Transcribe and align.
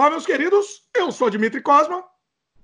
Olá, 0.00 0.08
meus 0.08 0.24
queridos. 0.24 0.88
Eu 0.96 1.12
sou 1.12 1.28
Dimitri 1.28 1.60
Cosma. 1.60 2.02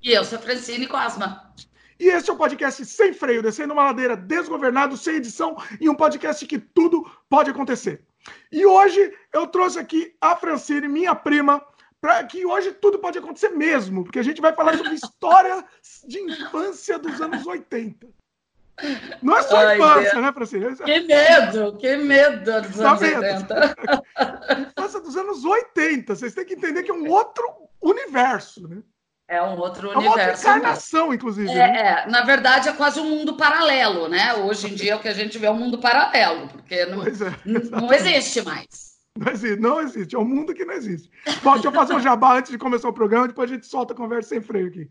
E 0.03 0.11
eu 0.11 0.25
sou 0.25 0.39
Francine 0.39 0.87
Cosma. 0.87 1.53
E 2.01 2.09
esse 2.09 2.31
é 2.31 2.33
o 2.33 2.37
podcast 2.39 2.83
Sem 2.87 3.13
Freio, 3.13 3.43
descendo 3.43 3.75
uma 3.75 3.85
ladeira 3.85 4.17
desgovernado, 4.17 4.97
sem 4.97 5.17
edição, 5.17 5.55
e 5.79 5.87
um 5.87 5.95
podcast 5.95 6.47
que 6.47 6.59
tudo 6.59 7.05
pode 7.29 7.51
acontecer. 7.51 8.03
E 8.51 8.65
hoje 8.65 9.15
eu 9.35 9.47
trouxe 9.49 9.79
aqui 9.79 10.17
a 10.19 10.35
Francine, 10.35 10.89
minha 10.89 11.15
prima, 11.15 11.63
para 12.01 12.25
que 12.25 12.47
hoje 12.47 12.73
tudo 12.73 12.99
pode 12.99 13.19
acontecer 13.19 13.51
mesmo, 13.51 14.05
porque 14.05 14.19
a 14.19 14.25
gente 14.25 14.41
vai 14.41 14.55
falar 14.55 14.75
sobre 14.75 14.95
história 14.97 15.63
de 16.09 16.19
infância 16.19 16.99
dos 16.99 17.21
anos 17.21 17.47
80. 17.47 18.09
Não 19.23 19.37
é 19.37 19.43
só 19.43 19.57
Ai, 19.57 19.77
infância, 19.77 20.13
Deus. 20.13 20.25
né, 20.25 20.33
Francine? 20.33 20.77
Que 20.77 21.01
medo, 21.01 21.77
que 21.77 21.97
medo 21.97 22.63
dos 22.63 22.77
tá 22.77 22.91
anos 22.91 23.03
80. 23.03 23.77
infância 24.69 25.01
dos 25.01 25.17
anos 25.17 25.45
80. 25.45 26.15
Vocês 26.15 26.35
têm 26.35 26.45
que 26.45 26.55
entender 26.55 26.83
que 26.83 26.91
é 26.91 26.95
um 26.95 27.09
outro 27.09 27.47
universo, 27.81 28.69
né? 28.69 28.83
É 29.29 29.43
um 29.43 29.59
outro 29.59 29.91
é 29.91 29.99
universo. 29.99 30.47
É 30.47 30.51
uma 30.51 30.59
encarnação, 30.59 31.13
inclusive. 31.13 31.51
É, 31.51 31.55
né? 31.55 32.05
é, 32.05 32.11
na 32.11 32.23
verdade, 32.23 32.69
é 32.69 32.73
quase 32.73 33.01
um 33.01 33.09
mundo 33.09 33.37
paralelo, 33.37 34.09
né? 34.09 34.35
Hoje 34.35 34.69
em 34.69 34.75
dia, 34.75 34.97
o 34.97 35.01
que 35.01 35.09
a 35.09 35.13
gente 35.13 35.37
vê 35.39 35.47
é 35.47 35.51
um 35.51 35.59
mundo 35.59 35.79
paralelo, 35.79 36.49
porque 36.49 36.85
não, 36.87 37.03
é, 37.03 37.11
não 37.71 37.93
existe 37.93 38.43
mais. 38.43 38.97
Não 39.19 39.33
existe, 39.33 39.61
não 39.61 39.81
existe. 39.81 40.15
É 40.15 40.19
um 40.19 40.25
mundo 40.25 40.55
que 40.55 40.65
não 40.65 40.75
existe. 40.75 41.11
Bom, 41.43 41.55
deixa 41.55 41.69
eu 41.69 41.73
fazer 41.73 41.95
um 41.95 42.01
jabá 42.01 42.37
antes 42.37 42.53
de 42.53 42.59
começar 42.59 42.89
o 42.89 42.93
programa, 42.93 43.27
depois 43.27 43.51
a 43.51 43.55
gente 43.55 43.67
solta 43.67 43.95
a 43.95 43.97
conversa 43.97 44.29
sem 44.29 44.41
freio 44.41 44.69
aqui. 44.69 44.89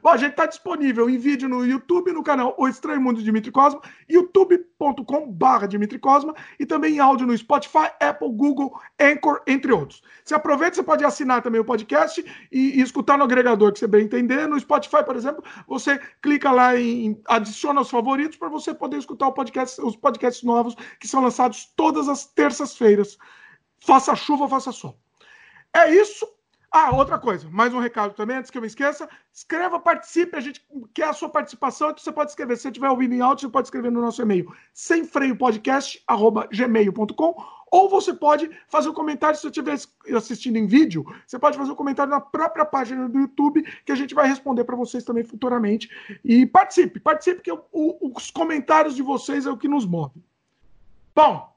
Bom, 0.00 0.10
a 0.10 0.16
gente 0.16 0.30
está 0.30 0.46
disponível 0.46 1.10
em 1.10 1.18
vídeo 1.18 1.48
no 1.48 1.66
YouTube, 1.66 2.12
no 2.12 2.22
canal 2.22 2.54
O 2.56 2.68
Estranho 2.68 3.00
Mundo 3.00 3.18
de 3.18 3.24
Dimitri 3.24 3.50
Cosma, 3.50 3.80
youtube.com.br 4.08 5.66
Dimitri 5.68 5.98
Cosma, 5.98 6.32
e 6.60 6.64
também 6.64 6.94
em 6.94 6.98
áudio 7.00 7.26
no 7.26 7.36
Spotify, 7.36 7.90
Apple, 7.98 8.30
Google, 8.30 8.80
Anchor, 9.00 9.42
entre 9.48 9.72
outros. 9.72 10.00
Se 10.24 10.32
aproveita, 10.32 10.76
você 10.76 10.82
pode 10.84 11.04
assinar 11.04 11.42
também 11.42 11.60
o 11.60 11.64
podcast 11.64 12.24
e, 12.52 12.78
e, 12.78 12.80
escutar 12.80 13.18
no 13.18 13.24
agregador 13.24 13.72
que 13.72 13.80
você 13.80 13.88
bem 13.88 14.04
entender. 14.04 14.46
No 14.46 14.60
Spotify, 14.60 15.04
por 15.04 15.16
exemplo, 15.16 15.42
você 15.66 15.98
clica 16.22 16.52
lá 16.52 16.76
em 16.76 17.20
adiciona 17.26 17.80
os 17.80 17.90
favoritos 17.90 18.36
para 18.36 18.48
você 18.48 18.72
poder 18.72 18.98
escutar 18.98 19.32
podcast, 19.32 19.80
os 19.80 19.96
podcasts 19.96 20.44
novos 20.44 20.76
que 21.00 21.08
são 21.08 21.20
lançados 21.20 21.72
todas 21.74 22.08
as 22.08 22.26
terças-feiras. 22.26 23.18
Faça 23.80 24.14
chuva, 24.14 24.48
faça 24.48 24.70
sol. 24.70 24.96
É 25.74 25.92
isso. 25.92 26.26
Ah, 26.72 26.94
outra 26.94 27.18
coisa, 27.18 27.50
mais 27.50 27.74
um 27.74 27.80
recado 27.80 28.14
também, 28.14 28.36
antes 28.36 28.48
que 28.48 28.56
eu 28.56 28.62
me 28.62 28.68
esqueça. 28.68 29.08
Escreva, 29.32 29.80
participe, 29.80 30.36
a 30.36 30.40
gente 30.40 30.64
quer 30.94 31.08
a 31.08 31.12
sua 31.12 31.28
participação, 31.28 31.90
então 31.90 32.00
você 32.00 32.12
pode 32.12 32.30
escrever. 32.30 32.56
Se 32.56 32.62
você 32.62 32.68
estiver 32.68 32.88
ouvindo 32.88 33.12
em 33.12 33.20
áudio, 33.20 33.48
você 33.48 33.52
pode 33.52 33.66
escrever 33.66 33.90
no 33.90 34.00
nosso 34.00 34.22
e-mail, 34.22 34.54
semfreiopodcast.gmail.com 34.72 37.34
ou 37.72 37.88
você 37.88 38.14
pode 38.14 38.48
fazer 38.68 38.88
um 38.88 38.92
comentário, 38.92 39.34
se 39.36 39.42
você 39.42 39.48
estiver 39.48 39.76
assistindo 40.16 40.58
em 40.58 40.66
vídeo, 40.66 41.04
você 41.26 41.40
pode 41.40 41.58
fazer 41.58 41.72
um 41.72 41.76
comentário 41.76 42.10
na 42.10 42.20
própria 42.20 42.64
página 42.64 43.08
do 43.08 43.18
YouTube, 43.18 43.64
que 43.84 43.90
a 43.90 43.96
gente 43.96 44.14
vai 44.14 44.28
responder 44.28 44.62
para 44.62 44.76
vocês 44.76 45.02
também 45.02 45.24
futuramente. 45.24 45.90
E 46.24 46.46
participe, 46.46 47.00
participe, 47.00 47.42
que 47.42 47.50
o, 47.50 47.64
os 47.72 48.30
comentários 48.30 48.94
de 48.94 49.02
vocês 49.02 49.44
é 49.44 49.50
o 49.50 49.56
que 49.56 49.66
nos 49.66 49.84
move. 49.84 50.22
Bom, 51.14 51.49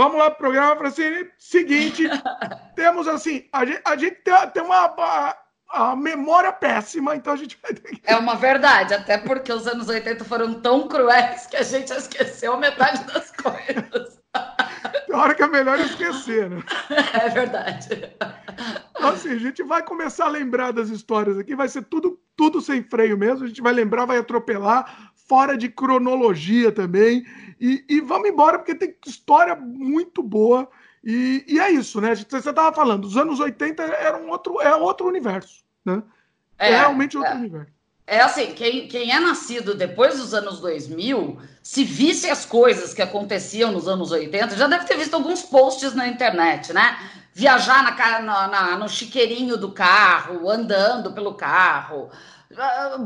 Vamos 0.00 0.16
lá 0.16 0.30
pro 0.30 0.38
programa, 0.38 0.76
Francine. 0.76 1.28
Seguinte, 1.36 2.04
temos 2.74 3.06
assim, 3.06 3.44
a 3.52 3.66
gente, 3.66 3.82
a 3.84 3.96
gente 3.98 4.16
tem, 4.22 4.34
tem 4.54 4.62
uma 4.62 4.86
a, 4.86 5.36
a, 5.68 5.94
memória 5.94 6.50
péssima, 6.50 7.14
então 7.14 7.34
a 7.34 7.36
gente 7.36 7.58
vai 7.62 7.74
ter 7.74 7.96
que... 7.96 8.00
É 8.06 8.16
uma 8.16 8.34
verdade, 8.34 8.94
até 8.94 9.18
porque 9.18 9.52
os 9.52 9.66
anos 9.66 9.90
80 9.90 10.24
foram 10.24 10.54
tão 10.62 10.88
cruéis 10.88 11.46
que 11.46 11.56
a 11.58 11.62
gente 11.62 11.92
esqueceu 11.92 12.56
metade 12.56 13.04
das 13.12 13.30
coisas. 13.30 14.18
Tem 15.06 15.14
hora 15.14 15.34
que 15.34 15.42
é 15.42 15.48
melhor 15.48 15.78
esquecer, 15.78 16.48
né? 16.48 16.62
É 17.22 17.28
verdade. 17.28 18.14
Então, 18.96 19.10
assim, 19.10 19.32
a 19.32 19.38
gente 19.38 19.62
vai 19.62 19.82
começar 19.82 20.24
a 20.24 20.30
lembrar 20.30 20.72
das 20.72 20.88
histórias 20.88 21.36
aqui, 21.36 21.54
vai 21.54 21.68
ser 21.68 21.82
tudo, 21.82 22.18
tudo 22.34 22.62
sem 22.62 22.82
freio 22.82 23.18
mesmo, 23.18 23.44
a 23.44 23.48
gente 23.48 23.60
vai 23.60 23.74
lembrar, 23.74 24.06
vai 24.06 24.16
atropelar, 24.16 25.09
fora 25.30 25.56
de 25.56 25.68
cronologia 25.68 26.72
também. 26.72 27.24
E, 27.60 27.84
e 27.88 28.00
vamos 28.00 28.28
embora, 28.28 28.58
porque 28.58 28.74
tem 28.74 28.92
história 29.06 29.54
muito 29.54 30.24
boa. 30.24 30.68
E, 31.04 31.44
e 31.46 31.60
é 31.60 31.70
isso, 31.70 32.00
né? 32.00 32.16
Você 32.16 32.50
estava 32.50 32.74
falando, 32.74 33.04
os 33.04 33.16
anos 33.16 33.38
80 33.38 33.80
era 33.80 34.18
um 34.18 34.28
outro, 34.28 34.60
é 34.60 34.74
outro 34.74 35.06
universo, 35.06 35.62
né? 35.84 36.02
É, 36.58 36.72
é 36.72 36.78
realmente 36.80 37.16
outro 37.16 37.32
é, 37.32 37.36
universo. 37.36 37.72
É 38.08 38.20
assim, 38.20 38.52
quem, 38.54 38.88
quem 38.88 39.12
é 39.12 39.20
nascido 39.20 39.72
depois 39.72 40.18
dos 40.18 40.34
anos 40.34 40.58
2000, 40.58 41.38
se 41.62 41.84
visse 41.84 42.28
as 42.28 42.44
coisas 42.44 42.92
que 42.92 43.00
aconteciam 43.00 43.70
nos 43.70 43.86
anos 43.86 44.10
80, 44.10 44.56
já 44.56 44.66
deve 44.66 44.84
ter 44.84 44.96
visto 44.96 45.14
alguns 45.14 45.42
posts 45.42 45.94
na 45.94 46.08
internet, 46.08 46.72
né? 46.72 46.98
Viajar 47.32 47.84
na, 47.84 48.20
na, 48.20 48.48
na 48.48 48.76
no 48.76 48.88
chiqueirinho 48.88 49.56
do 49.56 49.70
carro, 49.70 50.50
andando 50.50 51.12
pelo 51.12 51.34
carro, 51.34 52.10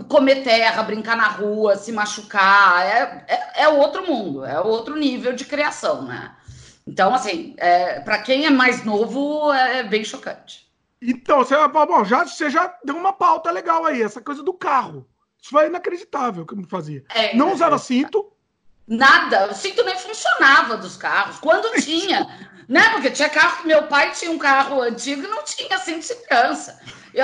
comer 0.09 0.43
terra, 0.43 0.83
brincar 0.83 1.17
na 1.17 1.29
rua, 1.29 1.77
se 1.77 1.93
machucar, 1.93 2.85
é, 2.85 3.25
é, 3.29 3.63
é, 3.65 3.69
outro 3.69 4.07
mundo, 4.07 4.45
é 4.45 4.59
outro 4.61 4.97
nível 4.97 5.35
de 5.35 5.45
criação, 5.45 6.03
né? 6.03 6.35
Então, 6.87 7.15
assim, 7.15 7.55
é, 7.59 8.01
para 8.01 8.19
quem 8.19 8.47
é 8.47 8.51
mais 8.51 8.85
novo, 8.85 9.53
é 9.53 9.83
bem 9.83 10.05
chocante. 10.05 10.65
Então, 11.01 11.39
você, 11.39 11.55
bom, 11.69 12.05
já, 12.05 12.27
você 12.27 12.49
já 12.49 12.75
deu 12.85 12.97
uma 12.97 13.13
pauta 13.13 13.51
legal 13.51 13.85
aí, 13.85 14.03
essa 14.03 14.21
coisa 14.21 14.43
do 14.43 14.55
carro. 14.55 15.07
Isso 15.41 15.51
foi 15.51 15.67
inacreditável 15.67 16.47
que 16.47 16.55
eu 16.55 16.63
fazia. 16.67 17.05
É, 17.15 17.37
não 17.37 17.53
usava 17.53 17.79
cinto. 17.79 18.33
Nada, 18.87 19.51
o 19.51 19.55
cinto 19.55 19.83
nem 19.85 19.97
funcionava 19.99 20.77
dos 20.77 20.97
carros. 20.97 21.39
Quando 21.39 21.81
tinha, 21.81 22.27
né? 22.69 22.91
Porque 22.91 23.11
tinha 23.11 23.29
carro 23.29 23.63
que 23.63 23.67
meu 23.67 23.85
pai 23.85 24.13
tinha 24.13 24.31
um 24.31 24.39
carro 24.39 24.83
antigo 24.83 25.23
e 25.23 25.29
não 25.29 25.43
tinha 25.45 25.79
cinto 25.79 26.01
de 26.01 26.05
segurança. 26.05 26.81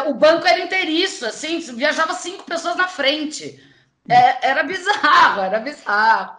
O 0.06 0.14
banco 0.14 0.46
era 0.46 0.60
inteiriço, 0.60 1.26
assim, 1.26 1.58
viajava 1.58 2.14
cinco 2.14 2.44
pessoas 2.44 2.76
na 2.76 2.88
frente. 2.88 3.62
É, 4.08 4.48
era 4.48 4.62
bizarro, 4.62 5.42
era 5.42 5.58
bizarro. 5.58 6.36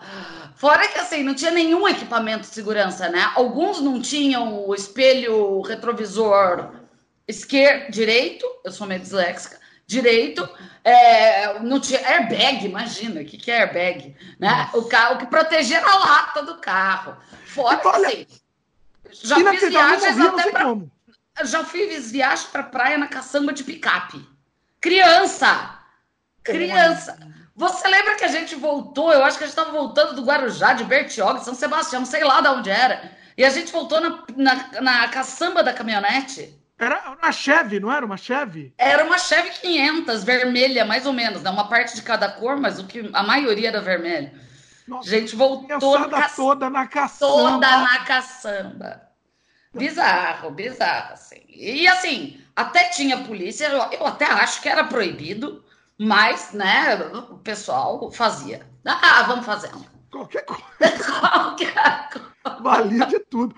Fora 0.56 0.88
que 0.88 0.98
assim, 0.98 1.24
não 1.24 1.36
tinha 1.36 1.52
nenhum 1.52 1.88
equipamento 1.88 2.42
de 2.42 2.54
segurança, 2.54 3.10
né? 3.10 3.32
Alguns 3.36 3.80
não 3.80 4.02
tinham 4.02 4.68
o 4.68 4.74
espelho 4.74 5.62
retrovisor 5.62 6.72
esquerdo, 7.28 7.92
direito, 7.92 8.46
eu 8.66 8.72
sou 8.72 8.86
meio 8.88 9.00
disléxica, 9.00 9.58
direito, 9.92 10.48
é, 10.84 11.60
não 11.60 11.80
tinha 11.80 12.00
airbag, 12.08 12.66
imagina, 12.66 13.22
o 13.22 13.26
que, 13.26 13.38
que 13.38 13.52
é 13.52 13.62
airbag? 13.62 14.16
Né? 14.40 14.70
O 14.74 14.84
carro 14.86 15.18
que 15.18 15.28
protegia 15.28 15.84
a 15.86 15.98
lata 16.00 16.44
do 16.44 16.56
carro. 16.56 17.18
Fora 17.46 17.78
que 17.78 17.88
assim, 17.88 18.28
já 19.12 19.36
fiz 19.52 19.70
viagens 19.70 20.20
até 20.20 20.52
pra... 20.52 20.64
Como 20.64 20.92
já 21.44 21.64
fiz 21.64 22.12
viagem 22.12 22.48
para 22.52 22.64
praia 22.64 22.98
na 22.98 23.08
caçamba 23.08 23.54
de 23.54 23.64
picape. 23.64 24.28
Criança! 24.80 25.80
Criança! 26.44 27.18
Você 27.56 27.88
lembra 27.88 28.16
que 28.16 28.24
a 28.24 28.30
gente 28.30 28.56
voltou? 28.56 29.12
Eu 29.12 29.24
acho 29.24 29.38
que 29.38 29.44
a 29.44 29.48
gente 29.48 29.58
estava 29.58 29.72
voltando 29.72 30.16
do 30.16 30.24
Guarujá, 30.24 30.74
de 30.74 30.84
Bertioga, 30.84 31.40
São 31.40 31.54
Sebastião, 31.54 32.06
sei 32.06 32.24
lá 32.24 32.42
de 32.42 32.48
onde 32.48 32.70
era. 32.70 33.12
E 33.38 33.44
a 33.44 33.50
gente 33.50 33.72
voltou 33.72 34.00
na, 34.02 34.24
na, 34.36 34.82
na 34.82 35.08
caçamba 35.10 35.64
da 35.64 35.74
caminhonete. 35.74 36.58
Era 36.82 37.16
uma 37.16 37.32
Chevy, 37.32 37.80
não 37.80 37.92
era 37.92 38.04
uma 38.04 38.18
Chevy? 38.18 38.74
Era 38.76 39.06
uma 39.06 39.20
Chevy 39.20 39.52
500, 39.52 40.24
vermelha, 40.24 40.84
mais 40.84 41.06
ou 41.06 41.14
menos. 41.14 41.44
Né? 41.44 41.50
Uma 41.52 41.70
parte 41.70 41.96
de 41.96 42.02
cada 42.02 42.28
cor, 42.28 42.60
mas 42.60 42.80
o 42.80 42.88
que 42.88 43.08
a 43.14 43.22
maioria 43.22 43.68
era 43.68 43.80
vermelho. 43.80 44.32
Nossa, 44.88 45.08
gente 45.08 45.36
voltou 45.36 46.00
na 46.00 46.10
ca... 46.10 46.30
toda 46.30 46.72
na 46.72 46.88
caçamba. 46.88 47.34
Toda 47.34 47.78
na 47.78 48.00
caçamba. 48.00 49.02
Bizarro, 49.72 50.50
bizarro, 50.50 51.14
assim. 51.14 51.44
E 51.48 51.88
assim, 51.88 52.42
até 52.56 52.86
tinha 52.86 53.26
polícia, 53.26 53.68
eu, 53.68 54.00
eu 54.00 54.08
até 54.08 54.26
acho 54.26 54.60
que 54.60 54.68
era 54.68 54.84
proibido, 54.84 55.64
mas, 56.00 56.52
né, 56.52 56.96
o 57.30 57.38
pessoal 57.38 58.12
fazia. 58.12 58.66
Ah, 58.84 59.22
vamos 59.28 59.46
fazendo. 59.46 59.86
Qualquer 60.10 60.46
coisa. 60.46 60.64
Qualquer 61.22 62.10
coisa. 62.10 62.32
Valia 62.60 63.06
de 63.06 63.20
tudo. 63.20 63.56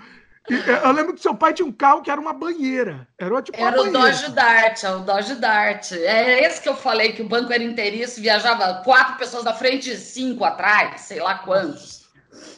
Eu 0.49 0.91
lembro 0.91 1.13
que 1.13 1.21
seu 1.21 1.33
pai 1.33 1.53
tinha 1.53 1.65
um 1.65 1.71
carro 1.71 2.01
que 2.01 2.11
era 2.11 2.19
uma 2.19 2.33
banheira. 2.33 3.07
Era, 3.17 3.41
tipo, 3.41 3.61
era 3.61 3.81
o 3.81 3.91
Dodge 3.91 4.29
Dart, 4.31 4.83
é 4.83 4.91
o 4.91 4.99
Dodge 4.99 5.35
Dart. 5.35 5.93
É 5.93 6.45
esse 6.45 6.61
que 6.61 6.67
eu 6.67 6.75
falei 6.75 7.13
que 7.13 7.21
o 7.21 7.27
banco 7.27 7.53
era 7.53 7.63
inteiriço, 7.63 8.21
viajava 8.21 8.81
quatro 8.83 9.17
pessoas 9.17 9.45
da 9.45 9.53
frente 9.53 9.91
e 9.91 9.97
cinco 9.97 10.43
atrás, 10.43 11.01
sei 11.01 11.21
lá 11.21 11.35
quantos. 11.35 12.03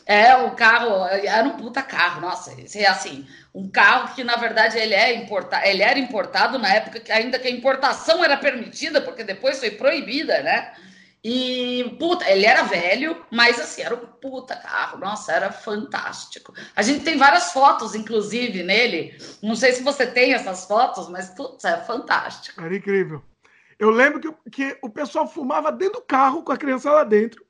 É, 0.05 0.35
o 0.35 0.51
carro 0.51 1.05
era 1.05 1.47
um 1.47 1.57
puta 1.57 1.81
carro, 1.81 2.21
nossa, 2.21 2.55
é 2.75 2.87
assim, 2.87 3.27
um 3.53 3.69
carro 3.69 4.13
que 4.15 4.23
na 4.23 4.35
verdade 4.35 4.77
ele 4.77 4.93
é 4.93 5.15
importa, 5.15 5.67
ele 5.67 5.81
era 5.81 5.97
importado 5.97 6.57
na 6.59 6.73
época 6.73 6.99
que 6.99 7.11
ainda 7.11 7.39
que 7.39 7.47
a 7.47 7.51
importação 7.51 8.23
era 8.23 8.37
permitida, 8.37 9.01
porque 9.01 9.23
depois 9.23 9.59
foi 9.59 9.71
proibida, 9.71 10.41
né? 10.41 10.73
E 11.27 11.95
puta, 11.97 12.29
ele 12.29 12.45
era 12.45 12.61
velho, 12.61 13.25
mas 13.31 13.59
assim, 13.59 13.81
era 13.81 13.95
um 13.95 14.05
puta 14.05 14.55
carro, 14.55 14.99
nossa, 14.99 15.31
era 15.31 15.51
fantástico. 15.51 16.53
A 16.75 16.83
gente 16.83 17.03
tem 17.03 17.17
várias 17.17 17.51
fotos, 17.51 17.95
inclusive, 17.95 18.61
nele. 18.61 19.17
Não 19.41 19.55
sei 19.55 19.71
se 19.71 19.81
você 19.81 20.05
tem 20.05 20.35
essas 20.35 20.65
fotos, 20.65 21.09
mas 21.09 21.31
putz, 21.31 21.65
é 21.65 21.77
fantástico. 21.77 22.61
Era 22.61 22.75
incrível. 22.75 23.23
Eu 23.79 23.89
lembro 23.89 24.19
que, 24.19 24.51
que 24.51 24.77
o 24.83 24.89
pessoal 24.89 25.27
fumava 25.27 25.71
dentro 25.71 25.99
do 25.99 26.05
carro 26.05 26.43
com 26.43 26.51
a 26.51 26.57
criança 26.57 26.91
lá 26.91 27.03
dentro. 27.03 27.43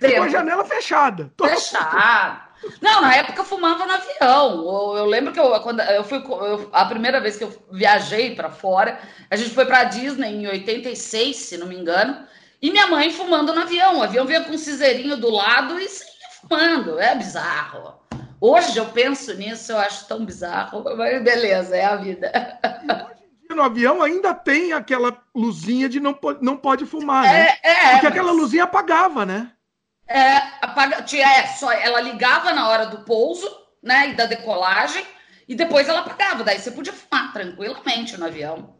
dentro. 0.00 0.16
E 0.16 0.20
com 0.20 0.24
a 0.24 0.30
janela 0.30 0.64
fechada. 0.64 1.30
Fechada. 1.38 2.48
Não, 2.80 3.02
na 3.02 3.14
época 3.14 3.42
eu 3.42 3.44
fumava 3.44 3.84
no 3.84 3.92
avião. 3.92 4.64
Eu, 4.64 4.96
eu 4.96 5.04
lembro 5.04 5.34
que 5.34 5.38
eu, 5.38 5.60
quando 5.60 5.80
eu 5.80 6.02
fui 6.02 6.16
eu, 6.16 6.70
a 6.72 6.86
primeira 6.86 7.20
vez 7.20 7.36
que 7.36 7.44
eu 7.44 7.66
viajei 7.70 8.34
para 8.34 8.48
fora, 8.48 8.98
a 9.30 9.36
gente 9.36 9.50
foi 9.50 9.66
para 9.66 9.84
Disney 9.84 10.30
em 10.30 10.46
86, 10.46 11.36
se 11.36 11.58
não 11.58 11.66
me 11.66 11.76
engano, 11.76 12.26
e 12.60 12.70
minha 12.70 12.86
mãe 12.88 13.12
fumando 13.12 13.54
no 13.54 13.62
avião. 13.62 13.98
O 13.98 14.02
avião 14.02 14.26
vinha 14.26 14.42
com 14.42 14.52
um 14.52 14.58
cinzeirinho 14.58 15.16
do 15.16 15.30
lado 15.30 15.78
e 15.78 15.88
saía 15.88 16.12
fumando. 16.40 16.98
É 16.98 17.14
bizarro. 17.14 17.98
Hoje 18.40 18.78
eu 18.78 18.86
penso 18.86 19.34
nisso, 19.34 19.72
eu 19.72 19.78
acho 19.78 20.06
tão 20.06 20.24
bizarro, 20.24 20.84
mas 20.96 21.22
beleza, 21.22 21.76
é 21.76 21.84
a 21.84 21.96
vida. 21.96 22.30
no 23.50 23.62
avião 23.62 24.02
ainda 24.02 24.32
tem 24.32 24.72
aquela 24.72 25.16
luzinha 25.34 25.88
de 25.88 25.98
não, 25.98 26.14
pode, 26.14 26.44
não 26.44 26.56
pode 26.56 26.86
fumar, 26.86 27.24
né? 27.24 27.48
É, 27.62 27.70
é, 27.70 27.90
Porque 27.90 28.06
mas... 28.06 28.12
aquela 28.12 28.32
luzinha 28.32 28.64
apagava, 28.64 29.26
né? 29.26 29.50
É, 30.06 30.36
apaga, 30.62 31.04
é, 31.16 31.46
só, 31.48 31.70
ela 31.72 32.00
ligava 32.00 32.52
na 32.52 32.68
hora 32.68 32.86
do 32.86 33.00
pouso, 33.00 33.46
né, 33.82 34.10
e 34.10 34.14
da 34.14 34.24
decolagem, 34.24 35.04
e 35.46 35.54
depois 35.54 35.88
ela 35.88 36.00
apagava. 36.00 36.44
Daí 36.44 36.58
você 36.58 36.70
podia 36.70 36.92
fumar 36.92 37.32
tranquilamente 37.32 38.16
no 38.16 38.26
avião. 38.26 38.76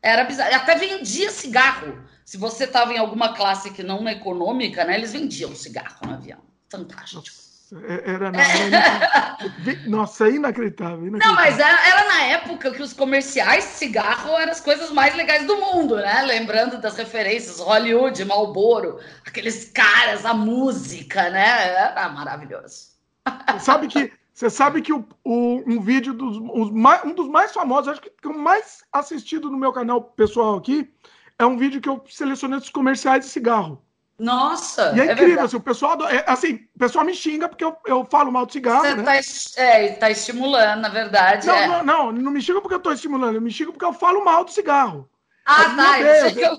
Era 0.00 0.24
bizarro. 0.24 0.54
Até 0.54 0.74
vendia 0.74 1.30
cigarro. 1.30 2.02
Se 2.24 2.36
você 2.36 2.64
estava 2.64 2.92
em 2.92 2.98
alguma 2.98 3.34
classe 3.34 3.70
que 3.70 3.82
não 3.82 4.08
econômica, 4.08 4.84
né, 4.84 4.96
eles 4.96 5.12
vendiam 5.12 5.54
cigarro 5.54 5.98
no 6.06 6.14
avião. 6.14 6.38
Fantástico. 6.70 7.42
É, 7.88 8.10
era 8.12 8.30
na 8.30 8.38
Nossa, 9.88 10.28
é 10.28 10.32
inacreditável, 10.32 11.06
inacreditável. 11.06 11.18
Não, 11.18 11.34
mas 11.34 11.58
era, 11.58 11.88
era, 11.88 12.08
na 12.08 12.22
época 12.24 12.70
que 12.70 12.82
os 12.82 12.92
comerciais 12.92 13.64
de 13.64 13.70
cigarro 13.70 14.36
eram 14.36 14.52
as 14.52 14.60
coisas 14.60 14.90
mais 14.90 15.14
legais 15.14 15.46
do 15.46 15.56
mundo, 15.56 15.96
né? 15.96 16.22
Lembrando 16.22 16.78
das 16.78 16.96
referências, 16.96 17.60
Hollywood, 17.60 18.22
Marlboro, 18.26 19.00
aqueles 19.26 19.70
caras, 19.72 20.26
a 20.26 20.34
música, 20.34 21.30
né? 21.30 21.68
Era 21.68 22.10
maravilhoso. 22.10 22.92
Sabe 23.58 23.88
que 23.88 24.12
você 24.34 24.50
sabe 24.50 24.82
que 24.82 24.92
o, 24.92 25.06
o 25.24 25.62
um 25.66 25.80
vídeo 25.80 26.12
dos 26.12 26.36
um 26.36 27.14
dos 27.14 27.28
mais 27.28 27.52
famosos, 27.52 27.88
acho 27.88 28.02
que 28.02 28.28
o 28.28 28.38
mais 28.38 28.82
assistido 28.92 29.50
no 29.50 29.56
meu 29.56 29.72
canal 29.72 30.02
pessoal 30.02 30.56
aqui, 30.56 30.90
é 31.42 31.46
um 31.46 31.56
vídeo 31.56 31.80
que 31.80 31.88
eu 31.88 32.02
selecionei 32.08 32.58
dos 32.58 32.70
comerciais 32.70 33.24
de 33.24 33.30
cigarro. 33.30 33.82
Nossa! 34.18 34.92
E 34.94 35.00
é, 35.00 35.06
é 35.08 35.12
incrível, 35.12 35.44
assim, 35.44 35.56
o 35.56 35.60
pessoal, 35.60 35.96
é, 36.08 36.24
assim, 36.28 36.66
o 36.74 36.78
pessoal 36.78 37.04
me 37.04 37.14
xinga 37.14 37.48
porque 37.48 37.64
eu, 37.64 37.76
eu 37.86 38.04
falo 38.04 38.30
mal 38.30 38.46
do 38.46 38.52
cigarro. 38.52 38.82
Você 38.82 38.94
né? 38.94 39.02
tá, 39.02 39.62
é, 39.62 39.88
tá 39.94 40.10
estimulando, 40.10 40.80
na 40.80 40.88
verdade. 40.88 41.46
Não, 41.46 41.56
é. 41.56 41.66
não, 41.66 41.82
não, 41.82 42.12
não 42.12 42.30
me 42.30 42.40
xinga 42.40 42.60
porque 42.60 42.74
eu 42.74 42.80
tô 42.80 42.92
estimulando, 42.92 43.34
eu 43.34 43.42
me 43.42 43.50
xinga 43.50 43.72
porque 43.72 43.84
eu 43.84 43.92
falo 43.92 44.24
mal 44.24 44.44
do 44.44 44.52
cigarro. 44.52 45.08
Ah, 45.44 45.74
tá. 45.74 46.00
Eu, 46.00 46.28
eu, 46.36 46.58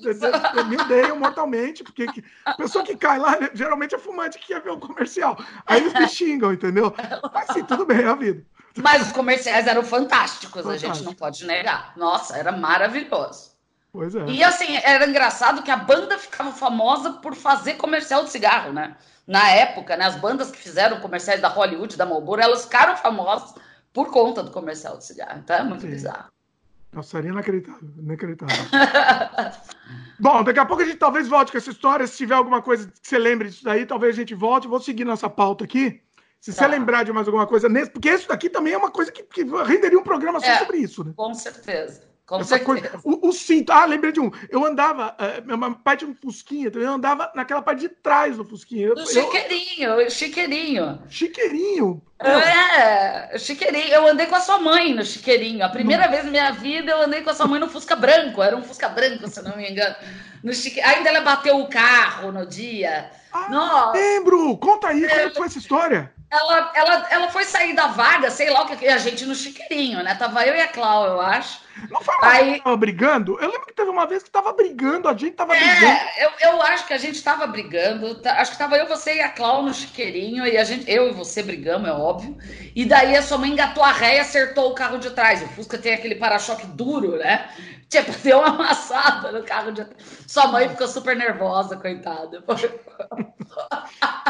eu, 0.58 0.66
me 0.66 0.76
odeio 0.76 1.16
mortalmente, 1.16 1.84
porque 1.84 2.06
a 2.44 2.54
pessoa 2.54 2.84
que 2.84 2.98
cai 2.98 3.18
lá 3.18 3.38
geralmente 3.54 3.96
é 3.96 3.98
fumante 3.98 4.38
que 4.38 4.48
quer 4.48 4.62
ver 4.62 4.72
o 4.72 4.78
comercial. 4.78 5.38
Aí 5.66 5.80
eles 5.80 5.94
me 5.94 6.08
xingam, 6.08 6.52
entendeu? 6.52 6.94
Mas 7.34 7.48
sim, 7.54 7.64
tudo 7.64 7.86
bem, 7.86 8.02
é 8.02 8.08
a 8.08 8.16
vida. 8.16 8.46
Mas 8.76 9.04
os 9.04 9.12
comerciais 9.14 9.68
eram 9.68 9.84
fantásticos, 9.84 10.64
Fantástico. 10.64 10.92
a 10.92 10.94
gente 10.96 11.06
não 11.06 11.14
pode 11.14 11.46
negar. 11.46 11.94
Nossa, 11.96 12.36
era 12.36 12.52
maravilhoso. 12.52 13.53
Pois 13.94 14.16
é. 14.16 14.26
E 14.26 14.44
assim, 14.44 14.76
era 14.84 15.08
engraçado 15.08 15.62
que 15.62 15.70
a 15.70 15.78
banda 15.78 16.18
ficava 16.18 16.52
famosa 16.52 17.14
por 17.14 17.36
fazer 17.36 17.76
comercial 17.76 18.24
de 18.24 18.32
cigarro, 18.32 18.74
né? 18.74 18.98
Na 19.28 19.48
época, 19.52 19.96
né, 19.96 20.06
as 20.06 20.16
bandas 20.16 20.50
que 20.50 20.58
fizeram 20.58 21.00
comerciais 21.00 21.40
da 21.40 21.48
Hollywood, 21.48 21.96
da 21.96 22.06
Marlboro, 22.06 22.42
elas 22.42 22.64
ficaram 22.64 22.98
famosas 22.98 23.54
por 23.94 24.10
conta 24.10 24.42
do 24.42 24.50
comercial 24.50 24.98
de 24.98 25.06
cigarro. 25.06 25.40
Então 25.44 25.56
é 25.56 25.64
muito 25.64 25.82
Sim. 25.82 25.92
bizarro. 25.92 26.34
Nossa, 26.92 27.10
seria 27.10 27.30
inacreditável, 27.30 27.90
inacreditável. 28.00 28.56
Bom, 30.20 30.44
daqui 30.44 30.60
a 30.60 30.66
pouco 30.66 30.82
a 30.82 30.86
gente 30.86 30.98
talvez 30.98 31.28
volte 31.28 31.52
com 31.52 31.58
essa 31.60 31.70
história. 31.70 32.08
Se 32.08 32.18
tiver 32.18 32.36
alguma 32.36 32.64
coisa 32.64 32.88
que 32.88 33.08
você 33.08 33.20
lembre 33.20 33.50
disso 33.50 33.64
daí, 33.64 33.86
talvez 33.86 34.16
a 34.16 34.20
gente 34.20 34.34
volte. 34.34 34.68
Vou 34.68 34.80
seguir 34.80 35.06
nossa 35.06 35.30
pauta 35.30 35.66
aqui. 35.66 36.02
Se 36.42 36.52
tá. 36.52 36.64
você 36.64 36.68
lembrar 36.68 37.04
de 37.04 37.14
mais 37.14 37.28
alguma 37.28 37.46
coisa 37.46 37.70
nesse, 37.70 37.92
porque 37.92 38.10
isso 38.10 38.28
daqui 38.28 38.50
também 38.50 38.74
é 38.74 38.78
uma 38.78 38.92
coisa 38.92 39.12
que, 39.12 39.24
que 39.24 39.44
renderia 39.44 39.98
um 39.98 40.04
programa 40.04 40.40
só 40.40 40.48
é, 40.48 40.58
sobre 40.58 40.78
isso, 40.78 41.04
né? 41.04 41.14
Com 41.16 41.34
certeza. 41.34 42.13
Com 42.26 42.40
Essa 42.40 42.58
coisa, 42.58 42.90
o, 43.04 43.28
o, 43.28 43.34
cinto. 43.34 43.72
Ah, 43.74 43.84
lembrei 43.84 44.14
de 44.14 44.22
um. 44.22 44.32
Eu 44.50 44.66
andava, 44.66 45.14
uh, 45.20 45.54
uma 45.54 45.76
parte 45.76 46.06
do 46.06 46.16
Fusquinha, 46.16 46.72
eu 46.74 46.90
andava 46.90 47.30
naquela 47.36 47.62
parte 47.62 47.82
de 47.82 47.90
trás 47.90 48.38
do 48.38 48.46
Fusquinha. 48.46 48.96
Do 48.96 49.06
chiqueirinho, 49.06 49.90
eu, 49.90 50.10
chiqueirinho. 50.10 51.02
Chiqueirinho? 51.10 52.02
É, 52.20 53.38
chiqueirinho. 53.38 53.90
Eu 53.90 54.08
andei 54.08 54.26
com 54.28 54.36
a 54.36 54.40
sua 54.40 54.58
mãe 54.58 54.94
no 54.94 55.04
chiqueirinho. 55.04 55.66
A 55.66 55.70
primeira 55.70 56.04
não. 56.04 56.12
vez 56.12 56.24
na 56.24 56.32
minha 56.32 56.52
vida 56.52 56.92
eu 56.92 57.02
andei 57.02 57.22
com 57.22 57.30
a 57.30 57.34
sua 57.34 57.46
mãe 57.46 57.60
no 57.60 57.68
Fusca 57.68 57.96
branco. 57.96 58.42
Era 58.42 58.56
um 58.56 58.64
Fusca 58.64 58.88
branco, 58.88 59.28
se 59.28 59.42
não 59.42 59.58
me 59.58 59.70
engano. 59.70 59.96
No 60.42 60.54
chique... 60.54 60.80
Ainda 60.80 61.10
ela 61.10 61.22
bateu 61.22 61.60
o 61.60 61.68
carro 61.68 62.32
no 62.32 62.46
dia. 62.46 63.12
Ah, 63.34 63.50
Nossa. 63.50 63.98
Lembro! 63.98 64.58
Conta 64.58 64.88
aí, 64.88 65.02
como 65.02 65.22
é 65.22 65.30
foi 65.32 65.48
essa 65.48 65.58
história? 65.58 66.14
Ela, 66.32 66.72
ela, 66.74 67.08
ela 67.12 67.30
foi 67.30 67.44
sair 67.44 67.74
da 67.74 67.88
vaga, 67.88 68.32
sei 68.32 68.50
lá 68.50 68.64
o 68.64 68.66
que, 68.66 68.88
a 68.88 68.98
gente 68.98 69.26
no 69.26 69.36
chiqueirinho, 69.36 70.02
né? 70.02 70.16
Tava 70.16 70.46
eu 70.48 70.56
e 70.56 70.62
a 70.62 70.68
Clau, 70.68 71.06
eu 71.06 71.22
acho. 71.22 71.62
Não 71.90 72.02
foi 72.02 72.16
uma 72.16 72.32
Aí... 72.32 72.54
que 72.56 72.64
tava 72.64 72.78
brigando? 72.78 73.40
Eu 73.40 73.50
lembro 73.50 73.66
que 73.66 73.74
teve 73.74 73.90
uma 73.90 74.06
vez 74.06 74.24
que 74.24 74.30
tava 74.30 74.54
brigando, 74.54 75.08
a 75.08 75.14
gente 75.14 75.34
tava 75.34 75.56
é, 75.56 75.60
brigando. 75.60 76.00
Eu, 76.18 76.32
eu 76.52 76.62
acho 76.62 76.88
que 76.88 76.94
a 76.94 76.98
gente 76.98 77.22
tava 77.24 77.48
brigando. 77.48 78.16
Tá, 78.16 78.40
acho 78.42 78.52
que 78.52 78.58
tava 78.58 78.78
eu, 78.78 78.88
você 78.88 79.16
e 79.16 79.22
a 79.22 79.30
Clau 79.30 79.64
no 79.64 79.74
chiqueirinho, 79.74 80.46
e 80.46 80.58
a 80.58 80.64
gente, 80.64 80.90
eu 80.90 81.10
e 81.10 81.14
você 81.14 81.42
brigamos, 81.42 81.88
é 81.88 81.92
óbvio. 81.92 82.38
E 82.76 82.86
daí 82.86 83.16
a 83.16 83.22
sua 83.22 83.38
mãe 83.38 83.52
engatou 83.52 83.84
a 83.84 83.92
ré 83.92 84.18
e 84.18 84.20
acertou 84.20 84.72
o 84.72 84.76
carro 84.76 84.98
de 84.98 85.10
trás. 85.12 85.42
O 85.42 85.48
Fusca 85.50 85.78
tem 85.78 85.94
aquele 85.94 86.16
para-choque 86.16 86.66
duro, 86.68 87.18
né? 87.18 87.50
Tipo, 87.90 88.12
deu 88.24 88.40
uma 88.40 88.48
amassada 88.48 89.32
no 89.32 89.44
carro 89.44 89.72
de 89.72 89.86
trás. 89.86 90.04
Sua 90.28 90.48
mãe 90.48 90.70
ficou 90.70 90.88
super 90.88 91.16
nervosa, 91.16 91.78
coitada. 91.78 92.44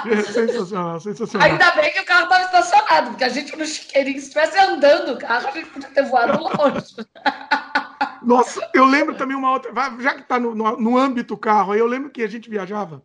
É 0.05 0.21
sensacional, 0.21 0.99
sensacional. 0.99 1.47
Ainda 1.47 1.71
bem 1.71 1.93
que 1.93 2.01
o 2.01 2.05
carro 2.05 2.23
estava 2.23 2.43
estacionado, 2.43 3.11
porque 3.11 3.23
a 3.23 3.29
gente 3.29 3.55
no 3.55 3.65
chiqueirinho, 3.65 4.19
se 4.19 4.27
estivesse 4.27 4.57
andando 4.57 5.13
o 5.13 5.17
carro, 5.17 5.47
a 5.47 5.51
gente 5.51 5.69
podia 5.69 5.89
ter 5.89 6.03
voado 6.03 6.43
longe. 6.43 6.95
Nossa, 8.23 8.69
eu 8.73 8.85
lembro 8.85 9.15
também 9.15 9.35
uma 9.35 9.51
outra. 9.51 9.71
Já 9.99 10.15
que 10.15 10.21
está 10.21 10.39
no, 10.39 10.55
no, 10.55 10.77
no 10.77 10.97
âmbito 10.97 11.37
carro, 11.37 11.75
eu 11.75 11.85
lembro 11.85 12.09
que 12.09 12.23
a 12.23 12.27
gente 12.27 12.49
viajava. 12.49 13.03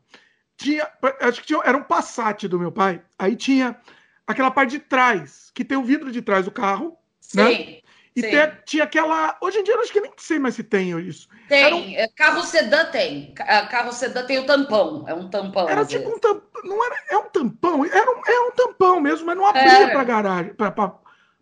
Tinha, 0.56 0.88
acho 1.20 1.40
que 1.40 1.46
tinha, 1.48 1.60
era 1.64 1.76
um 1.76 1.82
Passat 1.82 2.48
do 2.48 2.58
meu 2.58 2.72
pai. 2.72 3.02
Aí 3.18 3.36
tinha 3.36 3.76
aquela 4.26 4.50
parte 4.50 4.70
de 4.72 4.78
trás, 4.80 5.50
que 5.54 5.64
tem 5.64 5.78
o 5.78 5.84
vidro 5.84 6.10
de 6.10 6.22
trás 6.22 6.44
do 6.44 6.50
carro. 6.50 6.96
Sim. 7.20 7.38
Né? 7.38 7.78
E 8.16 8.22
tem, 8.22 8.52
tinha 8.64 8.84
aquela. 8.84 9.36
Hoje 9.40 9.58
em 9.58 9.62
dia 9.62 9.74
eu 9.74 9.80
acho 9.80 9.92
que 9.92 10.00
nem 10.00 10.10
sei 10.16 10.40
mais 10.40 10.56
se 10.56 10.64
tem 10.64 10.90
isso. 10.98 11.28
Tem. 11.48 11.72
Um... 11.72 11.94
É, 11.94 12.08
carro 12.08 12.42
sedã 12.42 12.84
tem. 12.86 13.32
É, 13.38 13.66
carro 13.66 13.92
sedã 13.92 14.26
tem 14.26 14.38
o 14.38 14.46
tampão. 14.46 15.04
É 15.06 15.14
um 15.14 15.30
tampão. 15.30 15.68
Era 15.68 15.84
tipo 15.84 16.02
vezes. 16.02 16.16
um 16.16 16.18
tampão. 16.18 16.62
Não 16.64 16.84
era. 16.84 16.96
É 17.10 17.16
um 17.16 17.30
tampão. 17.30 17.84
Era 17.84 18.10
um, 18.10 18.22
é 18.26 18.40
um 18.40 18.50
tampão 18.50 19.00
mesmo, 19.00 19.26
mas 19.26 19.36
não 19.36 19.46
abria 19.46 19.88
para 19.92 20.02
garagem. 20.02 20.54
Pra, 20.54 20.72
pra, 20.72 20.94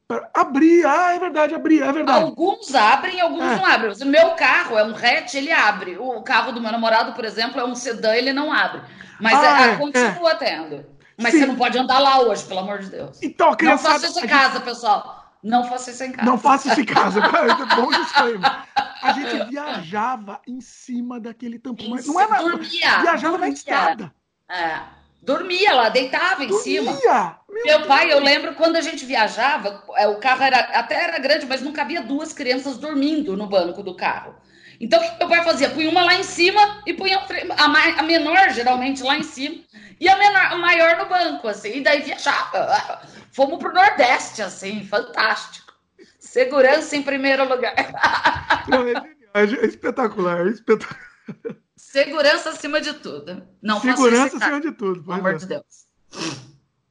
pra, 0.09 0.29
abria. 0.35 0.91
Ah, 0.91 1.15
é 1.15 1.19
verdade, 1.19 1.55
abria. 1.55 1.85
É 1.85 1.93
verdade. 1.93 2.25
Alguns 2.25 2.75
abrem, 2.75 3.21
alguns 3.21 3.43
é. 3.43 3.57
não 3.57 3.67
abrem. 3.67 3.93
O 3.93 4.07
meu 4.07 4.31
carro 4.31 4.79
é 4.79 4.85
um 4.85 4.95
hatch, 4.95 5.35
ele 5.35 5.53
abre. 5.53 5.97
O 5.99 6.23
carro 6.23 6.53
do 6.53 6.61
meu 6.61 6.73
namorado, 6.73 7.13
por 7.13 7.25
exemplo, 7.25 7.61
é 7.61 7.65
um 7.65 7.75
sedã, 7.75 8.15
ele 8.15 8.33
não 8.33 8.53
abre. 8.53 8.83
Mas 9.21 9.35
ah, 9.35 9.69
é, 9.69 9.71
é, 9.73 9.77
continua 9.77 10.35
tendo. 10.35 10.87
Mas 11.19 11.33
Sim. 11.33 11.41
você 11.41 11.47
não 11.47 11.57
pode 11.57 11.79
andar 11.79 11.99
lá 11.99 12.21
hoje, 12.21 12.45
pelo 12.45 12.61
amor 12.61 12.81
de 12.81 12.91
Deus. 12.91 13.19
Então, 13.23 13.51
a 13.51 13.57
criançada... 13.57 13.95
Não 13.95 14.01
faça 14.01 14.07
isso 14.11 14.25
em 14.25 14.29
casa, 14.29 14.61
pessoal. 14.61 15.27
Não 15.43 15.65
faça 15.65 15.91
isso 15.91 16.05
em 16.05 16.13
casa. 16.13 16.31
Não 16.31 16.39
faça 16.39 16.69
isso 16.69 16.81
em 16.81 16.85
casa. 16.85 17.21
É 17.21 17.77
bom 17.77 17.89
disclaimer. 17.89 18.67
A 19.03 19.13
gente 19.13 19.45
viajava 19.49 20.41
em 20.47 20.61
cima 20.61 21.21
daquele 21.21 21.59
tampão. 21.59 21.89
Mas 21.91 22.07
não 22.07 22.21
era. 22.21 22.43
Dormia. 22.43 23.01
Viajava 23.01 23.39
dormia. 23.39 23.39
na 23.39 23.49
estrada. 23.49 24.13
É. 24.51 24.96
Dormia 25.27 25.75
lá, 25.75 25.89
deitava 25.89 26.45
em 26.45 26.47
dormia. 26.47 26.63
cima. 26.63 26.99
Meu, 27.49 27.65
Meu 27.65 27.87
pai, 27.87 28.13
eu 28.13 28.21
lembro 28.21 28.55
quando 28.55 28.77
a 28.77 28.81
gente 28.81 29.05
viajava, 29.05 29.83
é, 29.97 30.07
o 30.07 30.21
carro 30.21 30.45
era 30.45 30.59
até 30.59 30.95
era 31.03 31.19
grande, 31.19 31.45
mas 31.47 31.61
não 31.61 31.73
cabia 31.73 32.01
duas 32.01 32.33
crianças 32.33 32.79
dormindo 32.79 33.37
no 33.37 33.49
banco 33.49 33.83
do 33.83 33.97
carro. 33.97 34.37
Então, 34.81 35.01
o 35.01 35.03
que 35.03 35.19
meu 35.19 35.29
pai 35.29 35.43
fazia? 35.43 35.71
Punha 35.71 35.91
uma 35.91 36.05
lá 36.05 36.15
em 36.15 36.23
cima 36.23 36.81
e 36.87 36.93
punha 36.93 37.21
a, 37.99 38.03
menor, 38.05 38.51
geralmente, 38.51 39.03
lá 39.03 39.19
em 39.19 39.25
cima, 39.25 39.57
e 39.99 40.09
a, 40.09 40.17
menor, 40.17 40.53
a 40.53 40.57
maior 40.59 40.97
no 40.99 41.07
banco, 41.07 41.49
assim, 41.49 41.79
e 41.79 41.81
daí 41.81 42.03
viajava. 42.03 43.03
Fomos 43.33 43.59
para 43.59 43.71
o 43.71 43.75
Nordeste, 43.75 44.43
assim, 44.43 44.85
fantástico. 44.85 45.73
Segurança 46.21 46.95
em 46.95 47.03
primeiro 47.03 47.49
lugar. 47.49 47.75
Não, 48.69 48.87
é, 48.87 48.93
é, 49.35 49.67
espetacular, 49.67 50.47
é 50.47 50.51
espetacular. 50.51 51.01
Segurança 52.05 52.51
acima 52.51 52.81
de 52.81 52.93
tudo. 52.95 53.43
Não 53.63 53.81
Segurança 53.81 54.37
acima 54.37 54.61
de 54.61 54.73
tudo. 54.73 55.03
Pelo 55.03 55.15
amor 55.15 55.37
de 55.37 55.47
Deus. 55.47 55.87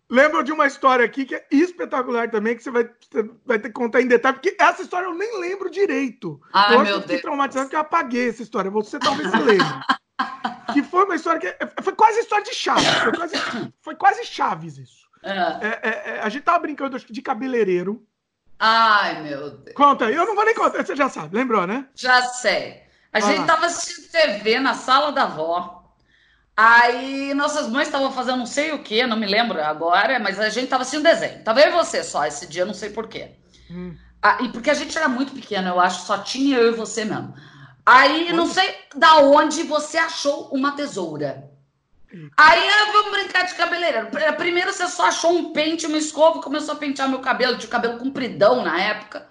Lembro 0.09 0.43
de 0.43 0.51
uma 0.51 0.65
história 0.65 1.05
aqui 1.05 1.25
que 1.25 1.35
é 1.35 1.45
espetacular 1.51 2.29
também, 2.29 2.55
que 2.55 2.63
você 2.63 2.71
vai, 2.71 2.83
você 2.83 3.29
vai 3.45 3.59
ter 3.59 3.69
que 3.69 3.73
contar 3.73 4.01
em 4.01 4.07
detalhe, 4.07 4.35
porque 4.35 4.55
essa 4.59 4.81
história 4.81 5.07
eu 5.07 5.15
nem 5.15 5.39
lembro 5.39 5.69
direito. 5.69 6.39
Ai, 6.53 6.75
eu 6.75 6.83
meu 6.83 6.99
Deus. 6.99 7.21
traumatizado 7.21 7.69
que 7.69 7.75
eu 7.75 7.79
apaguei 7.79 8.29
essa 8.29 8.43
história. 8.43 8.69
Você 8.71 8.99
talvez 8.99 9.29
se 9.29 9.37
lembre. 9.37 9.65
que 10.73 10.83
foi 10.83 11.05
uma 11.05 11.15
história 11.15 11.39
que. 11.39 11.83
Foi 11.83 11.93
quase 11.93 12.19
história 12.19 12.43
de 12.43 12.53
Chaves. 12.55 12.87
Foi 12.87 13.13
quase, 13.13 13.35
foi 13.81 13.95
quase 13.95 14.25
Chaves 14.25 14.77
isso. 14.77 15.05
É. 15.21 15.31
É, 15.31 15.79
é, 15.81 15.89
é, 16.15 16.19
a 16.21 16.29
gente 16.29 16.43
tava 16.43 16.59
brincando 16.59 16.97
de 16.99 17.21
cabeleireiro. 17.21 18.05
Ai, 18.59 19.21
meu 19.21 19.51
Deus. 19.51 19.75
Conta, 19.75 20.09
eu 20.09 20.25
não 20.25 20.35
vou 20.35 20.45
nem 20.45 20.55
contar, 20.55 20.85
você 20.85 20.95
já 20.95 21.09
sabe, 21.09 21.35
lembrou, 21.35 21.67
né? 21.67 21.89
Já 21.95 22.21
sei. 22.23 22.84
A 23.15 23.19
ah. 23.19 23.21
gente 23.21 23.47
tava 23.47 23.67
assistindo 23.67 24.11
TV 24.11 24.59
na 24.59 24.73
sala 24.73 25.09
da 25.09 25.23
avó. 25.23 25.89
Aí 26.57 27.33
nossas 27.33 27.69
mães 27.69 27.87
estavam 27.87 28.11
fazendo 28.11 28.39
não 28.39 28.45
sei 28.45 28.73
o 28.73 28.83
que, 28.83 29.07
não 29.07 29.15
me 29.15 29.25
lembro 29.25 29.61
agora, 29.63 30.19
mas 30.19 30.37
a 30.37 30.49
gente 30.49 30.67
tava 30.67 30.81
assistindo 30.81 31.03
desenho. 31.03 31.41
Tava 31.41 31.61
eu 31.61 31.69
e 31.69 31.71
você 31.71 32.03
só 32.03 32.25
esse 32.25 32.45
dia, 32.45 32.65
não 32.65 32.73
sei 32.73 32.89
porquê. 32.89 33.31
Hum. 33.71 33.95
Ah, 34.21 34.39
e 34.41 34.49
porque 34.49 34.69
a 34.69 34.73
gente 34.73 34.97
era 34.97 35.07
muito 35.07 35.31
pequena, 35.31 35.69
eu 35.69 35.79
acho, 35.79 36.05
só 36.05 36.17
tinha 36.17 36.57
eu 36.57 36.73
e 36.73 36.75
você 36.75 37.05
mesmo. 37.05 37.33
Aí 37.85 38.33
não 38.33 38.47
sei 38.47 38.75
da 38.93 39.19
onde 39.19 39.63
você 39.63 39.97
achou 39.97 40.49
uma 40.49 40.73
tesoura. 40.73 41.49
Aí 42.35 42.67
ah, 42.67 42.91
vamos 42.91 43.11
brincar 43.11 43.45
de 43.45 43.55
cabeleireiro. 43.55 44.09
Primeiro 44.35 44.73
você 44.73 44.87
só 44.87 45.05
achou 45.05 45.31
um 45.31 45.53
pente, 45.53 45.87
uma 45.87 45.97
escova, 45.97 46.41
começou 46.41 46.73
a 46.73 46.77
pentear 46.77 47.07
meu 47.07 47.19
cabelo, 47.19 47.55
de 47.55 47.67
cabelo 47.67 47.97
compridão 47.97 48.61
na 48.61 48.77
época, 48.81 49.25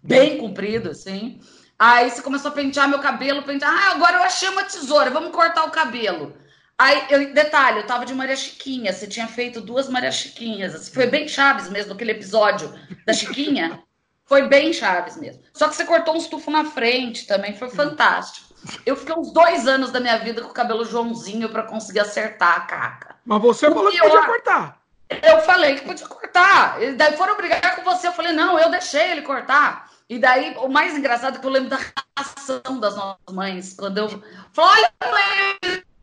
bem 0.00 0.38
comprido, 0.38 0.90
assim. 0.90 1.40
Aí 1.78 2.10
você 2.10 2.22
começou 2.22 2.50
a 2.50 2.54
pentear 2.54 2.88
meu 2.88 3.00
cabelo, 3.00 3.42
pentear. 3.42 3.70
Ah, 3.70 3.90
agora 3.92 4.16
eu 4.16 4.22
achei 4.22 4.48
uma 4.48 4.64
tesoura, 4.64 5.10
vamos 5.10 5.32
cortar 5.32 5.64
o 5.64 5.70
cabelo. 5.70 6.34
Aí, 6.78 7.06
eu, 7.08 7.32
detalhe, 7.32 7.78
eu 7.78 7.86
tava 7.86 8.04
de 8.04 8.14
Maria 8.14 8.36
Chiquinha, 8.36 8.92
você 8.92 9.06
tinha 9.06 9.26
feito 9.26 9.62
duas 9.62 9.88
Maria 9.88 10.12
Chiquinhas. 10.12 10.74
Assim, 10.74 10.92
foi 10.92 11.06
bem 11.06 11.26
Chaves 11.26 11.70
mesmo, 11.70 11.94
aquele 11.94 12.12
episódio 12.12 12.72
da 13.06 13.12
Chiquinha. 13.12 13.80
Foi 14.28 14.48
bem 14.48 14.72
Chaves 14.72 15.16
mesmo. 15.16 15.40
Só 15.54 15.68
que 15.68 15.76
você 15.76 15.84
cortou 15.84 16.14
um 16.14 16.16
estufo 16.16 16.50
na 16.50 16.64
frente 16.64 17.28
também, 17.28 17.56
foi 17.56 17.70
fantástico. 17.70 18.52
Eu 18.84 18.96
fiquei 18.96 19.14
uns 19.14 19.32
dois 19.32 19.68
anos 19.68 19.92
da 19.92 20.00
minha 20.00 20.18
vida 20.18 20.42
com 20.42 20.48
o 20.48 20.52
cabelo 20.52 20.84
Joãozinho 20.84 21.48
para 21.48 21.62
conseguir 21.62 22.00
acertar 22.00 22.56
a 22.56 22.60
caca. 22.62 23.14
Mas 23.24 23.40
você 23.40 23.68
o 23.68 23.72
falou 23.72 23.88
pior, 23.88 24.02
que 24.02 24.10
podia 24.10 24.26
cortar. 24.26 24.82
Eu 25.22 25.40
falei 25.42 25.76
que 25.76 25.84
podia 25.84 26.08
cortar. 26.08 26.82
E 26.82 26.94
daí 26.94 27.16
foram 27.16 27.36
brigar 27.36 27.76
com 27.76 27.84
você. 27.84 28.08
Eu 28.08 28.12
falei, 28.12 28.32
não, 28.32 28.58
eu 28.58 28.68
deixei 28.68 29.12
ele 29.12 29.22
cortar. 29.22 29.88
E 30.08 30.18
daí, 30.18 30.56
o 30.58 30.68
mais 30.68 30.96
engraçado 30.96 31.36
é 31.36 31.40
que 31.40 31.46
eu 31.46 31.50
lembro 31.50 31.70
da 31.70 31.78
reação 31.78 32.78
das 32.78 32.94
nossas 32.94 33.34
mães, 33.34 33.74
quando 33.74 33.98
eu 33.98 34.22
olha, 34.56 34.92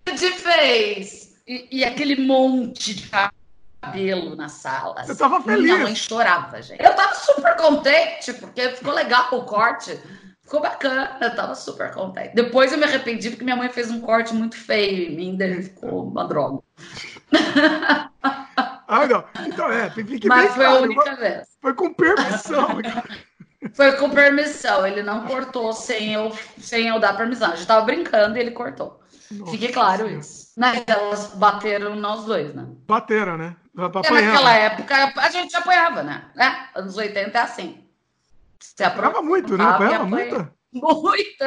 o 0.10 0.16
que 0.16 0.32
fez? 0.32 1.42
E, 1.48 1.80
e, 1.80 1.86
aquele 1.86 2.22
monte 2.26 2.94
de 2.94 3.10
cabelo 3.10 4.36
na 4.36 4.50
sala. 4.50 5.04
Você 5.06 5.16
tava 5.16 5.42
feliz. 5.42 5.64
Minha 5.64 5.78
mãe 5.78 5.96
chorava, 5.96 6.62
gente. 6.62 6.84
Eu 6.84 6.94
tava 6.96 7.16
super 7.16 7.56
contente, 7.56 8.34
porque 8.34 8.70
ficou 8.72 8.94
legal 8.94 9.28
o 9.32 9.44
corte. 9.44 9.98
Ficou 10.42 10.62
bacana, 10.62 11.18
eu 11.22 11.36
tava 11.36 11.56
super 11.56 11.94
contente. 11.94 12.36
Depois 12.36 12.74
eu 12.74 12.78
me 12.78 12.84
arrependi 12.84 13.30
porque 13.30 13.46
minha 13.46 13.56
mãe 13.56 13.70
fez 13.70 13.90
um 13.90 14.02
corte 14.02 14.34
muito 14.34 14.58
feio 14.58 15.12
em 15.12 15.16
mim, 15.16 15.38
daí 15.38 15.64
ficou 15.64 16.08
uma 16.08 16.28
droga. 16.28 16.62
Ah, 18.86 19.08
não. 19.08 19.24
Então 19.48 19.72
é, 19.72 19.90
fique 19.90 20.28
Mas 20.28 20.54
foi 20.54 20.66
claro. 20.66 20.78
a 20.78 20.82
única 20.82 21.16
vez. 21.16 21.48
Foi 21.60 21.74
com 21.74 21.94
permissão. 21.94 22.68
foi 23.74 23.94
com 23.94 24.10
permissão, 24.10 24.86
ele 24.86 25.04
não 25.04 25.26
cortou 25.26 25.74
sem 25.74 26.14
eu, 26.14 26.32
sem 26.60 26.88
eu 26.88 27.00
dar 27.00 27.16
permissão. 27.16 27.52
A 27.52 27.56
gente 27.56 27.68
tava 27.68 27.86
brincando 27.86 28.38
e 28.38 28.42
ele 28.42 28.52
cortou. 28.52 29.00
Nossa, 29.32 29.52
Fique 29.52 29.72
claro 29.72 30.10
isso. 30.10 30.52
Mas 30.58 30.84
elas 30.86 31.34
bateram 31.36 31.96
nós 31.96 32.26
dois, 32.26 32.54
né? 32.54 32.68
Bateram, 32.88 33.38
né? 33.38 33.56
naquela 33.76 34.54
época 34.54 35.14
a 35.18 35.30
gente 35.30 35.56
apanhava, 35.56 36.04
né? 36.04 36.26
né? 36.36 36.68
Anos 36.76 36.96
80 36.96 37.38
é 37.38 37.42
assim. 37.42 37.84
Você 38.60 38.84
aprontava 38.84 39.22
muito, 39.22 39.58
né? 39.58 39.64
Apanhava 39.64 40.06
muito. 40.06 40.48
Muito. 40.74 41.44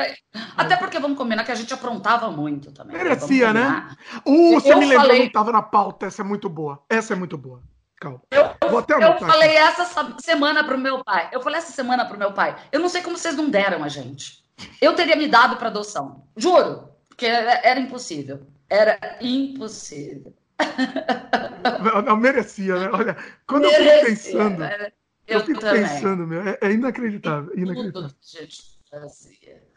Até 0.56 0.76
porque 0.76 1.00
vamos 1.00 1.18
combinar 1.18 1.44
que 1.44 1.50
a 1.50 1.56
gente 1.56 1.74
aprontava 1.74 2.30
muito 2.30 2.70
também. 2.70 2.96
Merecia, 2.96 3.52
né? 3.52 3.88
Uh, 4.24 4.52
você 4.52 4.72
eu 4.72 4.78
me 4.78 4.86
lembrou, 4.86 5.02
falei... 5.02 5.18
não 5.18 5.26
estava 5.26 5.50
na 5.50 5.62
pauta. 5.62 6.06
Essa 6.06 6.22
é 6.22 6.24
muito 6.24 6.48
boa. 6.48 6.80
Essa 6.88 7.14
é 7.14 7.16
muito 7.16 7.36
boa. 7.36 7.60
Calma. 8.00 8.20
Eu, 8.30 8.42
eu 8.60 9.18
falei 9.18 9.56
aqui. 9.56 9.80
essa 9.80 10.16
semana 10.20 10.64
pro 10.64 10.76
meu 10.76 11.02
pai. 11.02 11.30
Eu 11.32 11.40
falei 11.40 11.58
essa 11.58 11.72
semana 11.72 12.04
pro 12.04 12.18
meu 12.18 12.32
pai. 12.32 12.56
Eu 12.70 12.80
não 12.80 12.88
sei 12.88 13.02
como 13.02 13.16
vocês 13.16 13.36
não 13.36 13.48
deram 13.48 13.82
a 13.82 13.88
gente. 13.88 14.44
Eu 14.80 14.94
teria 14.94 15.16
me 15.16 15.26
dado 15.26 15.56
para 15.56 15.68
adoção. 15.68 16.26
Juro. 16.36 16.90
Porque 17.08 17.26
era 17.26 17.80
impossível. 17.80 18.46
Era 18.68 18.98
impossível. 19.20 20.34
Não, 21.82 22.02
não 22.02 22.16
merecia, 22.16 22.78
né? 22.78 22.90
Olha, 22.92 23.16
quando 23.46 23.62
merecia, 23.62 23.92
eu 23.92 23.98
fico 23.98 24.06
pensando. 24.06 24.64
Era... 24.64 24.92
Eu, 25.26 25.40
eu 25.40 25.46
fico 25.46 25.60
também. 25.60 25.82
pensando, 25.82 26.26
meu, 26.26 26.40
é, 26.42 26.58
é 26.60 26.70
inacreditável. 26.70 27.52
inacreditável. 27.56 28.10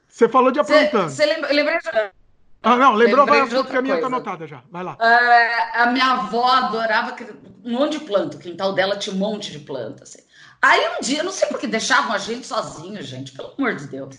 Você 0.07 0.29
falou 0.29 0.51
de 0.51 0.59
aprontando. 0.59 1.09
Você 1.09 1.25
lembra, 1.25 1.51
lembrei 1.51 1.79
de... 1.79 1.89
Ah, 2.61 2.75
não, 2.75 2.93
lembrou, 2.93 3.25
vai, 3.25 3.47
porque 3.47 3.77
a 3.77 3.81
minha 3.81 3.99
tá 3.99 4.07
anotada 4.07 4.45
já. 4.45 4.61
Vai 4.69 4.83
lá. 4.83 4.97
É, 4.99 5.81
a 5.81 5.87
minha 5.87 6.05
avó 6.05 6.45
adorava 6.45 7.15
um 7.63 7.71
monte 7.71 7.99
de 7.99 8.05
planta. 8.05 8.35
O 8.35 8.39
quintal 8.39 8.73
dela 8.73 8.97
tinha 8.97 9.15
um 9.15 9.19
monte 9.19 9.51
de 9.51 9.59
planta. 9.59 10.03
Assim. 10.03 10.19
Aí 10.61 10.97
um 10.97 11.01
dia, 11.01 11.23
não 11.23 11.31
sei 11.31 11.47
por 11.47 11.57
que 11.57 11.67
deixavam 11.67 12.11
a 12.11 12.17
gente 12.17 12.45
sozinho, 12.45 13.01
gente, 13.01 13.31
pelo 13.31 13.53
amor 13.57 13.75
de 13.75 13.87
Deus. 13.87 14.17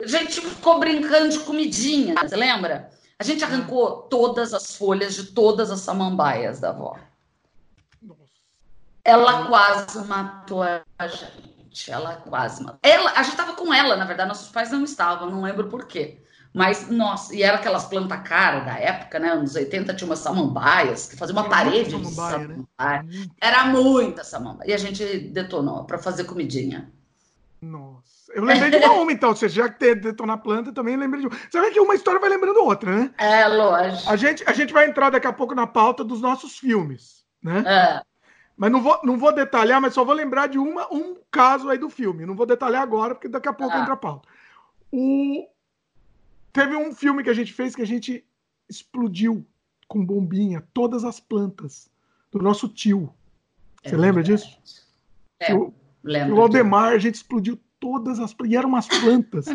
A 0.00 0.06
gente 0.06 0.40
ficou 0.40 0.78
brincando 0.78 1.28
de 1.28 1.40
comidinha, 1.40 2.14
você 2.22 2.36
lembra? 2.36 2.90
A 3.18 3.24
gente 3.24 3.44
arrancou 3.44 4.02
todas 4.02 4.54
as 4.54 4.76
folhas 4.76 5.14
de 5.14 5.24
todas 5.24 5.70
as 5.70 5.80
samambaias 5.80 6.60
da 6.60 6.70
avó. 6.70 6.96
Ela 9.04 9.46
quase 9.46 9.98
matou 10.06 10.62
a 10.62 10.82
gente. 11.06 11.90
Ela 11.90 12.14
quase 12.16 12.62
matou. 12.62 12.80
Ela, 12.82 13.10
a 13.10 13.22
gente 13.22 13.32
estava 13.32 13.54
com 13.54 13.74
ela, 13.74 13.96
na 13.96 14.04
verdade, 14.04 14.28
nossos 14.28 14.48
pais 14.48 14.70
não 14.70 14.84
estavam, 14.84 15.28
não 15.28 15.42
lembro 15.42 15.68
por 15.68 15.86
quê. 15.86 16.22
Mas, 16.52 16.88
nossa, 16.90 17.34
e 17.34 17.42
era 17.42 17.58
aquelas 17.58 17.84
plantas 17.84 18.20
caras 18.28 18.64
da 18.64 18.76
época, 18.76 19.20
né? 19.20 19.30
Anos 19.30 19.54
80 19.54 19.94
tinha 19.94 20.08
umas 20.08 20.18
samambaias, 20.18 21.06
que 21.06 21.16
fazia 21.16 21.32
uma 21.32 21.42
era 21.42 21.50
parede 21.50 21.96
de 21.96 22.10
samambaia. 22.12 22.48
Né? 22.48 22.64
Era 23.40 23.66
muita 23.66 24.24
samambaia. 24.24 24.70
E 24.70 24.72
a 24.72 24.78
gente 24.78 25.18
detonou 25.28 25.84
para 25.84 25.98
fazer 25.98 26.24
comidinha. 26.24 26.90
Nossa. 27.62 28.10
Eu 28.34 28.44
lembrei 28.44 28.70
de 28.70 28.76
uma 28.76 28.92
uma, 28.92 29.12
então. 29.12 29.34
Você 29.34 29.48
já 29.48 29.68
que 29.68 29.94
detonar 29.94 30.38
planta, 30.38 30.72
também 30.72 30.96
lembrei 30.96 31.22
de 31.22 31.28
uma. 31.28 31.36
Você 31.36 31.60
vê 31.60 31.70
que 31.70 31.80
uma 31.80 31.94
história 31.94 32.20
vai 32.20 32.30
lembrando 32.30 32.62
outra, 32.62 32.96
né? 32.96 33.10
É, 33.18 33.46
lógico. 33.46 34.10
A 34.10 34.16
gente, 34.16 34.44
a 34.46 34.52
gente 34.52 34.72
vai 34.72 34.88
entrar 34.88 35.10
daqui 35.10 35.26
a 35.26 35.32
pouco 35.32 35.54
na 35.54 35.66
pauta 35.66 36.02
dos 36.02 36.20
nossos 36.20 36.58
filmes, 36.58 37.24
né? 37.42 37.64
É. 37.66 38.02
Mas 38.56 38.70
não 38.70 38.82
vou, 38.82 39.00
não 39.02 39.18
vou 39.18 39.32
detalhar, 39.32 39.80
mas 39.80 39.94
só 39.94 40.04
vou 40.04 40.14
lembrar 40.14 40.46
de 40.46 40.58
uma, 40.58 40.92
um 40.92 41.16
caso 41.30 41.68
aí 41.68 41.78
do 41.78 41.88
filme. 41.88 42.26
Não 42.26 42.36
vou 42.36 42.46
detalhar 42.46 42.82
agora, 42.82 43.14
porque 43.14 43.28
daqui 43.28 43.48
a 43.48 43.52
pouco 43.52 43.74
ah. 43.74 43.80
entra 43.80 43.94
a 43.94 43.96
pauta. 43.96 44.28
O... 44.92 45.46
Teve 46.52 46.76
um 46.76 46.92
filme 46.92 47.22
que 47.22 47.30
a 47.30 47.34
gente 47.34 47.52
fez 47.52 47.74
que 47.74 47.82
a 47.82 47.86
gente 47.86 48.24
explodiu 48.68 49.46
com 49.88 50.04
bombinha 50.04 50.62
todas 50.72 51.04
as 51.04 51.18
plantas 51.18 51.90
do 52.30 52.38
nosso 52.38 52.68
tio. 52.68 53.12
Você 53.82 53.94
é 53.94 53.98
lembra 53.98 54.22
disso? 54.22 54.58
É, 55.40 55.54
o, 55.54 55.72
lembro. 56.02 56.36
O 56.36 56.40
Aldemar, 56.40 56.92
a 56.92 56.98
gente 56.98 57.16
explodiu 57.16 57.58
todas 57.80 58.20
as 58.20 58.34
plantas. 58.34 58.52
E 58.52 58.56
eram 58.56 58.68
umas 58.68 58.86
plantas. 58.86 59.46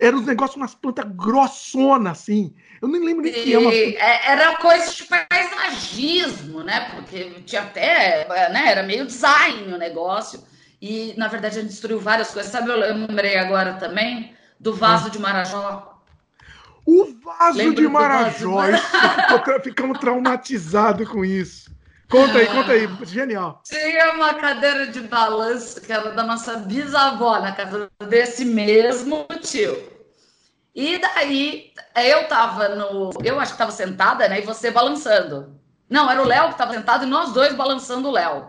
eram 0.00 0.18
uns 0.18 0.26
negócios, 0.26 0.56
umas 0.56 0.74
plantas 0.74 1.04
grossonas, 1.14 2.18
assim. 2.18 2.54
Eu 2.80 2.88
nem 2.88 3.04
lembro 3.04 3.22
nem 3.22 3.32
que 3.32 3.52
é 3.52 3.58
uma. 3.58 3.72
É, 3.72 4.32
era 4.32 4.56
coisa 4.56 4.90
de 4.90 5.04
paisagismo, 5.04 6.62
né? 6.62 6.90
Porque 6.94 7.42
tinha 7.42 7.62
até. 7.62 8.26
Né? 8.50 8.70
Era 8.70 8.82
meio 8.82 9.06
design 9.06 9.72
o 9.72 9.78
negócio. 9.78 10.42
E, 10.80 11.14
na 11.16 11.28
verdade, 11.28 11.58
a 11.58 11.60
gente 11.60 11.70
destruiu 11.70 12.00
várias 12.00 12.30
coisas. 12.32 12.50
Sabe, 12.50 12.70
eu 12.70 12.76
lembrei 12.76 13.36
agora 13.36 13.74
também 13.74 14.34
do 14.58 14.74
vaso 14.74 15.10
de 15.10 15.18
Marajó. 15.18 15.93
O 16.86 17.14
vaso 17.24 17.58
Lembra 17.58 17.82
de 17.82 17.88
Marajó. 17.88 18.54
Vaso 18.56 19.52
de... 19.58 19.62
Ficamos 19.62 19.98
traumatizados 19.98 21.08
com 21.08 21.24
isso. 21.24 21.70
Conta 22.10 22.38
aí, 22.38 22.46
conta 22.46 22.72
aí. 22.72 22.88
Genial. 23.06 23.62
Tinha 23.64 24.12
uma 24.12 24.34
cadeira 24.34 24.86
de 24.86 25.00
balanço 25.00 25.80
que 25.80 25.92
era 25.92 26.10
da 26.10 26.22
nossa 26.22 26.58
bisavó, 26.58 27.40
na 27.40 27.52
casa 27.52 27.88
desse 28.08 28.44
mesmo 28.44 29.26
tio. 29.40 29.94
E 30.74 30.98
daí, 30.98 31.72
eu 31.96 32.28
tava 32.28 32.68
no. 32.70 33.10
Eu 33.22 33.40
acho 33.40 33.52
que 33.52 33.58
tava 33.58 33.70
sentada, 33.70 34.28
né? 34.28 34.40
E 34.40 34.44
você 34.44 34.70
balançando. 34.70 35.58
Não, 35.88 36.10
era 36.10 36.20
o 36.20 36.26
Léo 36.26 36.48
que 36.48 36.58
tava 36.58 36.72
sentado 36.72 37.04
e 37.04 37.08
nós 37.08 37.32
dois 37.32 37.54
balançando 37.54 38.08
o 38.08 38.12
Léo. 38.12 38.48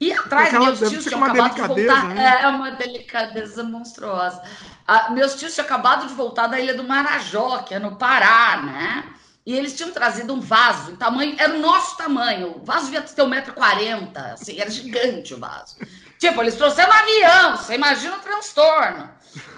E 0.00 0.12
atrás, 0.12 0.48
Aquela, 0.48 0.66
meus 0.66 0.78
tios 0.78 1.04
tinham 1.04 1.24
acabado 1.24 1.54
de 1.54 1.62
voltar. 1.62 2.08
Né? 2.08 2.40
É 2.42 2.46
uma 2.48 2.70
delicadeza 2.72 3.62
monstruosa. 3.62 4.42
Ah, 4.86 5.10
meus 5.10 5.34
tios 5.34 5.54
tinham 5.54 5.64
acabado 5.64 6.06
de 6.06 6.14
voltar 6.14 6.46
da 6.46 6.60
ilha 6.60 6.74
do 6.74 6.84
Marajó, 6.84 7.58
que 7.58 7.74
é 7.74 7.78
no 7.78 7.96
Pará, 7.96 8.62
né? 8.62 9.04
E 9.44 9.54
eles 9.54 9.76
tinham 9.76 9.92
trazido 9.92 10.34
um 10.34 10.40
vaso 10.40 10.90
em 10.90 10.96
tamanho, 10.96 11.36
era 11.38 11.54
o 11.54 11.60
nosso 11.60 11.96
tamanho. 11.96 12.56
O 12.56 12.64
vaso 12.64 12.86
devia 12.86 13.02
ter 13.02 13.22
1,40m, 13.22 14.32
assim, 14.32 14.60
era 14.60 14.70
gigante 14.70 15.34
o 15.34 15.38
vaso. 15.38 15.76
Tipo, 16.18 16.42
eles 16.42 16.56
trouxeram 16.56 16.90
um 16.90 16.94
avião, 16.94 17.56
você 17.56 17.74
imagina 17.74 18.16
o 18.16 18.20
transtorno. 18.20 19.08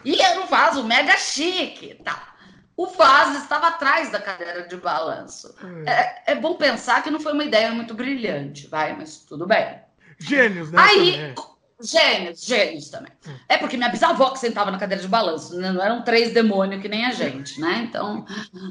E 0.05 0.21
era 0.21 0.41
um 0.41 0.47
vaso 0.47 0.85
mega 0.85 1.17
chique, 1.17 1.95
tá? 2.05 2.35
O 2.77 2.87
vaso 2.87 3.39
estava 3.39 3.69
atrás 3.69 4.11
da 4.11 4.21
cadeira 4.21 4.69
de 4.69 4.77
balanço. 4.77 5.55
Hum. 5.63 5.85
É, 5.87 6.23
é, 6.27 6.35
bom 6.35 6.55
pensar 6.57 7.03
que 7.03 7.11
não 7.11 7.19
foi 7.19 7.33
uma 7.33 7.45
ideia 7.45 7.73
muito 7.73 7.95
brilhante, 7.95 8.69
vai, 8.69 8.95
mas 8.95 9.19
tudo 9.19 9.47
bem. 9.47 9.81
Gênios, 10.19 10.71
né? 10.71 10.81
Aí, 10.81 11.35
Gênios, 11.81 12.45
gênios 12.45 12.91
também. 12.91 13.13
É 13.49 13.57
porque 13.57 13.77
minha 13.77 13.89
bisavó 13.89 14.31
que 14.31 14.41
sentava 14.41 14.71
na 14.71 14.79
cadeira 14.79 15.01
de 15.01 15.09
balanço, 15.09 15.57
né? 15.57 15.71
não 15.71 15.83
eram 15.83 16.03
três 16.03 16.35
demônios 16.35 16.83
que 16.83 16.89
nem 16.89 17.07
a 17.07 17.13
gente, 17.13 17.61
né? 17.61 17.87
Então, 17.89 18.25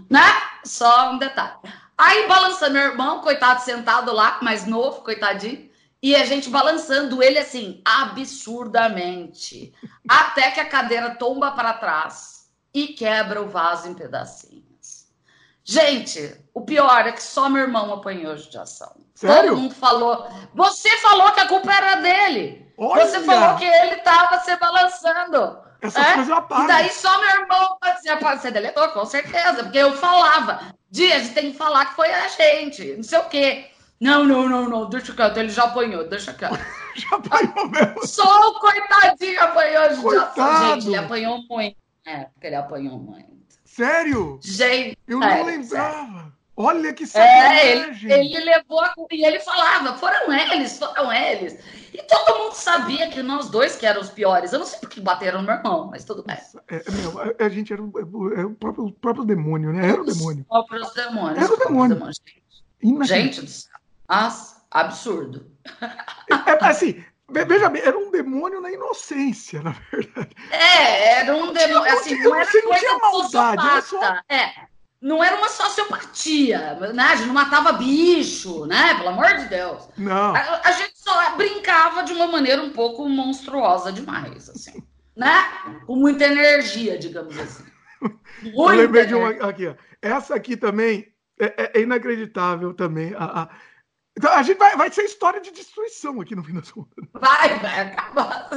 né? 0.09 0.25
Só 0.65 1.13
um 1.13 1.17
detalhe. 1.17 1.57
Aí 1.97 2.27
balançando 2.27 2.73
meu 2.73 2.83
irmão, 2.83 3.21
coitado, 3.21 3.61
sentado 3.61 4.13
lá, 4.13 4.39
mais 4.41 4.67
novo, 4.67 5.01
coitadinho, 5.01 5.69
e 6.03 6.15
a 6.15 6.25
gente 6.25 6.49
balançando 6.49 7.23
ele 7.23 7.39
assim, 7.39 7.81
absurdamente, 7.83 9.73
até 10.07 10.51
que 10.51 10.59
a 10.59 10.69
cadeira 10.69 11.15
tomba 11.15 11.51
para 11.51 11.73
trás 11.73 12.49
e 12.73 12.87
quebra 12.87 13.41
o 13.41 13.49
vaso 13.49 13.87
em 13.87 13.93
pedacinhos. 13.93 15.07
Gente, 15.63 16.39
o 16.53 16.61
pior 16.61 17.07
é 17.07 17.11
que 17.11 17.23
só 17.23 17.49
meu 17.49 17.63
irmão 17.63 17.91
apanhou 17.93 18.37
judiação. 18.37 18.95
Sério? 19.15 19.51
Todo 19.51 19.61
mundo 19.61 19.73
falou. 19.73 20.27
Você 20.53 20.89
falou 20.97 21.31
que 21.31 21.39
a 21.39 21.47
culpa 21.47 21.73
era 21.73 21.95
dele. 21.95 22.66
Olha! 22.77 23.05
Você 23.05 23.21
falou 23.21 23.57
que 23.57 23.65
ele 23.65 23.95
estava 23.95 24.39
se 24.39 24.55
balançando. 24.57 25.59
Essas 25.81 26.05
É? 26.05 26.13
coisas 26.13 26.29
eu 26.29 26.35
apago. 26.35 26.63
E 26.63 26.67
daí 26.67 26.89
só 26.89 27.19
meu 27.19 27.41
irmão 27.41 27.77
fazia. 27.83 28.19
Você 28.19 28.51
deletou, 28.51 28.87
com 28.89 29.05
certeza, 29.05 29.63
porque 29.63 29.77
eu 29.77 29.93
falava. 29.93 30.73
Dias, 30.89 31.29
tem 31.29 31.51
que 31.51 31.57
falar 31.57 31.87
que 31.87 31.95
foi 31.95 32.11
a 32.11 32.27
gente, 32.29 32.95
não 32.95 33.03
sei 33.03 33.19
o 33.19 33.25
quê. 33.25 33.69
Não, 33.99 34.23
não, 34.23 34.47
não, 34.47 34.69
não, 34.69 34.89
deixa 34.89 35.13
quieto, 35.13 35.37
ele 35.37 35.49
já 35.49 35.63
apanhou, 35.65 36.07
deixa 36.07 36.33
quieto. 36.33 36.57
Já 36.97 37.15
apanhou 37.15 37.69
mesmo. 37.69 38.07
Só 38.07 38.23
o 38.23 38.59
coitadinho 38.59 39.39
apanhou. 39.39 40.01
Coitado. 40.01 40.73
Gente, 40.73 40.87
ele 40.87 40.97
apanhou 40.97 41.43
muito. 41.47 41.77
É, 42.03 42.23
porque 42.33 42.47
ele 42.47 42.55
apanhou 42.55 42.97
muito. 42.97 43.37
Sério? 43.63 44.39
Gente, 44.43 44.97
Eu 45.07 45.19
não 45.19 45.27
sério, 45.27 45.45
lembrava. 45.45 46.33
Olha 46.59 46.91
que 46.91 47.03
É, 47.13 47.71
ele, 47.71 47.81
sacanagem. 47.83 48.11
ele 48.11 48.39
levou 48.45 48.81
a. 48.81 48.91
E 49.11 49.23
ele 49.23 49.39
falava, 49.39 49.95
foram 49.97 50.33
eles, 50.33 50.79
foram 50.79 51.13
eles. 51.13 51.55
E 51.93 52.01
todo 52.03 52.37
mundo 52.39 52.53
sabia 52.53 53.07
que 53.09 53.21
nós 53.21 53.47
dois 53.49 53.75
que 53.75 53.85
eram 53.85 54.01
os 54.01 54.09
piores. 54.09 54.51
Eu 54.53 54.59
não 54.59 54.65
sei 54.65 54.79
por 54.79 54.89
que 54.89 54.99
bateram 54.99 55.39
no 55.41 55.45
meu 55.47 55.55
irmão, 55.55 55.87
mas 55.91 56.03
tudo 56.03 56.23
bem. 56.23 56.35
É, 56.67 56.83
meu, 56.91 57.19
a, 57.19 57.45
a 57.45 57.49
gente 57.49 57.71
era, 57.71 57.81
um- 57.81 57.91
é 58.35 58.43
o 58.43 58.55
próprio, 58.55 58.85
o 58.85 58.91
próprio 58.91 59.23
demônio, 59.23 59.71
né? 59.71 59.87
Era 59.87 60.01
o 60.01 60.05
demônio. 60.05 60.45
Só 60.49 60.61
os 60.61 60.93
demônios. 60.95 61.37
Era 61.43 61.53
o 61.53 61.57
só 61.57 61.63
demônio. 61.67 61.95
demônios. 61.95 63.07
Gente 63.07 63.41
do 63.41 63.47
céu. 63.49 63.71
Nossa, 64.09 64.63
absurdo. 64.71 65.51
É, 66.29 66.65
assim, 66.65 67.03
ve- 67.29 67.45
veja 67.45 67.69
bem, 67.69 67.81
era 67.83 67.97
um 67.97 68.09
demônio 68.09 68.61
na 68.61 68.71
inocência, 68.71 69.61
na 69.61 69.75
verdade. 69.91 70.35
É, 70.51 71.19
era 71.19 71.35
um 71.35 71.51
demônio. 71.53 71.75
não 71.75 71.83
Assim, 71.83 72.15
não 72.23 72.31
não 72.31 72.45
coisa 72.45 72.79
tinha 72.79 72.97
maldade, 72.97 73.67
era 73.67 73.81
sociopata. 73.81 74.23
É. 74.29 74.76
Não 75.01 75.23
era 75.23 75.35
uma 75.37 75.49
sociopatia, 75.49 76.73
né? 76.93 77.03
A 77.03 77.15
gente 77.15 77.27
não 77.27 77.33
matava 77.33 77.73
bicho, 77.73 78.65
né? 78.65 78.95
Pelo 78.95 79.09
amor 79.09 79.27
de 79.37 79.45
Deus. 79.47 79.87
Não. 79.97 80.35
A, 80.35 80.61
a 80.63 80.71
gente 80.71 80.93
só 80.97 81.35
brincava 81.35 82.03
de 82.03 82.13
uma 82.13 82.27
maneira 82.27 82.61
um 82.63 82.71
pouco 82.71 83.07
monstruosa 83.07 83.91
demais, 83.91 84.49
assim, 84.49 84.81
né? 85.15 85.43
Com 85.85 85.95
muita 85.95 86.25
energia, 86.25 86.97
digamos 86.97 87.37
assim. 87.37 87.63
Eu 88.43 88.51
Muita 88.53 88.75
lembrei 88.81 89.05
de 89.05 89.15
uma 89.15 89.29
aqui, 89.49 89.67
ó. 89.67 89.75
Essa 90.01 90.35
aqui 90.35 90.55
também 90.57 91.07
é, 91.39 91.45
é- 91.63 91.71
é 91.79 91.81
inacreditável 91.81 92.73
também. 92.73 93.13
A, 93.15 93.43
a- 93.43 93.49
Então, 94.17 94.31
a 94.33 94.41
gente 94.43 94.57
vai, 94.57 94.75
vai 94.75 94.91
ser 94.91 95.03
história 95.03 95.39
de 95.41 95.51
destruição 95.51 96.19
aqui 96.21 96.35
no 96.35 96.43
fim 96.43 96.53
das 96.53 96.71
contas. 96.71 97.03
Vai, 97.13 97.59
vai 97.59 97.79
acabar. 97.81 98.49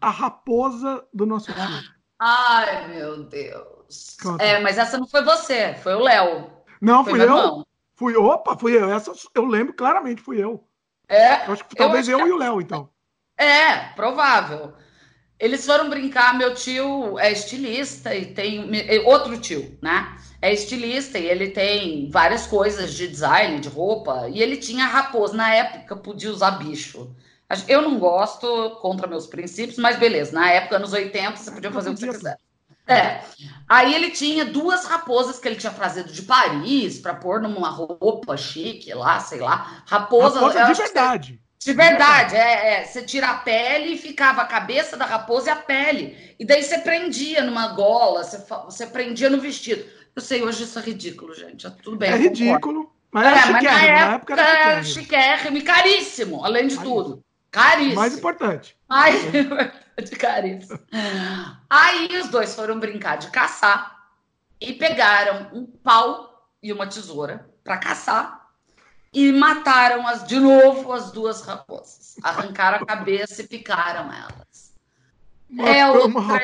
A 0.00 0.10
raposa 0.10 1.04
do 1.12 1.26
nosso 1.26 1.46
tio. 1.52 1.92
Ai, 2.20 2.88
meu 2.88 3.24
Deus. 3.24 3.77
Conta. 4.22 4.44
É, 4.44 4.60
mas 4.60 4.78
essa 4.78 4.98
não 4.98 5.06
foi 5.06 5.22
você, 5.24 5.74
foi 5.76 5.94
o 5.94 6.00
Léo. 6.00 6.50
Não, 6.80 7.04
Foi 7.04 7.12
fui 7.12 7.20
eu. 7.22 7.24
irmão. 7.24 7.66
Fui, 7.96 8.16
opa, 8.16 8.56
fui 8.56 8.76
eu. 8.76 8.90
Essa 8.90 9.12
eu 9.34 9.44
lembro 9.44 9.74
claramente, 9.74 10.22
fui 10.22 10.42
eu. 10.42 10.64
É, 11.08 11.46
Eu 11.46 11.52
acho 11.52 11.64
que 11.66 11.76
talvez 11.76 12.08
acho 12.08 12.12
eu, 12.12 12.18
que- 12.22 12.28
e 12.28 12.32
o 12.32 12.36
Léo, 12.36 12.60
então. 12.60 12.90
É, 13.36 13.92
provável. 13.94 14.74
Eles 15.38 15.66
foram 15.66 15.90
brincar, 15.90 16.36
meu 16.36 16.54
tio 16.54 17.18
é 17.18 17.32
estilista 17.32 18.14
e 18.14 18.34
tem 18.34 18.70
e 18.74 18.98
outro 19.00 19.40
tio, 19.40 19.78
né? 19.82 20.16
É 20.42 20.52
estilista 20.52 21.18
e 21.18 21.26
ele 21.26 21.50
tem 21.50 22.10
várias 22.10 22.46
coisas 22.46 22.94
de 22.94 23.08
design, 23.08 23.60
de 23.60 23.68
roupa, 23.68 24.28
e 24.30 24.42
ele 24.42 24.56
tinha 24.58 24.86
raposa. 24.86 25.34
Na 25.36 25.54
época 25.54 25.96
podia 25.96 26.30
usar 26.32 26.52
bicho. 26.52 27.14
Eu 27.68 27.82
não 27.82 27.98
gosto 27.98 28.78
contra 28.82 29.06
meus 29.06 29.26
princípios, 29.26 29.78
mas 29.78 29.98
beleza. 29.98 30.32
Na 30.32 30.50
época, 30.50 30.76
anos 30.76 30.92
80, 30.92 31.36
você 31.36 31.52
podia 31.52 31.72
fazer 31.72 31.90
o 31.90 31.94
que 31.94 32.00
você 32.00 32.08
quiser. 32.08 32.38
É. 32.88 33.20
Aí 33.68 33.94
ele 33.94 34.10
tinha 34.10 34.44
duas 34.46 34.84
raposas 34.86 35.38
que 35.38 35.46
ele 35.46 35.56
tinha 35.56 35.72
trazido 35.72 36.10
de 36.10 36.22
Paris 36.22 36.98
para 36.98 37.14
pôr 37.14 37.40
numa 37.40 37.68
roupa 37.68 38.36
chique 38.36 38.92
lá, 38.94 39.20
sei 39.20 39.40
lá. 39.40 39.82
Raposa, 39.86 40.40
Raposa 40.40 40.64
de 40.64 40.74
você- 40.74 40.82
verdade. 40.84 41.40
de 41.58 41.72
verdade, 41.74 42.34
é, 42.34 42.80
é. 42.80 42.84
Você 42.84 43.02
tira 43.02 43.28
a 43.28 43.34
pele 43.34 43.92
e 43.94 43.98
ficava 43.98 44.40
a 44.40 44.46
cabeça 44.46 44.96
da 44.96 45.04
raposa 45.04 45.50
e 45.50 45.52
a 45.52 45.56
pele. 45.56 46.34
E 46.38 46.44
daí 46.46 46.62
você 46.62 46.78
prendia 46.78 47.42
numa 47.44 47.68
gola, 47.68 48.24
você, 48.24 48.38
você 48.64 48.86
prendia 48.86 49.28
no 49.28 49.38
vestido. 49.40 49.84
Eu 50.16 50.22
sei, 50.22 50.42
hoje 50.42 50.64
isso 50.64 50.78
é 50.78 50.82
ridículo, 50.82 51.34
gente. 51.34 51.66
é 51.66 51.70
Tudo 51.70 51.96
bem. 51.98 52.10
É 52.10 52.16
ridículo. 52.16 52.90
Mas 53.12 53.26
É, 53.26 53.28
era 53.28 53.36
mas 53.40 53.50
na 53.50 53.58
chiquérrimo. 53.60 53.86
Na 53.98 54.14
época, 54.14 54.32
época 54.34 54.42
era 54.42 54.82
chiquérrimo. 54.82 54.84
chiquérrimo 54.94 55.56
e 55.58 55.62
caríssimo, 55.62 56.44
além 56.44 56.66
de 56.68 56.74
Caríssimo. 56.76 57.02
tudo. 57.04 57.24
Caríssimo. 57.50 57.94
Mais 57.96 58.16
importante. 58.18 58.76
Ai, 58.88 59.12
de 60.02 60.16
caríssimo. 60.16 60.78
Aí 61.68 62.08
os 62.20 62.28
dois 62.28 62.54
foram 62.54 62.78
brincar 62.78 63.16
de 63.16 63.30
caçar 63.30 63.96
e 64.60 64.72
pegaram 64.72 65.50
um 65.52 65.66
pau 65.66 66.48
e 66.62 66.72
uma 66.72 66.86
tesoura 66.86 67.48
para 67.62 67.76
caçar 67.78 68.48
e 69.12 69.32
mataram 69.32 70.06
as, 70.06 70.26
de 70.26 70.38
novo 70.38 70.92
as 70.92 71.10
duas 71.10 71.42
raposas. 71.42 72.16
Arrancaram 72.22 72.78
a 72.82 72.86
cabeça 72.86 73.42
e 73.42 73.46
picaram 73.48 74.12
elas. 74.12 74.68
É 75.60 75.86
outra. 75.86 76.42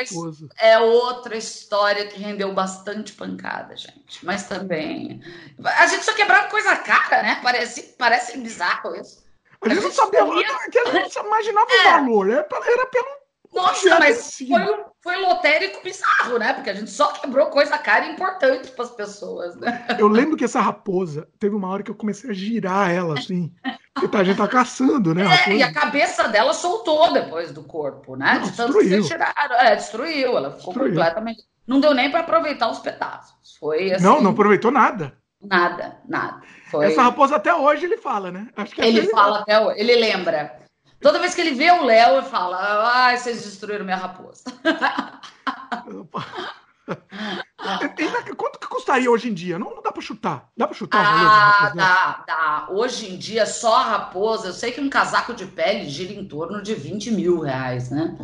É 0.59 0.79
outra 0.79 1.37
história 1.37 2.07
que 2.07 2.19
rendeu 2.19 2.55
bastante 2.55 3.13
pancada, 3.13 3.77
gente. 3.77 4.25
Mas 4.25 4.45
também. 4.49 5.21
A 5.63 5.87
gente 5.87 6.05
só 6.07 6.15
quebrava 6.15 6.49
coisa 6.49 6.75
cara, 6.77 7.23
né? 7.23 7.39
Parece, 7.43 7.83
parece 7.99 8.39
bizarro 8.39 8.97
isso. 8.97 9.23
A 9.61 9.69
gente 9.69 9.79
A 9.79 9.83
não 9.83 9.91
gente 9.91 9.97
sabia, 9.97 10.25
corria- 10.25 10.71
que 10.71 10.79
a 10.79 10.85
gente 10.93 11.17
não 11.17 11.27
imaginava 11.27 11.71
É. 11.71 11.89
o 11.89 11.91
valor. 11.91 12.45
Pelo- 12.45 12.65
era 12.65 12.87
pelo. 12.87 13.24
Nossa, 13.55 13.99
mas 13.99 14.17
si. 14.17 14.47
foi, 14.49 14.61
um- 14.63 14.85
foi 15.03 15.17
lotérico 15.17 15.83
bizarro, 15.83 16.39
né? 16.39 16.53
Porque 16.55 16.71
a 16.71 16.75
gente 16.75 16.91
só 16.91 17.13
quebrou 17.13 17.47
coisa 17.47 17.79
cara 17.79 18.07
e 18.07 18.13
importante 18.13 18.71
para 18.73 18.85
as 18.85 18.91
pessoas, 18.91 19.55
né? 19.57 19.87
Eu 19.99 20.09
lembro 20.09 20.37
que 20.37 20.45
essa 20.45 20.61
raposa, 20.61 21.29
teve 21.39 21.55
uma 21.55 21.69
hora 21.69 21.83
que 21.83 21.91
eu 21.91 21.95
comecei 21.95 22.31
a 22.31 22.35
girar 22.35 22.91
ela, 22.91 23.19
assim. 23.19 23.53
Porque 23.95 24.09
tá, 24.09 24.19
a 24.19 24.25
gente 24.25 24.37
tá 24.39 24.49
caçando, 24.49 25.15
né? 25.15 25.25
É, 25.47 25.53
e 25.55 25.63
a 25.63 25.73
cabeça 25.73 26.27
dela 26.29 26.53
soltou 26.53 27.13
depois 27.13 27.53
do 27.53 27.63
corpo, 27.63 28.17
né? 28.17 28.35
Não, 28.35 28.43
de 28.43 28.53
tanto 28.57 28.73
que 28.73 28.79
destruiu. 28.81 29.03
vocês 29.05 29.09
tiraram. 29.09 29.57
É, 29.57 29.77
destruiu. 29.77 30.37
Ela 30.37 30.51
ficou 30.51 30.73
Destruiu. 30.73 30.95
completamente. 30.95 31.45
Não 31.67 31.81
deu 31.81 31.95
nem 31.95 32.11
para 32.11 32.21
aproveitar 32.21 32.69
os 32.71 32.81
pedaços. 32.81 33.57
Foi 33.61 33.93
assim. 33.93 34.05
Não, 34.05 34.21
não 34.21 34.33
aproveitou 34.33 34.71
nada. 34.71 35.17
Nada, 35.41 35.99
nada. 36.09 36.41
Foi... 36.71 36.87
Essa 36.87 37.03
raposa 37.03 37.37
até 37.37 37.55
hoje 37.55 37.85
ele 37.85 37.99
fala, 37.99 38.31
né? 38.33 38.49
Acho 38.57 38.75
que 38.75 38.81
Ele 38.81 39.03
fala 39.09 39.41
até 39.41 39.61
hoje, 39.61 39.79
ele 39.79 39.95
lembra. 39.97 40.64
Toda 41.05 41.19
vez 41.19 41.35
que 41.35 41.43
ele 41.43 41.51
vê 41.51 41.71
o 41.71 41.85
Léo, 41.85 42.17
ele 42.17 42.27
fala: 42.29 42.57
Ai, 42.95 43.19
vocês 43.19 43.45
destruíram 43.45 43.85
minha 43.85 43.99
raposa. 43.99 44.43
Quanto 48.39 48.59
que 48.59 48.67
custaria 48.67 49.11
hoje 49.11 49.29
em 49.29 49.35
dia? 49.35 49.59
Não, 49.59 49.75
não 49.75 49.83
dá 49.83 49.93
pra 49.93 50.01
chutar. 50.01 50.49
Dá 50.57 50.67
pra 50.67 50.75
chutar 50.75 51.05
Ah, 51.05 51.73
dá, 51.75 52.25
dá. 52.27 52.69
Hoje 52.71 53.13
em 53.13 53.19
dia, 53.19 53.45
só 53.45 53.77
a 53.77 53.83
raposa, 53.83 54.49
eu 54.49 54.55
sei 54.55 54.73
que 54.73 54.81
um 54.81 54.89
casaco 54.89 55.35
de 55.35 55.45
pele 55.45 55.91
gira 55.91 56.15
em 56.15 56.27
torno 56.27 56.63
de 56.63 56.75
20 56.75 57.11
mil 57.11 57.39
reais, 57.39 57.91
né? 57.91 58.17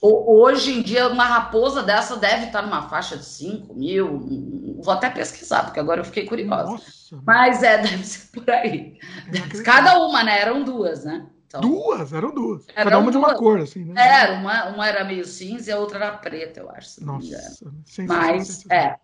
Hoje 0.00 0.78
em 0.78 0.82
dia, 0.82 1.08
uma 1.08 1.24
raposa 1.24 1.82
dessa 1.82 2.16
deve 2.16 2.46
estar 2.46 2.62
numa 2.62 2.82
faixa 2.82 3.16
de 3.16 3.24
5 3.24 3.74
mil. 3.74 4.78
Vou 4.84 4.94
até 4.94 5.10
pesquisar, 5.10 5.64
porque 5.64 5.80
agora 5.80 6.00
eu 6.00 6.04
fiquei 6.04 6.26
curiosa. 6.26 6.70
Nossa. 6.70 7.20
Mas 7.26 7.64
é, 7.64 7.78
deve 7.82 8.04
ser 8.04 8.30
por 8.30 8.48
aí. 8.48 9.00
inacreditável. 9.26 9.64
Cada 9.64 9.98
uma, 9.98 10.22
né? 10.22 10.40
Eram 10.40 10.62
duas, 10.62 11.04
né? 11.04 11.26
Então, 11.50 11.62
Duas, 11.62 12.12
eram 12.12 12.32
duas. 12.32 12.64
Eram 12.76 12.90
Cada 12.92 12.98
uma 13.00 13.10
de 13.10 13.16
uma 13.16 13.34
cor, 13.34 13.58
assim, 13.58 13.84
né? 13.84 14.00
Era, 14.00 14.34
uma, 14.34 14.68
uma 14.68 14.86
era 14.86 15.02
meio 15.02 15.24
cinza 15.24 15.70
e 15.70 15.72
a 15.72 15.78
outra 15.80 15.98
era 15.98 16.16
preta, 16.16 16.60
eu 16.60 16.70
acho. 16.70 16.90
se. 16.90 17.04
Nossa, 17.04 17.72
Mas, 18.06 18.64
é, 18.70 18.96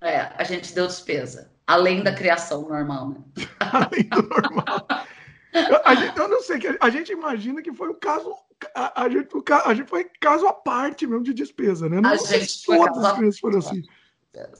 é, 0.00 0.32
a 0.36 0.44
gente 0.44 0.72
deu 0.72 0.86
despesa. 0.86 1.50
Além 1.66 2.04
da 2.04 2.14
criação 2.14 2.68
normal, 2.68 3.08
né? 3.08 3.16
Além 3.58 4.08
do 4.10 4.22
normal. 4.22 4.86
Eu, 5.52 5.80
a 5.84 5.94
gente, 5.96 6.16
eu 6.16 6.28
não 6.28 6.40
sei, 6.40 6.60
a 6.80 6.88
gente 6.88 7.10
imagina 7.10 7.60
que 7.60 7.72
foi 7.72 7.88
um 7.88 7.98
caso. 7.98 8.32
A, 8.76 9.02
a 9.02 9.08
gente, 9.08 9.36
o 9.36 9.42
a 9.64 9.74
gente 9.74 9.88
foi 9.88 10.04
caso 10.20 10.46
à 10.46 10.52
parte 10.52 11.04
mesmo 11.04 11.24
de 11.24 11.34
despesa, 11.34 11.88
né? 11.88 12.00
Não 12.00 12.10
A 12.10 12.16
sei 12.18 12.40
gente 12.40 12.64
todas 12.64 13.04
as 13.04 13.12
crianças 13.16 13.40
foram 13.40 13.58
assim, 13.58 13.82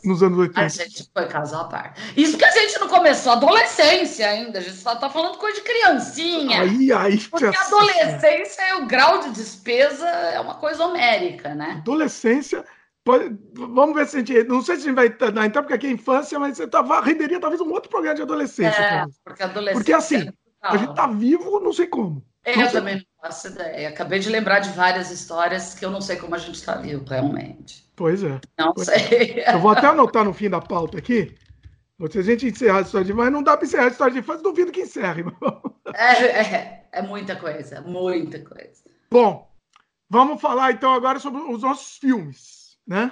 nos 0.04 0.22
anos 0.22 0.38
80. 0.38 0.60
A 0.60 0.68
gente 0.68 1.08
foi 1.12 1.26
caso 1.26 1.56
à 1.56 1.64
parte. 1.64 2.00
Isso 2.16 2.36
que 2.38 2.44
a 2.44 2.50
gente 2.50 2.78
não 2.78 2.88
começou 2.88 3.32
a 3.32 3.36
adolescência 3.36 4.28
ainda. 4.28 4.58
A 4.58 4.62
gente 4.62 4.76
só 4.76 4.96
tá 4.96 5.08
falando 5.10 5.36
coisa 5.38 5.56
de 5.60 5.62
criancinha. 5.64 6.62
Aí, 6.62 6.92
aí, 6.92 7.18
Porque 7.18 7.44
a 7.44 7.50
adolescência, 7.62 8.76
o 8.78 8.86
grau 8.86 9.20
de 9.20 9.30
despesa 9.30 10.06
é 10.08 10.40
uma 10.40 10.54
coisa 10.54 10.84
homérica, 10.84 11.54
né? 11.54 11.76
adolescência. 11.78 12.64
pode- 13.04 13.38
vamos 13.54 13.94
ver 13.94 14.06
se 14.06 14.16
a 14.16 14.18
gente. 14.20 14.44
Não 14.44 14.60
sei 14.62 14.76
se 14.76 14.82
a 14.82 14.84
gente 14.86 14.94
vai 14.94 15.08
dar 15.08 15.46
então, 15.46 15.62
porque 15.62 15.74
aqui 15.74 15.86
é 15.86 15.90
infância, 15.90 16.38
mas 16.38 16.56
você 16.56 16.66
tava, 16.66 17.00
renderia 17.00 17.40
talvez 17.40 17.60
um 17.60 17.70
outro 17.70 17.88
programa 17.88 18.14
de 18.16 18.22
adolescência. 18.22 18.78
É, 18.80 19.04
porque 19.24 19.42
adolescência. 19.42 19.74
Porque 19.74 19.92
assim, 19.94 20.28
é 20.28 20.32
a 20.62 20.76
gente 20.76 20.94
tá 20.94 21.06
vivo, 21.06 21.58
não 21.60 21.72
sei 21.72 21.86
como. 21.86 22.22
É, 22.44 22.54
não 22.54 22.62
eu 22.64 22.68
sei- 22.70 22.78
também 22.80 22.96
não 22.96 23.02
faço 23.22 23.48
ideia. 23.48 23.88
Acabei 23.88 24.18
de 24.18 24.28
lembrar 24.28 24.58
de 24.58 24.70
várias 24.70 25.10
histórias 25.10 25.74
que 25.74 25.84
eu 25.84 25.90
não 25.90 26.00
sei 26.02 26.16
como 26.16 26.34
a 26.34 26.38
gente 26.38 26.56
está 26.56 26.74
vivo, 26.74 27.04
realmente. 27.08 27.87
Pois 27.98 28.22
é. 28.22 28.40
Não 28.56 28.72
Pois 28.72 28.86
sei. 28.86 29.42
Eu 29.44 29.58
vou 29.58 29.72
até 29.72 29.88
anotar 29.88 30.24
no 30.24 30.32
fim 30.32 30.48
da 30.48 30.60
pauta 30.60 30.96
aqui. 30.98 31.34
Se 32.12 32.18
a 32.20 32.22
gente 32.22 32.46
encerrar 32.46 32.78
a 32.78 32.82
história 32.82 33.04
de 33.04 33.12
mas 33.12 33.32
não 33.32 33.42
dá 33.42 33.56
para 33.56 33.66
encerrar 33.66 33.86
a 33.86 33.88
história 33.88 34.12
de 34.12 34.20
infância, 34.20 34.40
duvido 34.40 34.70
que 34.70 34.82
encerre. 34.82 35.24
É, 35.94 36.12
é, 36.24 36.88
é 36.92 37.02
muita 37.02 37.34
coisa, 37.34 37.80
muita 37.80 38.38
coisa. 38.38 38.84
Bom, 39.10 39.50
vamos 40.08 40.40
falar 40.40 40.70
então 40.70 40.94
agora 40.94 41.18
sobre 41.18 41.40
os 41.40 41.62
nossos 41.62 41.96
filmes. 41.98 42.78
né? 42.86 43.10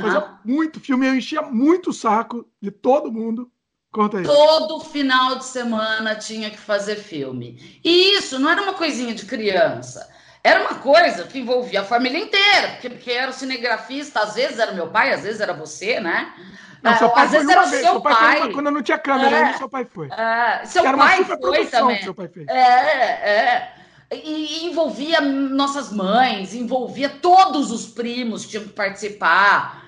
Fazia 0.00 0.38
muito 0.46 0.80
filme, 0.80 1.06
eu 1.06 1.14
enchia 1.14 1.42
muito 1.42 1.90
o 1.90 1.92
saco 1.92 2.48
de 2.58 2.70
todo 2.70 3.12
mundo. 3.12 3.52
Conta 3.92 4.16
aí. 4.16 4.24
Todo 4.24 4.80
final 4.80 5.36
de 5.36 5.44
semana 5.44 6.14
tinha 6.14 6.50
que 6.50 6.58
fazer 6.58 6.96
filme. 6.96 7.80
E 7.84 8.16
isso 8.16 8.38
não 8.38 8.48
era 8.48 8.62
uma 8.62 8.72
coisinha 8.72 9.14
de 9.14 9.26
criança. 9.26 10.08
Era 10.44 10.60
uma 10.60 10.74
coisa 10.76 11.24
que 11.24 11.38
envolvia 11.38 11.82
a 11.82 11.84
família 11.84 12.18
inteira, 12.18 12.70
porque, 12.70 12.90
porque 12.90 13.10
era 13.12 13.30
o 13.30 13.34
cinegrafista, 13.34 14.20
às 14.20 14.34
vezes 14.34 14.58
era 14.58 14.72
meu 14.72 14.88
pai, 14.88 15.12
às 15.12 15.22
vezes 15.22 15.40
era 15.40 15.52
você, 15.52 16.00
né? 16.00 16.34
Não, 16.82 16.98
seu 16.98 17.10
pai 17.10 17.26
às 17.26 17.30
vezes 17.30 17.48
era 17.48 17.62
o 17.62 17.66
seu 17.66 18.00
pai. 18.00 18.40
pai. 18.40 18.52
quando 18.52 18.70
não 18.72 18.82
tinha 18.82 18.98
câmera, 18.98 19.36
é, 19.36 19.52
seu 19.52 19.68
pai 19.68 19.84
foi. 19.84 20.08
É, 20.08 20.64
seu 20.64 20.84
era 20.84 20.98
pai 20.98 21.24
foi 21.24 21.66
também. 21.66 22.02
Seu 22.02 22.12
pai 22.12 22.26
fez. 22.26 22.48
É, 22.48 22.54
é. 22.54 23.72
E, 24.12 24.66
envolvia 24.66 25.20
nossas 25.20 25.92
mães, 25.92 26.54
envolvia 26.54 27.08
todos 27.08 27.70
os 27.70 27.86
primos 27.86 28.44
que 28.44 28.50
tinham 28.50 28.64
que 28.64 28.70
participar. 28.70 29.84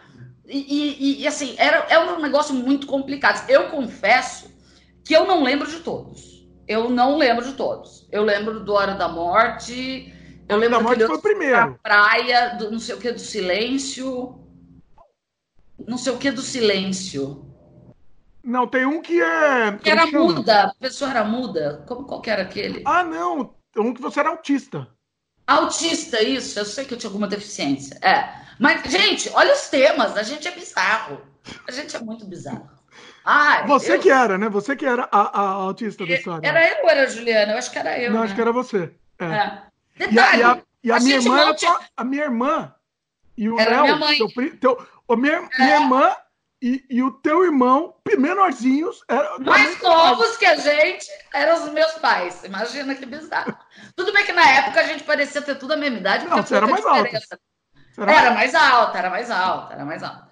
E, 0.46 1.18
e, 1.18 1.22
e 1.22 1.26
assim, 1.26 1.56
era, 1.58 1.84
era 1.88 2.14
um 2.14 2.20
negócio 2.20 2.54
muito 2.54 2.86
complicado. 2.86 3.44
Eu 3.50 3.70
confesso 3.70 4.54
que 5.04 5.14
eu 5.14 5.26
não 5.26 5.42
lembro 5.42 5.68
de 5.68 5.80
todos. 5.80 6.46
Eu 6.66 6.88
não 6.88 7.16
lembro 7.16 7.44
de 7.44 7.54
todos. 7.54 8.06
Eu 8.10 8.22
lembro 8.22 8.60
do 8.60 8.72
Hora 8.72 8.94
da 8.94 9.08
Morte. 9.08 10.13
Eu 10.48 10.56
lembro 10.56 10.76
da 10.76 10.82
Morte 10.82 11.06
foi 11.06 11.16
o 11.16 11.22
primeiro. 11.22 11.78
Praia, 11.82 12.56
do 12.56 12.70
não 12.70 12.78
sei 12.78 12.94
o 12.94 12.98
que, 12.98 13.12
do 13.12 13.20
Silêncio 13.20 14.44
não 15.86 15.98
sei 15.98 16.12
o 16.12 16.18
que 16.18 16.30
do 16.30 16.42
silêncio. 16.42 17.44
Não, 18.42 18.66
tem 18.66 18.84
um 18.84 19.00
que 19.00 19.20
é. 19.20 19.72
Que 19.78 19.90
era 19.90 20.06
muda, 20.06 20.64
a 20.64 20.74
pessoa 20.74 21.10
era 21.10 21.24
muda. 21.24 21.82
Como 21.86 22.04
qual 22.04 22.22
era 22.26 22.42
aquele? 22.42 22.82
Ah, 22.84 23.02
não. 23.02 23.54
Um 23.76 23.92
que 23.92 24.02
você 24.02 24.20
era 24.20 24.30
autista. 24.30 24.86
Autista, 25.46 26.22
isso. 26.22 26.58
Eu 26.58 26.64
sei 26.64 26.84
que 26.84 26.94
eu 26.94 26.98
tinha 26.98 27.08
alguma 27.08 27.26
deficiência. 27.26 27.98
É. 28.02 28.44
Mas, 28.58 28.82
gente, 28.90 29.30
olha 29.34 29.52
os 29.52 29.68
temas. 29.68 30.16
A 30.16 30.22
gente 30.22 30.46
é 30.46 30.50
bizarro. 30.50 31.20
A 31.66 31.72
gente 31.72 31.96
é 31.96 32.00
muito 32.00 32.26
bizarro. 32.26 32.68
Ai, 33.24 33.66
você 33.66 33.96
eu... 33.96 34.00
que 34.00 34.10
era, 34.10 34.36
né? 34.36 34.48
Você 34.50 34.76
que 34.76 34.84
era 34.84 35.08
a, 35.10 35.40
a 35.40 35.48
autista 35.64 36.06
da 36.06 36.14
história. 36.14 36.46
Era 36.46 36.68
eu 36.68 36.84
ou 36.84 36.90
era 36.90 37.02
a 37.02 37.06
Juliana? 37.06 37.52
Eu 37.52 37.58
acho 37.58 37.70
que 37.70 37.78
era 37.78 37.98
eu. 37.98 38.12
Não, 38.12 38.20
né? 38.20 38.26
acho 38.26 38.34
que 38.34 38.40
era 38.40 38.52
você. 38.52 38.94
É. 39.18 39.24
é. 39.24 39.62
Detalhe, 39.96 40.40
e 40.40 40.44
a, 40.44 40.62
e 40.82 40.90
a, 40.90 40.94
a, 40.94 40.96
a 40.98 41.00
minha 41.00 41.16
irmã 41.16 41.40
era 41.40 41.54
tinha... 41.54 41.80
a 41.96 42.04
minha 42.04 42.24
irmã 42.24 42.74
e 43.36 43.48
o 43.48 43.58
era 43.58 43.82
Léo, 43.82 43.98
minha. 43.98 44.16
Teu, 44.16 44.58
teu, 44.58 44.86
Ô, 45.06 45.16
minha, 45.16 45.34
é. 45.34 45.48
minha 45.58 45.80
irmã 45.80 46.16
e, 46.62 46.82
e, 46.88 47.02
o 47.02 47.10
teu 47.10 47.44
irmão, 47.44 47.94
menorzinhos, 48.16 49.04
eram 49.06 49.38
mais 49.40 49.78
novos 49.82 50.36
que 50.38 50.46
a 50.46 50.56
gente, 50.56 51.06
eram 51.34 51.62
os 51.62 51.72
meus 51.72 51.92
pais. 51.94 52.42
Imagina 52.42 52.94
que 52.94 53.04
bizarro. 53.04 53.54
Tudo 53.94 54.12
bem 54.14 54.24
que 54.24 54.32
na 54.32 54.48
época 54.48 54.80
a 54.80 54.84
gente 54.84 55.04
parecia 55.04 55.42
ter 55.42 55.56
tudo 55.56 55.74
a 55.74 55.76
mesma 55.76 55.98
idade, 55.98 56.26
não, 56.26 56.42
você 56.42 56.56
era 56.56 56.66
mais 56.66 56.86
alta. 56.86 57.20
Era, 57.98 58.12
era 58.12 58.30
mais 58.30 58.54
alta, 58.54 58.98
era 58.98 59.10
mais 59.10 59.30
alta, 59.30 59.74
era 59.74 59.84
mais 59.84 60.02
alta. 60.02 60.23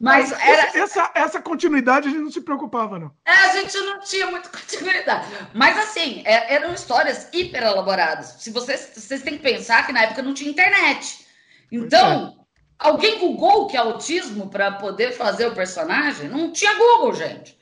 Mas, 0.00 0.32
era... 0.32 0.78
essa, 0.78 1.10
essa 1.14 1.42
continuidade 1.42 2.08
a 2.08 2.10
gente 2.10 2.22
não 2.22 2.30
se 2.30 2.40
preocupava, 2.40 2.98
não. 2.98 3.12
É, 3.26 3.32
a 3.32 3.48
gente 3.52 3.76
não 3.78 4.00
tinha 4.00 4.26
muita 4.28 4.48
continuidade. 4.50 5.26
Mas 5.52 5.78
assim, 5.78 6.22
é, 6.24 6.54
eram 6.54 6.72
histórias 6.72 7.28
hiper 7.32 7.62
elaboradas. 7.62 8.36
Se 8.38 8.50
vocês, 8.50 8.92
vocês 8.94 9.22
têm 9.22 9.36
que 9.36 9.42
pensar 9.42 9.86
que 9.86 9.92
na 9.92 10.04
época 10.04 10.22
não 10.22 10.32
tinha 10.32 10.50
internet. 10.50 11.26
Então, 11.70 12.40
Alguém 12.80 13.18
googou 13.18 13.64
o 13.64 13.66
que 13.66 13.76
é 13.76 13.80
autismo 13.80 14.48
para 14.48 14.72
poder 14.72 15.12
fazer 15.12 15.46
o 15.46 15.54
personagem? 15.54 16.30
Não 16.30 16.50
tinha 16.50 16.74
Google, 16.74 17.12
gente. 17.12 17.58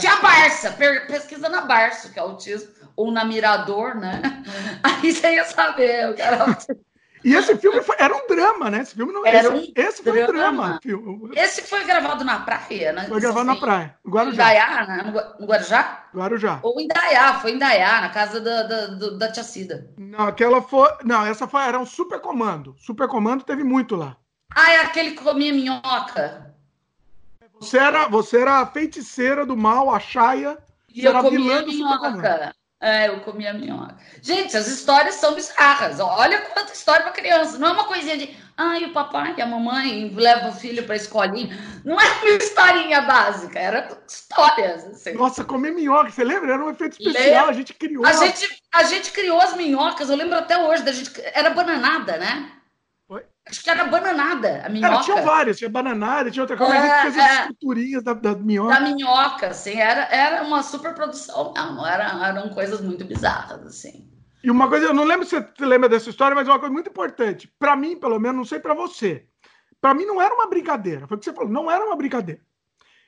Tinha 0.00 0.16
Barça, 0.16 0.72
pesquisa 1.06 1.48
na 1.48 1.60
Barça, 1.60 2.08
que 2.08 2.18
é 2.18 2.22
autismo, 2.22 2.68
ou 2.96 3.12
na 3.12 3.24
Mirador, 3.24 3.94
né? 3.94 4.20
Aí 4.82 5.12
você 5.12 5.34
ia 5.34 5.44
saber 5.44 6.10
o 6.10 6.14
que 6.14 6.22
era 6.22 6.42
autismo. 6.42 6.84
E 7.24 7.34
esse 7.34 7.56
filme 7.56 7.80
foi, 7.82 7.96
era 7.98 8.14
um 8.14 8.26
drama, 8.26 8.70
né? 8.70 8.80
Esse 8.80 8.94
filme 8.94 9.12
não 9.12 9.26
era 9.26 9.38
esse, 9.38 9.48
um 9.48 9.72
esse 9.74 10.02
foi 10.02 10.26
drama. 10.26 10.80
um 10.84 11.18
drama. 11.18 11.30
Esse 11.34 11.62
foi 11.62 11.84
gravado 11.84 12.24
na 12.24 12.40
praia, 12.40 12.92
né? 12.92 13.06
Foi 13.08 13.20
gravado 13.20 13.46
na 13.46 13.56
praia, 13.56 13.96
no 14.04 14.10
Guarujá. 14.10 14.34
Em 14.34 14.36
Dayá, 14.36 14.86
né? 14.86 15.34
No 15.38 15.46
Guarujá? 15.46 16.04
Guarujá. 16.14 16.60
Ou 16.62 16.80
em 16.80 16.88
Dayá, 16.88 17.34
foi 17.40 17.52
em 17.52 17.58
Dayá, 17.58 18.00
na 18.00 18.08
casa 18.10 18.40
da, 18.40 18.62
da, 18.62 18.86
da 19.10 19.32
tia 19.32 19.42
Cida. 19.42 19.90
Não, 19.96 20.26
aquela 20.26 20.62
foi. 20.62 20.88
Não, 21.04 21.24
essa 21.26 21.46
foi, 21.46 21.62
era 21.62 21.78
um 21.78 21.86
super 21.86 22.20
comando. 22.20 22.74
Super 22.78 23.08
comando 23.08 23.44
teve 23.44 23.64
muito 23.64 23.96
lá. 23.96 24.16
Ah, 24.54 24.72
é 24.72 24.80
aquele 24.80 25.12
que 25.12 25.22
comia 25.22 25.52
minhoca. 25.52 26.54
Você 27.60 27.78
era, 27.78 28.06
você 28.08 28.40
era 28.40 28.60
a 28.60 28.66
feiticeira 28.66 29.44
do 29.44 29.56
mal, 29.56 29.92
a 29.92 29.98
Chaia. 29.98 30.58
E 30.88 31.04
eu 31.04 31.12
comia 31.20 31.62
minhoca. 31.62 32.54
É, 32.80 33.08
eu 33.08 33.20
comia 33.20 33.52
minhoca. 33.52 33.96
Gente, 34.22 34.56
as 34.56 34.68
histórias 34.68 35.16
são 35.16 35.34
bizarras. 35.34 35.98
Olha 35.98 36.40
quanta 36.42 36.72
história 36.72 37.02
para 37.02 37.12
criança. 37.12 37.58
Não 37.58 37.68
é 37.68 37.72
uma 37.72 37.84
coisinha 37.86 38.16
de, 38.16 38.36
ai, 38.56 38.84
o 38.84 38.92
papai 38.92 39.34
e 39.36 39.42
a 39.42 39.46
mamãe 39.46 40.12
levam 40.14 40.50
o 40.50 40.52
filho 40.54 40.84
para 40.84 40.94
a 40.94 40.96
escolinha. 40.96 41.58
Não 41.84 42.00
é 42.00 42.04
uma 42.04 42.30
historinha 42.36 43.00
básica, 43.00 43.58
era 43.58 43.88
histórias. 44.06 44.84
Assim. 44.84 45.14
Nossa, 45.14 45.44
comer 45.44 45.72
minhoca, 45.72 46.10
você 46.10 46.22
lembra? 46.22 46.52
Era 46.52 46.64
um 46.64 46.70
efeito 46.70 46.96
especial, 47.00 47.48
a 47.48 47.52
gente 47.52 47.74
criou. 47.74 48.06
A 48.06 48.12
gente, 48.12 48.62
a 48.72 48.84
gente 48.84 49.10
criou 49.10 49.40
as 49.40 49.56
minhocas, 49.56 50.08
eu 50.08 50.16
lembro 50.16 50.38
até 50.38 50.56
hoje 50.56 50.84
da 50.84 50.92
gente. 50.92 51.10
Era 51.34 51.50
bananada, 51.50 52.16
né? 52.16 52.52
Acho 53.48 53.62
que 53.62 53.70
era 53.70 53.84
bananada, 53.84 54.62
a 54.64 54.68
minhoca. 54.68 54.90
Cara, 54.90 55.04
tinha 55.04 55.22
várias, 55.22 55.58
tinha 55.58 55.70
bananada, 55.70 56.30
tinha 56.30 56.42
outra 56.42 56.56
coisa, 56.56 56.74
é, 56.74 56.78
a 56.78 56.82
gente 56.82 57.02
fez 57.02 57.16
é, 57.16 57.20
as 57.20 57.40
esculturinhas 57.40 58.02
da, 58.02 58.12
da 58.12 58.34
minhoca. 58.34 58.74
Da 58.74 58.80
minhoca, 58.80 59.46
assim, 59.48 59.78
era, 59.78 60.02
era 60.14 60.42
uma 60.42 60.62
super 60.62 60.94
produção, 60.94 61.54
não, 61.54 61.86
era, 61.86 62.26
eram 62.26 62.50
coisas 62.50 62.80
muito 62.80 63.04
bizarras, 63.04 63.66
assim. 63.66 64.06
E 64.44 64.50
uma 64.50 64.68
coisa, 64.68 64.86
eu 64.86 64.94
não 64.94 65.04
lembro 65.04 65.26
se 65.26 65.38
você 65.38 65.64
lembra 65.64 65.88
dessa 65.88 66.10
história, 66.10 66.34
mas 66.34 66.46
uma 66.46 66.58
coisa 66.58 66.72
muito 66.72 66.90
importante, 66.90 67.52
para 67.58 67.74
mim, 67.74 67.98
pelo 67.98 68.20
menos, 68.20 68.36
não 68.36 68.44
sei 68.44 68.60
para 68.60 68.74
você. 68.74 69.26
Para 69.80 69.94
mim 69.94 70.04
não 70.04 70.20
era 70.20 70.34
uma 70.34 70.48
brincadeira, 70.48 71.06
foi 71.06 71.16
o 71.16 71.20
que 71.20 71.24
você 71.24 71.32
falou, 71.32 71.50
não 71.50 71.70
era 71.70 71.84
uma 71.84 71.96
brincadeira. 71.96 72.40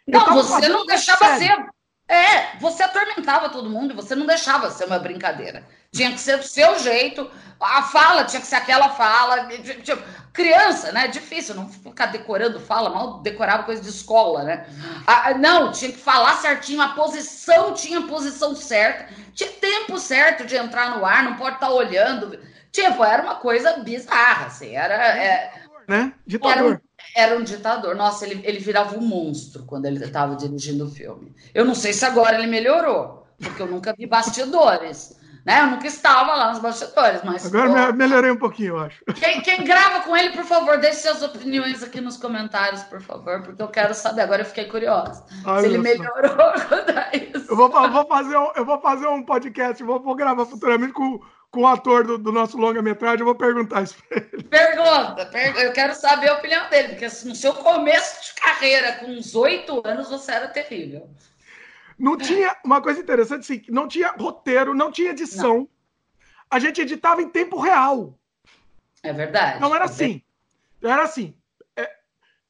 Não, 0.07 0.35
você 0.35 0.69
não 0.69 0.87
deixava 0.87 1.37
ser. 1.37 1.69
É, 2.09 2.59
você 2.59 2.83
atormentava 2.83 3.51
todo 3.51 3.71
mundo 3.71 3.93
e 3.93 3.97
você 3.97 4.17
não 4.17 4.27
deixava 4.27 4.71
ser 4.71 4.87
uma 4.87 4.99
brincadeira. 4.99 5.65
Tinha 5.93 6.13
que 6.13 6.21
ser 6.21 6.39
do 6.39 6.45
seu 6.45 6.79
jeito, 6.79 7.29
a 7.61 7.83
fala 7.83 8.25
tinha 8.25 8.41
que 8.41 8.47
ser 8.47 8.57
aquela 8.57 8.91
fala. 8.91 9.49
Tipo, 9.49 10.03
criança, 10.33 10.93
né? 10.93 11.09
Difícil 11.09 11.55
não 11.55 11.69
ficar 11.69 12.07
decorando 12.07 12.61
fala, 12.61 12.91
mal 12.91 13.21
decorava 13.21 13.65
coisa 13.65 13.83
de 13.83 13.89
escola, 13.89 14.45
né? 14.45 14.67
Ah, 15.07 15.35
não, 15.35 15.73
tinha 15.73 15.91
que 15.91 15.99
falar 15.99 16.37
certinho, 16.37 16.81
a 16.81 16.91
posição 16.91 17.75
tinha 17.75 17.99
a 17.99 18.07
posição 18.07 18.55
certa, 18.55 19.13
tinha 19.35 19.51
tempo 19.51 19.99
certo 19.99 20.47
de 20.47 20.57
entrar 20.57 20.97
no 20.97 21.05
ar, 21.05 21.25
não 21.25 21.37
pode 21.37 21.57
estar 21.57 21.71
olhando. 21.71 22.39
Tipo, 22.73 23.05
era 23.05 23.23
uma 23.23 23.35
coisa 23.37 23.79
bizarra, 23.79 24.47
assim, 24.47 24.77
era. 24.77 24.95
É, 24.95 25.53
né? 25.89 26.13
Ditador. 26.25 26.57
Era 26.57 26.69
um, 26.69 26.79
era 27.17 27.39
um 27.39 27.43
ditador. 27.43 27.97
Nossa, 27.97 28.25
ele, 28.25 28.41
ele 28.47 28.61
virava 28.61 28.97
um 28.97 29.03
monstro 29.03 29.65
quando 29.65 29.87
ele 29.87 30.03
estava 30.03 30.37
dirigindo 30.37 30.87
o 30.87 30.91
filme. 30.91 31.35
Eu 31.53 31.65
não 31.65 31.75
sei 31.75 31.93
se 31.93 32.05
agora 32.05 32.39
ele 32.39 32.47
melhorou, 32.47 33.27
porque 33.39 33.61
eu 33.61 33.67
nunca 33.67 33.93
vi 33.93 34.07
bastidores. 34.07 35.19
Né? 35.45 35.61
Eu 35.61 35.67
nunca 35.69 35.87
estava 35.87 36.35
lá 36.35 36.51
nos 36.51 36.59
bastidores, 36.59 37.23
mas. 37.25 37.47
Agora 37.47 37.93
melhorei 37.93 38.31
um 38.31 38.37
pouquinho, 38.37 38.77
eu 38.77 38.81
acho. 38.81 39.05
Quem, 39.15 39.41
quem, 39.41 39.65
grava 39.65 40.01
com 40.01 40.17
ele, 40.17 40.31
por 40.31 40.45
favor, 40.45 40.79
deixe 40.79 41.01
suas 41.01 41.23
opiniões 41.23 41.83
aqui 41.83 42.01
nos 42.01 42.17
comentários, 42.17 42.83
por 42.85 43.01
favor, 43.01 43.43
porque 43.43 43.63
eu 43.63 43.69
quero 43.69 43.95
saber. 43.95 44.23
Agora 44.23 44.43
eu 44.43 44.47
fiquei 44.47 44.67
curiosa. 44.67 45.25
Ai, 45.45 45.61
se 45.61 45.67
ele 45.67 45.79
melhorou 45.79 46.53
quando 46.69 46.91
é 46.91 47.31
isso. 47.35 47.51
Eu 47.51 47.57
vou, 47.57 47.73
eu 47.73 47.91
vou, 47.91 48.07
fazer 48.07 48.37
um, 48.37 48.51
eu 48.55 48.65
vou 48.65 48.81
fazer 48.81 49.07
um 49.07 49.23
podcast, 49.23 49.83
vou, 49.83 50.01
vou 50.01 50.15
gravar 50.15 50.45
futuramente 50.45 50.93
com, 50.93 51.21
com 51.51 51.63
o 51.63 51.67
ator 51.67 52.07
do, 52.07 52.19
do 52.19 52.31
nosso 52.31 52.57
longa-metragem, 52.59 53.21
eu 53.21 53.27
vou 53.27 53.35
perguntar 53.35 53.83
isso 53.83 53.97
para 54.09 54.19
ele. 54.19 54.43
Pergunta, 54.45 55.27
per... 55.27 55.57
eu 55.57 55.73
quero 55.73 55.95
saber 55.95 56.29
a 56.29 56.35
opinião 56.35 56.69
dele, 56.69 56.89
porque 56.91 57.07
no 57.07 57.35
seu 57.35 57.55
começo 57.55 58.27
de 58.27 58.41
carreira, 58.41 58.93
com 58.95 59.07
uns 59.07 59.35
oito 59.35 59.81
anos, 59.85 60.09
você 60.09 60.33
era 60.33 60.49
terrível. 60.49 61.09
Não 62.01 62.17
tinha 62.17 62.57
uma 62.65 62.81
coisa 62.81 62.99
interessante, 62.99 63.41
assim, 63.41 63.63
não 63.69 63.87
tinha 63.87 64.09
roteiro, 64.13 64.75
não 64.75 64.91
tinha 64.91 65.11
edição. 65.11 65.59
Não. 65.59 65.69
A 66.51 66.59
gente 66.59 66.81
editava 66.81 67.21
em 67.21 67.29
tempo 67.29 67.61
real. 67.61 68.19
É 69.03 69.13
verdade. 69.13 69.61
Não 69.61 69.75
era 69.75 69.85
é 69.85 69.87
assim. 69.87 70.23
Era 70.83 71.03
assim. 71.03 71.35
É, 71.77 71.91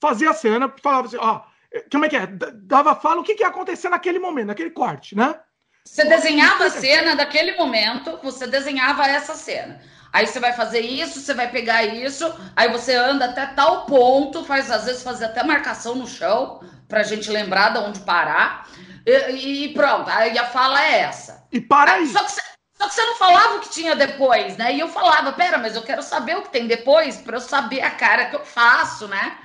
fazia 0.01 0.31
a 0.31 0.35
cena, 0.35 0.73
falava 0.81 1.09
assim, 1.09 1.17
ó, 1.17 1.43
como 1.91 2.05
é 2.05 2.09
que 2.09 2.17
é? 2.17 2.27
Dava 2.27 2.95
fala 2.95 3.21
o 3.21 3.25
que, 3.25 3.35
que 3.35 3.43
ia 3.43 3.49
acontecer 3.49 3.89
naquele 3.89 4.21
momento, 4.21 4.47
naquele 4.47 4.71
corte, 4.71 5.17
né? 5.17 5.39
Você 5.85 6.05
desenhava 6.05 6.67
a 6.67 6.71
cena 6.71 7.17
daquele 7.17 7.57
momento, 7.57 8.19
você 8.23 8.47
desenhava 8.47 9.05
essa 9.07 9.35
cena. 9.35 9.81
Aí 10.13 10.27
você 10.27 10.41
vai 10.41 10.53
fazer 10.53 10.81
isso, 10.81 11.21
você 11.21 11.35
vai 11.35 11.51
pegar 11.51 11.85
isso, 11.85 12.33
aí 12.55 12.71
você 12.71 12.95
anda 12.95 13.27
até 13.27 13.47
tal 13.47 13.87
ponto, 13.87 14.45
faz 14.45 14.71
às 14.71 14.85
vezes 14.85 15.03
fazer 15.03 15.27
até 15.27 15.43
marcação 15.43 15.95
no 15.95 16.07
chão, 16.07 16.61
pra 16.89 17.03
gente 17.03 17.31
lembrar 17.31 17.71
de 17.71 17.79
onde 17.79 18.01
parar. 18.01 18.69
E, 19.07 19.65
e, 19.65 19.75
pronto, 19.75 20.09
aí 20.11 20.39
a 20.39 20.47
fala 20.47 20.83
é 20.85 21.01
essa. 21.01 21.47
E 21.53 21.61
para 21.61 21.95
aí. 21.95 22.07
Só 22.07 22.25
que, 22.25 22.31
você, 22.31 22.43
só 22.75 22.89
que 22.89 22.95
você 22.95 23.05
não 23.05 23.17
falava 23.17 23.57
o 23.57 23.61
que 23.61 23.71
tinha 23.71 23.97
depois, 23.97 24.57
né? 24.57 24.75
E 24.75 24.81
eu 24.81 24.89
falava, 24.89 25.33
pera, 25.33 25.59
mas 25.59 25.75
eu 25.75 25.83
quero 25.83 26.03
saber 26.03 26.37
o 26.37 26.43
que 26.43 26.51
tem 26.51 26.67
depois 26.67 27.17
para 27.17 27.37
eu 27.37 27.41
saber 27.41 27.83
a 27.83 27.91
cara 27.91 28.27
que 28.27 28.37
eu 28.37 28.45
faço, 28.45 29.09
né? 29.09 29.39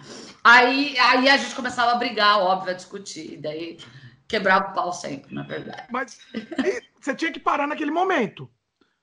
Aí, 0.43 0.97
aí 0.99 1.29
a 1.29 1.37
gente 1.37 1.55
começava 1.55 1.93
a 1.93 1.95
brigar, 1.95 2.39
óbvio, 2.39 2.71
a 2.71 2.75
discutir. 2.75 3.37
Daí 3.37 3.79
quebrava 4.27 4.71
o 4.71 4.73
pau 4.73 4.93
sempre, 4.93 5.33
na 5.33 5.43
verdade. 5.43 5.83
Mas 5.89 6.19
você 7.01 7.15
tinha 7.15 7.31
que 7.31 7.39
parar 7.39 7.67
naquele 7.67 7.91
momento. 7.91 8.49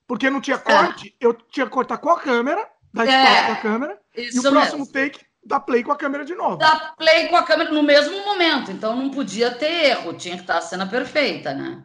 Porque 0.07 0.29
não 0.29 0.41
tinha 0.41 0.59
corte, 0.59 1.09
é. 1.09 1.27
eu 1.27 1.33
tinha 1.33 1.65
que 1.65 1.73
cortar 1.73 1.97
com 1.99 2.11
a 2.11 2.21
câmera, 2.21 2.69
da 2.93 3.07
é, 3.07 3.49
da 3.49 3.57
câmera, 3.57 3.99
e 4.15 4.39
o 4.39 4.43
próximo 4.43 4.79
mesmo. 4.79 4.93
take 4.93 5.25
dar 5.45 5.61
play 5.61 5.83
com 5.83 5.93
a 5.93 5.97
câmera 5.97 6.25
de 6.25 6.35
novo. 6.35 6.57
Dar 6.57 6.95
play 6.97 7.29
com 7.29 7.37
a 7.37 7.43
câmera 7.43 7.71
no 7.71 7.83
mesmo 7.83 8.25
momento. 8.25 8.71
Então 8.71 8.97
não 8.97 9.11
podia 9.11 9.51
ter 9.51 9.87
erro, 9.87 10.15
tinha 10.15 10.37
que 10.37 10.43
estar 10.43 10.59
a 10.59 10.63
cena 10.63 10.87
perfeita, 10.87 11.53
né? 11.53 11.83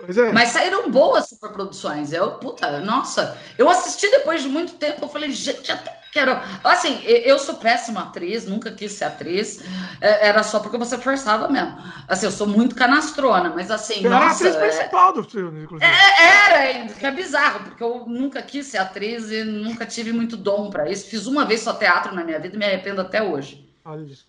É. 0.00 0.32
Mas 0.32 0.50
saíram 0.50 0.90
boas 0.90 1.28
superproduções. 1.28 2.12
Eu, 2.12 2.32
puta, 2.38 2.80
nossa, 2.80 3.36
eu 3.56 3.68
assisti 3.68 4.08
depois 4.10 4.42
de 4.42 4.48
muito 4.48 4.74
tempo. 4.74 5.04
Eu 5.04 5.08
falei, 5.08 5.30
gente, 5.32 5.72
até 5.72 5.97
quero. 6.12 6.38
Assim, 6.64 7.02
eu 7.04 7.38
sou 7.38 7.56
péssima 7.56 8.02
atriz, 8.02 8.46
nunca 8.46 8.70
quis 8.70 8.92
ser 8.92 9.04
atriz. 9.04 9.62
É, 10.00 10.28
era 10.28 10.42
só 10.42 10.60
porque 10.60 10.78
você 10.78 10.98
forçava 10.98 11.48
mesmo. 11.48 11.76
Assim, 12.06 12.26
eu 12.26 12.32
sou 12.32 12.46
muito 12.46 12.74
canastrona, 12.74 13.50
mas 13.50 13.70
assim. 13.70 14.02
Você 14.02 14.08
nossa, 14.08 14.24
era 14.24 14.26
a 14.26 14.32
atriz 14.32 14.54
é... 14.56 14.60
principal 14.60 15.12
do 15.12 15.24
filme, 15.24 15.64
inclusive. 15.64 15.90
É, 15.90 16.62
era, 16.62 16.88
que 16.88 17.06
é 17.06 17.10
bizarro, 17.10 17.64
porque 17.64 17.82
eu 17.82 18.04
nunca 18.06 18.42
quis 18.42 18.66
ser 18.66 18.78
atriz 18.78 19.30
e 19.30 19.44
nunca 19.44 19.86
tive 19.86 20.12
muito 20.12 20.36
dom 20.36 20.70
para 20.70 20.90
isso. 20.90 21.08
Fiz 21.08 21.26
uma 21.26 21.44
vez 21.44 21.60
só 21.60 21.72
teatro 21.72 22.14
na 22.14 22.24
minha 22.24 22.38
vida 22.38 22.56
e 22.56 22.58
me 22.58 22.64
arrependo 22.64 23.00
até 23.00 23.22
hoje. 23.22 23.68
Olha 23.84 24.02
isso. 24.02 24.26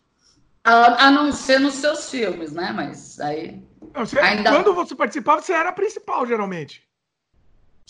A, 0.63 1.07
a 1.07 1.11
não 1.11 1.31
ser 1.31 1.59
nos 1.59 1.75
seus 1.75 2.09
filmes, 2.09 2.51
né? 2.51 2.71
Mas 2.75 3.19
aí. 3.19 3.61
Você, 3.95 4.19
ainda... 4.19 4.51
Quando 4.51 4.73
você 4.73 4.95
participava, 4.95 5.41
você 5.41 5.53
era 5.53 5.69
a 5.69 5.73
principal, 5.73 6.25
geralmente. 6.25 6.88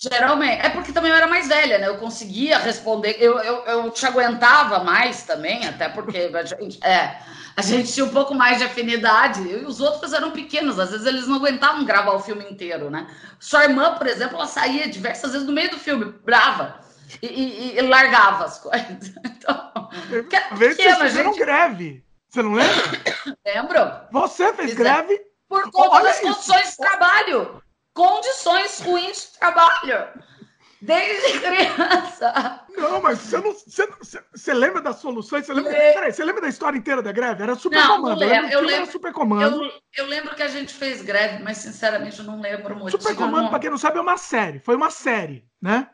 Geralmente. 0.01 0.65
É 0.65 0.69
porque 0.69 0.93
também 0.93 1.11
eu 1.11 1.17
era 1.17 1.27
mais 1.27 1.47
velha, 1.49 1.77
né? 1.77 1.87
Eu 1.87 1.97
conseguia 1.97 2.57
responder. 2.57 3.17
Eu, 3.19 3.37
eu, 3.39 3.65
eu 3.65 3.91
te 3.91 4.05
aguentava 4.05 4.81
mais 4.81 5.23
também, 5.23 5.67
até 5.67 5.89
porque 5.89 6.17
a 6.33 6.43
gente, 6.43 6.79
é, 6.81 7.19
a 7.55 7.61
gente 7.61 7.91
tinha 7.91 8.05
um 8.05 8.09
pouco 8.09 8.33
mais 8.33 8.59
de 8.59 8.63
afinidade. 8.63 9.41
E 9.41 9.55
os 9.65 9.81
outros 9.81 10.13
eram 10.13 10.31
pequenos, 10.31 10.79
às 10.79 10.91
vezes 10.91 11.05
eles 11.05 11.27
não 11.27 11.35
aguentavam 11.35 11.83
gravar 11.83 12.13
o 12.13 12.19
filme 12.19 12.45
inteiro, 12.49 12.89
né? 12.89 13.07
Sua 13.39 13.65
irmã, 13.65 13.95
por 13.95 14.07
exemplo, 14.07 14.37
ela 14.37 14.47
saía 14.47 14.87
diversas 14.87 15.33
vezes 15.33 15.45
no 15.45 15.53
meio 15.53 15.69
do 15.69 15.77
filme, 15.77 16.13
brava. 16.23 16.79
E, 17.21 17.27
e, 17.27 17.77
e 17.77 17.81
largava 17.81 18.45
as 18.45 18.59
coisas. 18.59 19.13
Então, 19.39 19.89
que, 20.29 20.35
Às 20.35 20.59
pequena, 20.59 21.09
gente... 21.09 21.39
greve. 21.39 22.03
Você 22.29 22.43
não 22.43 22.53
lembra? 22.53 22.75
Lembro. 23.43 23.91
Você 24.11 24.53
fez 24.53 24.73
greve? 24.73 25.19
Por 25.47 25.63
conta 25.71 25.95
Olha 25.95 26.03
das 26.03 26.17
isso. 26.17 26.33
condições 26.33 26.69
de 26.71 26.77
trabalho. 26.77 27.63
Condições 27.99 28.79
ruins 28.79 29.33
de 29.33 29.39
trabalho. 29.39 30.07
Desde 30.81 31.39
criança. 31.41 32.61
Não, 32.77 33.01
mas 33.01 33.19
você 33.19 33.37
não. 33.39 33.51
Você, 33.51 33.89
você 34.33 34.53
lembra 34.53 34.81
das 34.81 34.95
soluções? 34.99 35.45
Você 35.45 35.53
lembra, 35.53 35.71
peraí, 35.71 36.13
você 36.13 36.23
lembra 36.23 36.43
da 36.43 36.47
história 36.47 36.77
inteira 36.77 37.01
da 37.01 37.11
greve? 37.11 37.43
Era 37.43 37.55
super 37.55 37.77
não, 37.77 37.97
comando. 37.97 38.21
Não 38.21 38.27
lembro. 38.27 38.49
Eu 38.49 38.61
lembro, 38.61 38.89
super 38.89 39.11
comando. 39.11 39.65
Eu, 39.65 39.71
eu, 39.97 40.05
lembro 40.05 40.33
que 40.33 40.41
a 40.41 40.47
gente 40.47 40.73
fez 40.73 41.01
greve, 41.01 41.43
mas 41.43 41.57
sinceramente 41.57 42.19
eu 42.19 42.25
não 42.25 42.39
lembro 42.39 42.73
muito. 42.73 42.91
Super 42.91 43.17
comando, 43.17 43.49
para 43.49 43.59
quem 43.59 43.69
não 43.69 43.77
sabe, 43.77 43.97
é 43.97 44.01
uma 44.01 44.15
série. 44.15 44.59
Foi 44.59 44.77
uma 44.77 44.89
série, 44.89 45.43
né? 45.61 45.89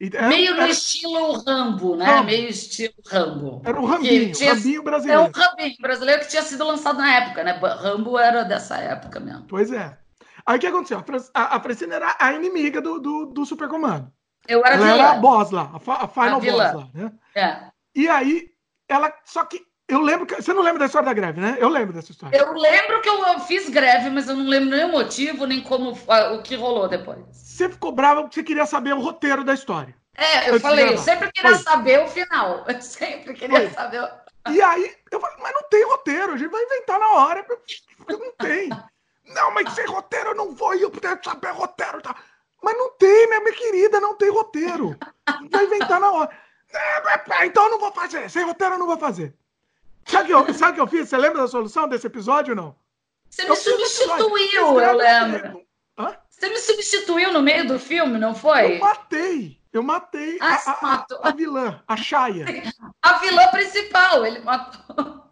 Era, 0.00 0.28
Meio 0.28 0.54
no 0.54 0.60
era... 0.60 0.70
estilo 0.70 1.32
Rambo, 1.44 1.96
né? 1.96 2.04
Rambo. 2.04 2.26
Meio 2.26 2.48
estilo 2.48 2.94
Rambo. 3.08 3.62
Era 3.64 3.80
o 3.80 3.84
Rambinho, 3.84 4.32
tinha... 4.32 4.54
Rambinho 4.54 4.82
brasileiro. 4.84 5.22
É 5.22 5.24
um 5.24 5.30
Rambinho 5.32 5.76
brasileiro 5.80 6.22
que 6.22 6.28
tinha 6.28 6.42
sido 6.42 6.64
lançado 6.64 6.98
na 6.98 7.12
época, 7.16 7.42
né? 7.42 7.58
Rambo 7.60 8.16
era 8.16 8.44
dessa 8.44 8.76
época 8.78 9.18
mesmo. 9.18 9.46
Pois 9.48 9.72
é. 9.72 9.98
Aí 10.50 10.56
o 10.56 10.60
que 10.60 10.66
aconteceu? 10.66 11.04
A, 11.32 11.56
a 11.56 11.60
Francina 11.60 11.94
era 11.94 12.16
a 12.18 12.32
inimiga 12.32 12.80
do, 12.80 12.98
do, 12.98 13.26
do 13.26 13.46
Supercomando. 13.46 14.12
Eu 14.48 14.66
era 14.66 14.74
ela 14.74 14.84
vilã. 14.84 14.98
era 14.98 15.10
a 15.12 15.14
boss 15.14 15.52
lá, 15.52 15.70
a, 15.72 15.76
a 15.76 16.08
final 16.08 16.38
a 16.38 16.40
boss 16.40 16.56
lá, 16.56 16.88
né? 16.92 17.12
É. 17.36 17.56
E 17.94 18.08
aí, 18.08 18.50
ela. 18.88 19.14
Só 19.24 19.44
que 19.44 19.64
eu 19.86 20.00
lembro 20.00 20.26
que. 20.26 20.34
Você 20.34 20.52
não 20.52 20.62
lembra 20.62 20.80
da 20.80 20.86
história 20.86 21.06
da 21.06 21.12
greve, 21.12 21.40
né? 21.40 21.56
Eu 21.60 21.68
lembro 21.68 21.92
dessa 21.92 22.10
história. 22.10 22.36
Eu 22.36 22.52
lembro 22.52 23.00
que 23.00 23.08
eu 23.08 23.38
fiz 23.40 23.68
greve, 23.68 24.10
mas 24.10 24.28
eu 24.28 24.34
não 24.34 24.48
lembro 24.48 24.70
nem 24.70 24.86
o 24.86 24.90
motivo, 24.90 25.46
nem 25.46 25.60
como 25.60 25.92
o 25.92 26.42
que 26.42 26.56
rolou 26.56 26.88
depois. 26.88 27.20
Você 27.30 27.68
ficou 27.68 27.92
brava 27.92 28.22
porque 28.22 28.34
você 28.34 28.42
queria 28.42 28.66
saber 28.66 28.92
o 28.92 29.00
roteiro 29.00 29.44
da 29.44 29.54
história. 29.54 29.94
É, 30.16 30.50
eu 30.50 30.58
falei, 30.58 30.88
eu 30.88 30.98
sempre 30.98 31.30
queria 31.30 31.54
Foi. 31.54 31.62
saber 31.62 32.00
o 32.00 32.08
final. 32.08 32.64
Eu 32.68 32.82
sempre 32.82 33.34
queria 33.34 33.60
Foi. 33.60 33.70
saber 33.70 34.02
o... 34.02 34.50
E 34.50 34.60
aí, 34.60 34.96
eu 35.12 35.20
falei, 35.20 35.36
mas 35.40 35.54
não 35.54 35.62
tem 35.68 35.84
roteiro, 35.84 36.32
a 36.32 36.36
gente 36.36 36.50
vai 36.50 36.62
inventar 36.62 36.98
na 36.98 37.08
hora. 37.12 37.46
Não 38.08 38.32
tem. 38.32 38.68
Não, 39.34 39.52
mas 39.52 39.72
sem 39.74 39.86
roteiro 39.86 40.30
eu 40.30 40.34
não 40.34 40.54
vou, 40.54 40.74
eu 40.74 40.90
quero 40.90 41.22
saber 41.22 41.52
roteiro. 41.52 42.02
Tá? 42.02 42.14
Mas 42.62 42.76
não 42.76 42.90
tem, 42.96 43.28
né, 43.28 43.40
minha 43.40 43.54
querida? 43.54 44.00
Não 44.00 44.16
tem 44.16 44.30
roteiro. 44.30 44.96
Vai 45.50 45.64
inventar 45.64 46.00
na 46.00 46.10
hora. 46.10 46.30
É, 46.72 47.46
então 47.46 47.64
eu 47.64 47.70
não 47.70 47.78
vou 47.78 47.92
fazer. 47.92 48.28
Sem 48.30 48.44
roteiro 48.44 48.74
eu 48.74 48.78
não 48.78 48.79
vou 48.90 48.98
fazer. 48.98 49.34
Sabe 50.04 50.34
o 50.34 50.44
que, 50.44 50.52
que 50.52 50.80
eu 50.80 50.86
fiz? 50.86 51.08
Você 51.08 51.16
lembra 51.16 51.42
da 51.42 51.48
solução 51.48 51.88
desse 51.88 52.06
episódio 52.06 52.52
ou 52.52 52.56
não? 52.56 52.76
Você 53.28 53.46
me 53.46 53.56
substituiu, 53.56 54.80
eu 54.80 54.96
lembro. 54.96 55.62
Hã? 55.96 56.16
Você 56.28 56.48
me 56.48 56.58
substituiu 56.58 57.32
no 57.32 57.42
meio 57.42 57.66
do 57.66 57.78
filme, 57.78 58.18
não 58.18 58.34
foi? 58.34 58.76
Eu 58.76 58.80
matei. 58.80 59.60
Eu 59.72 59.82
matei 59.84 60.36
ah, 60.40 60.60
a, 60.66 60.94
a, 60.94 61.28
a, 61.28 61.32
vilã, 61.32 61.80
a 61.86 61.96
Shaya. 61.96 62.44
A 63.00 63.18
vilã 63.18 63.46
principal, 63.52 64.26
ele 64.26 64.40
matou. 64.40 65.22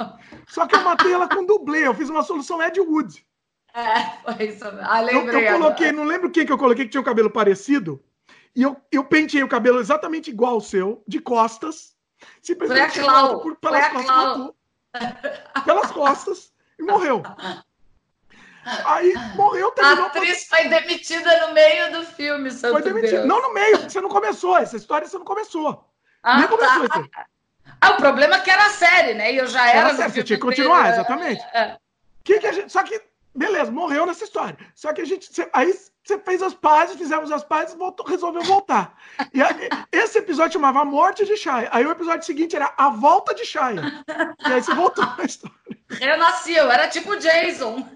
Só 0.47 0.65
que 0.65 0.77
eu 0.77 0.83
matei 0.83 1.13
ela 1.13 1.29
com 1.29 1.45
dublê. 1.45 1.87
Eu 1.87 1.95
fiz 1.95 2.09
uma 2.09 2.23
solução 2.23 2.63
Ed 2.63 2.81
Wood. 2.81 3.27
É, 3.75 4.33
foi 4.33 4.47
isso. 4.47 4.65
Ah, 4.65 5.01
lembrei. 5.01 5.37
Eu, 5.37 5.41
eu 5.41 5.53
coloquei, 5.59 5.91
não 5.91 6.05
lembro 6.05 6.31
quem 6.31 6.47
que 6.47 6.53
eu 6.53 6.59
coloquei 6.59 6.85
que 6.85 6.91
tinha 6.93 7.01
o 7.01 7.03
um 7.03 7.05
cabelo 7.05 7.31
parecido. 7.31 8.03
E 8.55 8.63
eu, 8.63 8.77
eu 8.93 9.05
penteei 9.05 9.43
o 9.43 9.49
cabelo 9.49 9.81
exatamente 9.81 10.31
igual 10.31 10.55
ao 10.55 10.61
seu, 10.61 11.03
de 11.07 11.21
costas. 11.21 11.97
Simplesmente 12.43 13.01
por, 13.01 13.57
pelas 13.57 13.89
costas. 13.89 14.51
Pelas 15.65 15.91
costas. 15.91 16.53
E 16.79 16.83
morreu. 16.83 17.23
Aí 18.85 19.15
morreu, 19.35 19.71
terminou. 19.73 20.05
A 20.05 20.09
atriz 20.09 20.47
foi 20.47 20.69
demitida 20.69 21.47
no 21.47 21.55
meio 21.55 21.93
do 21.93 22.05
filme, 22.05 22.51
Santo 22.51 22.73
Foi 22.75 22.83
demitida. 22.83 23.25
Não 23.25 23.41
no 23.41 23.55
meio, 23.55 23.79
você 23.79 24.01
não 24.01 24.09
começou. 24.09 24.59
Essa 24.59 24.77
história 24.77 25.07
você 25.07 25.17
não 25.17 25.25
começou. 25.25 25.89
Ah, 26.23 26.39
Nem 26.39 26.49
começou 26.49 26.89
tá. 26.89 27.27
Ah, 27.81 27.91
o 27.93 27.97
problema 27.97 28.37
é 28.37 28.41
que 28.41 28.51
era 28.51 28.67
a 28.67 28.71
série, 28.71 29.15
né? 29.15 29.33
E 29.33 29.37
eu 29.39 29.47
já 29.47 29.69
era. 29.69 29.89
era 29.89 29.95
série, 29.95 30.11
você 30.11 30.23
tinha 30.25 30.37
que 30.37 30.45
continuar, 30.45 30.91
exatamente. 30.91 31.43
É. 31.55 31.79
Que 32.25 32.41
que 32.41 32.47
a 32.47 32.53
gente... 32.53 32.73
Só 32.73 32.83
que, 32.83 33.01
beleza, 33.35 33.71
morreu 33.71 34.05
nessa 34.05 34.25
história. 34.25 34.59
Só 34.75 34.93
que 34.93 35.01
a 35.01 35.05
gente. 35.05 35.31
Aí 35.53 35.73
você 36.09 36.19
fez 36.19 36.43
as 36.43 36.55
pazes, 36.55 36.97
fizemos 36.97 37.31
as 37.31 37.45
pazes 37.45 37.75
e 37.75 37.77
voltou, 37.77 38.07
resolveu 38.07 38.43
voltar. 38.43 38.97
E 39.35 39.41
esse 39.93 40.19
episódio 40.19 40.55
chamava 40.55 40.81
A 40.81 40.85
Morte 40.85 41.27
de 41.27 41.37
Shia. 41.37 41.69
Aí 41.71 41.85
o 41.85 41.91
episódio 41.91 42.25
seguinte 42.25 42.57
era 42.57 42.73
A 42.79 42.89
Volta 42.89 43.35
de 43.35 43.45
Shia. 43.45 44.03
E 44.49 44.53
aí 44.53 44.63
você 44.63 44.75
voltou 44.75 45.05
na 45.05 45.25
história. 45.25 45.55
Renasceu, 45.91 46.71
era 46.71 46.89
tipo 46.89 47.15
Jason. 47.17 47.87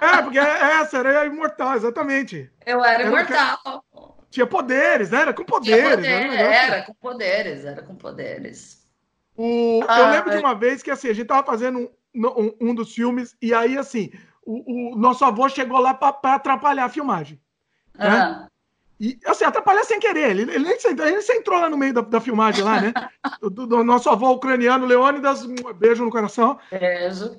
É, 0.00 0.22
porque 0.22 0.38
essa 0.38 0.98
era 0.98 1.26
imortal, 1.26 1.74
exatamente. 1.74 2.50
Eu 2.64 2.82
era, 2.82 3.02
era 3.02 3.08
imortal. 3.08 3.84
Tinha 4.30 4.46
poderes, 4.46 5.10
né? 5.10 5.20
Era 5.20 5.34
com 5.34 5.44
poderes. 5.44 5.96
Poder, 5.96 6.08
era, 6.08 6.54
era, 6.54 6.82
com 6.82 6.94
poderes, 6.94 7.64
era 7.66 7.82
com 7.82 7.94
poderes. 7.94 8.88
O, 9.36 9.84
ah, 9.86 10.00
eu 10.00 10.10
lembro 10.10 10.30
de 10.30 10.38
uma 10.38 10.54
vez 10.54 10.82
que 10.82 10.90
assim, 10.90 11.08
a 11.08 11.12
gente 11.12 11.26
tava 11.26 11.46
fazendo 11.46 11.90
um, 12.14 12.26
um, 12.26 12.56
um 12.70 12.74
dos 12.74 12.94
filmes, 12.94 13.36
e 13.40 13.52
aí, 13.52 13.76
assim, 13.76 14.10
o, 14.46 14.94
o 14.94 14.96
nosso 14.96 15.24
avô 15.24 15.46
chegou 15.48 15.78
lá 15.78 15.92
para 15.92 16.34
atrapalhar 16.34 16.86
a 16.86 16.88
filmagem. 16.88 17.38
Né? 18.00 18.46
E, 19.00 19.18
assim, 19.24 19.44
atrapalhar 19.44 19.82
sem 19.84 19.98
querer. 19.98 20.30
Ele, 20.30 20.42
ele, 20.42 20.58
nem, 20.58 20.76
ele 20.84 21.16
nem 21.16 21.38
entrou 21.38 21.58
lá 21.58 21.70
no 21.70 21.78
meio 21.78 21.94
da, 21.94 22.02
da 22.02 22.20
filmagem 22.20 22.62
lá, 22.62 22.80
né? 22.80 22.92
do, 23.40 23.66
do, 23.66 23.82
nosso 23.82 24.10
avô 24.10 24.30
ucraniano, 24.32 24.84
Leônidas, 24.84 25.44
um 25.44 25.54
beijo 25.74 26.04
no 26.04 26.10
coração. 26.10 26.58
Beijo. 26.70 27.36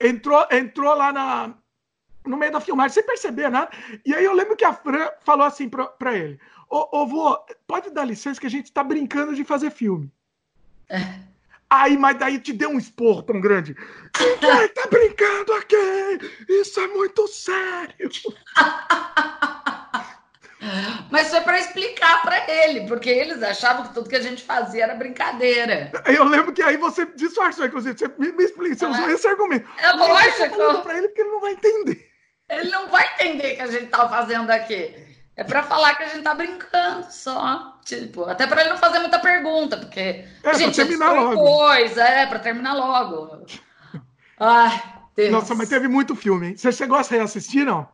Entrou, 0.00 0.46
entrou 0.52 0.94
lá 0.94 1.12
na, 1.12 1.54
no 2.24 2.36
meio 2.36 2.52
da 2.52 2.60
filmagem, 2.60 2.94
sem 2.94 3.02
perceber 3.04 3.50
nada. 3.50 3.70
E 4.06 4.14
aí 4.14 4.24
eu 4.24 4.32
lembro 4.34 4.56
que 4.56 4.64
a 4.64 4.72
Fran 4.72 5.08
falou 5.24 5.44
assim 5.44 5.68
para 5.68 6.16
ele: 6.16 6.38
Ô, 6.68 7.00
ô 7.00 7.06
vô, 7.06 7.36
pode 7.66 7.90
dar 7.90 8.04
licença 8.04 8.40
que 8.40 8.46
a 8.46 8.50
gente 8.50 8.66
está 8.66 8.84
brincando 8.84 9.34
de 9.34 9.44
fazer 9.44 9.70
filme. 9.70 10.12
É. 10.88 11.28
Aí, 11.68 11.96
mas 11.96 12.18
daí 12.18 12.38
te 12.40 12.52
deu 12.52 12.70
um 12.70 12.78
esporro 12.78 13.22
tão 13.22 13.40
grande. 13.40 13.76
Ninguém 14.18 14.68
tá 14.68 14.88
brincando 14.90 15.52
aqui! 15.52 15.76
Isso 16.48 16.80
é 16.80 16.86
muito 16.88 17.28
sério! 17.28 18.10
Mas 21.10 21.30
foi 21.30 21.40
para 21.40 21.58
explicar 21.58 22.20
para 22.22 22.50
ele, 22.50 22.86
porque 22.86 23.08
eles 23.08 23.42
achavam 23.42 23.84
que 23.84 23.94
tudo 23.94 24.08
que 24.08 24.16
a 24.16 24.22
gente 24.22 24.42
fazia 24.42 24.84
era 24.84 24.94
brincadeira. 24.94 25.90
Eu 26.04 26.24
lembro 26.24 26.52
que 26.52 26.62
aí 26.62 26.76
você 26.76 27.06
disfarçou, 27.16 27.64
inclusive, 27.64 27.98
você 27.98 28.08
me, 28.18 28.30
me 28.32 28.44
explica, 28.44 28.76
você 28.76 28.86
usou 28.86 29.10
esse 29.10 29.26
argumento. 29.26 29.66
É 29.78 29.92
lógico. 29.92 30.82
para 30.82 30.98
ele 30.98 31.08
porque 31.08 31.22
ele 31.22 31.30
não 31.30 31.40
vai 31.40 31.52
entender. 31.52 32.10
Ele 32.48 32.70
não 32.70 32.88
vai 32.88 33.06
entender 33.14 33.52
o 33.52 33.56
que 33.56 33.62
a 33.62 33.70
gente 33.70 33.86
tá 33.86 34.08
fazendo 34.08 34.50
aqui. 34.50 34.94
É 35.36 35.44
para 35.44 35.62
falar 35.62 35.94
que 35.94 36.02
a 36.02 36.08
gente 36.08 36.22
tá 36.22 36.34
brincando 36.34 37.06
só. 37.10 37.78
Tipo, 37.84 38.24
até 38.24 38.46
para 38.46 38.60
ele 38.60 38.70
não 38.70 38.76
fazer 38.76 38.98
muita 38.98 39.18
pergunta, 39.18 39.78
porque. 39.78 40.24
É, 40.42 40.54
gente, 40.54 40.76
terminar 40.76 41.12
logo. 41.12 41.42
Coisa, 41.42 42.02
é, 42.02 42.26
para 42.26 42.38
terminar 42.38 42.74
logo. 42.74 43.46
Ai, 44.38 44.82
Deus. 45.16 45.30
Nossa, 45.30 45.54
mas 45.54 45.68
teve 45.68 45.88
muito 45.88 46.14
filme, 46.14 46.48
hein? 46.48 46.56
Você 46.56 46.70
chegou 46.70 46.98
a 46.98 47.02
reassistir, 47.02 47.64
não? 47.64 47.88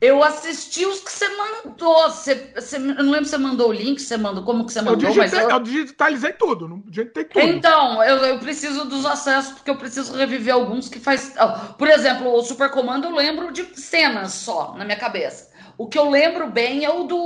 Eu 0.00 0.22
assisti 0.22 0.86
os 0.86 1.00
que 1.00 1.10
você 1.10 1.28
mandou. 1.28 2.02
Você, 2.10 2.52
você, 2.54 2.76
eu 2.76 2.80
não 2.80 3.10
lembro 3.10 3.24
se 3.24 3.30
você 3.30 3.38
mandou 3.38 3.70
o 3.70 3.72
link, 3.72 4.00
você 4.00 4.16
mandou, 4.16 4.44
como 4.44 4.64
que 4.64 4.72
você 4.72 4.80
mandou, 4.80 4.94
eu 4.94 5.14
digitei, 5.14 5.40
mas 5.40 5.48
eu... 5.48 5.50
eu 5.50 5.60
digitalizei 5.60 6.32
tudo, 6.32 6.68
não 6.68 6.82
digitei 6.86 7.24
tudo. 7.24 7.44
Então, 7.44 8.02
eu, 8.04 8.16
eu 8.18 8.38
preciso 8.38 8.84
dos 8.84 9.04
acessos, 9.04 9.54
porque 9.54 9.70
eu 9.70 9.76
preciso 9.76 10.16
reviver 10.16 10.54
alguns 10.54 10.88
que 10.88 11.00
faz. 11.00 11.34
Por 11.76 11.88
exemplo, 11.88 12.32
o 12.32 12.42
Super 12.42 12.70
Comando 12.70 13.08
eu 13.08 13.14
lembro 13.14 13.52
de 13.52 13.64
cenas 13.78 14.32
só 14.34 14.74
na 14.76 14.84
minha 14.84 14.98
cabeça. 14.98 15.48
O 15.76 15.86
que 15.86 15.96
eu 15.96 16.10
lembro 16.10 16.50
bem 16.50 16.84
é 16.84 16.90
o 16.90 17.04
do 17.04 17.16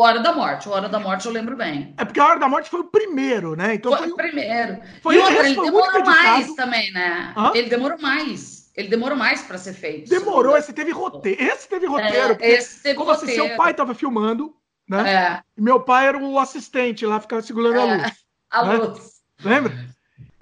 Hora 0.00 0.18
da 0.18 0.32
Morte. 0.32 0.68
O 0.68 0.72
Hora 0.72 0.88
da 0.88 0.98
Morte 0.98 1.26
eu 1.26 1.32
lembro 1.32 1.56
bem. 1.56 1.94
É 1.96 2.04
porque 2.04 2.18
a 2.18 2.26
Hora 2.26 2.40
da 2.40 2.48
Morte 2.48 2.68
foi 2.68 2.80
o 2.80 2.84
primeiro, 2.84 3.54
né? 3.54 3.74
Então 3.74 3.92
foi, 3.92 4.00
foi 4.00 4.10
o 4.10 4.16
primeiro. 4.16 4.80
Foi, 5.00 5.14
e 5.14 5.18
outra, 5.18 5.48
ele 5.48 5.60
demorou 5.60 6.04
mais 6.04 6.54
também, 6.54 6.92
né? 6.92 7.32
Hã? 7.36 7.52
Ele 7.54 7.68
demorou 7.68 7.98
mais. 8.00 8.51
Ele 8.76 8.88
demorou 8.88 9.16
mais 9.16 9.42
para 9.42 9.58
ser 9.58 9.74
feito. 9.74 10.08
Demorou, 10.08 10.56
esse 10.56 10.72
teve 10.72 10.90
roteiro. 10.90 11.42
Esse 11.42 11.68
teve 11.68 11.86
roteiro. 11.86 12.36
É, 12.40 12.52
esse 12.52 12.82
teve 12.82 12.98
como 12.98 13.10
roteiro. 13.10 13.40
assim, 13.40 13.48
seu 13.48 13.56
pai 13.56 13.72
estava 13.72 13.94
filmando, 13.94 14.54
né? 14.88 15.12
É. 15.12 15.42
E 15.56 15.60
meu 15.60 15.80
pai 15.80 16.08
era 16.08 16.18
o 16.18 16.38
assistente 16.38 17.04
lá, 17.04 17.20
ficava 17.20 17.42
segurando 17.42 17.76
é. 17.76 17.80
a 17.80 17.96
luz. 17.96 18.12
A 18.50 18.64
né? 18.64 18.74
luz. 18.76 19.12
Lembra? 19.44 19.92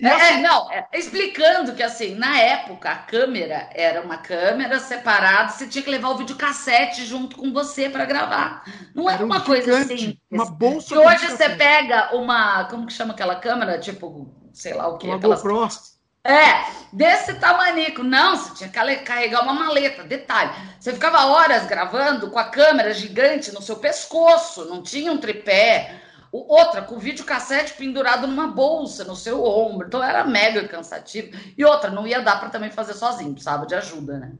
É, 0.02 0.08
assim... 0.08 0.40
não, 0.40 0.72
é, 0.72 0.88
explicando 0.94 1.74
que 1.74 1.82
assim, 1.82 2.14
na 2.14 2.38
época, 2.38 2.90
a 2.90 2.96
câmera 2.96 3.68
era 3.74 4.00
uma 4.00 4.16
câmera 4.16 4.80
separada, 4.80 5.52
você 5.52 5.66
tinha 5.66 5.84
que 5.84 5.90
levar 5.90 6.08
o 6.10 6.16
videocassete 6.16 7.04
junto 7.04 7.36
com 7.36 7.52
você 7.52 7.90
para 7.90 8.06
gravar. 8.06 8.64
Não 8.94 9.10
era, 9.10 9.18
era 9.18 9.26
uma 9.26 9.38
um 9.38 9.44
coisa 9.44 9.78
assim. 9.78 10.18
Uma 10.30 10.46
bolsa. 10.46 10.88
Que 10.88 10.96
hoje 10.96 11.26
você 11.26 11.50
pega 11.50 12.14
uma. 12.16 12.64
Como 12.64 12.86
que 12.86 12.92
chama 12.94 13.12
aquela 13.12 13.36
câmera? 13.36 13.78
Tipo, 13.78 14.32
sei 14.54 14.72
lá 14.72 14.88
o 14.88 14.96
que. 14.96 15.06
Uma 15.06 15.16
aquelas... 15.16 15.42
GoPro. 15.42 15.68
É, 16.24 16.66
desse 16.92 17.34
tamanico. 17.34 18.02
Não, 18.02 18.36
você 18.36 18.54
tinha 18.54 18.68
que 18.68 19.04
carregar 19.04 19.42
uma 19.42 19.54
maleta. 19.54 20.04
Detalhe, 20.04 20.50
você 20.78 20.92
ficava 20.92 21.26
horas 21.26 21.66
gravando 21.66 22.30
com 22.30 22.38
a 22.38 22.44
câmera 22.44 22.92
gigante 22.92 23.52
no 23.52 23.62
seu 23.62 23.76
pescoço, 23.76 24.66
não 24.66 24.82
tinha 24.82 25.12
um 25.12 25.18
tripé. 25.18 26.00
Outra, 26.32 26.82
com 26.82 26.94
o 26.94 27.00
videocassete 27.00 27.74
pendurado 27.74 28.26
numa 28.26 28.46
bolsa 28.46 29.02
no 29.02 29.16
seu 29.16 29.44
ombro. 29.44 29.88
Então 29.88 30.02
era 30.02 30.24
mega 30.24 30.68
cansativo. 30.68 31.36
E 31.58 31.64
outra, 31.64 31.90
não 31.90 32.06
ia 32.06 32.20
dar 32.20 32.38
para 32.38 32.50
também 32.50 32.70
fazer 32.70 32.94
sozinho, 32.94 33.32
precisava 33.32 33.66
de 33.66 33.74
ajuda, 33.74 34.18
né? 34.18 34.32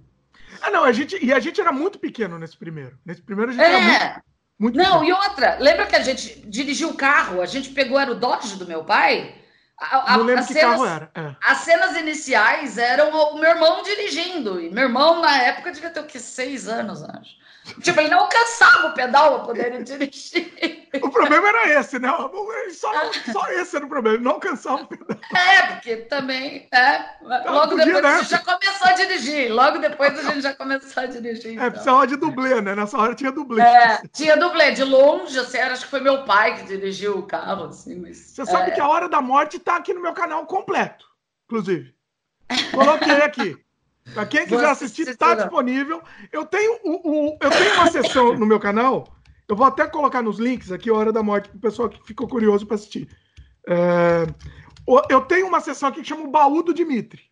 Ah, 0.62 0.70
não, 0.70 0.84
a 0.84 0.92
gente, 0.92 1.18
e 1.24 1.32
a 1.32 1.40
gente 1.40 1.60
era 1.60 1.72
muito 1.72 1.98
pequeno 1.98 2.38
nesse 2.38 2.56
primeiro. 2.56 2.96
Nesse 3.04 3.22
primeiro 3.22 3.50
a 3.50 3.54
gente 3.54 3.64
é. 3.64 3.66
era 3.66 3.80
muito, 3.80 4.22
muito 4.58 4.76
Não, 4.76 5.00
pequeno. 5.00 5.04
e 5.04 5.12
outra, 5.12 5.56
lembra 5.58 5.86
que 5.86 5.96
a 5.96 6.02
gente 6.02 6.42
dirigiu 6.48 6.90
o 6.90 6.94
carro? 6.94 7.40
A 7.40 7.46
gente 7.46 7.70
pegou, 7.70 7.98
era 7.98 8.12
o 8.12 8.14
Dodge 8.14 8.56
do 8.56 8.66
meu 8.66 8.84
pai? 8.84 9.39
A, 9.80 10.12
a, 10.12 10.16
não 10.18 10.24
lembro 10.24 10.46
que 10.46 10.52
cenas, 10.52 10.70
carro 10.72 10.86
era. 10.86 11.10
É. 11.14 11.34
As 11.42 11.58
cenas 11.58 11.96
iniciais 11.96 12.76
eram 12.76 13.10
o 13.10 13.38
meu 13.38 13.48
irmão 13.48 13.82
dirigindo. 13.82 14.60
E 14.60 14.68
meu 14.70 14.84
irmão, 14.84 15.22
na 15.22 15.38
época, 15.38 15.72
devia 15.72 15.90
ter 15.90 16.00
o 16.00 16.06
quê? 16.06 16.18
Seis 16.18 16.68
anos, 16.68 17.02
acho. 17.02 17.40
Tipo, 17.83 18.00
ele 18.00 18.11
não 18.11 18.20
alcançava 18.20 18.88
o 18.88 18.94
pedal 18.94 19.37
para 19.37 19.46
poder 19.46 19.83
dirigir. 19.83 20.88
O 21.02 21.11
problema 21.11 21.48
era 21.48 21.80
esse, 21.80 21.98
né? 21.98 22.09
Só, 22.72 22.92
só 23.33 23.52
esse 23.52 23.76
era 23.76 23.85
o 23.85 23.88
problema, 23.88 24.16
ele 24.16 24.24
não 24.24 24.33
alcançava 24.33 24.83
o 24.83 24.87
pedal. 24.87 25.16
É, 25.35 25.66
porque 25.72 25.96
também, 25.96 26.68
é, 26.72 27.04
logo 27.22 27.76
podia, 27.76 27.87
depois 27.87 28.02
né? 28.02 28.11
a 28.11 28.18
gente 28.18 28.30
já 28.30 28.38
começou 28.38 28.88
a 28.88 28.92
dirigir. 28.92 29.52
Logo 29.52 29.78
depois 29.78 30.18
a 30.18 30.33
gente 30.33 30.42
já 30.42 30.54
começou 30.54 31.02
a 31.02 31.06
dirigir. 31.06 31.50
É, 31.50 31.54
então. 31.54 31.70
precisava 31.70 32.06
de 32.06 32.16
dublê, 32.16 32.61
né? 32.61 32.74
Nessa 32.74 32.98
hora 32.98 33.14
tinha 33.14 33.30
dublê. 33.33 33.62
É, 33.62 34.02
tinha 34.12 34.37
dublê. 34.37 34.72
De 34.72 34.85
longe, 34.85 35.38
assim, 35.38 35.59
acho 35.59 35.85
que 35.85 35.90
foi 35.90 36.00
meu 36.00 36.24
pai 36.24 36.56
que 36.56 36.64
dirigiu 36.64 37.18
o 37.18 37.22
carro, 37.22 37.64
assim. 37.66 37.96
Mas, 37.96 38.18
Você 38.18 38.42
é... 38.42 38.46
sabe 38.46 38.72
que 38.72 38.80
a 38.80 38.88
Hora 38.88 39.09
da 39.09 39.20
Morte 39.20 39.59
tá 39.59 39.76
aqui 39.76 39.92
no 39.92 40.00
meu 40.00 40.12
canal 40.12 40.46
completo, 40.46 41.06
inclusive. 41.46 41.94
Coloquei 42.72 43.22
aqui. 43.22 43.56
Para 44.14 44.27
quem 44.27 44.46
quiser 44.46 44.68
assistir, 44.68 45.09
está 45.09 45.35
disponível. 45.35 46.03
Eu 46.33 46.44
tenho, 46.44 46.79
o, 46.85 47.31
o, 47.31 47.38
eu 47.40 47.51
tenho 47.51 47.75
uma 47.75 47.90
sessão 47.90 48.35
no 48.35 48.46
meu 48.46 48.59
canal. 48.59 49.07
Eu 49.49 49.57
vou 49.57 49.66
até 49.66 49.87
colocar 49.87 50.23
nos 50.23 50.38
links 50.38 50.70
aqui, 50.70 50.90
Hora 50.90 51.12
da 51.12 51.23
Morte, 51.23 51.49
para 51.49 51.59
o 51.59 51.61
pessoal 51.61 51.88
que 51.88 52.01
ficou 52.07 52.29
curioso 52.29 52.66
para 52.66 52.77
assistir. 52.77 53.09
É, 53.66 54.27
eu 55.09 55.20
tenho 55.23 55.46
uma 55.46 55.61
sessão 55.61 55.88
aqui 55.88 56.03
que 56.03 56.09
chama 56.09 56.23
o 56.23 56.31
Baú 56.31 56.62
do 56.62 56.75
Dimitri. 56.75 57.31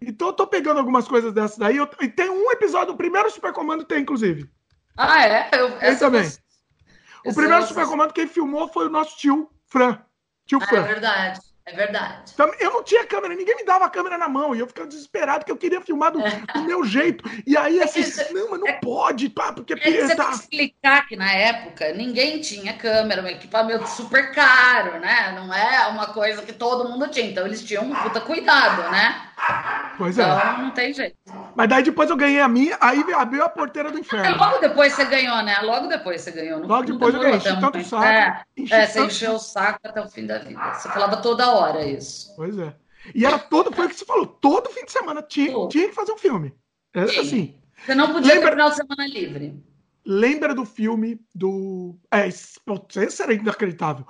Então 0.00 0.28
eu 0.28 0.32
tô 0.32 0.46
pegando 0.46 0.78
algumas 0.78 1.06
coisas 1.06 1.32
dessas 1.32 1.58
daí. 1.58 1.76
Eu, 1.76 1.88
e 2.00 2.08
tem 2.08 2.30
um 2.30 2.50
episódio, 2.50 2.94
o 2.94 2.96
primeiro 2.96 3.30
Super 3.30 3.52
Comando 3.52 3.84
tem, 3.84 4.02
inclusive. 4.02 4.48
Ah, 4.96 5.26
é? 5.26 5.50
Eu, 5.52 5.78
tem 5.78 5.96
também. 5.96 6.32
o 7.26 7.34
primeiro 7.34 7.66
Super 7.66 7.86
Comando 7.86 8.14
quem 8.14 8.26
filmou 8.26 8.68
foi 8.68 8.86
o 8.86 8.90
nosso 8.90 9.18
tio, 9.18 9.50
Fran. 9.66 9.98
Tio 10.46 10.58
ah, 10.62 10.66
Fran. 10.66 10.84
É 10.84 10.88
verdade. 10.88 11.40
É 11.72 11.76
verdade. 11.76 12.32
Eu 12.58 12.72
não 12.72 12.82
tinha 12.82 13.06
câmera, 13.06 13.34
ninguém 13.34 13.56
me 13.56 13.64
dava 13.64 13.84
a 13.84 13.90
câmera 13.90 14.18
na 14.18 14.28
mão. 14.28 14.54
E 14.54 14.58
eu 14.58 14.66
ficava 14.66 14.88
desesperado 14.88 15.40
porque 15.40 15.52
eu 15.52 15.56
queria 15.56 15.80
filmar 15.80 16.10
do, 16.10 16.18
do 16.52 16.62
meu 16.62 16.84
jeito. 16.84 17.24
E 17.46 17.56
aí, 17.56 17.78
é 17.78 17.84
assim, 17.84 18.00
é 18.00 18.32
não, 18.32 18.50
mas 18.50 18.60
não 18.60 18.68
é, 18.68 18.72
pode, 18.72 19.28
pá, 19.28 19.52
porque... 19.52 19.74
É 19.74 19.76
você 19.76 20.16
tá... 20.16 20.24
tem 20.24 20.32
que 20.32 20.38
explicar 20.38 21.06
que 21.06 21.16
na 21.16 21.32
época 21.32 21.92
ninguém 21.92 22.40
tinha 22.40 22.72
câmera, 22.76 23.22
um 23.22 23.26
equipamento 23.26 23.86
super 23.88 24.32
caro, 24.32 24.98
né? 24.98 25.32
Não 25.36 25.52
é 25.54 25.86
uma 25.86 26.08
coisa 26.08 26.42
que 26.42 26.52
todo 26.52 26.88
mundo 26.88 27.08
tinha. 27.08 27.30
Então 27.30 27.46
eles 27.46 27.62
tinham 27.62 27.84
um 27.84 27.94
puta 27.94 28.20
cuidado, 28.20 28.90
né? 28.90 29.29
Pois 29.98 30.18
é. 30.18 30.22
Então 30.22 30.62
não 30.62 30.70
tem 30.70 30.94
jeito. 30.94 31.16
Mas 31.54 31.68
daí 31.68 31.82
depois 31.82 32.08
eu 32.08 32.16
ganhei 32.16 32.40
a 32.40 32.48
minha, 32.48 32.78
aí 32.80 33.04
abriu 33.12 33.44
a 33.44 33.48
porteira 33.48 33.90
do 33.90 33.98
inferno. 33.98 34.26
É, 34.26 34.30
logo 34.30 34.58
depois 34.58 34.94
você 34.94 35.04
ganhou, 35.04 35.42
né? 35.42 35.58
Logo 35.60 35.88
depois 35.88 36.22
você 36.22 36.30
ganhou. 36.30 36.60
Não, 36.60 36.68
logo 36.68 36.84
depois 36.84 37.14
eu 37.14 37.20
ganhei, 37.20 37.36
enchi 37.36 37.60
tanto 37.60 37.84
saco. 37.84 38.04
É, 38.04 38.44
é 38.70 38.86
você 38.86 39.04
encheu 39.04 39.34
o 39.34 39.38
saco 39.38 39.80
até 39.84 40.00
o 40.00 40.08
fim 40.08 40.26
da 40.26 40.38
vida. 40.38 40.72
Você 40.72 40.88
falava 40.88 41.18
toda 41.18 41.52
hora 41.52 41.84
isso. 41.84 42.34
Pois 42.34 42.58
é. 42.58 42.74
E 43.14 43.26
era 43.26 43.38
todo, 43.38 43.72
foi 43.72 43.86
o 43.86 43.88
que 43.88 43.94
você 43.94 44.04
falou, 44.04 44.26
todo 44.26 44.70
fim 44.70 44.84
de 44.84 44.92
semana 44.92 45.22
tinha, 45.22 45.68
tinha 45.68 45.88
que 45.88 45.94
fazer 45.94 46.12
um 46.12 46.18
filme. 46.18 46.54
É 46.94 47.02
assim. 47.02 47.58
Você 47.84 47.94
não 47.94 48.12
podia 48.12 48.34
lembra, 48.34 48.50
ter 48.50 48.56
final 48.56 48.70
de 48.70 48.76
semana 48.76 49.06
livre. 49.06 49.64
Lembra 50.04 50.54
do 50.54 50.64
filme 50.64 51.20
do. 51.34 51.94
É, 52.10 52.26
esse 52.26 53.22
era 53.22 53.32
inacreditável. 53.34 54.06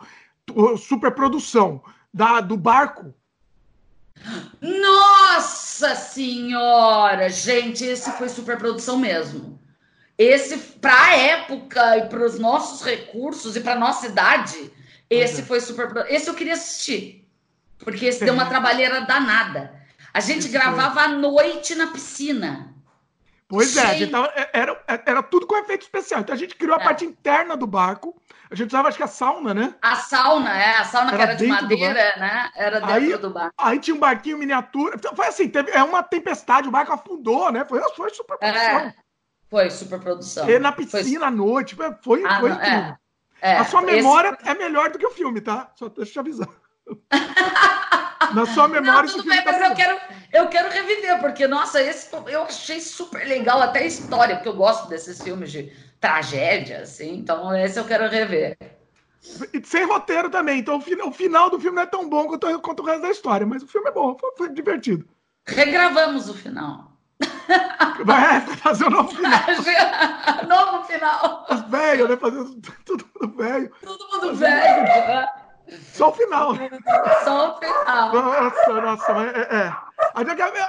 Superprodução 0.79 1.83
da, 2.13 2.41
do 2.41 2.57
barco 2.57 3.15
nossa 4.61 5.95
senhora! 5.95 7.29
Gente, 7.29 7.85
esse 7.85 8.11
foi 8.13 8.29
superprodução 8.29 8.99
mesmo. 8.99 9.61
Esse, 10.19 10.59
para 10.59 11.07
a 11.07 11.17
época 11.17 11.99
e 11.99 12.09
para 12.09 12.25
os 12.25 12.39
nossos 12.39 12.85
recursos 12.85 13.57
e 13.57 13.61
para 13.61 13.75
nossa 13.75 14.07
idade, 14.07 14.71
esse 15.09 15.41
uhum. 15.41 15.47
foi 15.47 15.61
super. 15.61 16.07
Esse 16.09 16.29
eu 16.29 16.35
queria 16.35 16.53
assistir. 16.53 17.27
Porque 17.79 18.05
esse 18.07 18.23
deu 18.25 18.35
uma 18.35 18.47
trabalheira 18.47 19.01
danada. 19.01 19.75
A 20.13 20.21
gente 20.21 20.49
gravava 20.49 21.01
foi. 21.01 21.05
à 21.05 21.09
noite 21.09 21.75
na 21.75 21.87
piscina. 21.87 22.75
Pois 23.49 23.77
é, 23.77 24.07
tava, 24.07 24.31
é, 24.37 24.51
era, 24.53 24.85
era 24.87 25.23
tudo 25.23 25.47
com 25.47 25.57
efeito 25.57 25.83
especial. 25.83 26.21
Então 26.21 26.35
a 26.35 26.39
gente 26.39 26.55
criou 26.55 26.77
a 26.77 26.81
é. 26.81 26.85
parte 26.85 27.05
interna 27.05 27.57
do 27.57 27.67
barco 27.67 28.20
a 28.51 28.55
gente 28.57 28.69
usava, 28.69 28.89
acho 28.89 28.97
que 28.97 29.05
a 29.05 29.07
sauna, 29.07 29.55
né? 29.55 29.75
A 29.81 29.95
sauna, 29.95 30.61
é. 30.61 30.77
A 30.79 30.85
sauna 30.85 31.13
era 31.13 31.17
que 31.17 31.23
era 31.23 31.35
de 31.35 31.47
madeira, 31.47 32.17
né? 32.17 32.51
Era 32.57 32.81
dentro 32.81 32.95
aí, 32.95 33.17
do 33.17 33.31
barco. 33.31 33.55
Aí 33.57 33.79
tinha 33.79 33.95
um 33.95 34.01
barquinho 34.01 34.39
miniatura. 34.39 34.97
Então, 34.97 35.15
foi 35.15 35.29
assim, 35.29 35.49
teve, 35.49 35.71
é 35.71 35.83
uma 35.85 36.03
tempestade, 36.03 36.67
o 36.67 36.71
barco 36.73 36.93
afundou, 36.93 37.53
né? 37.53 37.65
Foi, 37.65 37.81
foi 37.95 38.11
super 38.11 38.37
produção. 38.37 38.79
É, 38.79 38.95
foi 39.49 39.71
super 39.71 40.01
produção. 40.01 40.51
E 40.51 40.59
na 40.59 40.73
piscina 40.73 41.21
foi... 41.21 41.29
à 41.29 41.31
noite, 41.31 41.77
foi, 41.77 41.95
foi, 42.03 42.25
ah, 42.27 42.41
foi. 42.41 42.51
É, 42.51 42.97
é, 43.41 43.57
a 43.57 43.65
sua 43.65 43.83
memória 43.83 44.37
esse... 44.41 44.49
é 44.51 44.55
melhor 44.55 44.91
do 44.91 44.99
que 44.99 45.07
o 45.07 45.13
filme, 45.13 45.41
tá? 45.41 45.71
Só 45.77 45.89
deixa 45.89 46.11
eu 46.11 46.13
te 46.13 46.19
avisar. 46.19 46.49
Na 48.35 48.47
sua 48.47 48.69
memória. 48.69 49.03
Não, 49.03 49.17
tudo 49.17 49.29
bem, 49.29 49.43
tá 49.43 49.53
mas 49.53 49.71
eu 49.71 49.75
quero, 49.75 50.01
eu 50.33 50.49
quero 50.49 50.71
reviver, 50.71 51.19
porque, 51.21 51.49
nossa, 51.49 51.83
esse 51.83 52.15
eu 52.29 52.43
achei 52.43 52.81
super 52.81 53.27
legal, 53.27 53.61
até 53.61 53.81
a 53.81 53.87
história, 53.87 54.37
porque 54.37 54.49
eu 54.49 54.55
gosto 54.55 54.89
desses 54.89 55.21
filmes 55.21 55.51
de 55.51 55.73
tragédia, 56.01 56.81
assim. 56.81 57.19
Então, 57.19 57.55
esse 57.57 57.79
eu 57.79 57.85
quero 57.85 58.09
rever. 58.09 58.57
Sem 59.65 59.85
roteiro 59.85 60.31
também. 60.31 60.61
Então, 60.61 60.79
o 60.79 61.13
final 61.13 61.51
do 61.51 61.61
filme 61.61 61.77
não 61.77 61.83
é 61.83 61.87
tão 61.87 62.09
bom 62.09 62.27
quanto, 62.27 62.61
quanto 62.61 62.83
o 62.83 62.87
resto 62.87 63.03
da 63.03 63.11
história, 63.11 63.47
mas 63.47 63.63
o 63.63 63.67
filme 63.67 63.89
é 63.91 63.93
bom, 63.93 64.17
foi, 64.19 64.31
foi 64.37 64.49
divertido. 64.53 65.07
Regravamos 65.47 66.29
o 66.29 66.35
final. 66.35 66.91
Vai 68.05 68.41
fazer 68.41 68.87
um 68.87 68.91
novo 68.91 69.15
final. 69.15 69.41
novo 70.49 70.85
final. 70.85 71.47
Os 71.51 71.61
velhos, 71.71 72.09
né? 72.09 72.17
Fazendo 72.17 72.61
tudo 72.85 73.05
mundo 73.21 73.37
velho. 73.37 73.71
Todo 73.83 74.09
mundo 74.09 74.35
velho. 74.35 74.83
Né? 74.83 75.29
Só 75.93 76.11
o 76.11 76.13
final. 76.13 76.55
Só 77.25 77.53
o 77.53 77.59
final. 77.59 78.13
Nossa, 78.13 78.81
nossa, 78.81 79.13
é. 79.25 79.57
é. 79.57 79.91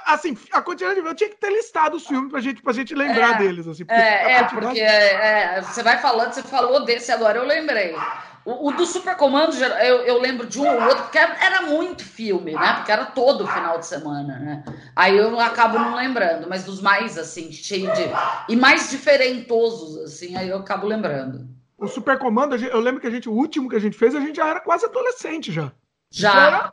Assim, 0.05 0.37
a 0.51 0.61
quantidade 0.61 1.01
de 1.01 1.07
eu 1.07 1.15
tinha 1.15 1.29
que 1.29 1.37
ter 1.37 1.51
listado 1.51 1.97
os 1.97 2.05
filmes 2.05 2.31
pra 2.31 2.41
gente, 2.41 2.61
pra 2.61 2.73
gente 2.73 2.93
lembrar 2.93 3.35
é, 3.35 3.37
deles. 3.37 3.67
Assim, 3.67 3.85
porque 3.85 4.01
é, 4.01 4.33
é, 4.33 4.43
porque 4.43 4.79
é, 4.79 5.55
é, 5.57 5.61
você 5.61 5.81
vai 5.81 5.97
falando, 5.99 6.33
você 6.33 6.43
falou 6.43 6.85
desse 6.85 7.11
agora, 7.11 7.37
eu 7.37 7.45
lembrei. 7.45 7.95
O, 8.43 8.69
o 8.69 8.71
do 8.71 8.85
Super 8.85 9.15
Comando, 9.15 9.55
eu, 9.55 9.97
eu, 10.03 10.19
lembro 10.19 10.47
de 10.47 10.59
um 10.59 10.67
ou 10.67 10.81
outro, 10.83 11.03
porque 11.03 11.17
era, 11.17 11.35
era, 11.43 11.61
muito 11.61 12.03
filme, 12.03 12.53
né? 12.53 12.73
Porque 12.73 12.91
era 12.91 13.05
todo 13.05 13.47
final 13.47 13.77
de 13.77 13.85
semana, 13.85 14.39
né? 14.39 14.63
Aí 14.95 15.15
eu 15.15 15.39
acabo 15.39 15.77
não 15.77 15.95
lembrando, 15.95 16.49
mas 16.49 16.63
dos 16.63 16.81
mais, 16.81 17.19
assim, 17.19 17.51
cheio 17.51 17.91
de. 17.93 18.01
E 18.49 18.55
mais 18.55 18.89
diferentosos, 18.89 19.97
assim, 19.99 20.35
aí 20.35 20.49
eu 20.49 20.57
acabo 20.57 20.87
lembrando. 20.87 21.47
O 21.81 21.87
Super 21.87 22.19
Comando, 22.19 22.55
eu 22.55 22.79
lembro 22.79 23.01
que 23.01 23.07
a 23.07 23.09
gente, 23.09 23.27
o 23.27 23.33
último 23.33 23.67
que 23.67 23.75
a 23.75 23.79
gente 23.79 23.97
fez, 23.97 24.13
a 24.13 24.19
gente 24.19 24.35
já 24.35 24.47
era 24.47 24.59
quase 24.59 24.85
adolescente 24.85 25.51
já. 25.51 25.71
Já. 26.11 26.71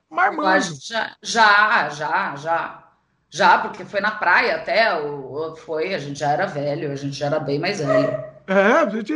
Já, 0.83 1.09
já, 1.23 1.89
já, 1.89 2.37
já. 2.37 2.85
Já, 3.31 3.59
porque 3.59 3.87
foi 3.87 4.01
na 4.01 4.11
praia 4.11 4.57
até, 4.57 5.01
o, 5.01 5.57
foi, 5.57 5.95
a 5.95 5.99
gente 5.99 6.19
já 6.19 6.31
era 6.31 6.47
velho, 6.47 6.93
a 6.93 6.95
gente 6.95 7.17
já 7.17 7.27
era 7.27 7.41
bem 7.41 7.59
mais 7.59 7.79
velho. 7.79 8.23
É, 8.47 8.73
a 8.73 8.89
gente, 8.89 9.15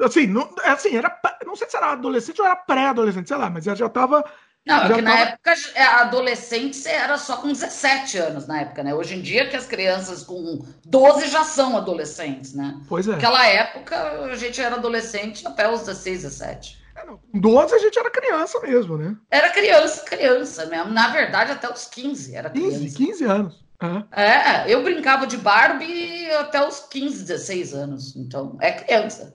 assim, 0.00 0.28
não, 0.28 0.48
é 0.62 0.70
assim, 0.70 0.96
era, 0.96 1.16
não 1.44 1.56
sei 1.56 1.68
se 1.68 1.76
era 1.76 1.92
adolescente 1.92 2.40
ou 2.40 2.46
era 2.46 2.56
pré-adolescente, 2.56 3.26
sei 3.26 3.36
lá, 3.36 3.50
mas 3.50 3.64
já, 3.64 3.74
já 3.74 3.88
tava, 3.88 4.24
Não, 4.64 4.84
é 4.84 4.94
que 4.94 5.02
na 5.02 5.18
época, 5.18 5.54
é, 5.74 5.82
adolescente 5.82 6.76
você 6.76 6.90
era 6.90 7.18
só 7.18 7.36
com 7.38 7.48
17 7.48 8.16
anos 8.18 8.46
na 8.46 8.60
época, 8.60 8.84
né? 8.84 8.94
Hoje 8.94 9.16
em 9.16 9.20
dia 9.20 9.48
que 9.48 9.56
as 9.56 9.66
crianças 9.66 10.22
com 10.22 10.64
12 10.86 11.28
já 11.28 11.42
são 11.42 11.76
adolescentes, 11.76 12.54
né? 12.54 12.80
Pois 12.88 13.08
é. 13.08 13.12
Naquela 13.12 13.44
época 13.46 13.96
a 14.24 14.36
gente 14.36 14.60
era 14.60 14.76
adolescente 14.76 15.46
até 15.46 15.68
os 15.68 15.80
16, 15.80 16.22
17. 16.22 16.82
É, 16.94 17.04
não. 17.04 17.18
Com 17.18 17.40
12 17.40 17.74
a 17.74 17.78
gente 17.78 17.98
era 17.98 18.10
criança 18.10 18.60
mesmo, 18.60 18.96
né? 18.96 19.16
Era 19.28 19.50
criança, 19.50 20.04
criança 20.04 20.66
mesmo. 20.66 20.92
Na 20.92 21.08
verdade, 21.08 21.50
até 21.50 21.68
os 21.68 21.86
15 21.86 22.36
era 22.36 22.48
criança. 22.48 22.78
15, 22.78 22.96
15 22.96 23.24
anos. 23.24 23.64
É. 24.12 24.22
é, 24.22 24.72
eu 24.72 24.84
brincava 24.84 25.26
de 25.26 25.36
Barbie 25.36 26.30
até 26.38 26.64
os 26.64 26.78
15, 26.80 27.24
16 27.24 27.74
anos. 27.74 28.14
Então, 28.14 28.56
é 28.60 28.70
criança. 28.70 29.34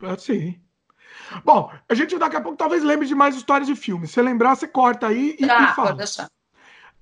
É, 0.00 0.16
sim. 0.16 0.60
Bom, 1.44 1.70
a 1.88 1.94
gente 1.94 2.18
daqui 2.18 2.36
a 2.36 2.40
pouco 2.40 2.56
talvez 2.56 2.82
lembre 2.82 3.06
de 3.06 3.14
mais 3.14 3.36
histórias 3.36 3.66
de 3.66 3.76
filmes. 3.76 4.10
Se 4.10 4.20
lembrar, 4.20 4.54
você 4.54 4.66
corta 4.66 5.08
aí 5.08 5.36
e, 5.38 5.46
tá, 5.46 5.62
e 5.62 5.74
fala. 5.74 5.88
Pode 5.88 5.98
deixar. 5.98 6.28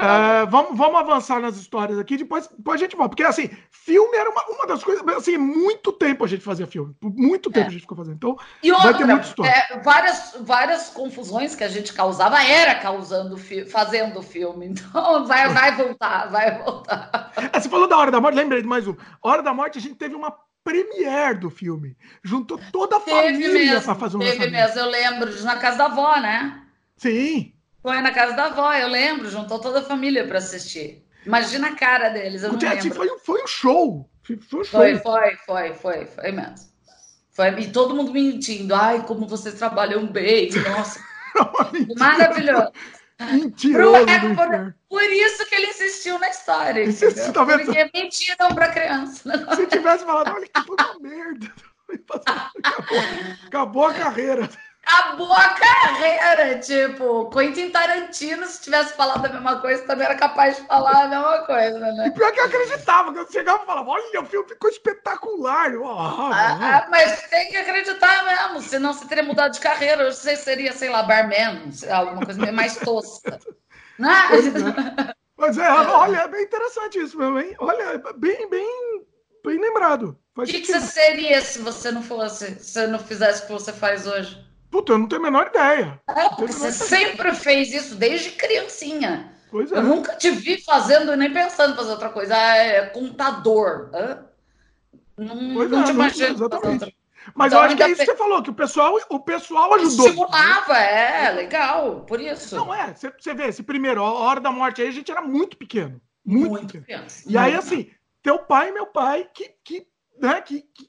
É, 0.01 0.47
vamos, 0.47 0.79
vamos 0.79 1.01
avançar 1.01 1.41
nas 1.41 1.57
histórias 1.57 1.99
aqui, 1.99 2.17
depois, 2.17 2.47
depois 2.47 2.81
a 2.81 2.85
gente 2.85 2.95
volta. 2.95 3.09
Porque, 3.09 3.25
assim, 3.25 3.51
filme 3.69 4.17
era 4.17 4.31
uma, 4.31 4.43
uma 4.51 4.65
das 4.65 4.85
coisas. 4.85 5.05
Assim, 5.09 5.37
muito 5.37 5.93
tempo 5.93 6.25
a 6.25 6.29
gente 6.29 6.45
fazia 6.45 6.69
filme. 6.69 6.95
Muito 7.03 7.51
tempo 7.51 7.67
é. 7.67 7.69
a 7.69 7.73
gente 7.73 7.81
ficou 7.81 7.97
fazendo. 7.97 8.15
Então, 8.15 8.37
e 8.63 8.71
outra, 8.71 8.93
vai 8.93 8.99
ter 8.99 9.07
muita 9.07 9.27
história. 9.27 9.51
É, 9.51 9.81
várias, 9.81 10.37
várias 10.43 10.91
confusões 10.91 11.57
que 11.57 11.65
a 11.65 11.69
gente 11.69 11.93
causava 11.93 12.41
era 12.45 12.77
causando, 12.77 13.37
fazendo 13.69 14.23
filme. 14.23 14.69
Então, 14.69 15.27
vai, 15.27 15.49
vai 15.49 15.75
voltar, 15.75 16.27
vai 16.31 16.63
voltar. 16.63 17.33
É, 17.53 17.59
você 17.59 17.69
falou 17.69 17.89
da 17.89 17.97
Hora 17.97 18.13
da 18.13 18.21
Morte, 18.21 18.37
lembrei 18.37 18.63
de 18.63 18.69
mais 18.69 18.87
um. 18.87 18.95
Hora 19.21 19.43
da 19.43 19.53
Morte, 19.53 19.79
a 19.79 19.81
gente 19.81 19.97
teve 19.97 20.15
uma 20.15 20.33
premiere 20.69 21.39
do 21.39 21.49
filme. 21.49 21.97
Juntou 22.23 22.61
toda 22.71 22.97
a 22.97 23.01
teve 23.01 23.43
família 23.43 23.81
para 23.81 23.95
fazer 23.95 24.17
um 24.17 24.21
Teve 24.21 24.51
mesmo, 24.51 24.79
eu 24.79 24.91
lembro, 24.91 25.43
na 25.43 25.57
casa 25.57 25.79
da 25.79 25.87
avó, 25.87 26.17
né? 26.21 26.63
Sim. 26.97 27.55
Foi 27.83 28.01
na 28.03 28.11
casa 28.11 28.35
da 28.35 28.47
avó, 28.47 28.73
eu 28.75 28.89
lembro, 28.89 29.31
juntou 29.31 29.59
toda 29.59 29.81
a 29.81 29.85
família 29.85 30.27
para 30.27 30.39
assistir. 30.39 31.05
Imagina 31.25 31.69
a 31.69 31.75
cara 31.75 32.11
deles, 32.11 32.43
eu 32.43 32.53
não 32.53 32.59
lembro. 32.59 32.95
Foi, 32.95 33.19
foi 33.21 33.43
um 33.43 33.47
show. 33.47 34.11
Foi 34.23 34.37
um 34.37 34.65
show. 34.65 34.65
Foi, 34.65 34.99
foi, 34.99 35.37
foi, 35.47 35.75
foi, 35.75 36.07
foi 36.07 36.33
mesmo. 36.33 36.69
Foi, 37.31 37.49
e 37.61 37.71
todo 37.71 37.95
mundo 37.95 38.13
mentindo. 38.13 38.75
Ai, 38.75 39.05
como 39.07 39.27
vocês 39.27 39.55
trabalham 39.55 40.07
bem, 40.07 40.51
nossa. 40.71 41.01
Maravilhoso. 41.97 42.73
Mentiroso. 43.21 44.09
É 44.09 44.35
por, 44.35 44.75
por, 44.89 45.03
isso 45.03 45.47
que 45.47 45.55
ele 45.55 45.67
insistiu 45.67 46.19
na 46.19 46.29
história. 46.29 46.85
Insistiu, 46.85 47.33
tá 47.33 47.45
Porque 47.45 47.91
mentiram 47.93 48.55
pra 48.55 48.69
criança. 48.69 49.57
Se 49.57 49.67
tivesse 49.67 50.05
falado, 50.05 50.33
olha 50.35 50.47
que 50.47 50.65
puta 50.65 50.99
merda. 51.01 51.53
Acabou, 52.63 52.99
acabou 53.47 53.87
a 53.87 53.95
carreira 53.95 54.49
acabou 54.89 55.33
a 55.33 55.49
carreira. 55.51 56.59
Tipo, 56.59 57.29
Quentin 57.31 57.71
Tarantino, 57.71 58.47
se 58.47 58.63
tivesse 58.63 58.95
falado 58.95 59.25
a 59.27 59.29
mesma 59.29 59.61
coisa, 59.61 59.85
também 59.85 60.07
era 60.07 60.15
capaz 60.15 60.57
de 60.57 60.63
falar 60.63 61.05
a 61.05 61.09
mesma 61.09 61.39
coisa, 61.45 61.79
né? 61.79 62.07
E 62.07 62.11
pior 62.11 62.33
que 62.33 62.41
eu 62.41 62.45
acreditava, 62.45 63.13
quando 63.13 63.31
chegava 63.31 63.63
e 63.63 63.67
falava, 63.67 63.91
olha, 63.91 64.21
o 64.21 64.27
filme 64.27 64.49
ficou 64.49 64.71
espetacular. 64.71 65.73
Eu, 65.73 65.87
ah, 65.87 66.31
ah, 66.33 66.59
ah, 66.61 66.87
mas 66.91 67.23
tem 67.29 67.51
que 67.51 67.57
acreditar 67.57 68.25
mesmo, 68.25 68.63
senão 68.63 68.93
você 68.93 69.07
teria 69.07 69.25
mudado 69.25 69.53
de 69.53 69.61
carreira. 69.61 70.07
Hoje 70.07 70.17
você 70.17 70.37
seria, 70.37 70.73
sei 70.73 70.89
lá, 70.89 71.03
barman, 71.03 71.71
alguma 71.91 72.25
coisa 72.25 72.53
mais 72.53 72.77
tosca. 72.77 73.39
Né? 73.99 74.09
Mas 75.37 75.59
é, 75.59 75.69
olha, 75.69 76.19
é 76.19 76.29
bem 76.29 76.45
interessante 76.45 77.01
isso 77.01 77.19
mesmo, 77.19 77.37
hein? 77.41 77.53
Olha, 77.59 78.01
bem, 78.17 78.49
bem, 78.49 79.05
bem 79.45 79.61
lembrado. 79.61 80.17
O 80.37 80.45
que, 80.45 80.61
que, 80.61 80.67
você 80.67 80.81
seria 80.81 81.41
se 81.41 81.59
você 81.59 81.91
não 81.91 82.01
fosse, 82.01 82.61
se 82.61 82.87
não 82.87 83.01
fizesse 83.01 83.43
o 83.43 83.47
que 83.47 83.53
você 83.53 83.73
faz 83.73 84.07
hoje? 84.07 84.48
Puta, 84.71 84.93
eu 84.93 84.99
não 84.99 85.09
tenho 85.09 85.21
a 85.23 85.25
menor 85.25 85.47
ideia. 85.49 86.01
É, 86.09 86.29
porque 86.31 86.53
você 86.53 86.73
sempre 86.73 87.35
fez 87.35 87.73
isso 87.73 87.95
desde 87.95 88.31
criancinha. 88.33 89.33
Pois 89.51 89.73
é. 89.73 89.79
Eu 89.79 89.83
nunca 89.83 90.15
te 90.17 90.31
vi 90.31 90.63
fazendo 90.63 91.17
nem 91.17 91.33
pensando 91.33 91.73
em 91.73 91.77
fazer 91.77 91.91
outra 91.91 92.11
coisa. 92.11 92.37
Ah, 92.37 92.57
é 92.57 92.87
contador. 92.87 93.91
Hã? 93.95 94.27
Não, 95.17 95.55
pois 95.55 95.71
não 95.71 95.81
é, 95.81 95.85
te 95.85 95.91
imagino. 95.91 96.35
Exatamente. 96.35 96.97
Mas 97.35 97.53
então, 97.53 97.61
eu 97.61 97.67
acho 97.67 97.77
que 97.77 97.83
é 97.83 97.91
isso 97.91 98.01
que 98.01 98.07
você 98.07 98.17
falou, 98.17 98.43
que 98.43 98.51
o 98.51 98.55
pessoal, 98.55 98.99
o 99.11 99.21
pessoal 99.21 99.75
ajudou. 99.75 100.07
Estimulava, 100.07 100.79
é, 100.79 101.31
legal, 101.31 102.01
por 102.07 102.21
isso. 102.21 102.57
Não, 102.57 102.73
é, 102.73 102.95
você, 102.95 103.11
você 103.11 103.35
vê, 103.35 103.47
esse 103.49 103.63
primeiro, 103.63 104.03
a 104.03 104.13
hora 104.13 104.41
da 104.41 104.51
morte 104.51 104.81
aí, 104.81 104.89
a 104.89 104.93
gente 104.93 105.11
era 105.11 105.21
muito 105.21 105.57
pequeno. 105.57 106.01
Muito, 106.25 106.51
muito 106.51 106.73
pequeno. 106.81 107.03
pequeno. 107.05 107.23
E 107.27 107.33
muito 107.33 107.39
aí, 107.39 107.55
assim, 107.55 107.91
teu 108.23 108.39
pai 108.39 108.71
e 108.71 108.73
meu 108.73 108.87
pai, 108.87 109.29
que, 109.35 109.51
que, 109.63 109.87
né, 110.19 110.41
que, 110.41 110.63
que 110.63 110.88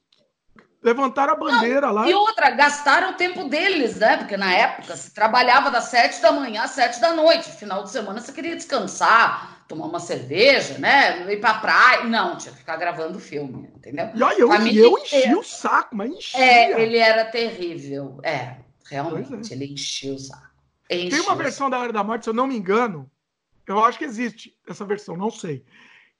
levantaram 0.82 1.34
a 1.34 1.36
bandeira 1.36 1.86
Não, 1.88 1.94
lá. 1.94 2.08
E 2.08 2.14
outra, 2.14 2.50
gastaram 2.50 3.10
o 3.10 3.14
tempo 3.14 3.44
deles, 3.44 3.96
né? 3.96 4.16
Porque 4.16 4.36
na 4.36 4.52
época 4.52 4.96
se 4.96 5.12
trabalhava 5.12 5.70
das 5.70 5.84
sete 5.84 6.20
da 6.20 6.32
manhã 6.32 6.62
às 6.62 6.70
sete 6.70 7.00
da 7.00 7.12
noite. 7.12 7.50
Final 7.52 7.84
de 7.84 7.90
semana 7.90 8.20
você 8.20 8.32
queria 8.32 8.56
descansar, 8.56 9.64
tomar 9.68 9.86
uma 9.86 10.00
cerveja, 10.00 10.78
né? 10.78 11.30
Ir 11.32 11.40
pra 11.40 11.54
praia. 11.54 12.04
Não, 12.04 12.36
tinha 12.36 12.52
que 12.52 12.58
ficar 12.58 12.76
gravando 12.76 13.20
filme, 13.20 13.68
entendeu? 13.76 14.10
E 14.14 14.22
aí, 14.22 14.38
eu, 14.38 14.52
eu 14.52 14.98
enchi 14.98 15.34
o 15.34 15.42
saco, 15.42 15.94
mas 15.94 16.10
enchia. 16.10 16.40
É, 16.40 16.80
ele 16.80 16.96
era 16.96 17.24
terrível. 17.26 18.18
É, 18.22 18.56
realmente, 18.88 19.52
é. 19.52 19.56
ele 19.56 19.72
enchia 19.72 20.14
o 20.14 20.18
saco. 20.18 20.50
Enchia 20.88 21.10
Tem 21.10 21.20
uma 21.20 21.36
versão 21.36 21.70
da 21.70 21.78
Hora 21.78 21.92
da 21.92 22.02
Morte, 22.02 22.24
se 22.24 22.30
eu 22.30 22.34
não 22.34 22.48
me 22.48 22.56
engano, 22.56 23.08
eu 23.66 23.84
acho 23.84 23.96
que 23.96 24.04
existe 24.04 24.56
essa 24.66 24.84
versão, 24.84 25.16
não 25.16 25.30
sei 25.30 25.64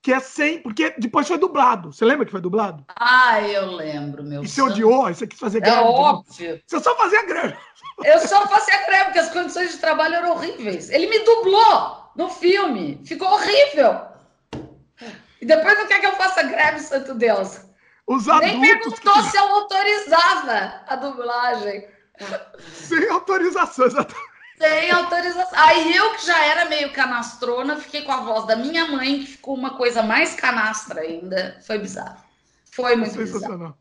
que 0.03 0.13
é 0.13 0.21
sem. 0.21 0.63
Porque 0.63 0.95
depois 0.99 1.29
foi 1.29 1.39
dublado. 1.39 1.93
Você 1.93 2.05
lembra 2.05 2.25
que 2.25 2.33
foi 2.33 2.41
dublado? 2.41 2.85
Ah, 2.97 3.41
eu 3.43 3.73
lembro, 3.73 4.23
meu. 4.23 4.43
E 4.43 4.49
você 4.49 4.63
odiou? 4.63 5.05
Você 5.05 5.27
quis 5.27 5.39
fazer 5.39 5.61
greve? 5.61 5.77
É 5.77 5.81
óbvio. 5.81 6.61
Você 6.67 6.81
só 6.81 6.97
fazia 6.97 7.27
greve. 7.27 7.57
Eu 8.05 8.19
só 8.21 8.47
fazia 8.47 8.87
greve, 8.87 9.05
porque 9.07 9.19
as 9.19 9.31
condições 9.31 9.73
de 9.73 9.79
trabalho 9.79 10.15
eram 10.15 10.33
horríveis. 10.33 10.91
Ele 10.91 11.07
me 11.07 11.19
dublou 11.21 12.11
no 12.17 12.29
filme. 12.29 13.01
Ficou 13.05 13.29
horrível. 13.29 14.01
E 15.41 15.47
depois 15.47 15.79
não 15.79 15.87
quer 15.87 16.01
que 16.01 16.07
eu 16.07 16.17
faça 16.17 16.43
greve, 16.43 16.81
santo 16.81 17.15
Deus. 17.15 17.61
Os 18.07 18.29
adultos 18.29 18.59
Nem 18.59 18.61
perguntou 18.61 19.13
que... 19.15 19.31
se 19.31 19.37
eu 19.37 19.45
autorizava 19.45 20.83
a 20.87 20.97
dublagem. 20.97 21.89
Sem 22.73 23.09
autorização, 23.09 23.87
exatamente. 23.87 24.30
Sem 24.61 24.91
autorização. 24.91 25.59
Aí 25.59 25.97
eu, 25.97 26.11
que 26.15 26.27
já 26.27 26.45
era 26.45 26.67
meio 26.67 26.93
canastrona, 26.93 27.77
fiquei 27.77 28.03
com 28.03 28.13
a 28.13 28.21
voz 28.21 28.47
da 28.47 28.57
minha 28.57 28.87
mãe, 28.87 29.21
que 29.21 29.27
ficou 29.27 29.55
uma 29.55 29.71
coisa 29.71 30.03
mais 30.03 30.35
canastra 30.35 31.01
ainda. 31.01 31.59
Foi 31.67 31.79
bizarro. 31.79 32.23
Foi 32.71 32.95
muito 32.95 33.15
Sensacional. 33.15 33.57
bizarro. 33.57 33.79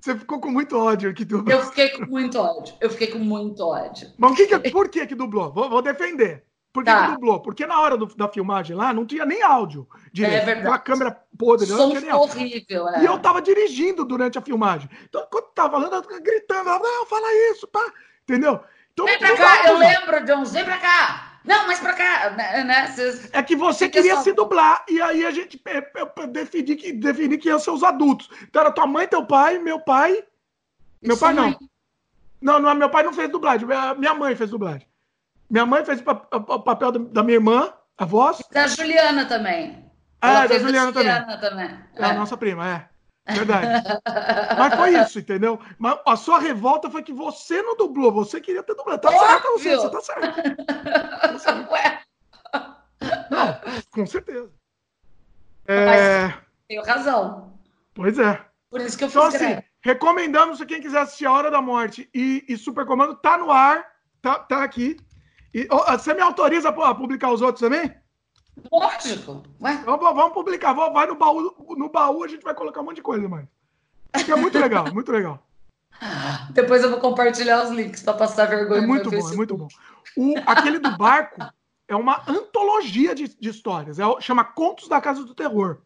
Você 0.00 0.18
ficou 0.18 0.40
com 0.40 0.50
muito 0.50 0.76
ódio 0.76 1.10
aqui 1.10 1.24
dublou. 1.24 1.56
Eu 1.56 1.64
fiquei 1.66 1.90
com 1.90 2.06
muito 2.06 2.38
ódio. 2.38 2.74
Eu 2.80 2.90
fiquei 2.90 3.08
com 3.08 3.18
muito 3.18 3.64
ódio. 3.64 4.10
Mas 4.16 4.36
que 4.36 4.46
que, 4.46 4.70
por 4.70 4.88
que 4.88 5.06
que 5.06 5.14
dublou? 5.14 5.52
Vou, 5.52 5.68
vou 5.68 5.82
defender. 5.82 6.44
Por 6.72 6.82
que, 6.82 6.90
tá. 6.90 7.06
que 7.06 7.12
dublou? 7.14 7.40
Porque 7.40 7.66
na 7.66 7.80
hora 7.80 7.96
do, 7.96 8.06
da 8.06 8.28
filmagem 8.28 8.74
lá 8.74 8.92
não 8.92 9.04
tinha 9.04 9.26
nem 9.26 9.42
áudio 9.42 9.86
direito. 10.12 10.42
É 10.42 10.44
verdade. 10.44 10.66
Com 10.66 10.72
a 10.72 10.78
câmera 10.78 11.22
podre. 11.38 11.66
Som 11.66 11.88
não 11.88 12.00
tinha 12.00 12.16
horrível, 12.16 12.88
é. 12.88 13.02
E 13.02 13.04
eu 13.04 13.18
tava 13.18 13.42
dirigindo 13.42 14.04
durante 14.04 14.38
a 14.38 14.42
filmagem. 14.42 14.88
Então, 15.04 15.26
quando 15.30 15.52
tava 15.52 15.72
falando, 15.72 15.94
eu 15.94 16.02
tava 16.02 16.20
gritando, 16.20 16.64
não, 16.64 17.06
fala 17.06 17.28
isso, 17.52 17.66
pá. 17.68 17.92
Entendeu? 18.22 18.60
Então, 18.92 19.06
vem 19.06 19.18
pra 19.18 19.36
cá, 19.36 19.68
eu 19.68 19.78
lembro, 19.78 20.24
Jones, 20.24 20.52
vem 20.52 20.64
pra 20.64 20.78
cá. 20.78 21.32
Não, 21.44 21.66
mas 21.66 21.80
pra 21.80 21.92
cá, 21.92 22.30
né? 22.30 22.62
né 22.62 22.94
é 23.32 23.42
que 23.42 23.56
você 23.56 23.88
queria 23.88 24.14
só... 24.16 24.22
se 24.22 24.32
dublar, 24.32 24.84
e 24.88 25.00
aí 25.00 25.26
a 25.26 25.30
gente 25.30 25.60
defini 26.28 26.76
que, 26.76 26.92
defini 26.92 27.36
que 27.36 27.48
iam 27.48 27.58
ser 27.58 27.70
os 27.70 27.82
adultos. 27.82 28.28
Então 28.42 28.62
era 28.62 28.70
tua 28.70 28.86
mãe, 28.86 29.08
teu 29.08 29.26
pai, 29.26 29.58
meu 29.58 29.80
pai. 29.80 30.22
Meu 31.02 31.18
pai 31.18 31.32
não. 31.32 31.58
Não, 32.40 32.60
não, 32.60 32.74
meu 32.74 32.90
pai 32.90 33.02
não 33.02 33.12
fez 33.12 33.28
dublagem, 33.30 33.66
minha 33.98 34.14
mãe 34.14 34.36
fez 34.36 34.50
dublagem. 34.50 34.86
Minha 35.50 35.66
mãe 35.66 35.84
fez 35.84 36.00
o 36.00 36.58
papel 36.60 36.92
da 36.92 37.22
minha 37.22 37.36
irmã, 37.36 37.72
a 37.98 38.04
voz. 38.04 38.42
Da 38.50 38.66
Juliana 38.66 39.26
também. 39.26 39.90
Ah, 40.20 40.46
da 40.46 40.58
Juliana, 40.58 40.92
Juliana 40.92 41.38
também. 41.38 41.68
também. 41.68 41.78
É. 41.96 42.04
A 42.04 42.14
nossa 42.14 42.36
prima, 42.36 42.68
é. 42.68 42.91
Verdade. 43.26 43.84
Mas 44.58 44.74
foi 44.74 45.00
isso, 45.00 45.18
entendeu? 45.20 45.60
Mas 45.78 45.98
a 46.06 46.16
sua 46.16 46.38
revolta 46.40 46.90
foi 46.90 47.02
que 47.02 47.12
você 47.12 47.62
não 47.62 47.76
dublou, 47.76 48.10
você 48.10 48.40
queria 48.40 48.62
ter 48.62 48.74
dublado. 48.74 49.00
Tá 49.00 49.10
Óbvio. 49.10 49.28
certo 49.28 49.52
você, 49.52 49.76
você 49.76 49.90
tá 49.90 50.00
certo. 50.00 50.56
Tá 51.20 51.38
certo. 51.38 51.70
Ué. 51.72 52.00
Não, 53.30 53.60
com 53.90 54.06
certeza. 54.06 54.50
É... 55.66 56.34
Tenho 56.68 56.82
razão. 56.82 57.52
Pois 57.94 58.18
é. 58.18 58.44
Por 58.70 58.80
isso 58.80 58.96
que 58.96 59.04
eu 59.04 59.08
então, 59.08 59.30
fiz 59.30 59.40
então, 59.40 59.52
assim, 59.52 59.62
recomendamos 59.82 60.58
se 60.58 60.66
quem 60.66 60.80
quiser 60.80 61.02
assistir 61.02 61.26
A 61.26 61.32
Hora 61.32 61.50
da 61.50 61.60
Morte 61.60 62.08
e, 62.12 62.44
e 62.48 62.56
Super 62.56 62.86
Comando, 62.86 63.14
tá 63.14 63.36
no 63.38 63.50
ar, 63.50 63.86
tá, 64.20 64.38
tá 64.38 64.64
aqui. 64.64 64.96
E, 65.54 65.68
oh, 65.70 65.84
você 65.92 66.14
me 66.14 66.22
autoriza 66.22 66.70
a 66.70 66.94
publicar 66.94 67.30
os 67.30 67.42
outros 67.42 67.60
também? 67.60 67.94
Lógico. 68.70 69.42
Ué? 69.60 69.82
Vamos, 69.84 70.14
vamos 70.14 70.32
publicar. 70.32 70.72
Vai 70.72 71.06
no 71.06 71.14
baú, 71.14 71.54
no 71.76 71.88
baú, 71.88 72.24
a 72.24 72.28
gente 72.28 72.42
vai 72.42 72.54
colocar 72.54 72.80
um 72.80 72.84
monte 72.84 72.96
de 72.96 73.02
coisa, 73.02 73.28
mãe. 73.28 73.48
é 74.12 74.36
muito 74.36 74.58
legal, 74.58 74.92
muito 74.92 75.10
legal. 75.10 75.42
Depois 76.50 76.82
eu 76.82 76.90
vou 76.90 77.00
compartilhar 77.00 77.64
os 77.64 77.70
links 77.70 78.02
para 78.02 78.14
passar 78.14 78.46
vergonha. 78.46 78.82
É 78.82 78.86
muito 78.86 79.10
bom, 79.10 79.30
é 79.30 79.36
muito 79.36 79.56
bom. 79.56 79.68
O, 80.16 80.34
aquele 80.46 80.78
do 80.78 80.96
barco 80.96 81.40
é 81.88 81.96
uma 81.96 82.22
antologia 82.28 83.14
de, 83.14 83.28
de 83.28 83.48
histórias. 83.48 83.98
É, 83.98 84.04
chama 84.20 84.44
Contos 84.44 84.88
da 84.88 85.00
Casa 85.00 85.24
do 85.24 85.34
Terror. 85.34 85.78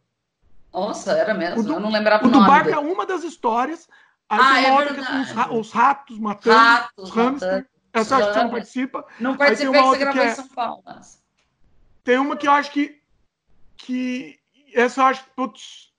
Nossa, 0.73 1.13
era 1.13 1.33
mesmo. 1.33 1.63
Do, 1.63 1.73
eu 1.73 1.79
não 1.79 1.91
lembrava 1.91 2.25
o, 2.25 2.27
o 2.27 2.31
nome. 2.31 2.43
O 2.43 2.45
do 2.45 2.51
barco 2.51 2.69
dele. 2.69 2.77
é 2.77 2.79
uma 2.93 3.05
das 3.05 3.23
histórias. 3.23 3.87
Aí 4.29 4.39
ah, 4.41 4.61
é 4.61 4.85
verdade. 4.85 5.33
Os, 5.53 5.59
os, 5.59 5.71
ratos 5.71 6.19
matando, 6.19 6.57
ratos, 6.57 7.03
os 7.05 7.09
hamsters. 7.11 7.65
Essa 7.93 8.17
acho 8.17 8.27
que 8.27 8.33
você 8.33 8.43
não 8.43 8.49
participa. 8.51 9.05
Não 9.19 9.37
participei, 9.37 9.81
você 9.81 9.97
gravou 9.97 10.21
é... 10.21 10.27
em 10.27 10.35
São 10.35 10.47
Paulo. 10.49 10.83
Mas... 10.85 11.26
Tem 12.07 12.17
uma 12.17 12.37
que 12.37 12.47
eu 12.47 12.53
acho 12.53 12.71
que. 12.71 13.01
que 13.75 14.39
essa 14.73 15.01
eu 15.01 15.05
acho 15.07 15.25
que. 15.25 15.29
Putz, 15.31 15.91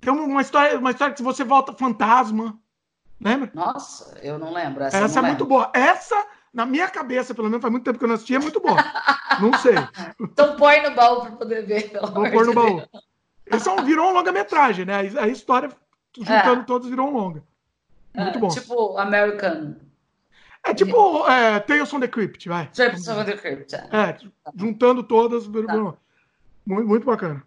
tem 0.00 0.12
uma 0.12 0.42
história, 0.42 0.78
uma 0.78 0.92
história 0.92 1.12
que 1.12 1.24
você 1.24 1.42
volta 1.42 1.72
fantasma. 1.72 2.56
Lembra? 3.20 3.50
Nossa, 3.52 4.16
eu 4.22 4.38
não 4.38 4.52
lembro. 4.52 4.84
Essa, 4.84 4.98
essa 4.98 5.18
é 5.18 5.22
muito 5.22 5.44
boa. 5.44 5.68
Essa, 5.74 6.24
na 6.54 6.64
minha 6.64 6.86
cabeça, 6.86 7.34
pelo 7.34 7.48
menos 7.48 7.60
faz 7.60 7.72
muito 7.72 7.82
tempo 7.82 7.98
que 7.98 8.04
eu 8.04 8.08
não 8.08 8.14
assisti, 8.14 8.36
é 8.36 8.38
muito 8.38 8.60
boa. 8.60 8.76
não 9.42 9.52
sei. 9.58 9.74
Então 10.20 10.54
põe 10.54 10.84
no 10.84 10.94
baú 10.94 11.22
para 11.22 11.32
poder 11.32 11.66
ver. 11.66 11.98
Vou 12.00 12.30
pôr 12.30 12.46
no 12.46 12.54
baú. 12.54 12.82
Esse 13.46 13.68
é 13.68 13.72
um, 13.72 13.84
virou 13.84 14.08
um 14.08 14.12
longa-metragem, 14.12 14.84
né? 14.84 14.98
A 15.18 15.26
história, 15.26 15.68
juntando 16.16 16.60
é. 16.60 16.64
todos, 16.64 16.88
virou 16.88 17.08
um 17.08 17.12
longa. 17.12 17.42
Muito 18.14 18.38
é, 18.38 18.40
bom. 18.40 18.48
Tipo 18.50 18.96
American. 18.98 19.74
É 20.64 20.74
tipo 20.74 21.26
é, 21.26 21.58
Tales 21.60 21.88
from 21.88 22.00
the 22.00 22.08
Crypt, 22.08 22.48
vai. 22.48 22.66
Tales 22.68 23.04
from 23.04 23.24
the 23.24 23.36
Crypt, 23.36 23.74
é. 23.74 23.88
é 23.92 24.16
juntando 24.54 25.02
todas. 25.02 25.44
Tá. 25.46 25.94
Muito, 26.66 26.88
muito 26.88 27.06
bacana. 27.06 27.42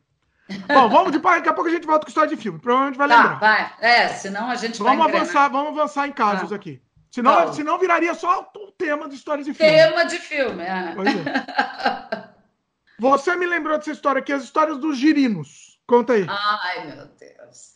Bom, 0.67 0.89
vamos 0.89 1.11
de 1.11 1.19
daqui 1.19 1.49
a 1.49 1.53
pouco 1.53 1.69
a 1.69 1.73
gente 1.73 1.87
volta 1.87 2.05
com 2.05 2.09
história 2.09 2.29
de 2.29 2.41
filme. 2.41 2.59
Provavelmente 2.59 2.97
vai 2.97 3.07
tá, 3.07 3.15
lembrar. 3.15 3.39
Vai. 3.39 3.73
É, 3.79 4.07
senão 4.09 4.49
a 4.49 4.55
gente 4.55 4.79
vamos 4.79 4.97
vai 4.97 5.15
avançar, 5.15 5.47
Vamos 5.49 5.77
avançar 5.77 6.07
em 6.07 6.11
casos 6.11 6.49
tá. 6.49 6.55
aqui. 6.55 6.81
Senão, 7.09 7.35
tá. 7.35 7.53
senão 7.53 7.77
viraria 7.77 8.13
só 8.15 8.51
o 8.55 8.71
tema 8.71 9.07
de 9.07 9.15
histórias 9.15 9.45
de 9.45 9.53
filme. 9.53 9.71
Tema 9.71 10.05
de 10.05 10.17
filme, 10.17 10.63
é. 10.63 10.95
é. 10.95 12.29
Você 12.99 13.35
me 13.35 13.45
lembrou 13.45 13.77
dessa 13.77 13.91
história 13.91 14.19
aqui, 14.19 14.33
as 14.33 14.43
histórias 14.43 14.77
dos 14.77 14.97
girinos. 14.97 15.79
Conta 15.85 16.13
aí. 16.13 16.25
Ai, 16.27 16.87
meu 16.87 17.05
Deus. 17.19 17.73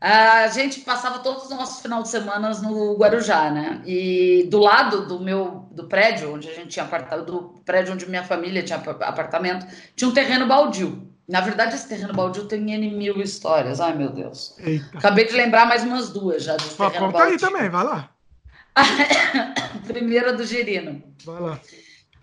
A 0.00 0.48
gente 0.48 0.80
passava 0.80 1.18
todos 1.18 1.44
os 1.44 1.50
nossos 1.50 1.82
final 1.82 2.02
de 2.02 2.08
semana 2.08 2.50
no 2.62 2.96
Guarujá, 2.96 3.50
né? 3.50 3.82
E 3.84 4.48
do 4.50 4.58
lado 4.58 5.06
do 5.06 5.20
meu 5.20 5.68
do 5.72 5.88
prédio, 5.88 6.34
onde 6.34 6.48
a 6.48 6.54
gente 6.54 6.68
tinha 6.68 6.86
apartado, 6.86 7.24
do 7.24 7.62
prédio 7.66 7.92
onde 7.92 8.08
minha 8.08 8.24
família 8.24 8.62
tinha 8.62 8.78
apartamento, 8.78 9.66
tinha 9.94 10.08
um 10.08 10.14
terreno 10.14 10.46
baldio. 10.46 11.06
Na 11.28 11.42
verdade, 11.42 11.74
esse 11.74 11.86
terreno 11.86 12.14
baldio 12.14 12.46
tem 12.46 12.72
N 12.72 12.90
mil 12.90 13.20
histórias. 13.20 13.78
Ai, 13.78 13.94
meu 13.94 14.08
Deus. 14.08 14.56
Eita. 14.58 14.98
Acabei 14.98 15.26
de 15.26 15.34
lembrar 15.34 15.66
mais 15.66 15.84
umas 15.84 16.08
duas 16.08 16.44
já 16.44 16.56
desse 16.56 16.76
terreno 16.76 17.06
conta 17.06 17.18
baldio. 17.18 17.34
aí 17.34 17.38
também, 17.38 17.68
vai 17.68 17.84
lá. 17.84 18.10
Primeira 19.86 20.32
do 20.32 20.46
Girino. 20.46 21.02
Vai 21.26 21.40
lá. 21.40 21.60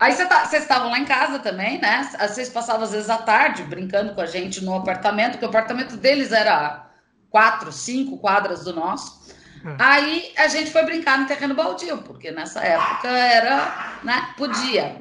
Aí 0.00 0.12
vocês 0.12 0.28
tá, 0.28 0.50
estavam 0.52 0.90
lá 0.90 0.98
em 0.98 1.04
casa 1.04 1.38
também, 1.38 1.80
né? 1.80 2.08
Vocês 2.20 2.48
passavam 2.48 2.82
às 2.82 2.92
vezes 2.92 3.08
à 3.08 3.18
tarde 3.18 3.62
brincando 3.62 4.14
com 4.14 4.20
a 4.20 4.26
gente 4.26 4.64
no 4.64 4.74
apartamento, 4.74 5.32
porque 5.32 5.46
o 5.46 5.48
apartamento 5.48 5.96
deles 5.96 6.32
era 6.32 6.87
quatro, 7.38 7.70
cinco 7.70 8.18
quadras 8.18 8.64
do 8.64 8.74
nosso. 8.74 9.16
É. 9.64 9.76
Aí 9.78 10.32
a 10.36 10.48
gente 10.48 10.72
foi 10.72 10.84
brincar 10.84 11.18
no 11.18 11.26
terreno 11.26 11.54
baldio, 11.54 11.98
porque 11.98 12.32
nessa 12.32 12.60
época 12.60 13.08
era, 13.08 13.98
né? 14.02 14.34
Podia. 14.36 14.96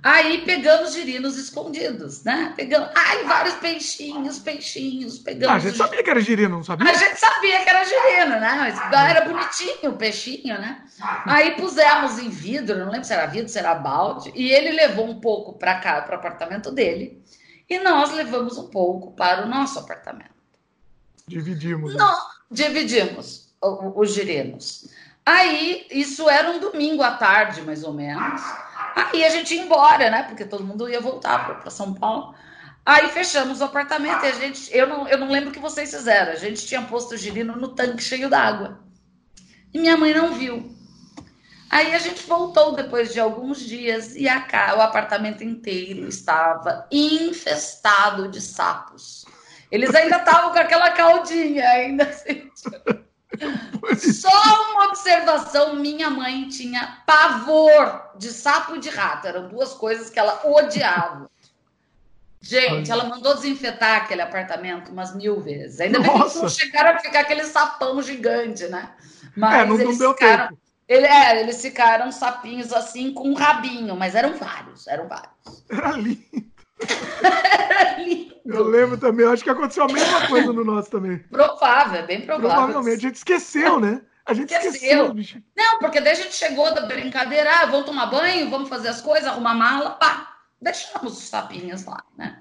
Aí 0.00 0.42
pegamos 0.42 0.94
girinos 0.94 1.36
escondidos, 1.36 2.22
né? 2.22 2.52
Pegamos, 2.56 2.88
ai, 2.94 3.24
vários 3.24 3.54
peixinhos, 3.56 4.38
peixinhos, 4.38 5.18
pegamos. 5.18 5.48
Ah, 5.48 5.56
a 5.56 5.58
gente 5.58 5.76
sabia 5.76 6.02
que 6.04 6.10
era 6.10 6.20
girino, 6.20 6.56
não 6.56 6.62
sabia? 6.62 6.88
A 6.88 6.94
gente 6.94 7.18
sabia 7.18 7.64
que 7.64 7.68
era 7.68 7.84
girino, 7.84 8.40
né? 8.40 8.56
Mas 8.56 9.10
era 9.10 9.24
bonitinho 9.24 9.90
o 9.90 9.96
peixinho, 9.96 10.60
né? 10.60 10.84
Aí 11.24 11.56
pusemos 11.56 12.20
em 12.20 12.28
vidro, 12.28 12.78
não 12.78 12.90
lembro 12.92 13.04
se 13.04 13.12
era 13.12 13.26
vidro, 13.26 13.48
se 13.48 13.58
era 13.58 13.74
balde, 13.74 14.30
e 14.36 14.52
ele 14.52 14.70
levou 14.70 15.08
um 15.08 15.20
pouco 15.20 15.58
para 15.58 15.80
cá, 15.80 16.02
para 16.02 16.14
o 16.14 16.18
apartamento 16.18 16.70
dele, 16.70 17.20
e 17.68 17.80
nós 17.80 18.12
levamos 18.12 18.56
um 18.56 18.68
pouco 18.68 19.16
para 19.16 19.44
o 19.44 19.48
nosso 19.48 19.80
apartamento. 19.80 20.35
Dividimos. 21.28 21.94
Né? 21.94 21.98
Não, 21.98 22.18
dividimos 22.50 23.48
os 23.60 24.14
girinos. 24.14 24.88
Aí, 25.24 25.86
isso 25.90 26.30
era 26.30 26.50
um 26.50 26.60
domingo 26.60 27.02
à 27.02 27.12
tarde, 27.12 27.62
mais 27.62 27.82
ou 27.82 27.92
menos. 27.92 28.40
Aí 28.94 29.24
a 29.24 29.30
gente 29.30 29.54
ia 29.54 29.62
embora, 29.62 30.08
né? 30.08 30.22
Porque 30.22 30.44
todo 30.44 30.64
mundo 30.64 30.88
ia 30.88 31.00
voltar 31.00 31.60
para 31.60 31.70
São 31.70 31.92
Paulo. 31.92 32.34
Aí 32.84 33.08
fechamos 33.08 33.60
o 33.60 33.64
apartamento 33.64 34.24
e 34.24 34.28
a 34.28 34.32
gente. 34.32 34.74
Eu 34.74 34.86
não, 34.86 35.08
eu 35.08 35.18
não 35.18 35.28
lembro 35.28 35.50
o 35.50 35.52
que 35.52 35.58
vocês 35.58 35.90
fizeram. 35.90 36.32
A 36.32 36.36
gente 36.36 36.64
tinha 36.64 36.80
posto 36.82 37.14
o 37.14 37.18
girino 37.18 37.56
no 37.56 37.74
tanque 37.74 38.02
cheio 38.02 38.30
d'água. 38.30 38.78
E 39.74 39.80
minha 39.80 39.96
mãe 39.96 40.14
não 40.14 40.32
viu. 40.32 40.74
Aí 41.68 41.92
a 41.92 41.98
gente 41.98 42.22
voltou 42.22 42.76
depois 42.76 43.12
de 43.12 43.18
alguns 43.18 43.58
dias 43.58 44.14
e 44.14 44.28
a, 44.28 44.46
o 44.78 44.80
apartamento 44.80 45.42
inteiro 45.42 46.06
estava 46.06 46.86
infestado 46.90 48.28
de 48.28 48.40
sapos. 48.40 49.25
Eles 49.70 49.94
ainda 49.94 50.16
estavam 50.16 50.52
com 50.52 50.58
aquela 50.58 50.90
caldinha, 50.90 51.68
ainda 51.68 52.04
assim. 52.08 52.50
Só 54.12 54.72
uma 54.72 54.86
observação: 54.86 55.76
minha 55.76 56.08
mãe 56.08 56.48
tinha 56.48 57.02
pavor 57.06 58.10
de 58.16 58.30
sapo 58.30 58.76
e 58.76 58.80
de 58.80 58.88
rato. 58.88 59.26
Eram 59.26 59.48
duas 59.48 59.74
coisas 59.74 60.10
que 60.10 60.18
ela 60.18 60.40
odiava. 60.44 61.30
Gente, 62.40 62.92
ela 62.92 63.04
mandou 63.04 63.34
desinfetar 63.34 64.02
aquele 64.02 64.22
apartamento 64.22 64.92
umas 64.92 65.14
mil 65.16 65.40
vezes. 65.40 65.80
Ainda 65.80 65.98
bem 65.98 66.12
que 66.12 66.38
não 66.38 66.48
chegaram 66.48 66.96
a 66.96 66.98
ficar 67.00 67.20
aquele 67.20 67.44
sapão 67.44 68.00
gigante, 68.00 68.68
né? 68.68 68.92
Mas 69.36 69.54
é, 69.54 69.64
não, 69.64 69.80
eles 69.80 69.98
não 69.98 70.12
ficaram. 70.12 70.48
Tempo. 70.48 70.60
Ele, 70.88 71.06
é, 71.06 71.40
eles 71.40 71.60
ficaram 71.60 72.12
sapinhos 72.12 72.72
assim 72.72 73.12
com 73.12 73.30
um 73.30 73.34
rabinho, 73.34 73.96
mas 73.96 74.14
eram 74.14 74.34
vários, 74.36 74.86
eram 74.86 75.08
vários. 75.08 75.64
Era 75.68 75.90
lindo. 75.90 76.22
Eu 78.44 78.62
lembro 78.64 78.96
também, 78.96 79.26
acho 79.26 79.42
que 79.42 79.50
aconteceu 79.50 79.84
a 79.84 79.92
mesma 79.92 80.28
coisa 80.28 80.52
no 80.52 80.64
nosso 80.64 80.90
também. 80.90 81.18
Provável, 81.18 82.00
é 82.00 82.06
bem 82.06 82.20
provável. 82.24 82.48
Provavelmente, 82.50 82.98
a 82.98 83.08
gente 83.08 83.16
esqueceu, 83.16 83.80
né? 83.80 84.02
A 84.24 84.32
gente 84.34 84.52
esqueceu. 84.52 85.14
esqueceu 85.16 85.42
Não, 85.56 85.78
porque 85.78 86.00
daí 86.00 86.12
a 86.12 86.16
gente 86.16 86.34
chegou 86.34 86.72
da 86.74 86.86
brincadeira, 86.86 87.50
ah, 87.60 87.66
vamos 87.66 87.86
tomar 87.86 88.06
banho, 88.06 88.48
vamos 88.50 88.68
fazer 88.68 88.88
as 88.88 89.00
coisas, 89.00 89.28
arrumar 89.28 89.54
mala, 89.54 89.90
pá, 89.90 90.36
deixamos 90.60 91.18
os 91.18 91.24
sapinhos 91.24 91.84
lá, 91.84 92.02
né? 92.16 92.40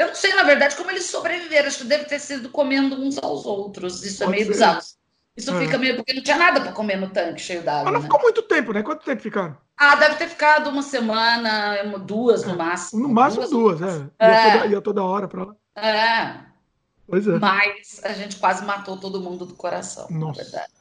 Eu 0.00 0.08
não 0.08 0.14
sei, 0.14 0.32
na 0.34 0.44
verdade, 0.44 0.76
como 0.76 0.90
eles 0.90 1.06
sobreviveram. 1.06 1.68
Acho 1.68 1.78
que 1.78 1.84
deve 1.84 2.06
ter 2.06 2.18
sido 2.18 2.48
comendo 2.48 2.96
uns 2.96 3.18
aos 3.18 3.44
outros. 3.44 4.02
Isso 4.02 4.22
é 4.22 4.26
Pode 4.26 4.38
é 4.38 4.40
meio 4.40 4.46
ser. 4.46 4.52
bizarro. 4.52 4.80
Isso 5.36 5.54
é. 5.54 5.60
fica 5.60 5.76
meio. 5.76 5.96
Porque 5.96 6.14
não 6.14 6.22
tinha 6.22 6.38
nada 6.38 6.58
para 6.58 6.72
comer 6.72 6.96
no 6.96 7.10
tanque 7.10 7.38
cheio 7.38 7.62
d'água. 7.62 7.84
Mas 7.84 7.92
não 7.92 8.00
né? 8.00 8.06
ficou 8.06 8.22
muito 8.22 8.42
tempo, 8.42 8.72
né? 8.72 8.82
Quanto 8.82 9.04
tempo 9.04 9.20
ficaram? 9.20 9.58
Ah, 9.82 9.94
deve 9.94 10.16
ter 10.16 10.28
ficado 10.28 10.68
uma 10.68 10.82
semana, 10.82 11.82
duas 12.00 12.44
no 12.44 12.54
máximo. 12.54 13.00
No 13.00 13.08
máximo 13.08 13.48
duas, 13.48 13.78
duas 13.78 13.90
é. 13.90 13.96
Ia, 13.96 14.10
é. 14.18 14.52
Toda, 14.52 14.66
ia 14.66 14.82
toda 14.82 15.02
hora 15.02 15.26
para 15.26 15.44
lá. 15.44 15.54
É. 15.74 16.38
Pois 17.06 17.26
é. 17.26 17.38
Mas 17.38 17.98
a 18.04 18.12
gente 18.12 18.36
quase 18.36 18.62
matou 18.62 18.98
todo 18.98 19.22
mundo 19.22 19.46
do 19.46 19.54
coração, 19.54 20.06
Nossa. 20.10 20.42
na 20.42 20.44
verdade. 20.44 20.72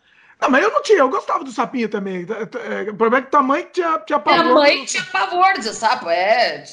Não, 0.41 0.49
mas 0.49 0.63
eu 0.63 0.71
não 0.71 0.81
tinha, 0.81 0.99
eu 0.99 1.09
gostava 1.09 1.43
do 1.43 1.51
sapinho 1.51 1.89
também. 1.89 2.25
É, 2.25 2.89
o 2.89 2.95
problema 2.95 3.17
é 3.17 3.21
que 3.23 3.31
tua 3.31 3.43
mãe 3.43 3.67
tinha, 3.73 3.99
tinha 3.99 4.19
pavor. 4.19 4.43
Minha 4.43 4.55
mãe 4.55 4.85
tinha 4.85 5.03
pavor 5.03 5.53
de 5.59 5.73
sapo, 5.73 6.09
é. 6.09 6.63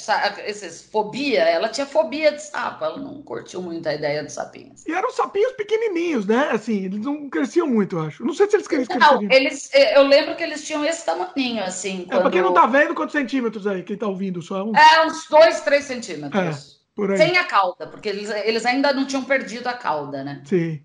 Esses, 0.46 0.88
fobia, 0.90 1.42
ela 1.42 1.68
tinha 1.68 1.84
fobia 1.84 2.30
de 2.30 2.42
sapo, 2.42 2.84
ela 2.84 2.96
não 2.96 3.20
curtiu 3.22 3.60
muito 3.60 3.88
a 3.88 3.94
ideia 3.94 4.22
dos 4.22 4.34
sapinhos. 4.34 4.86
E 4.86 4.92
eram 4.92 5.10
sapinhos 5.10 5.52
pequenininhos, 5.52 6.26
né? 6.26 6.50
Assim, 6.52 6.84
eles 6.84 7.00
não 7.00 7.28
cresciam 7.28 7.66
muito, 7.66 7.96
eu 7.96 8.02
acho. 8.02 8.24
Não 8.24 8.34
sei 8.34 8.48
se 8.48 8.54
eles 8.54 8.68
cresciam. 8.68 9.00
Não, 9.00 9.22
eles, 9.22 9.68
eu 9.74 10.04
lembro 10.04 10.36
que 10.36 10.44
eles 10.44 10.64
tinham 10.64 10.84
esse 10.84 11.04
tamanho, 11.04 11.64
assim. 11.64 12.04
Quando... 12.04 12.18
É, 12.18 12.22
pra 12.22 12.30
quem 12.30 12.42
não 12.42 12.54
tá 12.54 12.66
vendo, 12.66 12.94
quantos 12.94 13.12
centímetros 13.12 13.66
aí? 13.66 13.82
Quem 13.82 13.96
tá 13.96 14.06
ouvindo 14.06 14.40
só? 14.42 14.62
Um... 14.62 14.76
É, 14.76 15.04
uns 15.04 15.26
dois, 15.28 15.60
três 15.62 15.84
centímetros. 15.84 16.80
É, 16.96 17.16
Sem 17.16 17.36
a 17.36 17.44
cauda, 17.44 17.88
porque 17.88 18.08
eles, 18.08 18.30
eles 18.30 18.64
ainda 18.64 18.92
não 18.92 19.04
tinham 19.06 19.24
perdido 19.24 19.66
a 19.66 19.72
cauda, 19.72 20.22
né? 20.22 20.40
Sim. 20.44 20.80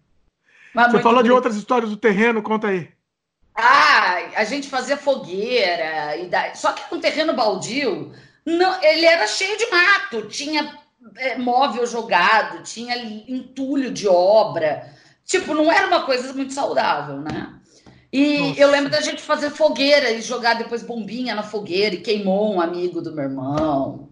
Mas 0.74 0.92
Você 0.92 1.00
falou 1.00 1.18
bonito. 1.18 1.26
de 1.26 1.32
outras 1.32 1.56
histórias 1.56 1.90
do 1.90 1.98
terreno, 1.98 2.42
conta 2.42 2.68
aí. 2.68 2.90
Ah, 3.56 4.18
a 4.36 4.44
gente 4.44 4.70
fazia 4.70 4.98
fogueira, 4.98 6.16
e 6.18 6.28
da... 6.28 6.54
só 6.56 6.72
que 6.72 6.84
no 6.94 7.02
terreno 7.02 7.34
baldio, 7.34 8.12
não, 8.46 8.82
ele 8.82 9.06
era 9.06 9.28
cheio 9.28 9.58
de 9.58 9.70
mato, 9.70 10.28
tinha 10.28 10.74
é, 11.18 11.38
móvel 11.38 11.86
jogado, 11.86 12.64
tinha 12.64 12.96
entulho 13.28 13.92
de 13.92 14.08
obra. 14.08 14.90
Tipo, 15.26 15.54
não 15.54 15.72
era 15.72 15.88
uma 15.88 16.04
coisa 16.06 16.34
muito 16.34 16.54
saudável, 16.54 17.18
né? 17.18 17.61
E 18.12 18.40
Nossa. 18.40 18.60
eu 18.60 18.72
lembro 18.72 18.90
da 18.90 19.00
gente 19.00 19.22
fazer 19.22 19.50
fogueira 19.52 20.12
e 20.12 20.22
jogar 20.22 20.56
depois 20.56 20.84
bombinha 20.84 21.34
na 21.34 21.44
fogueira 21.44 21.96
e 21.96 22.02
queimou 22.02 22.54
um 22.54 22.60
amigo 22.60 23.02
do 23.02 23.14
meu 23.14 23.24
irmão. 23.24 24.10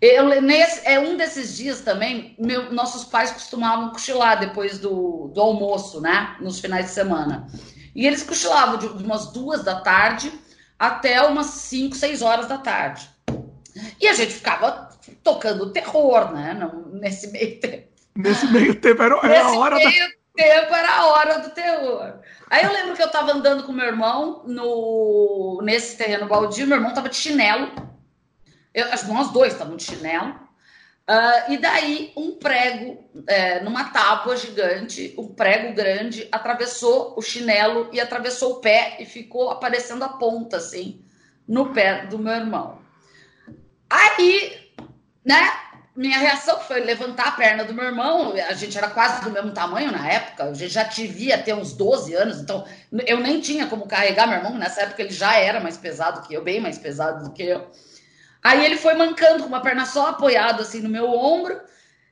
Eu, 0.00 0.42
nesse, 0.42 0.86
é 0.86 0.98
um 0.98 1.16
desses 1.16 1.56
dias 1.56 1.80
também, 1.80 2.34
meu, 2.38 2.72
nossos 2.72 3.04
pais 3.04 3.30
costumavam 3.30 3.90
cochilar 3.90 4.38
depois 4.38 4.78
do, 4.78 5.30
do 5.32 5.40
almoço, 5.40 6.00
né? 6.00 6.36
Nos 6.40 6.60
finais 6.60 6.86
de 6.86 6.92
semana. 6.92 7.46
E 7.94 8.06
eles 8.06 8.22
cochilavam 8.22 8.78
de 8.78 9.02
umas 9.02 9.32
duas 9.32 9.64
da 9.64 9.80
tarde 9.80 10.30
até 10.78 11.22
umas 11.22 11.46
cinco, 11.46 11.96
seis 11.96 12.20
horas 12.22 12.46
da 12.46 12.58
tarde. 12.58 13.08
E 14.00 14.06
a 14.06 14.12
gente 14.12 14.32
ficava 14.32 14.90
tocando 15.22 15.70
terror, 15.70 16.32
né? 16.32 16.58
nesse 16.92 17.30
meio 17.30 17.60
tempo. 17.60 17.88
Nesse 18.14 18.46
meio 18.46 18.74
tempo 18.74 19.02
era, 19.02 19.18
era 19.22 19.46
a 19.46 19.58
hora 19.58 19.76
meio 19.76 19.90
da... 19.90 20.14
tempo 20.36 20.74
era 20.74 20.90
a 20.90 21.06
hora 21.06 21.38
do 21.40 21.50
terror. 21.50 22.20
Aí 22.48 22.64
eu 22.64 22.72
lembro 22.72 22.94
que 22.94 23.02
eu 23.02 23.10
tava 23.10 23.32
andando 23.32 23.64
com 23.64 23.72
meu 23.72 23.86
irmão 23.86 24.42
no 24.46 25.60
nesse 25.64 25.96
terreno 25.96 26.28
baldio, 26.28 26.66
meu 26.66 26.76
irmão 26.76 26.94
tava 26.94 27.08
de 27.08 27.16
chinelo. 27.16 27.72
Eu, 28.72 28.86
nós 29.08 29.32
dois 29.32 29.52
estavam 29.52 29.76
de 29.76 29.84
chinelo. 29.84 30.46
Uh, 31.08 31.52
e 31.52 31.58
daí 31.58 32.12
um 32.16 32.32
prego, 32.32 33.08
é, 33.28 33.60
numa 33.62 33.84
tábua 33.90 34.36
gigante, 34.36 35.14
um 35.16 35.28
prego 35.28 35.72
grande, 35.72 36.28
atravessou 36.32 37.14
o 37.16 37.22
chinelo 37.22 37.88
e 37.92 38.00
atravessou 38.00 38.54
o 38.54 38.60
pé 38.60 38.96
e 38.98 39.06
ficou 39.06 39.50
aparecendo 39.50 40.02
a 40.04 40.08
ponta, 40.08 40.56
assim, 40.56 41.00
no 41.46 41.72
pé 41.72 42.06
do 42.06 42.18
meu 42.18 42.32
irmão. 42.32 42.80
Aí, 43.88 44.72
né? 45.24 45.65
Minha 45.96 46.18
reação 46.18 46.60
foi 46.60 46.80
levantar 46.80 47.28
a 47.28 47.32
perna 47.32 47.64
do 47.64 47.72
meu 47.72 47.84
irmão. 47.84 48.34
A 48.34 48.52
gente 48.52 48.76
era 48.76 48.90
quase 48.90 49.24
do 49.24 49.30
mesmo 49.30 49.52
tamanho 49.52 49.90
na 49.90 50.06
época. 50.06 50.44
A 50.44 50.52
gente 50.52 50.72
já 50.72 50.82
devia 50.82 51.38
ter 51.38 51.54
uns 51.54 51.72
12 51.72 52.14
anos, 52.14 52.38
então 52.38 52.66
eu 53.06 53.18
nem 53.18 53.40
tinha 53.40 53.66
como 53.66 53.86
carregar 53.86 54.26
meu 54.26 54.36
irmão. 54.36 54.54
Nessa 54.54 54.82
época 54.82 55.02
ele 55.02 55.12
já 55.12 55.36
era 55.36 55.58
mais 55.58 55.78
pesado 55.78 56.26
que 56.26 56.34
eu, 56.34 56.44
bem 56.44 56.60
mais 56.60 56.76
pesado 56.76 57.24
do 57.24 57.32
que 57.32 57.42
eu. 57.42 57.70
Aí 58.42 58.64
ele 58.64 58.76
foi 58.76 58.94
mancando 58.94 59.42
com 59.42 59.48
uma 59.48 59.62
perna 59.62 59.86
só 59.86 60.08
apoiada 60.08 60.62
assim 60.62 60.80
no 60.80 60.88
meu 60.88 61.10
ombro. 61.10 61.58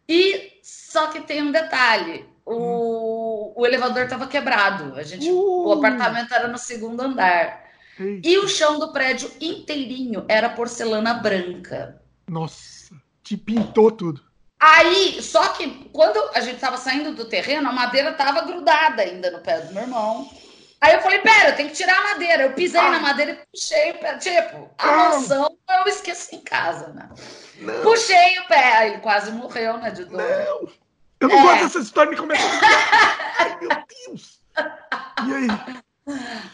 E 0.08 0.58
só 0.62 1.08
que 1.08 1.20
tem 1.20 1.42
um 1.42 1.52
detalhe: 1.52 2.26
o, 2.46 3.52
o 3.54 3.66
elevador 3.66 4.04
estava 4.04 4.26
quebrado. 4.26 4.94
A 4.96 5.02
gente, 5.02 5.30
uh. 5.30 5.68
o 5.68 5.72
apartamento 5.72 6.32
era 6.32 6.48
no 6.48 6.58
segundo 6.58 7.00
andar. 7.02 7.64
E 7.98 8.38
o 8.38 8.48
chão 8.48 8.78
do 8.78 8.92
prédio 8.92 9.30
inteirinho 9.40 10.24
era 10.26 10.48
porcelana 10.48 11.14
branca. 11.14 12.00
Nossa, 12.28 12.83
te 13.24 13.36
pintou 13.36 13.90
tudo. 13.90 14.22
Aí, 14.60 15.20
só 15.22 15.48
que 15.48 15.88
quando 15.92 16.18
a 16.34 16.40
gente 16.40 16.60
tava 16.60 16.76
saindo 16.76 17.14
do 17.14 17.24
terreno, 17.24 17.68
a 17.68 17.72
madeira 17.72 18.12
tava 18.12 18.42
grudada 18.42 19.02
ainda 19.02 19.30
no 19.30 19.40
pé 19.40 19.60
do 19.60 19.72
meu 19.72 19.82
irmão. 19.82 20.30
Aí 20.80 20.94
eu 20.94 21.00
falei, 21.00 21.20
pera, 21.20 21.50
eu 21.50 21.56
tenho 21.56 21.70
que 21.70 21.74
tirar 21.74 21.98
a 21.98 22.08
madeira. 22.12 22.42
Eu 22.44 22.52
pisei 22.52 22.80
ah. 22.80 22.90
na 22.90 23.00
madeira 23.00 23.32
e 23.32 23.46
puxei 23.50 23.92
o 23.92 23.98
pé. 23.98 24.18
Tipo, 24.18 24.70
a 24.78 25.08
noção 25.08 25.56
eu 25.68 25.88
esqueci 25.88 26.36
em 26.36 26.40
casa, 26.42 26.88
né? 26.88 27.08
Não. 27.58 27.82
Puxei 27.82 28.38
o 28.38 28.46
pé. 28.46 28.76
Aí 28.76 28.90
ele 28.92 29.00
quase 29.00 29.32
morreu, 29.32 29.78
né, 29.78 29.90
de 29.90 30.04
dor. 30.04 30.20
Não. 30.20 30.68
Eu 31.20 31.28
não 31.28 31.38
é. 31.38 31.42
gosto 31.42 31.62
dessa 31.64 31.78
história, 31.78 32.10
me 32.10 32.16
começa 32.16 32.44
a... 32.44 33.36
Ai, 33.44 33.58
meu 33.60 33.68
Deus. 34.06 34.40
E 35.26 35.34
aí? 35.34 35.84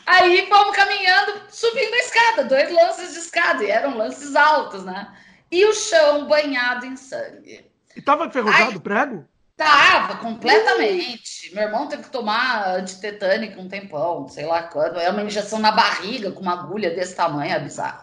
Aí 0.06 0.48
fomos 0.48 0.76
caminhando, 0.76 1.42
subindo 1.48 1.92
a 1.92 1.98
escada, 1.98 2.44
dois 2.44 2.72
lances 2.72 3.12
de 3.14 3.18
escada, 3.18 3.64
e 3.64 3.70
eram 3.70 3.96
lances 3.96 4.36
altos, 4.36 4.84
né? 4.84 5.12
E 5.50 5.64
o 5.64 5.74
chão 5.74 6.26
banhado 6.26 6.86
em 6.86 6.96
sangue. 6.96 7.64
E 7.96 8.02
tava 8.02 8.26
enferrujado 8.26 8.78
o 8.78 8.80
prego? 8.80 9.28
Tava, 9.56 10.16
completamente. 10.16 11.54
Meu 11.54 11.64
irmão 11.64 11.86
teve 11.86 12.04
que 12.04 12.10
tomar 12.10 12.76
antitetânica 12.76 13.60
um 13.60 13.68
tempão, 13.68 14.26
sei 14.28 14.46
lá 14.46 14.62
quando. 14.62 14.98
É 14.98 15.10
uma 15.10 15.22
injeção 15.22 15.58
na 15.58 15.70
barriga 15.70 16.32
com 16.32 16.40
uma 16.40 16.54
agulha 16.54 16.90
desse 16.94 17.14
tamanho, 17.14 17.52
é 17.52 17.60
bizarro. 17.60 18.02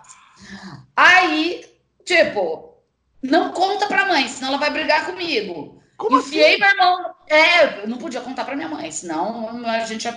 Aí, 0.96 1.66
tipo, 2.06 2.78
não 3.24 3.52
conta 3.52 3.88
pra 3.88 4.06
mãe, 4.06 4.28
senão 4.28 4.50
ela 4.50 4.60
vai 4.60 4.70
brigar 4.70 5.08
comigo. 5.08 5.82
Como 5.98 6.20
Enfiei 6.20 6.52
assim? 6.52 6.60
meu 6.60 6.70
irmão. 6.70 7.16
É, 7.28 7.88
não 7.88 7.98
podia 7.98 8.22
contar 8.22 8.46
para 8.46 8.56
minha 8.56 8.70
mãe, 8.70 8.92
senão 8.92 9.66
a 9.66 9.80
gente 9.80 10.08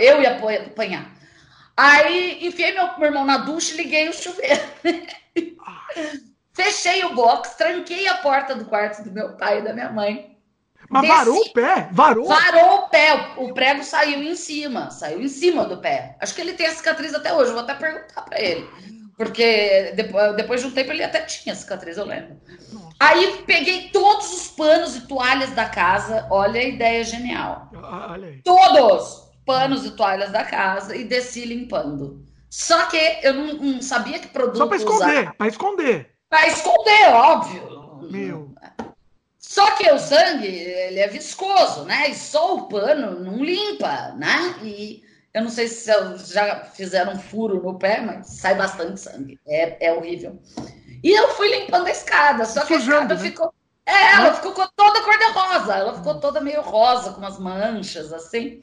eu 0.00 0.22
ia 0.22 0.38
apanhar. 0.66 1.14
Aí 1.76 2.46
enfiei 2.46 2.72
meu, 2.72 2.96
meu 2.96 3.08
irmão 3.08 3.26
na 3.26 3.36
ducha 3.36 3.74
e 3.74 3.76
liguei 3.76 4.08
o 4.08 4.14
chuveiro. 4.14 4.62
Fechei 6.56 7.04
o 7.04 7.14
box, 7.14 7.50
tranquei 7.50 8.08
a 8.08 8.14
porta 8.16 8.54
do 8.54 8.64
quarto 8.64 9.04
do 9.04 9.12
meu 9.12 9.36
pai 9.36 9.58
e 9.58 9.62
da 9.62 9.74
minha 9.74 9.90
mãe. 9.90 10.34
Mas 10.88 11.02
Desci, 11.02 11.14
varou 11.14 11.36
o 11.36 11.52
pé? 11.52 11.88
Varou? 11.92 12.28
Varou 12.28 12.74
o 12.76 12.88
pé. 12.88 13.34
O 13.36 13.52
prego 13.52 13.84
saiu 13.84 14.22
em 14.22 14.34
cima. 14.34 14.90
Saiu 14.90 15.20
em 15.20 15.28
cima 15.28 15.66
do 15.66 15.76
pé. 15.76 16.16
Acho 16.18 16.34
que 16.34 16.40
ele 16.40 16.54
tem 16.54 16.66
a 16.66 16.74
cicatriz 16.74 17.12
até 17.12 17.34
hoje. 17.34 17.52
Vou 17.52 17.60
até 17.60 17.74
perguntar 17.74 18.22
para 18.22 18.40
ele. 18.40 18.66
Porque 19.18 19.92
depois, 19.96 20.34
depois 20.36 20.60
de 20.62 20.68
um 20.68 20.70
tempo 20.70 20.92
ele 20.92 21.04
até 21.04 21.20
tinha 21.20 21.54
cicatriz, 21.54 21.98
eu 21.98 22.06
lembro. 22.06 22.40
Aí 22.98 23.42
peguei 23.46 23.90
todos 23.90 24.32
os 24.32 24.48
panos 24.48 24.96
e 24.96 25.02
toalhas 25.06 25.50
da 25.50 25.66
casa. 25.66 26.26
Olha 26.30 26.58
a 26.58 26.64
ideia 26.64 27.04
genial. 27.04 27.68
Ah, 27.82 28.12
olha 28.12 28.28
aí. 28.28 28.40
Todos 28.42 29.26
panos 29.44 29.84
e 29.84 29.90
toalhas 29.90 30.30
da 30.30 30.44
casa 30.44 30.96
e 30.96 31.04
desci 31.04 31.44
limpando. 31.44 32.24
Só 32.48 32.86
que 32.86 32.96
eu 33.22 33.34
não, 33.34 33.54
não 33.54 33.82
sabia 33.82 34.18
que 34.18 34.28
produto 34.28 34.56
Só 34.56 34.66
para 34.66 34.76
esconder, 34.76 35.32
para 35.34 35.48
esconder. 35.48 36.15
Para 36.36 36.48
esconder, 36.48 37.08
óbvio. 37.14 38.08
Meu. 38.10 38.54
Só 39.38 39.70
que 39.70 39.90
o 39.90 39.98
sangue, 39.98 40.46
ele 40.46 41.00
é 41.00 41.08
viscoso, 41.08 41.84
né? 41.84 42.10
E 42.10 42.14
só 42.14 42.56
o 42.56 42.68
pano 42.68 43.18
não 43.20 43.42
limpa, 43.42 44.12
né? 44.18 44.56
E 44.62 45.02
eu 45.32 45.42
não 45.42 45.48
sei 45.48 45.66
se 45.66 45.90
já 46.30 46.66
fizeram 46.66 47.14
um 47.14 47.18
furo 47.18 47.62
no 47.62 47.78
pé, 47.78 48.02
mas 48.02 48.26
sai 48.26 48.54
bastante 48.54 49.00
sangue. 49.00 49.40
É, 49.46 49.86
é 49.86 49.92
horrível. 49.94 50.38
E 51.02 51.10
eu 51.10 51.30
fui 51.30 51.48
limpando 51.48 51.86
a 51.86 51.90
escada, 51.90 52.44
só 52.44 52.66
que 52.66 52.74
Sujando, 52.74 53.14
a 53.14 53.14
escada 53.14 53.14
né? 53.14 53.20
ficou. 53.20 53.54
É, 53.86 54.12
ela 54.16 54.34
ficou 54.34 54.52
toda 54.76 55.00
cor-de-rosa, 55.00 55.74
ela 55.74 55.94
ficou 55.94 56.20
toda 56.20 56.40
meio 56.42 56.60
rosa, 56.60 57.12
com 57.12 57.20
umas 57.20 57.38
manchas, 57.38 58.12
assim. 58.12 58.60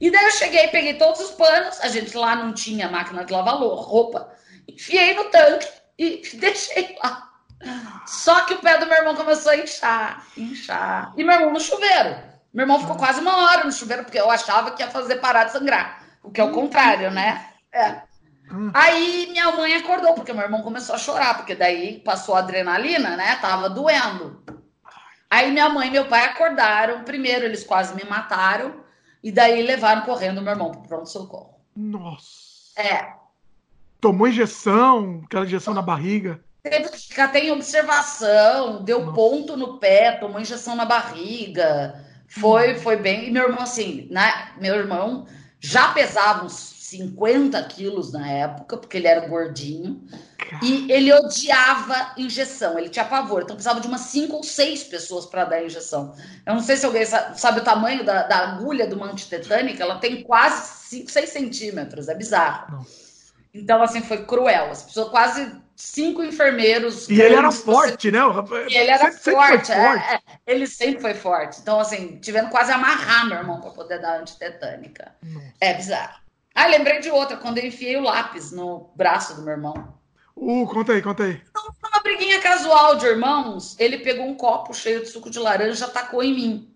E 0.00 0.10
daí 0.10 0.24
eu 0.24 0.30
cheguei, 0.30 0.68
peguei 0.68 0.94
todos 0.94 1.20
os 1.20 1.32
panos, 1.32 1.78
a 1.82 1.88
gente 1.88 2.16
lá 2.16 2.34
não 2.34 2.54
tinha 2.54 2.88
máquina 2.88 3.26
de 3.26 3.32
lavar 3.32 3.56
roupa, 3.56 4.32
enfiei 4.66 5.12
no 5.12 5.24
tanque 5.24 5.79
e 6.00 6.36
deixei 6.36 6.96
lá. 7.02 7.30
Só 8.06 8.40
que 8.46 8.54
o 8.54 8.58
pé 8.58 8.78
do 8.78 8.86
meu 8.86 8.96
irmão 8.96 9.14
começou 9.14 9.52
a 9.52 9.56
inchar, 9.56 10.26
inchar. 10.34 11.12
E 11.14 11.22
meu 11.22 11.34
irmão 11.34 11.52
no 11.52 11.60
chuveiro. 11.60 12.16
Meu 12.54 12.64
irmão 12.64 12.80
ficou 12.80 12.96
quase 12.96 13.20
uma 13.20 13.44
hora 13.44 13.64
no 13.64 13.70
chuveiro, 13.70 14.02
porque 14.02 14.18
eu 14.18 14.30
achava 14.30 14.70
que 14.70 14.82
ia 14.82 14.90
fazer 14.90 15.16
parar 15.16 15.44
de 15.44 15.52
sangrar. 15.52 16.02
O 16.22 16.30
que 16.30 16.40
é 16.40 16.44
o 16.44 16.52
contrário, 16.52 17.10
né? 17.10 17.50
É. 17.70 18.02
Hum. 18.50 18.70
Aí 18.72 19.28
minha 19.30 19.52
mãe 19.52 19.74
acordou, 19.74 20.14
porque 20.14 20.32
meu 20.32 20.42
irmão 20.42 20.62
começou 20.62 20.94
a 20.94 20.98
chorar, 20.98 21.36
porque 21.36 21.54
daí 21.54 22.00
passou 22.00 22.34
a 22.34 22.38
adrenalina, 22.38 23.14
né? 23.16 23.36
Tava 23.36 23.68
doendo. 23.68 24.42
Aí 25.28 25.50
minha 25.50 25.68
mãe 25.68 25.88
e 25.88 25.92
meu 25.92 26.06
pai 26.06 26.24
acordaram. 26.24 27.04
Primeiro, 27.04 27.44
eles 27.44 27.62
quase 27.62 27.94
me 27.94 28.04
mataram. 28.04 28.82
E 29.22 29.30
daí 29.30 29.62
levaram 29.62 30.02
correndo 30.02 30.40
meu 30.40 30.52
irmão 30.54 30.70
para 30.70 30.80
pronto-socorro. 30.80 31.60
Nossa. 31.76 32.72
É. 32.74 33.19
Tomou 34.00 34.28
injeção, 34.28 35.22
aquela 35.24 35.44
injeção 35.44 35.74
na 35.74 35.82
barriga. 35.82 36.40
Teve 36.62 36.88
que 36.90 37.08
ficar 37.08 37.24
até 37.24 37.40
em 37.40 37.50
observação, 37.50 38.82
deu 38.84 39.00
Nossa. 39.00 39.12
ponto 39.12 39.56
no 39.56 39.78
pé, 39.78 40.12
tomou 40.12 40.40
injeção 40.40 40.76
na 40.76 40.84
barriga. 40.84 42.04
Foi, 42.28 42.74
hum. 42.74 42.78
foi 42.80 42.96
bem. 42.96 43.28
E 43.28 43.30
meu 43.30 43.44
irmão, 43.44 43.62
assim, 43.62 44.06
né? 44.10 44.52
Meu 44.58 44.74
irmão 44.74 45.26
já 45.58 45.92
pesava 45.92 46.44
uns 46.44 46.52
50 46.52 47.62
quilos 47.64 48.12
na 48.12 48.28
época, 48.28 48.76
porque 48.76 48.96
ele 48.96 49.06
era 49.06 49.28
gordinho. 49.28 50.02
E 50.62 50.90
ele 50.90 51.12
odiava 51.12 52.12
injeção, 52.16 52.78
ele 52.78 52.88
tinha 52.88 53.04
pavor. 53.04 53.42
Então 53.42 53.54
precisava 53.54 53.80
de 53.80 53.86
umas 53.86 54.00
cinco 54.02 54.36
ou 54.36 54.42
seis 54.42 54.82
pessoas 54.82 55.26
para 55.26 55.44
dar 55.44 55.64
injeção. 55.64 56.14
Eu 56.44 56.54
não 56.54 56.60
sei 56.60 56.76
se 56.76 56.84
alguém 56.84 57.04
sabe, 57.04 57.38
sabe 57.38 57.60
o 57.60 57.64
tamanho 57.64 58.04
da, 58.04 58.24
da, 58.24 58.38
agulha 58.38 58.86
do 58.86 58.96
uma 58.96 59.12
antitetânica, 59.12 59.82
ela 59.82 59.98
tem 59.98 60.24
quase 60.24 60.88
5, 60.88 61.10
6 61.10 61.30
centímetros, 61.30 62.08
é 62.08 62.14
bizarro. 62.14 62.78
Nossa. 62.78 63.09
Então, 63.52 63.82
assim, 63.82 64.00
foi 64.00 64.24
cruel. 64.24 64.70
As 64.70 64.82
pessoas 64.82 65.08
quase 65.08 65.52
cinco 65.74 66.22
enfermeiros. 66.22 67.08
E 67.08 67.20
ele 67.20 67.34
era 67.34 67.50
forte, 67.50 68.10
né? 68.10 68.20
E 68.68 68.76
ele 68.76 68.90
era 68.90 69.10
sempre, 69.10 69.32
forte, 69.32 69.66
sempre 69.66 69.82
é, 69.82 69.88
forte. 69.88 70.14
É, 70.14 70.20
ele 70.46 70.66
sempre 70.66 71.00
foi 71.00 71.14
forte. 71.14 71.60
Então, 71.60 71.80
assim, 71.80 72.18
tivendo 72.18 72.50
quase 72.50 72.70
amarrar 72.70 73.26
meu 73.26 73.38
irmão 73.38 73.60
para 73.60 73.70
poder 73.70 74.00
dar 74.00 74.20
antitetânica. 74.20 75.12
Nossa. 75.22 75.52
É 75.60 75.74
bizarro. 75.74 76.20
Ah, 76.54 76.66
lembrei 76.66 77.00
de 77.00 77.10
outra, 77.10 77.36
quando 77.36 77.58
eu 77.58 77.66
enfiei 77.66 77.96
o 77.96 78.02
lápis 78.02 78.52
no 78.52 78.90
braço 78.94 79.34
do 79.34 79.42
meu 79.42 79.52
irmão. 79.52 79.94
Uh, 80.36 80.66
conta 80.66 80.92
aí, 80.92 81.02
conta 81.02 81.24
aí. 81.24 81.40
Então, 81.50 81.62
uma 81.92 82.02
briguinha 82.02 82.40
casual 82.40 82.96
de 82.96 83.06
irmãos, 83.06 83.76
ele 83.78 83.98
pegou 83.98 84.26
um 84.26 84.34
copo 84.34 84.72
cheio 84.74 85.00
de 85.00 85.08
suco 85.08 85.30
de 85.30 85.38
laranja 85.38 85.84
e 85.84 85.88
atacou 85.88 86.22
em 86.22 86.34
mim. 86.34 86.74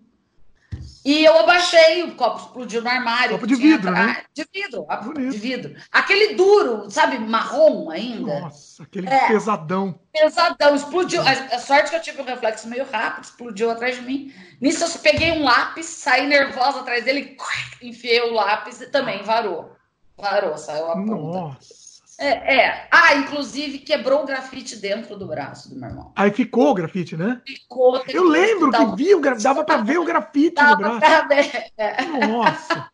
E 1.05 1.23
eu 1.23 1.39
abaixei, 1.39 2.03
o 2.03 2.15
copo 2.15 2.39
explodiu 2.39 2.81
no 2.81 2.89
armário. 2.89 3.33
Copo 3.33 3.47
de 3.47 3.57
vidro, 3.57 3.91
né? 3.91 4.25
De 4.33 4.49
vidro, 4.51 4.87
Bonito. 5.03 5.33
de 5.33 5.39
vidro. 5.39 5.77
Aquele 5.93 6.35
duro, 6.35 6.91
sabe, 6.91 7.19
marrom 7.19 7.91
ainda. 7.91 8.41
Nossa, 8.41 8.85
aquele 8.85 9.09
é, 9.09 9.29
pesadão. 9.29 10.01
Pesadão, 10.11 10.75
explodiu. 10.75 11.21
A, 11.21 11.31
a, 11.31 11.59
sorte 11.59 11.91
que 11.91 11.97
eu 11.97 12.01
tive 12.01 12.23
um 12.23 12.25
reflexo 12.25 12.67
meio 12.69 12.87
rápido, 12.91 13.25
explodiu 13.25 13.71
atrás 13.71 13.97
de 13.97 14.03
mim. 14.03 14.33
Nisso 14.63 14.83
eu 14.83 15.01
peguei 15.01 15.31
um 15.33 15.45
lápis, 15.45 15.85
saí 15.85 16.27
nervosa 16.27 16.81
atrás 16.81 17.05
dele, 17.05 17.37
enfiei 17.83 18.23
o 18.23 18.33
lápis 18.33 18.81
e 18.81 18.87
também 18.87 19.23
varou. 19.23 19.77
Varou, 20.17 20.57
saiu 20.57 20.87
a 20.87 20.95
ponta. 20.95 21.15
Nossa. 21.15 21.84
É, 22.19 22.57
é. 22.57 22.89
Ah, 22.91 23.15
inclusive 23.17 23.79
quebrou 23.79 24.23
o 24.23 24.27
grafite 24.27 24.77
dentro 24.77 25.17
do 25.17 25.27
braço 25.27 25.69
do 25.69 25.77
meu 25.77 25.89
irmão. 25.89 26.13
Aí 26.17 26.31
ficou 26.31 26.71
o 26.71 26.75
grafite, 26.75 27.17
né? 27.17 27.41
Ficou. 27.47 28.03
Eu 28.09 28.25
lembro 28.25 28.71
que, 28.71 28.79
que 28.79 28.97
vi 28.97 29.15
o 29.15 29.21
grafite, 29.21 29.45
dava 29.45 29.65
para 29.65 29.83
ver 29.83 29.99
o 29.99 30.05
grafite 30.05 30.55
dava 30.55 30.71
no 30.71 30.77
braço. 30.77 31.01
Pra 31.01 31.21
ver. 31.27 31.73
É. 31.77 32.03
Nossa. 32.27 32.91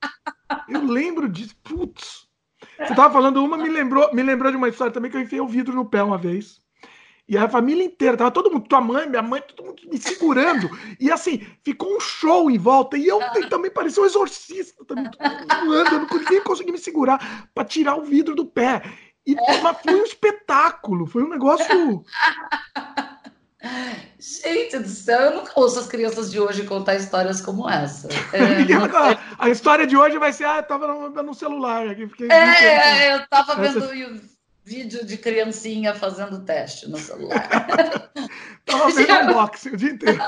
Eu 0.68 0.84
lembro 0.84 1.28
disso. 1.28 1.54
Putz. 1.62 2.28
Você 2.78 2.94
tava 2.94 3.12
falando 3.12 3.44
uma, 3.44 3.58
me 3.58 3.68
lembrou, 3.68 4.12
me 4.14 4.22
lembrou 4.22 4.50
de 4.50 4.56
uma 4.56 4.68
história 4.68 4.92
também 4.92 5.10
que 5.10 5.16
eu 5.16 5.20
enfiei 5.20 5.40
o 5.40 5.46
vidro 5.46 5.74
no 5.74 5.84
pé 5.84 6.02
uma 6.02 6.16
vez. 6.16 6.60
E 7.28 7.38
a 7.38 7.48
família 7.48 7.84
inteira, 7.84 8.16
tava 8.16 8.32
todo 8.32 8.50
mundo, 8.50 8.66
tua 8.66 8.80
mãe, 8.80 9.08
minha 9.08 9.22
mãe, 9.22 9.40
todo 9.40 9.64
mundo 9.64 9.82
me 9.88 9.98
segurando. 9.98 10.68
E 10.98 11.12
assim, 11.12 11.46
ficou 11.62 11.96
um 11.96 12.00
show 12.00 12.50
em 12.50 12.58
volta. 12.58 12.98
E 12.98 13.06
eu 13.06 13.20
também 13.48 13.70
parecia 13.70 14.02
um 14.02 14.06
exorcista, 14.06 14.84
também, 14.84 15.04
voando, 15.64 15.94
eu 15.94 16.00
não 16.00 16.08
nem 16.28 16.42
consegui 16.42 16.72
me 16.72 16.78
segurar 16.78 17.48
para 17.54 17.64
tirar 17.64 17.94
o 17.94 18.02
vidro 18.02 18.34
do 18.34 18.44
pé. 18.44 18.82
E, 19.32 19.62
mas 19.62 19.76
foi 19.82 19.94
um 19.94 20.04
espetáculo, 20.04 21.06
foi 21.06 21.22
um 21.22 21.28
negócio. 21.28 22.04
Gente 24.18 24.78
do 24.78 24.88
céu, 24.88 25.20
eu 25.20 25.36
nunca 25.36 25.52
ouço 25.54 25.78
as 25.78 25.86
crianças 25.86 26.30
de 26.30 26.40
hoje 26.40 26.64
contar 26.64 26.94
histórias 26.96 27.40
como 27.40 27.68
essa. 27.68 28.08
É, 28.32 29.18
a 29.38 29.48
história 29.48 29.86
de 29.86 29.96
hoje 29.96 30.18
vai 30.18 30.32
ser: 30.32 30.44
ah, 30.44 30.56
eu 30.58 30.62
tava 30.62 30.86
no, 30.86 31.10
no 31.22 31.34
celular 31.34 31.88
aqui. 31.88 32.06
Fiquei 32.08 32.30
é, 32.30 33.14
eu 33.14 33.26
tava 33.28 33.56
vendo. 33.56 34.20
vídeo 34.64 35.04
de 35.04 35.16
criancinha 35.16 35.94
fazendo 35.94 36.44
teste 36.44 36.88
no 36.88 36.98
celular. 36.98 37.48
Tava 38.66 38.90
vendo 38.90 39.12
unboxing 39.12 39.70
o 39.70 39.76
dia 39.76 39.90
inteiro. 39.90 40.22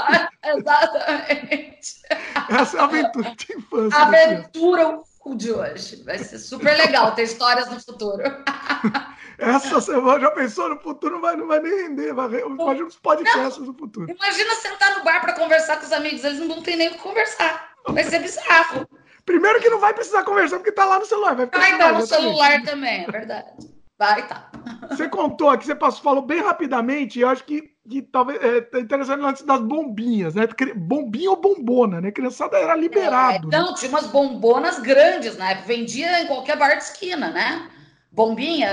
Exatamente. 0.45 2.03
Essa 2.51 2.77
é 2.77 2.81
a 2.81 2.85
aventura 2.85 3.35
de 3.37 3.57
infância. 3.57 3.99
Aventura 3.99 5.01
de 5.37 5.53
hoje. 5.53 6.03
Vai 6.05 6.19
ser 6.19 6.39
super 6.39 6.77
legal 6.77 7.15
ter 7.15 7.23
histórias 7.23 7.71
no 7.71 7.81
futuro. 7.81 8.23
Essa 9.39 9.81
semana 9.81 10.21
já 10.21 10.31
pensou 10.31 10.69
no 10.69 10.79
futuro, 10.79 11.15
não 11.15 11.21
vai, 11.21 11.37
não 11.37 11.47
vai 11.47 11.61
nem 11.61 11.85
render. 11.85 12.13
Vai, 12.13 12.41
imagina 12.41 12.87
os 12.87 12.97
podcasts 12.97 13.59
não, 13.59 13.69
no 13.69 13.75
futuro. 13.75 14.11
Imagina 14.11 14.55
sentar 14.57 14.99
no 14.99 15.05
bar 15.05 15.21
para 15.21 15.33
conversar 15.33 15.79
com 15.79 15.87
os 15.87 15.93
amigos, 15.93 16.23
eles 16.23 16.39
não 16.39 16.49
vão 16.49 16.63
ter 16.63 16.77
nem 16.77 16.89
o 16.89 16.93
que 16.93 16.99
conversar. 16.99 17.73
Vai 17.89 18.05
ser 18.05 18.21
bizarro. 18.21 18.87
Primeiro 19.25 19.61
que 19.61 19.71
não 19.71 19.79
vai 19.79 19.95
precisar 19.95 20.23
conversar 20.25 20.59
porque 20.59 20.73
tá 20.73 20.85
lá 20.85 20.99
no 20.99 21.07
celular. 21.07 21.35
Vai, 21.35 21.47
vai 21.47 21.73
estar 21.73 21.93
no 21.93 22.07
celular 22.07 22.63
também, 22.63 23.05
é 23.05 23.11
verdade. 23.11 23.51
Vai 23.99 24.27
tá. 24.27 24.52
Você 24.89 25.09
contou 25.09 25.51
aqui, 25.51 25.67
você 25.67 25.75
passou, 25.75 26.03
falou 26.03 26.23
bem 26.23 26.41
rapidamente, 26.41 27.19
e 27.19 27.23
eu 27.23 27.29
acho 27.29 27.45
que, 27.45 27.71
que 27.89 28.03
talvez 28.03 28.39
é 28.43 28.79
interessante 28.79 29.25
antes 29.25 29.43
das 29.43 29.61
bombinhas, 29.61 30.35
né? 30.35 30.47
Bombinha 30.77 31.31
ou 31.31 31.41
bombona, 31.41 32.01
né? 32.01 32.11
Criançada 32.11 32.57
era 32.59 32.77
liberado. 32.77 33.49
É, 33.53 33.57
não, 33.57 33.71
né? 33.71 33.75
tinha 33.77 33.91
umas 33.91 34.07
bombonas 34.07 34.79
grandes, 34.79 35.37
né? 35.37 35.63
Vendia 35.67 36.23
em 36.23 36.27
qualquer 36.27 36.57
bar 36.57 36.75
de 36.77 36.85
esquina, 36.85 37.31
né? 37.31 37.69
Bombinha, 38.11 38.71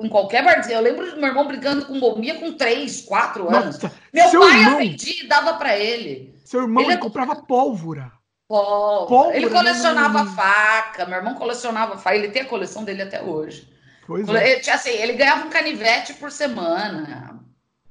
em 0.00 0.08
qualquer 0.08 0.42
bar 0.44 0.54
de 0.54 0.60
esquina. 0.60 0.78
Eu 0.78 0.84
lembro 0.84 1.10
do 1.10 1.16
meu 1.18 1.28
irmão 1.28 1.46
brincando 1.46 1.84
com 1.84 2.00
bombinha 2.00 2.40
com 2.40 2.52
3, 2.52 3.02
4 3.02 3.48
anos. 3.48 3.78
Nossa, 3.78 3.92
meu 4.12 4.30
pai 4.30 4.60
irmão, 4.60 4.78
vendia 4.78 5.24
e 5.24 5.28
dava 5.28 5.54
para 5.54 5.76
ele. 5.76 6.34
Seu 6.44 6.62
irmão 6.62 6.82
ele, 6.84 6.92
ele 6.92 7.00
comprava 7.00 7.36
pólvora. 7.36 8.10
Pólvora. 8.48 9.06
pólvora 9.06 9.36
ele 9.36 9.50
colecionava 9.50 10.24
né? 10.24 10.30
faca, 10.34 11.06
meu 11.06 11.16
irmão 11.16 11.34
colecionava 11.34 11.96
faca, 11.96 12.16
ele 12.16 12.28
tem 12.28 12.42
a 12.42 12.46
coleção 12.46 12.84
dele 12.84 13.02
até 13.02 13.22
hoje. 13.22 13.71
Pois 14.06 14.28
é. 14.28 14.60
Assim, 14.70 14.90
ele 14.90 15.14
ganhava 15.14 15.46
um 15.46 15.50
canivete 15.50 16.14
por 16.14 16.30
semana. 16.30 17.40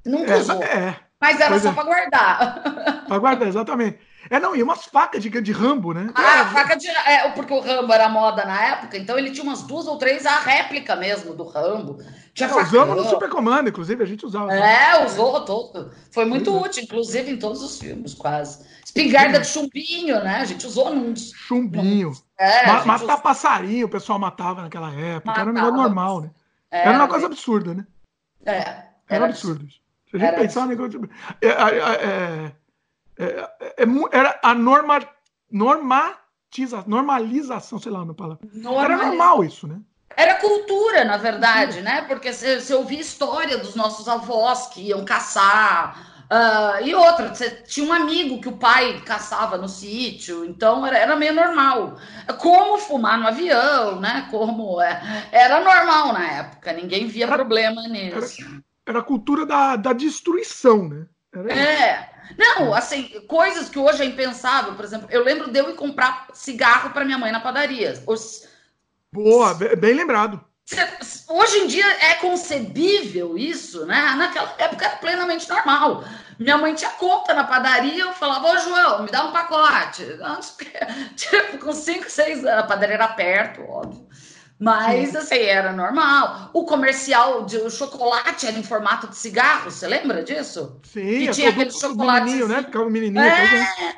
Nunca 0.05 0.34
é, 0.34 0.38
usou. 0.38 0.64
É. 0.64 0.99
Mas 1.20 1.39
era 1.39 1.49
pois 1.49 1.62
só 1.62 1.70
é. 1.70 1.74
para 1.74 1.84
guardar. 1.84 2.64
Para 3.07 3.20
guardar, 3.20 3.47
exatamente. 3.47 3.99
É, 4.32 4.40
não, 4.40 4.56
e 4.56 4.64
umas 4.64 4.86
facas 4.86 5.22
de, 5.22 5.30
de 5.30 5.52
Rambo, 5.52 5.94
né? 5.94 6.10
Ah, 6.16 6.40
é. 6.40 6.46
faca 6.46 6.78
de. 6.78 6.88
É, 6.88 7.28
porque 7.32 7.54
o 7.54 7.60
Rambo 7.60 7.92
era 7.92 8.08
moda 8.08 8.46
na 8.46 8.66
época, 8.66 8.98
então 8.98 9.20
ele 9.20 9.32
tinha 9.32 9.44
umas 9.44 9.62
duas 9.64 9.86
ou 9.88 9.98
três, 9.98 10.26
a 10.26 10.40
réplica 10.40 10.96
mesmo 10.96 11.34
do 11.34 11.44
Rambo. 11.44 11.98
Tinha 12.34 12.48
é, 12.48 12.56
usamos 12.56 12.96
no 12.96 13.10
Super 13.10 13.30
Comando, 13.30 13.68
inclusive, 13.68 14.02
a 14.02 14.06
gente 14.06 14.26
usava. 14.26 14.54
É, 14.54 15.06
usou 15.06 15.44
todo. 15.44 15.92
Foi 16.12 16.24
muito 16.24 16.50
é. 16.50 16.54
útil, 16.54 16.84
inclusive, 16.84 17.30
em 17.30 17.38
todos 17.38 17.62
os 17.62 17.78
filmes, 17.78 18.14
quase. 18.14 18.66
Espingarda 18.86 19.38
de 19.38 19.48
chumbinho, 19.48 20.24
né? 20.24 20.38
A 20.38 20.46
gente 20.46 20.66
usou 20.66 20.96
num. 20.96 21.14
Chumbinho. 21.14 22.14
É, 22.40 22.68
Ma 22.68 22.86
matar 22.86 23.04
usou... 23.04 23.18
passarinho, 23.18 23.88
o 23.88 23.90
pessoal 23.90 24.18
matava 24.18 24.62
naquela 24.62 24.94
época. 24.94 25.28
Matava. 25.28 25.42
Era 25.42 25.50
um 25.50 25.54
negócio 25.54 25.76
normal, 25.76 26.22
né? 26.22 26.32
Era, 26.72 26.90
era 26.92 26.98
uma 27.00 27.10
coisa 27.10 27.26
absurda, 27.26 27.74
né? 27.74 27.86
É. 28.46 28.60
Era, 28.60 28.94
era 29.10 29.26
absurdo. 29.26 29.68
Se 30.10 30.16
a 30.16 30.20
gente 30.20 30.36
pensar 30.36 30.62
no 30.62 30.68
negócio. 30.68 31.10
É, 31.42 31.48
é, 31.50 32.52
é, 33.22 33.86
era 34.11 34.39
a 34.43 34.53
norma, 34.53 34.99
normatiza, 35.49 36.84
normalização, 36.88 37.80
sei 37.80 37.91
lá, 37.91 38.03
na 38.03 38.13
palavra. 38.13 38.47
Era 38.84 38.97
normal 38.97 39.43
isso, 39.43 39.67
né? 39.67 39.80
Era 40.17 40.36
cultura, 40.36 41.05
na 41.05 41.17
verdade, 41.17 41.82
né? 41.82 42.01
Porque 42.01 42.34
você 42.34 42.74
ouvia 42.74 42.99
história 42.99 43.57
dos 43.57 43.76
nossos 43.76 44.07
avós 44.07 44.67
que 44.67 44.82
iam 44.82 45.05
caçar, 45.05 46.11
Uh, 46.32 46.82
e 46.86 46.95
outra, 46.95 47.36
você 47.36 47.49
tinha 47.49 47.86
um 47.86 47.91
amigo 47.91 48.39
que 48.39 48.47
o 48.47 48.55
pai 48.55 49.01
caçava 49.01 49.57
no 49.57 49.67
sítio, 49.67 50.45
então 50.45 50.88
era, 50.88 50.97
era 50.97 51.15
meio 51.17 51.34
normal. 51.34 51.97
Como 52.39 52.78
fumar 52.78 53.19
no 53.19 53.28
avião, 53.28 53.99
né? 53.99 54.30
Como 54.32 54.80
é, 54.82 55.28
era 55.30 55.59
normal 55.59 56.13
na 56.13 56.26
época, 56.26 56.72
ninguém 56.72 57.05
via 57.05 57.26
era, 57.26 57.36
problema 57.36 57.86
nisso. 57.89 58.43
Era, 58.43 58.63
era 58.86 58.99
a 58.99 59.03
cultura 59.03 59.45
da, 59.45 59.76
da 59.76 59.91
destruição, 59.91 60.88
né? 60.88 61.05
É. 61.34 62.10
Não, 62.38 62.74
assim, 62.74 63.04
coisas 63.28 63.70
que 63.70 63.80
hoje 63.80 64.02
é 64.02 64.06
impensável, 64.06 64.76
por 64.76 64.86
exemplo, 64.86 65.08
eu 65.10 65.24
lembro 65.24 65.52
de 65.52 65.60
eu 65.60 65.70
ir 65.70 65.76
comprar 65.76 66.28
cigarro 66.34 66.92
para 66.92 67.06
minha 67.06 67.18
mãe 67.18 67.32
na 67.32 67.40
padaria. 67.40 68.02
Os... 68.08 68.48
Boa, 69.12 69.54
bem 69.54 69.94
lembrado. 69.94 70.44
Hoje 71.28 71.58
em 71.58 71.68
dia 71.68 71.86
é 72.06 72.16
concebível 72.16 73.38
isso, 73.38 73.86
né? 73.86 74.14
Naquela 74.18 74.54
época 74.58 74.86
era 74.86 74.96
plenamente 74.98 75.50
normal. 75.50 76.04
Minha 76.40 76.58
mãe 76.58 76.74
tinha 76.74 76.92
conta 76.92 77.34
na 77.34 77.44
padaria, 77.44 78.04
eu 78.04 78.14
falava, 78.14 78.52
ô 78.52 78.58
João, 78.58 79.04
me 79.04 79.12
dá 79.12 79.26
um 79.26 79.32
pacote. 79.32 80.06
Tipo, 81.16 81.58
com 81.60 81.74
5, 81.74 82.10
6 82.10 82.46
anos, 82.46 82.60
a 82.60 82.64
padaria 82.64 82.96
era 82.96 83.08
perto, 83.10 83.62
óbvio. 83.64 84.08
Mas, 84.62 85.16
assim, 85.16 85.39
era 85.39 85.74
normal. 85.74 86.51
O 86.53 86.66
comercial 86.66 87.45
de 87.45 87.57
o 87.57 87.70
chocolate 87.72 88.45
era 88.45 88.59
em 88.59 88.64
formato 88.64 89.07
de 89.07 89.16
cigarro, 89.16 89.72
você 89.72 89.88
lembra 89.88 90.24
disso? 90.24 90.80
Sim, 90.84 91.01
que 91.01 91.30
é 91.30 91.32
tinha 91.32 91.49
aquele 91.49 91.72
chocolate. 91.72 92.32
né? 92.45 92.62
Ficava 92.62 92.88
menininho. 92.88 93.24
É, 93.24 93.93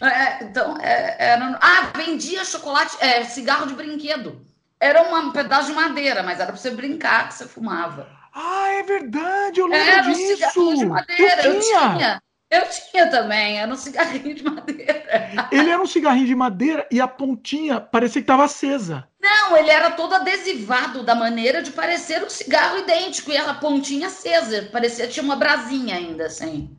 é, 0.00 0.44
então, 0.44 0.78
é, 0.80 1.16
era... 1.18 1.58
Ah, 1.60 1.90
vendia 1.96 2.44
chocolate, 2.44 2.96
é, 3.00 3.24
cigarro 3.24 3.66
de 3.66 3.74
brinquedo. 3.74 4.46
Era 4.78 5.02
um 5.02 5.32
pedaço 5.32 5.70
de 5.70 5.74
madeira, 5.74 6.22
mas 6.22 6.38
era 6.38 6.52
para 6.52 6.56
você 6.56 6.70
brincar 6.70 7.26
que 7.26 7.34
você 7.34 7.48
fumava. 7.48 8.06
Ah, 8.32 8.68
é 8.74 8.84
verdade, 8.84 9.58
eu 9.58 9.66
lembro 9.66 9.88
era 9.88 10.02
disso. 10.02 10.70
Um 10.70 10.74
de 10.76 10.86
madeira, 10.86 11.46
eu, 11.46 11.54
eu 11.54 11.60
tinha. 11.60 12.22
Eu 12.48 12.62
tinha 12.68 13.10
também, 13.10 13.58
era 13.58 13.72
um 13.72 13.76
cigarrinho 13.76 14.34
de 14.34 14.44
madeira. 14.44 15.48
Ele 15.50 15.70
era 15.70 15.82
um 15.82 15.86
cigarrinho 15.86 16.26
de 16.26 16.34
madeira 16.34 16.86
e 16.92 17.00
a 17.00 17.08
pontinha 17.08 17.80
parecia 17.80 18.20
que 18.20 18.24
estava 18.24 18.44
acesa. 18.44 19.08
Não, 19.26 19.56
ele 19.56 19.70
era 19.70 19.90
todo 19.90 20.14
adesivado 20.14 21.02
da 21.02 21.12
maneira 21.12 21.60
de 21.60 21.72
parecer 21.72 22.22
um 22.22 22.30
cigarro 22.30 22.78
idêntico 22.78 23.32
e 23.32 23.36
a 23.36 23.54
pontinha 23.54 24.06
acesa. 24.06 24.68
Parecia 24.70 25.08
tinha 25.08 25.24
uma 25.24 25.34
brasinha 25.34 25.96
ainda, 25.96 26.26
assim. 26.26 26.70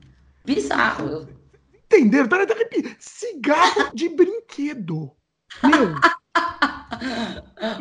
Bizarro. 0.46 1.28
Entenderam? 1.74 2.30
Peraí, 2.30 2.48
cigarro 3.00 3.92
de 3.94 4.08
brinquedo. 4.16 5.12
Meu. 5.62 5.94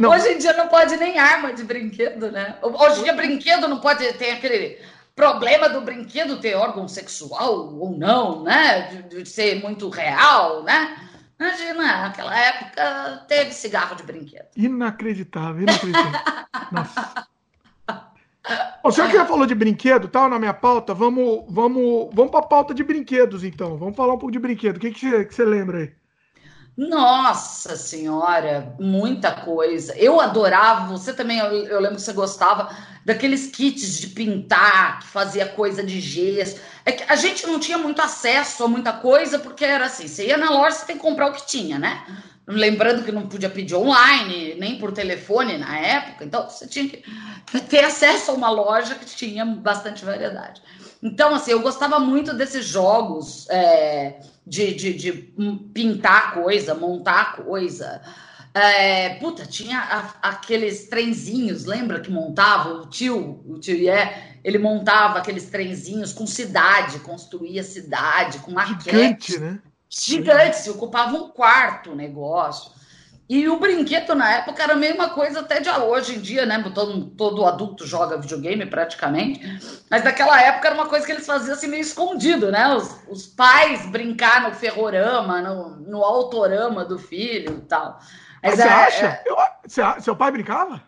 Não. 0.01 0.11
Hoje 0.11 0.33
em 0.33 0.39
dia 0.39 0.53
não 0.55 0.67
pode 0.67 0.97
nem 0.97 1.17
arma 1.17 1.53
de 1.53 1.63
brinquedo, 1.63 2.33
né? 2.33 2.59
Hoje 2.61 3.01
em 3.01 3.05
dia 3.05 3.13
brinquedo 3.13 3.69
não 3.69 3.79
pode 3.79 4.13
ter 4.15 4.33
aquele 4.33 4.81
problema 5.15 5.69
do 5.69 5.81
brinquedo 5.81 6.41
ter 6.41 6.57
órgão 6.57 6.89
sexual 6.89 7.73
ou 7.73 7.97
não, 7.97 8.43
né? 8.43 9.05
De, 9.09 9.23
de 9.23 9.29
ser 9.29 9.63
muito 9.63 9.89
real, 9.89 10.65
né? 10.65 11.06
Imagina, 11.39 12.03
naquela 12.03 12.39
época 12.39 13.25
teve 13.29 13.53
cigarro 13.53 13.95
de 13.95 14.03
brinquedo. 14.03 14.47
Inacreditável, 14.57 15.63
inacreditável. 15.63 16.21
Nossa. 16.73 17.29
O 18.83 18.91
senhor 18.91 19.11
que 19.11 19.17
já 19.17 19.27
falou 19.27 19.45
de 19.45 19.55
brinquedo, 19.55 20.09
tal, 20.09 20.29
na 20.29 20.39
minha 20.39 20.55
pauta, 20.55 20.95
vamos, 20.95 21.45
vamos, 21.49 22.09
vamos 22.15 22.31
para 22.31 22.41
a 22.41 22.47
pauta 22.47 22.73
de 22.73 22.85
brinquedos, 22.85 23.45
então. 23.45 23.77
Vamos 23.77 23.97
falar 23.97 24.15
um 24.15 24.19
pouco 24.19 24.33
de 24.33 24.39
brinquedo. 24.39 24.77
O 24.77 24.81
que, 24.81 24.93
que, 24.93 25.01
você, 25.01 25.25
que 25.25 25.35
você 25.35 25.45
lembra 25.45 25.79
aí? 25.79 25.93
Nossa 26.77 27.75
senhora, 27.75 28.75
muita 28.79 29.33
coisa. 29.33 29.97
Eu 29.97 30.21
adorava, 30.21 30.93
você 30.93 31.15
também, 31.15 31.39
eu, 31.39 31.47
eu, 31.65 31.81
lembro 31.81 31.97
que 31.97 32.03
você 32.03 32.13
gostava 32.13 32.71
daqueles 33.03 33.47
kits 33.47 33.99
de 33.99 34.09
pintar, 34.09 35.01
que 35.01 35.07
fazia 35.07 35.47
coisa 35.47 35.83
de 35.83 35.99
gesso. 36.01 36.61
É 36.85 36.93
que 36.93 37.11
a 37.11 37.17
gente 37.17 37.47
não 37.47 37.59
tinha 37.59 37.79
muito 37.79 38.03
acesso 38.03 38.63
a 38.63 38.69
muita 38.69 38.93
coisa, 38.93 39.39
porque 39.39 39.65
era 39.65 39.87
assim, 39.87 40.07
você 40.07 40.27
ia 40.27 40.37
na 40.37 40.51
loja, 40.51 40.77
você 40.77 40.87
tem 40.87 40.97
que 40.97 41.03
comprar 41.03 41.31
o 41.31 41.33
que 41.33 41.47
tinha, 41.47 41.79
né? 41.79 42.05
Lembrando 42.47 43.05
que 43.05 43.11
não 43.11 43.27
podia 43.27 43.49
pedir 43.49 43.75
online, 43.75 44.55
nem 44.57 44.79
por 44.79 44.93
telefone 44.93 45.57
na 45.57 45.79
época, 45.79 46.25
então 46.25 46.49
você 46.49 46.67
tinha 46.67 46.89
que 46.89 47.03
ter 47.71 47.85
acesso 47.85 48.31
a 48.31 48.35
uma 48.35 48.51
loja 48.51 48.95
que 48.95 49.07
tinha 49.07 49.47
bastante 49.47 50.05
variedade. 50.05 50.61
Então, 51.03 51.35
assim, 51.35 51.53
eu 51.53 51.61
gostava 51.61 51.99
muito 51.99 52.35
desses 52.35 52.67
jogos 52.67 53.49
é, 53.49 54.21
de, 54.47 54.75
de, 54.75 54.93
de, 54.95 55.13
pintar 55.75 56.35
coisa, 56.35 56.75
montar 56.75 57.37
coisa. 57.37 58.01
É, 58.55 59.17
puta, 59.17 59.45
tinha 59.45 59.79
a, 59.79 60.31
aqueles 60.31 60.89
trenzinhos, 60.89 61.65
lembra 61.65 62.01
que 62.01 62.11
montava? 62.11 62.75
O 62.75 62.87
tio, 62.87 63.43
o 63.47 63.59
tio 63.59 63.91
é, 63.91 64.39
ele 64.45 64.59
montava 64.59 65.19
aqueles 65.19 65.51
trenzinhos 65.51 66.13
com 66.13 66.27
cidade, 66.27 67.01
construía 67.01 67.63
cidade, 67.63 68.39
com 68.39 68.53
maquete. 68.53 69.33
Gigante, 69.33 69.39
né? 69.39 69.61
Gigante, 69.89 70.57
se 70.59 70.71
ocupava 70.71 71.17
um 71.17 71.29
quarto 71.31 71.93
o 71.93 71.97
negócio. 71.97 72.76
E 73.29 73.49
o 73.49 73.59
brinquedo 73.59 74.15
na 74.15 74.31
época 74.31 74.63
era 74.63 74.75
a 74.75 74.77
mesma 74.77 75.11
coisa 75.11 75.41
até 75.41 75.59
de 75.59 75.69
hoje 75.69 76.17
em 76.17 76.21
dia, 76.21 76.47
né? 76.47 76.63
Todo, 76.73 77.07
todo 77.11 77.45
adulto 77.45 77.85
joga 77.85 78.19
videogame 78.19 78.65
praticamente. 78.67 79.41
Mas 79.91 80.05
naquela 80.05 80.41
época 80.41 80.69
era 80.69 80.77
uma 80.77 80.87
coisa 80.87 81.05
que 81.05 81.11
eles 81.11 81.27
faziam 81.27 81.55
assim 81.55 81.67
meio 81.67 81.81
escondido, 81.81 82.53
né? 82.53 82.73
Os, 82.75 83.01
os 83.09 83.27
pais 83.27 83.85
brincar 83.87 84.43
no 84.43 84.55
ferrorama, 84.55 85.43
no, 85.43 85.71
no 85.71 86.05
autorama 86.05 86.85
do 86.85 86.99
filho 86.99 87.57
e 87.57 87.67
tal. 87.69 87.99
Mas, 88.43 88.55
você 88.55 88.63
é, 88.63 88.73
acha? 88.73 89.07
É... 89.07 89.25
Eu, 89.27 89.37
seu 90.01 90.15
pai 90.15 90.31
brincava? 90.31 90.81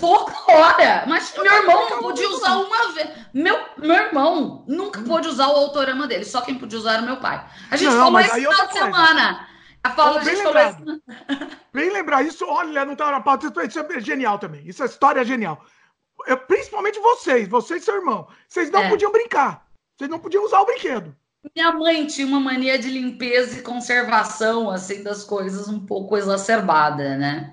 Toda 0.00 0.32
hora! 0.48 1.04
Mas 1.06 1.34
meu 1.36 1.52
irmão 1.52 1.90
não 1.90 1.98
podia 2.00 2.28
usar 2.30 2.56
uma 2.56 2.92
vez. 2.92 3.08
Meu, 3.34 3.58
meu 3.76 3.94
irmão 3.94 4.64
nunca 4.66 5.00
pôde 5.02 5.28
usar 5.28 5.48
o 5.48 5.56
autorama 5.56 6.06
dele, 6.06 6.24
só 6.24 6.40
quem 6.40 6.54
podia 6.54 6.78
usar 6.78 6.94
era 6.94 7.02
meu 7.02 7.18
pai. 7.18 7.44
A 7.70 7.76
gente 7.76 7.92
não, 7.92 8.04
falou 8.04 8.22
final 8.22 8.66
de 8.66 8.72
semana. 8.72 9.46
A 9.86 9.90
Paula, 9.90 10.20
bem 10.24 10.36
lembrado. 10.36 11.02
Bem 11.72 11.90
lembrar, 11.90 12.22
isso, 12.22 12.44
olha, 12.48 12.84
não 12.84 12.96
tá 12.96 13.10
na 13.10 13.20
pauta, 13.20 13.64
isso 13.64 13.78
é 13.78 14.00
genial 14.00 14.38
também. 14.38 14.66
Isso 14.66 14.82
é 14.82 14.86
história 14.86 15.24
genial. 15.24 15.64
principalmente 16.48 16.98
vocês, 16.98 17.46
você 17.48 17.76
e 17.76 17.80
seu 17.80 17.96
irmão, 17.96 18.26
vocês 18.48 18.70
não 18.70 18.82
é. 18.82 18.88
podiam 18.88 19.12
brincar. 19.12 19.66
Vocês 19.96 20.10
não 20.10 20.18
podiam 20.18 20.44
usar 20.44 20.60
o 20.60 20.66
brinquedo. 20.66 21.14
Minha 21.54 21.72
mãe 21.72 22.06
tinha 22.06 22.26
uma 22.26 22.40
mania 22.40 22.78
de 22.78 22.88
limpeza 22.88 23.58
e 23.58 23.62
conservação, 23.62 24.68
assim, 24.70 25.02
das 25.02 25.22
coisas 25.22 25.68
um 25.68 25.86
pouco 25.86 26.16
exacerbada, 26.16 27.16
né? 27.16 27.52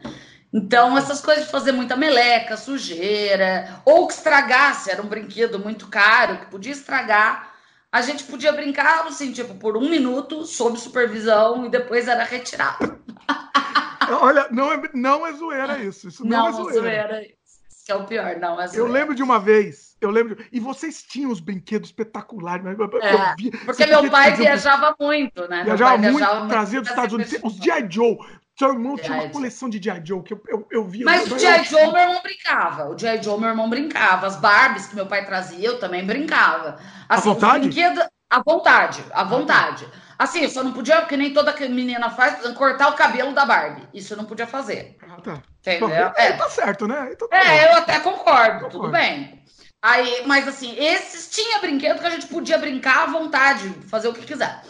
Então, 0.51 0.97
essas 0.97 1.21
coisas 1.21 1.45
de 1.45 1.51
fazer 1.51 1.71
muita 1.71 1.95
meleca, 1.95 2.57
sujeira, 2.57 3.81
ou 3.85 4.07
que 4.07 4.13
estragasse, 4.13 4.89
era 4.89 5.01
um 5.01 5.07
brinquedo 5.07 5.59
muito 5.59 5.87
caro, 5.87 6.39
que 6.39 6.45
podia 6.47 6.71
estragar, 6.71 7.52
a 7.93 8.01
gente 8.01 8.23
podia 8.23 8.51
brincar, 8.51 9.05
assim, 9.05 9.31
tipo, 9.31 9.53
por 9.53 9.77
um 9.77 9.87
minuto, 9.87 10.47
sob 10.47 10.79
supervisão, 10.79 11.63
e 11.67 11.69
depois 11.69 12.07
era 12.07 12.23
retirado. 12.23 12.99
Olha, 14.19 14.47
não 14.49 14.73
é, 14.73 14.81
não 14.95 15.27
é 15.27 15.31
zoeira 15.33 15.77
isso. 15.77 16.07
Isso 16.07 16.25
não, 16.25 16.39
não 16.39 16.47
é 16.47 16.51
zoeira. 16.53 16.81
zoeira. 16.81 17.21
Isso 17.21 17.91
é 17.91 17.95
o 17.95 18.03
pior, 18.05 18.35
não 18.37 18.59
é 18.59 18.65
zoeira. 18.65 18.87
Eu 18.87 18.91
lembro 18.91 19.13
de 19.13 19.21
uma 19.21 19.39
vez, 19.39 19.95
eu 20.01 20.09
lembro. 20.09 20.43
E 20.51 20.59
vocês 20.59 21.03
tinham 21.03 21.29
os 21.29 21.39
brinquedos 21.39 21.89
espetaculares. 21.89 22.65
É, 22.65 23.35
vi, 23.37 23.51
porque 23.51 23.85
meu 23.85 24.09
pai 24.09 24.33
viajava 24.33 24.95
muito, 24.99 25.47
né? 25.47 25.63
Viajava 25.63 25.97
muito, 25.99 26.17
viajava 26.17 26.47
trazia 26.47 26.81
dos 26.81 26.89
Estados 26.89 27.13
Unidos. 27.13 27.39
Os 27.43 27.57
G.I. 27.57 27.85
Joe. 27.87 28.17
Seu 28.57 28.69
irmão 28.69 28.95
tinha 28.95 29.17
uma 29.17 29.29
coleção 29.29 29.67
de 29.67 29.81
G.I. 29.81 30.01
Joe 30.05 30.21
que 30.21 30.33
eu, 30.33 30.43
eu, 30.47 30.67
eu 30.69 30.85
via. 30.85 31.05
Mas 31.05 31.31
o 31.31 31.39
G.I. 31.39 31.63
Joe, 31.63 31.91
meu 31.91 32.01
irmão 32.01 32.21
brincava. 32.21 32.89
O 32.89 32.97
G.I. 32.97 33.23
Joe, 33.23 33.39
meu 33.39 33.49
irmão 33.49 33.69
brincava. 33.69 34.27
As 34.27 34.35
Barbies 34.35 34.85
que 34.85 34.95
meu 34.95 35.07
pai 35.07 35.25
trazia, 35.25 35.67
eu 35.67 35.79
também 35.79 36.05
brincava. 36.05 36.77
Assim, 37.09 37.29
à 37.29 37.33
vontade? 37.33 37.67
Brinquedos, 37.67 38.03
à 38.29 38.43
vontade, 38.43 39.03
à 39.11 39.23
vontade. 39.23 39.87
Assim, 40.19 40.47
só 40.47 40.63
não 40.63 40.71
podia, 40.71 41.01
porque 41.01 41.17
nem 41.17 41.33
toda 41.33 41.53
menina 41.67 42.09
faz, 42.11 42.47
cortar 42.53 42.89
o 42.89 42.93
cabelo 42.93 43.33
da 43.33 43.45
Barbie. 43.45 43.87
Isso 43.93 44.13
eu 44.13 44.17
não 44.17 44.25
podia 44.25 44.45
fazer. 44.45 44.97
Ah, 45.01 45.19
tá. 45.19 45.41
Entendeu? 45.61 45.89
Bom, 45.89 46.13
é. 46.15 46.33
Tá 46.33 46.49
certo, 46.49 46.87
né? 46.87 47.09
Então, 47.11 47.27
tá 47.27 47.37
é, 47.37 47.65
eu 47.65 47.77
até 47.77 47.99
concordo, 47.99 48.65
concordo, 48.65 48.69
tudo 48.69 48.89
bem. 48.89 49.43
Aí, 49.81 50.23
mas 50.25 50.47
assim, 50.47 50.75
esses 50.77 51.29
tinha 51.29 51.59
brinquedo 51.59 51.99
que 51.99 52.05
a 52.05 52.09
gente 52.11 52.27
podia 52.27 52.57
brincar 52.57 53.03
à 53.03 53.05
vontade, 53.07 53.69
fazer 53.89 54.07
o 54.07 54.13
que 54.13 54.25
quiser. 54.25 54.61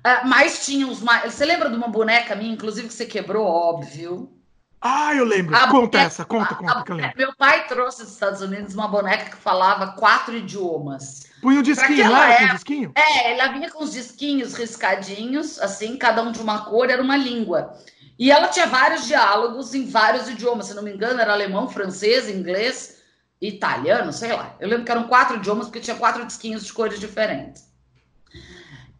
Uh, 0.00 0.26
mas 0.26 0.64
tinha 0.64 0.86
os 0.86 1.00
mais. 1.00 1.32
Você 1.32 1.44
lembra 1.44 1.68
de 1.68 1.76
uma 1.76 1.88
boneca 1.88 2.34
minha, 2.34 2.52
inclusive, 2.52 2.88
que 2.88 2.94
você 2.94 3.06
quebrou, 3.06 3.46
óbvio? 3.46 4.32
Ah, 4.80 5.14
eu 5.14 5.26
lembro. 5.26 5.54
A 5.54 5.68
conta 5.68 5.74
boneca, 5.74 5.98
essa, 5.98 6.24
conta, 6.24 6.54
conta. 6.54 6.94
A, 6.94 7.12
meu 7.14 7.34
pai 7.36 7.66
trouxe 7.66 8.02
dos 8.02 8.12
Estados 8.12 8.40
Unidos 8.40 8.74
uma 8.74 8.88
boneca 8.88 9.30
que 9.30 9.36
falava 9.36 9.92
quatro 9.92 10.34
idiomas. 10.34 11.28
Punha 11.42 11.60
o 11.60 11.62
disquinho 11.62 12.10
lá, 12.10 12.30
época, 12.30 12.48
com 12.48 12.54
disquinho? 12.54 12.92
É, 12.94 13.32
ela 13.32 13.52
vinha 13.52 13.70
com 13.70 13.84
os 13.84 13.92
disquinhos 13.92 14.54
riscadinhos, 14.54 15.58
assim, 15.60 15.98
cada 15.98 16.22
um 16.22 16.32
de 16.32 16.40
uma 16.40 16.64
cor, 16.64 16.88
era 16.88 17.02
uma 17.02 17.16
língua. 17.16 17.74
E 18.18 18.30
ela 18.30 18.48
tinha 18.48 18.66
vários 18.66 19.06
diálogos 19.06 19.74
em 19.74 19.86
vários 19.86 20.28
idiomas, 20.28 20.66
se 20.66 20.74
não 20.74 20.82
me 20.82 20.92
engano, 20.92 21.20
era 21.20 21.32
alemão, 21.32 21.68
francês, 21.68 22.28
inglês, 22.28 23.02
italiano, 23.40 24.12
sei 24.12 24.32
lá. 24.32 24.54
Eu 24.60 24.68
lembro 24.68 24.84
que 24.84 24.90
eram 24.90 25.08
quatro 25.08 25.36
idiomas, 25.36 25.66
porque 25.66 25.80
tinha 25.80 25.96
quatro 25.96 26.24
disquinhos 26.26 26.64
de 26.64 26.72
cores 26.72 26.98
diferentes. 26.98 27.69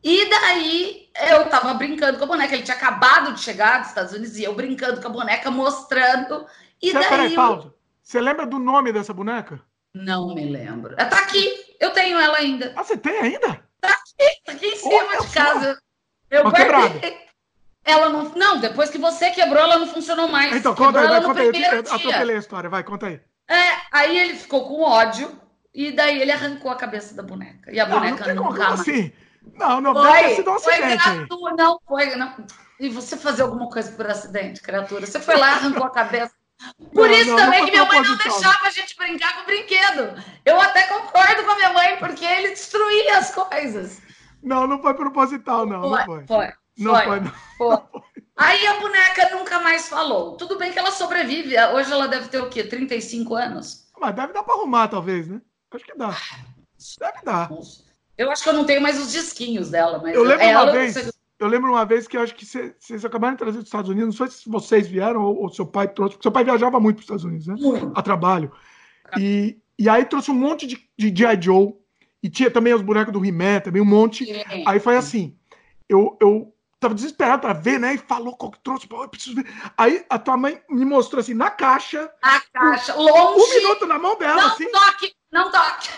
E 0.02 0.30
daí 0.30 1.10
eu 1.30 1.48
tava 1.48 1.74
brincando 1.74 2.18
com 2.18 2.24
a 2.24 2.28
boneca. 2.28 2.54
Ele 2.54 2.62
tinha 2.62 2.76
acabado 2.76 3.34
de 3.34 3.40
chegar 3.40 3.80
dos 3.80 3.88
Estados 3.88 4.12
Unidos 4.12 4.36
e 4.36 4.44
eu 4.44 4.54
brincando 4.54 5.00
com 5.00 5.08
a 5.08 5.10
boneca, 5.10 5.50
mostrando. 5.50 6.46
E 6.80 6.92
daí. 6.92 7.08
Peraí, 7.08 7.34
pausa. 7.34 7.74
Você 8.02 8.20
lembra 8.20 8.46
do 8.46 8.58
nome 8.58 8.92
dessa 8.92 9.12
boneca? 9.12 9.60
Não 9.94 10.34
me 10.34 10.48
lembro. 10.50 10.94
Ela 10.96 11.08
tá 11.08 11.18
aqui. 11.18 11.76
Eu 11.78 11.90
tenho 11.90 12.18
ela 12.18 12.38
ainda. 12.38 12.72
Ah, 12.76 12.82
você 12.82 12.96
tem 12.96 13.18
ainda? 13.18 13.62
Tá 13.80 13.90
aqui, 13.90 14.40
tá 14.44 14.52
aqui 14.52 14.66
em 14.66 14.76
cima 14.76 14.94
Olha 14.94 15.20
de 15.20 15.28
casa. 15.28 15.82
Eu 16.30 16.42
Uma 16.42 16.50
guardei. 16.50 17.18
Ela 17.84 18.08
não. 18.08 18.30
Não, 18.30 18.60
depois 18.60 18.90
que 18.90 18.98
você 18.98 19.30
quebrou, 19.30 19.62
ela 19.62 19.78
não 19.78 19.86
funcionou 19.86 20.28
mais. 20.28 20.54
Então, 20.54 20.74
conta 20.74 21.00
aí, 21.00 21.08
vai, 21.08 21.22
conta 21.22 21.40
aí. 21.40 21.62
Eu 21.62 21.78
atropelei 21.80 22.36
a 22.36 22.38
história, 22.38 22.70
vai, 22.70 22.84
conta 22.84 23.06
aí. 23.06 23.20
É, 23.48 23.76
aí 23.90 24.16
ele 24.16 24.34
ficou 24.34 24.66
com 24.68 24.82
ódio 24.82 25.36
e 25.74 25.90
daí 25.90 26.20
ele 26.20 26.30
arrancou 26.30 26.70
a 26.70 26.76
cabeça 26.76 27.14
da 27.14 27.22
boneca. 27.22 27.72
E 27.72 27.80
a 27.80 27.86
não, 27.86 27.98
boneca 27.98 28.34
não, 28.34 28.44
nunca 28.44 28.68
mais. 28.68 28.80
Assim? 28.80 29.12
Não, 29.54 29.80
não, 29.80 29.94
foi, 29.94 30.02
deve 30.02 30.28
ter 30.28 30.34
sido 30.36 30.50
um 30.50 30.54
acidente. 30.54 31.28
Foi 31.28 31.52
não, 31.52 31.80
foi. 31.86 32.16
Não. 32.16 32.46
E 32.78 32.88
você 32.88 33.16
fazer 33.16 33.42
alguma 33.42 33.68
coisa 33.68 33.92
por 33.92 34.06
acidente, 34.06 34.62
criatura. 34.62 35.06
Você 35.06 35.20
foi 35.20 35.36
lá, 35.36 35.52
arrancou 35.52 35.84
a 35.84 35.90
cabeça. 35.90 36.32
Por 36.92 37.08
não, 37.08 37.16
isso 37.16 37.30
não, 37.30 37.36
também 37.36 37.64
que 37.64 37.70
minha 37.70 37.84
mãe 37.86 38.02
não 38.02 38.16
deixava 38.16 38.66
a 38.66 38.70
gente 38.70 38.96
brincar 38.96 39.36
com 39.36 39.46
brinquedo. 39.46 40.22
Eu 40.44 40.60
até 40.60 40.82
concordo 40.84 41.44
com 41.44 41.50
a 41.50 41.56
minha 41.56 41.72
mãe, 41.72 41.96
porque 41.98 42.24
ele 42.24 42.50
destruía 42.50 43.18
as 43.18 43.34
coisas. 43.34 44.00
Não, 44.42 44.66
não 44.66 44.80
foi 44.80 44.94
proposital, 44.94 45.66
não. 45.66 45.82
Foi, 45.82 45.98
não 45.98 46.04
foi. 46.04 46.26
Foi. 46.26 46.52
Não 46.78 46.94
foi, 46.94 47.04
foi, 47.04 47.20
não. 47.20 47.32
foi. 47.58 48.02
Aí 48.36 48.66
a 48.66 48.80
boneca 48.80 49.36
nunca 49.36 49.58
mais 49.60 49.88
falou. 49.88 50.36
Tudo 50.36 50.56
bem 50.56 50.72
que 50.72 50.78
ela 50.78 50.90
sobrevive. 50.90 51.54
Hoje 51.74 51.92
ela 51.92 52.08
deve 52.08 52.28
ter 52.28 52.40
o 52.40 52.48
quê? 52.48 52.64
35 52.64 53.34
anos? 53.34 53.90
Mas 54.00 54.14
deve 54.14 54.32
dar 54.32 54.42
para 54.42 54.54
arrumar, 54.54 54.88
talvez, 54.88 55.28
né? 55.28 55.42
Acho 55.72 55.84
que 55.84 55.96
dá. 55.96 56.16
Deve 56.98 57.22
dar. 57.22 57.50
Nossa. 57.50 57.89
Eu 58.20 58.30
acho 58.30 58.42
que 58.42 58.50
eu 58.50 58.52
não 58.52 58.66
tenho 58.66 58.82
mais 58.82 59.00
os 59.00 59.10
disquinhos 59.10 59.70
dela, 59.70 59.98
mas 59.98 60.14
eu 60.14 60.22
lembro 60.22 60.44
ela, 60.44 60.64
uma 60.64 60.72
vez. 60.72 60.92
Você... 60.92 61.10
Eu 61.38 61.48
lembro 61.48 61.70
uma 61.70 61.86
vez 61.86 62.06
que 62.06 62.18
eu 62.18 62.20
acho 62.20 62.34
que 62.34 62.44
vocês 62.44 63.02
acabaram 63.02 63.32
de 63.32 63.38
trazer 63.38 63.56
dos 63.56 63.66
Estados 63.66 63.88
Unidos, 63.88 64.18
não 64.18 64.26
sei 64.26 64.36
se 64.36 64.46
vocês 64.46 64.86
vieram 64.86 65.22
ou, 65.22 65.44
ou 65.44 65.48
seu 65.48 65.64
pai 65.64 65.88
trouxe, 65.88 66.16
porque 66.16 66.24
seu 66.24 66.30
pai 66.30 66.44
viajava 66.44 66.78
muito 66.78 66.96
para 66.96 67.00
os 67.00 67.04
Estados 67.06 67.24
Unidos, 67.24 67.46
né? 67.46 67.54
Muito. 67.58 67.92
A 67.94 68.02
trabalho. 68.02 68.52
E, 69.18 69.56
e 69.78 69.88
aí 69.88 70.04
trouxe 70.04 70.30
um 70.30 70.34
monte 70.34 70.66
de, 70.66 70.78
de 70.98 71.08
G.I. 71.08 71.40
Joe, 71.40 71.72
e 72.22 72.28
tinha 72.28 72.50
também 72.50 72.74
os 72.74 72.82
bonecos 72.82 73.10
do 73.10 73.24
He-Man, 73.24 73.60
também 73.60 73.80
um 73.80 73.86
monte. 73.86 74.26
Aí 74.66 74.78
foi 74.78 74.98
assim, 74.98 75.34
eu, 75.88 76.18
eu 76.20 76.54
tava 76.78 76.94
desesperado 76.94 77.40
para 77.40 77.54
ver, 77.54 77.80
né? 77.80 77.94
E 77.94 77.98
falou 77.98 78.36
qual 78.36 78.50
que 78.50 78.62
trouxe, 78.62 78.86
eu 78.90 79.08
preciso 79.08 79.36
ver. 79.36 79.46
Aí 79.78 80.04
a 80.10 80.18
tua 80.18 80.36
mãe 80.36 80.60
me 80.68 80.84
mostrou 80.84 81.20
assim, 81.20 81.32
na 81.32 81.48
caixa. 81.48 82.12
Na 82.22 82.38
caixa, 82.52 82.94
um, 82.98 83.02
longe. 83.02 83.40
Um 83.40 83.54
minuto 83.54 83.86
na 83.86 83.98
mão 83.98 84.18
dela, 84.18 84.42
não 84.42 84.48
assim. 84.48 84.70
Toque, 84.70 85.14
não 85.32 85.50
toque. 85.50 85.88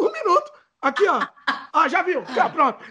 Um 0.00 0.10
minuto. 0.10 0.59
Aqui, 0.82 1.06
ó. 1.06 1.26
Ah, 1.72 1.88
já 1.88 2.02
viu? 2.02 2.24
Já, 2.34 2.48
pronto. 2.48 2.82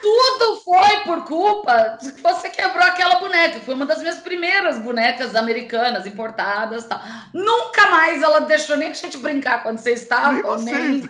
Tudo 0.00 0.60
foi 0.64 1.00
por 1.04 1.24
culpa 1.24 1.98
de 2.00 2.12
que 2.12 2.22
você 2.22 2.48
quebrou 2.48 2.84
aquela 2.84 3.18
boneca. 3.18 3.58
Foi 3.60 3.74
uma 3.74 3.84
das 3.84 3.98
minhas 3.98 4.18
primeiras 4.18 4.78
bonecas 4.78 5.34
americanas 5.34 6.06
importadas. 6.06 6.84
Tal. 6.84 7.00
Nunca 7.34 7.90
mais 7.90 8.22
ela 8.22 8.42
deixou 8.42 8.76
nem 8.76 8.90
a 8.90 8.94
gente 8.94 9.18
brincar 9.18 9.64
quando 9.64 9.78
você 9.78 9.92
estava. 9.92 10.56
Nem, 10.58 10.74
nem... 10.74 11.08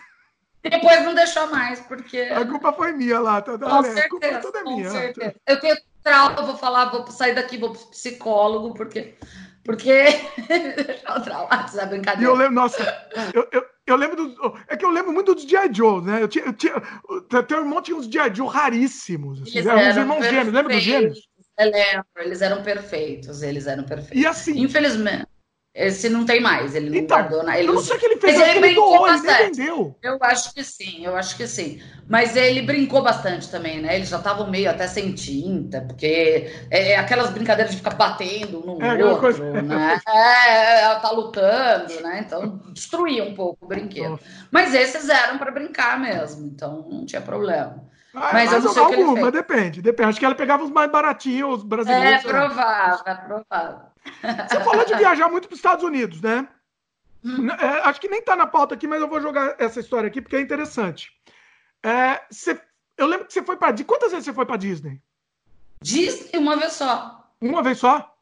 Depois 0.63 1.05
não 1.05 1.15
deixou 1.15 1.49
mais, 1.49 1.81
porque. 1.81 2.21
A 2.21 2.47
culpa 2.47 2.73
foi 2.73 2.93
minha 2.93 3.21
lá. 3.21 3.43
Tá, 3.43 3.59
com 3.59 3.83
certeza, 3.83 4.07
a 4.07 4.09
culpa 4.09 4.39
toda 4.39 4.59
é 4.59 4.63
minha. 4.63 4.91
Certeza. 4.91 5.35
Eu 5.47 5.61
tenho 5.61 5.77
trauma, 6.03 6.43
vou 6.43 6.57
falar, 6.57 6.87
vou 6.87 7.07
sair 7.09 7.35
daqui, 7.35 7.59
vou 7.59 7.73
pro 7.73 7.87
psicólogo, 7.89 8.73
porque. 8.75 9.15
Porque. 9.65 10.03
Deixa 10.49 11.83
eu 11.83 11.89
brincadeira. 11.89 12.23
E 12.23 12.25
eu 12.25 12.35
lembro, 12.35 12.55
nossa, 12.55 12.83
eu, 13.35 13.47
eu, 13.53 13.65
eu 13.87 13.97
lembro 13.97 14.17
do. 14.17 14.59
É 14.69 14.77
que 14.77 14.85
eu 14.85 14.91
lembro 14.91 15.13
muito 15.13 15.35
dos 15.35 15.45
G.I. 15.45 15.73
Joe, 15.73 16.03
né? 16.03 16.23
Eu 16.23 16.29
tinha, 16.29 16.45
eu 16.45 16.53
tinha, 16.53 16.75
teu 17.47 17.59
irmão 17.59 17.81
tinha 17.81 17.97
uns 17.97 18.07
G.I. 18.07 18.35
Joe 18.35 18.49
raríssimos. 18.49 19.43
Assim, 19.43 19.59
eles 19.59 19.67
eram 19.67 19.89
uns 19.91 19.97
irmãos 19.97 20.25
gêmeos, 20.25 20.55
lembra 20.55 20.75
dos 20.75 20.83
gêmeos? 20.83 21.29
Eu 21.59 21.71
lembro, 21.71 22.07
eles 22.19 22.43
eram 22.43 22.63
perfeitos, 22.63 23.43
eles 23.43 23.67
eram 23.67 23.85
perfeitos. 23.85 24.21
E 24.21 24.27
assim. 24.27 24.61
Infelizmente. 24.61 25.27
Esse 25.77 26.09
não 26.09 26.25
tem 26.25 26.41
mais, 26.41 26.75
ele 26.75 26.89
não 26.89 26.97
então, 26.97 27.19
guardou 27.19 27.43
nada. 27.43 27.61
Eu 27.61 27.75
não 27.75 27.83
sei 27.83 27.97
o 27.97 28.01
que 28.01 28.07
ele 28.07 28.17
fez, 28.17 28.39
mas 28.39 28.49
ele, 28.49 28.51
ele 28.51 28.61
brincou 28.61 29.03
bastante. 29.03 29.61
Ele 29.61 29.95
eu 30.03 30.19
acho 30.23 30.55
que 30.55 30.65
sim, 30.65 31.05
eu 31.05 31.15
acho 31.15 31.37
que 31.37 31.47
sim. 31.47 31.83
Mas 32.09 32.35
ele 32.35 32.63
brincou 32.63 33.03
bastante 33.03 33.51
também, 33.51 33.83
né? 33.83 33.97
Eles 33.97 34.09
já 34.09 34.17
estavam 34.17 34.51
meio 34.51 34.71
até 34.71 34.87
sem 34.87 35.13
tinta, 35.13 35.83
porque 35.83 36.51
é, 36.71 36.93
é 36.93 36.97
aquelas 36.97 37.29
brincadeiras 37.29 37.73
de 37.73 37.77
ficar 37.77 37.95
batendo 37.95 38.61
no 38.65 38.83
é, 38.83 39.05
outro, 39.05 39.21
coisa... 39.21 39.45
né? 39.63 40.01
É, 40.09 40.81
ela 40.81 40.99
tá 40.99 41.11
lutando, 41.11 42.01
né? 42.01 42.25
Então 42.25 42.59
destruía 42.73 43.25
um 43.25 43.35
pouco 43.35 43.67
o 43.67 43.69
brinquedo. 43.69 44.13
Nossa. 44.13 44.25
Mas 44.51 44.73
esses 44.73 45.11
eram 45.11 45.37
para 45.37 45.51
brincar 45.51 46.01
mesmo, 46.01 46.47
então 46.47 46.87
não 46.91 47.05
tinha 47.05 47.21
problema. 47.21 47.85
Ah, 48.15 48.31
mas 48.33 48.51
eu 48.51 48.63
não 48.63 48.73
sei 48.73 48.83
alguma, 48.83 49.13
o 49.13 49.15
que 49.15 49.21
ele 49.21 49.31
fez. 49.31 49.47
depende, 49.47 49.83
depende. 49.83 50.09
Acho 50.09 50.19
que 50.19 50.25
ela 50.25 50.35
pegava 50.35 50.65
os 50.65 50.71
mais 50.71 50.91
baratinhos, 50.91 51.59
os 51.59 51.65
brasileiros. 51.65 52.25
É 52.25 52.27
provável, 52.27 53.05
é 53.05 53.15
provável. 53.15 53.96
Você 54.49 54.61
falou 54.61 54.85
de 54.85 54.95
viajar 54.95 55.29
muito 55.29 55.49
para 55.49 55.55
os 55.55 55.59
Estados 55.59 55.85
Unidos, 55.85 56.21
né? 56.21 56.49
Hum. 57.25 57.51
É, 57.51 57.81
acho 57.89 58.01
que 58.01 58.09
nem 58.09 58.21
está 58.21 58.37
na 58.37 58.47
pauta 58.47 58.75
aqui, 58.75 58.87
mas 58.87 59.01
eu 59.01 59.09
vou 59.09 59.21
jogar 59.21 59.57
essa 59.59 59.81
história 59.81 60.07
aqui 60.07 60.21
porque 60.21 60.37
é 60.37 60.41
interessante. 60.41 61.11
É, 61.83 62.23
você, 62.31 62.61
eu 62.97 63.07
lembro 63.07 63.27
que 63.27 63.33
você 63.33 63.43
foi 63.43 63.57
para. 63.57 63.85
Quantas 63.85 64.11
vezes 64.11 64.25
você 64.25 64.33
foi 64.33 64.47
para 64.47 64.57
Disney? 64.57 65.01
Disney 65.83 66.39
uma 66.39 66.57
vez 66.57 66.73
só. 66.73 67.31
Uma 67.41 67.63
vez 67.63 67.79
só? 67.79 68.17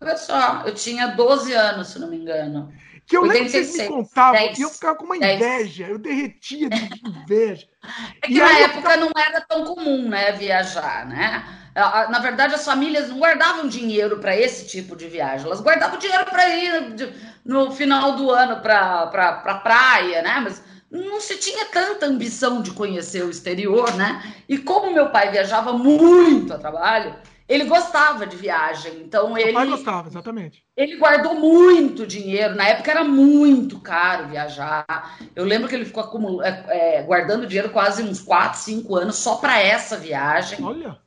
Uma 0.00 0.10
vez 0.10 0.20
só. 0.20 0.62
Eu 0.64 0.74
tinha 0.74 1.08
12 1.08 1.52
anos, 1.52 1.88
se 1.88 1.98
não 1.98 2.08
me 2.08 2.16
engano. 2.16 2.72
Que 3.06 3.16
eu 3.16 3.22
86, 3.22 3.28
lembro 3.28 3.50
que 3.50 3.50
vocês 3.50 3.88
me 3.88 3.96
contavam 3.96 4.32
10, 4.32 4.58
e 4.58 4.62
eu 4.62 4.70
ficava 4.70 4.96
com 4.96 5.04
uma 5.04 5.18
10. 5.18 5.36
inveja, 5.36 5.86
eu 5.86 5.98
derretia 5.98 6.68
de 6.68 6.90
inveja. 7.08 7.66
É 8.20 8.26
que 8.26 8.32
e 8.34 8.38
na 8.38 8.58
época 8.58 8.78
ficava... 8.78 8.96
não 8.96 9.12
era 9.16 9.40
tão 9.42 9.64
comum, 9.64 10.08
né, 10.08 10.32
viajar, 10.32 11.06
né? 11.06 11.44
Na 11.72 12.18
verdade, 12.18 12.54
as 12.54 12.64
famílias 12.64 13.08
não 13.08 13.20
guardavam 13.20 13.68
dinheiro 13.68 14.18
para 14.18 14.36
esse 14.36 14.66
tipo 14.66 14.96
de 14.96 15.06
viagem, 15.06 15.46
elas 15.46 15.60
guardavam 15.60 15.96
dinheiro 15.96 16.24
para 16.24 16.48
ir 16.48 17.14
no 17.44 17.70
final 17.70 18.16
do 18.16 18.28
ano 18.28 18.60
para 18.60 19.06
pra, 19.06 19.32
pra 19.34 19.54
praia, 19.56 20.20
né? 20.20 20.40
Mas 20.42 20.60
não 20.90 21.20
se 21.20 21.36
tinha 21.36 21.66
tanta 21.66 22.06
ambição 22.06 22.60
de 22.60 22.72
conhecer 22.72 23.22
o 23.22 23.30
exterior, 23.30 23.94
né? 23.94 24.34
E 24.48 24.58
como 24.58 24.92
meu 24.92 25.10
pai 25.10 25.30
viajava 25.30 25.72
muito 25.72 26.52
a 26.52 26.58
trabalho, 26.58 27.14
ele 27.48 27.64
gostava 27.64 28.26
de 28.26 28.36
viagem, 28.36 29.00
então 29.00 29.32
Meu 29.32 29.42
ele. 29.42 29.52
pai 29.52 29.66
gostava, 29.66 30.08
exatamente. 30.08 30.64
Ele 30.76 30.96
guardou 30.96 31.34
muito 31.34 32.06
dinheiro. 32.06 32.56
Na 32.56 32.68
época 32.68 32.90
era 32.90 33.04
muito 33.04 33.78
caro 33.80 34.28
viajar. 34.28 35.16
Eu 35.34 35.44
lembro 35.44 35.68
que 35.68 35.74
ele 35.74 35.84
ficou 35.84 36.02
acumul... 36.02 36.42
é, 36.42 37.02
guardando 37.02 37.46
dinheiro 37.46 37.70
quase 37.70 38.02
uns 38.02 38.20
4, 38.20 38.58
5 38.58 38.96
anos 38.96 39.16
só 39.16 39.36
para 39.36 39.60
essa 39.60 39.96
viagem. 39.96 40.64
Olha. 40.64 40.98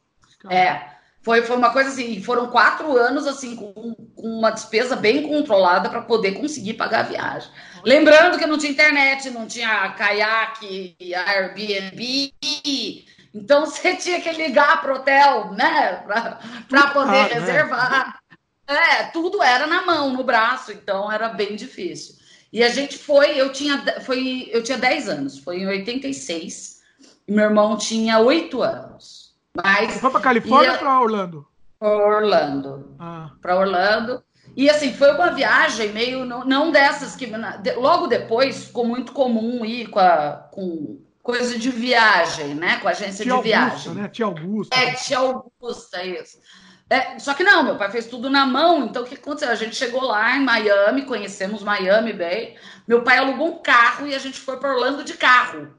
É. 0.50 0.98
Foi, 1.22 1.42
foi 1.42 1.58
uma 1.58 1.72
coisa 1.72 1.90
assim, 1.90 2.22
foram 2.24 2.48
quatro 2.48 2.98
anos 2.98 3.28
assim, 3.28 3.56
com, 3.58 3.94
com 4.16 4.28
uma 4.28 4.52
despesa 4.52 4.96
bem 4.96 5.28
controlada 5.28 5.90
para 5.90 6.02
poder 6.02 6.32
conseguir 6.32 6.76
pagar 6.76 7.02
a 7.02 7.10
viagem. 7.10 7.52
Lembrando 7.84 8.38
que 8.38 8.46
não 8.46 8.58
tinha 8.58 8.72
internet, 8.72 9.30
não 9.30 9.46
tinha 9.46 9.90
caiaque, 9.90 10.96
Airbnb. 11.28 12.34
Então 13.34 13.66
você 13.68 13.96
tinha 13.96 14.20
que 14.22 14.32
ligar 14.32 14.82
para 14.82 14.94
o 14.94 14.96
hotel, 14.98 15.52
né? 15.54 16.04
Para 16.68 16.88
poder 16.88 17.10
Ah, 17.10 17.28
né? 17.28 17.34
reservar. 17.34 18.20
É, 18.68 19.04
tudo 19.06 19.42
era 19.42 19.66
na 19.66 19.84
mão, 19.84 20.14
no 20.14 20.24
braço, 20.24 20.72
então 20.72 21.12
era 21.12 21.30
bem 21.30 21.56
difícil. 21.56 22.16
E 22.54 22.64
a 22.64 22.70
gente 22.70 22.98
foi, 22.98 23.40
eu 23.40 23.52
tinha, 23.52 23.78
foi, 24.02 24.48
eu 24.52 24.64
tinha 24.64 24.78
10 24.78 25.10
anos, 25.10 25.40
foi 25.40 25.62
em 25.62 25.68
86, 25.68 26.82
e 27.28 27.32
meu 27.32 27.46
irmão 27.46 27.78
tinha 27.78 28.20
8 28.20 28.62
anos. 28.62 29.36
Mas 29.56 30.00
Foi 30.00 30.12
para 30.12 30.20
Califórnia 30.20 30.74
ou 30.74 30.78
para 30.78 31.00
Orlando? 31.00 31.48
Orlando, 31.80 32.96
Ah, 33.00 33.32
para 33.42 33.58
Orlando. 33.58 34.24
E 34.56 34.70
assim, 34.70 34.94
foi 34.94 35.14
uma 35.14 35.32
viagem 35.32 35.90
meio 35.94 36.26
não, 36.26 36.44
não 36.44 36.72
dessas 36.72 37.16
que 37.16 37.32
logo 37.78 38.08
depois 38.08 38.66
ficou 38.66 38.86
muito 38.86 39.12
comum 39.14 39.64
ir 39.64 39.88
com, 39.88 40.00
a, 40.00 40.48
com 40.52 41.00
coisa 41.22 41.58
de 41.58 41.70
viagem, 41.70 42.56
né? 42.56 42.78
Com 42.78 42.88
agência 42.88 43.24
tia 43.24 43.26
de 43.26 43.32
Augusta, 43.32 43.50
viagem. 43.50 43.94
né? 43.94 44.08
Tia 44.10 44.26
Augusta. 44.26 44.76
É, 44.76 44.94
tia 44.94 45.18
Augusta, 45.18 46.04
isso. 46.04 46.40
É, 46.90 47.20
só 47.20 47.36
que 47.36 47.44
não, 47.44 47.64
meu 47.64 47.78
pai 47.78 47.92
fez 47.92 48.08
tudo 48.08 48.30
na 48.30 48.48
mão, 48.48 48.86
então 48.86 49.04
o 49.04 49.06
que 49.06 49.14
aconteceu? 49.14 49.52
A 49.52 49.56
gente 49.56 49.76
chegou 49.76 50.02
lá 50.02 50.36
em 50.36 50.44
Miami, 50.44 51.04
conhecemos 51.04 51.62
Miami 51.62 52.14
bem. 52.14 52.58
Meu 52.88 53.04
pai 53.04 53.20
alugou 53.20 53.48
um 53.48 53.62
carro 53.62 54.08
e 54.08 54.16
a 54.16 54.20
gente 54.20 54.40
foi 54.40 54.58
para 54.58 54.74
Orlando 54.74 55.04
de 55.04 55.14
carro. 55.14 55.76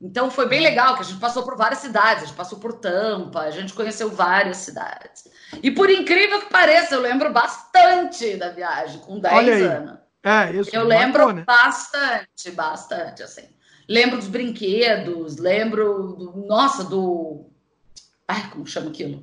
Então 0.00 0.30
foi 0.30 0.48
bem 0.48 0.60
legal, 0.60 0.94
que 0.94 1.02
a 1.02 1.04
gente 1.04 1.20
passou 1.20 1.44
por 1.44 1.56
várias 1.56 1.80
cidades, 1.80 2.22
a 2.22 2.26
gente 2.26 2.36
passou 2.36 2.58
por 2.58 2.74
Tampa, 2.74 3.40
a 3.40 3.50
gente 3.50 3.72
conheceu 3.72 4.10
várias 4.10 4.58
cidades. 4.58 5.24
E 5.62 5.70
por 5.70 5.90
incrível 5.90 6.40
que 6.40 6.50
pareça, 6.50 6.94
eu 6.94 7.00
lembro 7.00 7.32
bastante 7.32 8.36
da 8.36 8.50
viagem, 8.50 9.00
com 9.00 9.18
10 9.18 9.34
Olha 9.34 9.54
aí. 9.54 9.62
anos. 9.62 9.98
É, 10.22 10.52
isso. 10.52 10.70
Eu 10.72 10.84
lembro 10.84 11.44
bastante, 11.44 12.50
bastante, 12.50 13.22
assim. 13.22 13.48
Lembro 13.88 14.18
dos 14.18 14.28
brinquedos, 14.28 15.38
lembro, 15.38 16.12
do, 16.12 16.44
nossa, 16.46 16.84
do... 16.84 17.46
Ai, 18.26 18.50
como 18.50 18.66
chama 18.66 18.90
aquilo? 18.90 19.20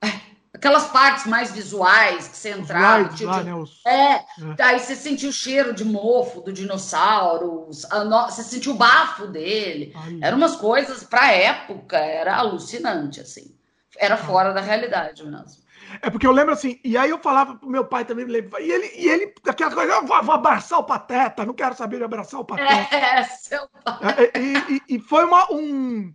Ai, 0.00 0.22
aquelas 0.52 0.86
partes 0.86 1.26
mais 1.26 1.52
visuais 1.52 2.26
que 2.26 2.36
você 2.38 2.50
entrava. 2.52 3.02
rides 3.08 3.20
lá, 3.20 3.42
né? 3.42 3.54
Os... 3.54 3.84
É, 3.86 4.24
aí 4.60 4.78
você 4.80 4.96
sentiu 4.96 5.28
o 5.28 5.32
cheiro 5.32 5.74
de 5.74 5.84
mofo 5.84 6.40
do 6.40 6.52
dinossauro, 6.52 7.68
no- 8.08 8.24
você 8.30 8.42
sentiu 8.42 8.72
o 8.72 8.76
bafo 8.76 9.26
dele. 9.26 9.92
Aí. 9.94 10.18
Eram 10.22 10.38
umas 10.38 10.56
coisas, 10.56 11.04
pra 11.04 11.30
época, 11.32 11.98
era 11.98 12.36
alucinante, 12.36 13.20
assim. 13.20 13.54
Era 13.98 14.16
fora 14.16 14.52
da 14.54 14.60
realidade 14.62 15.22
mesmo. 15.22 15.63
É 16.02 16.10
porque 16.10 16.26
eu 16.26 16.32
lembro 16.32 16.52
assim, 16.52 16.80
e 16.84 16.96
aí 16.96 17.10
eu 17.10 17.18
falava 17.18 17.54
pro 17.56 17.68
meu 17.68 17.84
pai 17.84 18.04
também, 18.04 18.26
e 18.26 18.70
ele, 18.72 18.92
e 18.96 19.08
ele 19.08 19.34
aquela 19.46 19.74
coisa, 19.74 19.92
eu 19.92 20.06
vou, 20.06 20.22
vou 20.22 20.34
abraçar 20.34 20.78
o 20.78 20.84
Pateta, 20.84 21.44
não 21.44 21.54
quero 21.54 21.74
saber 21.74 21.98
de 21.98 22.04
abraçar 22.04 22.40
o 22.40 22.44
Pateta. 22.44 22.94
É, 23.14 23.22
seu 23.24 23.68
É, 24.00 24.38
e, 24.38 24.76
e- 24.76 24.96
e 24.96 24.98
foi 24.98 25.24
uma, 25.24 25.46
um. 25.52 26.12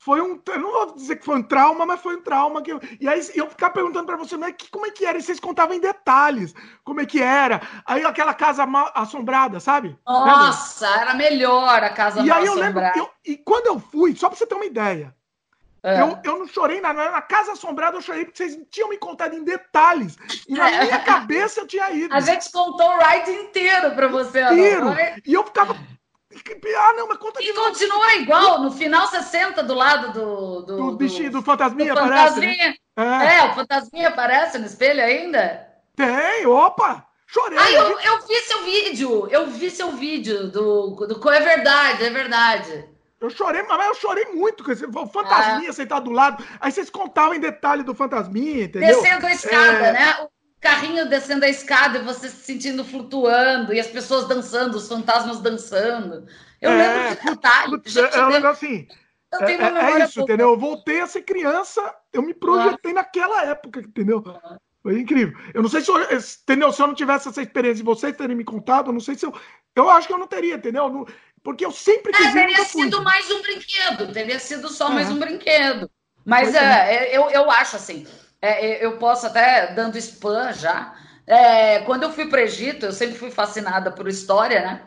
Foi 0.00 0.20
um. 0.20 0.40
Eu 0.46 0.60
não 0.60 0.72
vou 0.72 0.94
dizer 0.94 1.16
que 1.16 1.24
foi 1.24 1.36
um 1.36 1.42
trauma, 1.42 1.84
mas 1.84 2.00
foi 2.00 2.16
um 2.16 2.22
trauma 2.22 2.62
que 2.62 2.72
eu. 2.72 2.80
E 3.00 3.08
aí 3.08 3.20
eu 3.34 3.48
ficava 3.48 3.74
perguntando 3.74 4.06
pra 4.06 4.16
você, 4.16 4.36
mas 4.36 4.54
que, 4.56 4.70
como 4.70 4.86
é 4.86 4.90
que 4.90 5.04
era? 5.04 5.18
E 5.18 5.22
vocês 5.22 5.40
contavam 5.40 5.74
em 5.74 5.80
detalhes 5.80 6.54
como 6.84 7.00
é 7.00 7.06
que 7.06 7.20
era. 7.20 7.60
Aí 7.84 8.04
aquela 8.04 8.32
casa 8.32 8.64
mal 8.64 8.90
assombrada, 8.94 9.58
sabe? 9.58 9.98
Nossa, 10.06 10.86
era 10.86 11.14
melhor 11.14 11.82
a 11.82 11.90
casa 11.90 12.22
E 12.22 12.28
mal 12.28 12.38
aí 12.38 12.46
eu 12.46 12.54
lembro, 12.54 12.80
assombrada. 12.80 12.98
eu- 12.98 13.10
e 13.24 13.36
quando 13.38 13.66
eu 13.66 13.80
fui, 13.80 14.14
só 14.14 14.28
pra 14.28 14.38
você 14.38 14.46
ter 14.46 14.54
uma 14.54 14.64
ideia, 14.66 15.14
É. 15.82 16.00
eu, 16.00 16.18
eu 16.24 16.38
não 16.40 16.46
chorei 16.48 16.80
na, 16.80 16.92
na 16.92 17.22
Casa 17.22 17.52
Assombrada, 17.52 17.96
eu 17.96 18.00
chorei 18.00 18.24
porque 18.24 18.36
vocês 18.38 18.58
tinham 18.70 18.88
me 18.88 18.98
contado 18.98 19.34
em 19.34 19.44
detalhes. 19.44 20.16
E 20.48 20.54
na 20.54 20.70
É. 20.70 20.84
minha 20.84 20.98
cabeça 21.00 21.60
eu 21.60 21.66
tinha 21.66 21.90
ido. 21.92 22.12
A 22.14 22.20
gente 22.20 22.50
contou 22.50 22.88
o 22.88 22.98
ride 22.98 23.30
inteiro 23.30 23.92
pra 23.92 24.08
você, 24.08 24.42
não 24.42 24.52
inteiro. 24.52 24.92
foi? 24.92 25.22
E 25.24 25.34
eu 25.34 25.44
ficava. 25.44 25.76
Ah, 26.76 26.92
não, 26.94 27.08
mas 27.08 27.18
conta 27.18 27.42
E 27.42 27.52
continua 27.52 28.14
igual, 28.14 28.60
no 28.60 28.70
final 28.70 29.06
você 29.08 29.22
senta 29.22 29.62
do 29.62 29.74
lado 29.74 30.12
do... 30.12 30.62
Do, 30.62 30.76
Do 30.76 30.96
bichinho, 30.96 31.30
do 31.30 31.38
do 31.38 31.44
fantasminha, 31.44 31.94
parece. 31.94 32.10
Né? 32.40 32.46
fantasminha. 32.56 32.74
É. 32.96 33.36
É, 33.38 33.44
o 33.44 33.54
fantasminha 33.54 34.08
aparece 34.08 34.58
no 34.58 34.66
espelho 34.66 35.02
ainda? 35.02 35.66
Tem, 35.96 36.46
opa! 36.46 37.04
Chorei. 37.26 37.58
Ah, 37.58 37.70
eu, 37.72 37.98
eu 38.00 38.26
vi 38.26 38.34
seu 38.42 38.62
vídeo, 38.62 39.28
eu 39.30 39.46
vi 39.48 39.70
seu 39.70 39.90
vídeo 39.92 40.48
do, 40.48 40.90
do... 41.06 41.30
É 41.30 41.40
verdade, 41.40 42.04
é 42.04 42.10
verdade. 42.10 42.88
Eu 43.20 43.30
chorei, 43.30 43.62
mas 43.64 43.86
eu 43.86 43.94
chorei 43.96 44.26
muito 44.26 44.62
com 44.62 44.70
esse 44.70 44.86
o 44.86 45.06
fantasminha 45.08 45.72
sentado 45.72 46.04
do 46.04 46.10
lado. 46.12 46.44
Aí 46.60 46.70
vocês 46.70 46.88
contavam 46.88 47.34
em 47.34 47.40
detalhe 47.40 47.82
do 47.82 47.94
fantasminha, 47.94 48.64
entendeu? 48.64 49.00
Descendo 49.02 49.26
a 49.26 49.32
escada, 49.32 49.86
É. 49.86 49.92
né? 49.92 50.14
O 50.22 50.30
carrinho 50.60 51.08
descendo 51.08 51.44
a 51.44 51.48
escada 51.48 51.98
e 51.98 52.02
você 52.02 52.28
se 52.28 52.44
sentindo 52.44 52.84
flutuando, 52.84 53.72
e 53.72 53.80
as 53.80 53.88
pessoas 53.88 54.26
dançando, 54.28 54.76
os 54.76 54.88
fantasmas 54.88 55.40
dançando. 55.40 56.26
Eu 56.60 56.70
É, 56.70 56.76
lembro 56.76 57.16
de 57.20 57.30
detalhe. 57.30 57.82
Gente, 57.86 58.16
é 58.16 58.20
um 58.20 58.22
eu, 58.24 58.30
negócio 58.30 58.68
assim. 58.68 58.86
eu 59.32 59.40
É, 59.40 59.44
tenho 59.46 59.58
uma 59.68 59.80
é- 59.80 59.92
é 60.00 60.04
isso, 60.04 60.20
entendeu? 60.20 60.50
Eu 60.50 60.58
voltei 60.58 61.00
a 61.00 61.06
ser 61.06 61.22
criança, 61.22 61.94
eu 62.12 62.22
me 62.22 62.34
projetei 62.34 62.92
naquela 62.92 63.44
época, 63.44 63.80
entendeu? 63.80 64.22
Foi 64.80 65.00
incrível. 65.00 65.36
Eu 65.52 65.62
não 65.62 65.68
sei 65.68 65.80
se 65.80 65.90
eu, 65.90 66.00
entendeu? 66.00 66.72
Se 66.72 66.80
eu 66.80 66.86
não 66.86 66.94
tivesse 66.94 67.28
essa 67.28 67.42
experiência 67.42 67.78
de 67.78 67.82
vocês 67.82 68.16
terem 68.16 68.36
me 68.36 68.44
contado, 68.44 68.88
eu 68.88 68.92
não 68.92 69.00
sei 69.00 69.16
se 69.16 69.26
eu. 69.26 69.34
Eu 69.74 69.90
acho 69.90 70.06
que 70.08 70.12
eu 70.14 70.18
não 70.18 70.26
teria, 70.26 70.54
entendeu? 70.54 70.84
Eu 70.84 70.90
não- 70.90 71.06
porque 71.48 71.64
eu 71.64 71.72
sempre 71.72 72.12
quis 72.12 72.26
É, 72.26 72.30
teria 72.30 72.62
sido 72.66 73.02
mais 73.02 73.30
um 73.30 73.40
brinquedo, 73.40 74.12
teria 74.12 74.38
sido 74.38 74.68
só 74.68 74.90
É. 74.90 74.92
mais 74.92 75.10
um 75.10 75.18
brinquedo. 75.18 75.90
Mas 76.22 76.52
Pois 76.52 76.54
é, 76.56 77.16
eu, 77.16 77.30
eu 77.30 77.50
acho 77.50 77.76
assim, 77.76 78.06
é, 78.42 78.84
eu 78.84 78.98
posso 78.98 79.26
até, 79.26 79.72
dando 79.72 79.96
spam 79.96 80.52
já, 80.52 80.94
é, 81.26 81.78
quando 81.86 82.02
eu 82.02 82.12
fui 82.12 82.28
para 82.28 82.40
o 82.40 82.42
Egito, 82.42 82.84
eu 82.84 82.92
sempre 82.92 83.16
fui 83.16 83.30
fascinada 83.30 83.90
por 83.90 84.06
história, 84.08 84.60
né? 84.60 84.82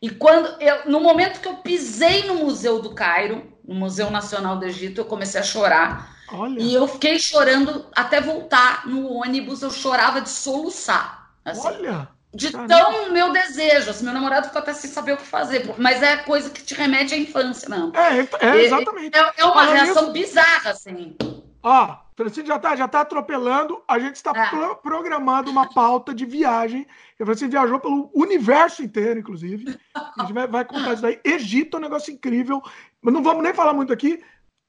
E 0.00 0.08
quando 0.08 0.46
eu, 0.62 0.88
no 0.88 1.00
momento 1.00 1.40
que 1.40 1.48
eu 1.48 1.56
pisei 1.56 2.22
no 2.28 2.36
Museu 2.36 2.80
do 2.80 2.94
Cairo, 2.94 3.52
no 3.66 3.74
Museu 3.74 4.08
Nacional 4.08 4.56
do 4.56 4.66
Egito, 4.66 5.00
eu 5.00 5.06
comecei 5.06 5.40
a 5.40 5.44
chorar. 5.44 6.16
Olha, 6.32 6.60
E 6.60 6.72
eu 6.72 6.86
fiquei 6.86 7.18
chorando 7.18 7.90
até 7.92 8.20
voltar 8.20 8.86
no 8.86 9.10
ônibus, 9.10 9.62
eu 9.62 9.70
chorava 9.72 10.20
de 10.20 10.28
soluçar. 10.30 11.34
Assim 11.44 11.66
olha. 11.66 12.13
De 12.34 12.50
Caramba. 12.50 12.68
tão 12.74 13.12
meu 13.12 13.32
desejo. 13.32 13.90
Assim, 13.90 14.04
meu 14.04 14.12
namorado 14.14 14.46
ficou 14.46 14.60
até 14.60 14.72
sem 14.74 14.90
saber 14.90 15.12
o 15.12 15.16
que 15.16 15.24
fazer, 15.26 15.72
mas 15.78 16.02
é 16.02 16.16
coisa 16.18 16.50
que 16.50 16.62
te 16.62 16.74
remete 16.74 17.14
à 17.14 17.18
infância, 17.18 17.68
não. 17.68 17.92
É, 17.94 18.20
é, 18.20 18.28
é, 18.58 18.64
exatamente. 18.64 19.16
É, 19.16 19.32
é 19.38 19.44
uma 19.44 19.54
Falando 19.54 19.72
reação 19.74 20.12
bizarra, 20.12 20.70
assim. 20.70 21.16
Ó, 21.62 21.96
Francine 22.16 22.46
já 22.46 22.58
tá, 22.58 22.76
já 22.76 22.86
tá 22.86 23.00
atropelando. 23.00 23.82
A 23.88 23.98
gente 23.98 24.16
está 24.16 24.32
É. 24.36 24.50
pro- 24.50 24.76
programando 24.76 25.50
uma 25.50 25.68
pauta 25.72 26.14
de 26.14 26.26
viagem. 26.26 26.86
A 27.20 27.24
Francine 27.24 27.50
viajou 27.50 27.80
pelo 27.80 28.10
universo 28.14 28.82
inteiro, 28.82 29.18
inclusive. 29.20 29.78
A 29.94 30.22
gente 30.22 30.32
vai, 30.34 30.46
vai 30.46 30.64
contar 30.64 30.92
isso 30.92 31.02
daí. 31.02 31.18
Egito 31.24 31.76
é 31.76 31.80
um 31.80 31.82
negócio 31.82 32.12
incrível. 32.12 32.60
Mas 33.00 33.14
não 33.14 33.22
vamos 33.22 33.42
nem 33.42 33.54
falar 33.54 33.72
muito 33.72 33.92
aqui. 33.92 34.22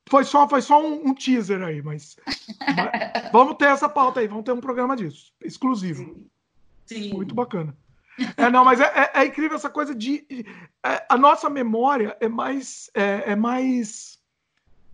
Foi 0.08 0.24
só, 0.24 0.48
foi 0.48 0.62
só 0.62 0.80
um, 0.82 1.08
um 1.10 1.14
teaser 1.16 1.62
aí, 1.64 1.82
mas, 1.82 2.16
mas 2.26 3.32
vamos 3.34 3.56
ter 3.58 3.66
essa 3.66 3.90
pauta 3.90 4.20
aí. 4.20 4.28
Vamos 4.28 4.44
ter 4.46 4.52
um 4.52 4.62
programa 4.62 4.96
disso, 4.96 5.34
exclusivo. 5.44 6.16
Sim. 6.86 7.14
Muito 7.14 7.34
bacana. 7.34 7.76
É, 8.38 8.50
não, 8.50 8.64
mas 8.64 8.80
é, 8.80 8.86
é- 8.86 9.12
é 9.22 9.26
incrível 9.26 9.58
essa 9.58 9.70
coisa 9.70 9.94
de. 9.94 10.26
é, 10.86 11.06
a 11.10 11.18
nossa 11.18 11.50
memória 11.50 12.16
é 12.20 12.30
mais. 12.30 12.90
É, 12.94 13.32
é 13.32 13.36
mais. 13.36 14.18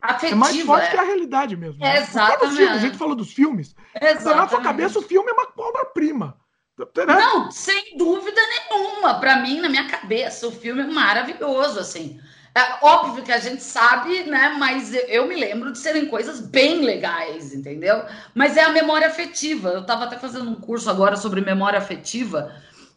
Afetiva. 0.02 0.32
É 0.32 0.36
mais 0.36 0.60
forte 0.62 0.90
que 0.90 0.98
é. 0.98 1.00
a 1.00 1.04
realidade 1.04 1.56
mesmo. 1.56 1.84
É, 1.86 1.94
né? 1.94 2.02
Exatamente. 2.02 2.56
filmes, 2.56 2.76
a 2.76 2.80
gente 2.80 2.98
falou 2.98 3.16
dos 3.16 3.32
filmes. 3.32 3.76
Na 3.94 4.00
nossa 4.02 4.22
Exatamente. 4.22 4.64
cabeça, 4.64 5.00
o 5.00 5.04
filme 5.04 5.30
é 5.30 5.34
uma 5.34 5.48
obra-prima. 5.56 6.42
Né? 6.80 7.06
Não, 7.06 7.52
sem 7.52 7.96
dúvida 7.96 8.42
nenhuma. 8.42 9.20
Para 9.20 9.36
mim, 9.36 9.60
na 9.60 9.70
minha 9.70 9.88
cabeça, 9.88 10.48
o 10.48 10.52
filme 10.52 10.82
é 10.82 10.88
maravilhoso, 10.88 11.80
assim. 11.80 12.20
É 12.54 12.86
óbvio 12.86 13.24
que 13.24 13.32
a 13.32 13.40
gente 13.40 13.64
sabe, 13.64 14.24
né? 14.24 14.56
Mas 14.60 14.94
eu, 15.08 15.26
me 15.28 15.36
lembro 15.36 15.72
de 15.72 15.78
serem 15.78 16.08
coisas 16.08 16.42
bem 16.42 16.82
legais, 16.84 17.54
entendeu? 17.54 18.04
Mas 18.36 18.58
é 18.58 18.64
a 18.64 18.70
memória 18.70 19.08
afetiva. 19.08 19.70
Eu 19.70 19.82
estava 19.82 20.04
até 20.04 20.18
fazendo 20.18 20.50
um 20.50 20.56
curso 20.56 20.90
agora 20.90 21.16
sobre 21.16 21.40
memória 21.40 21.80
afetiva 21.80 22.54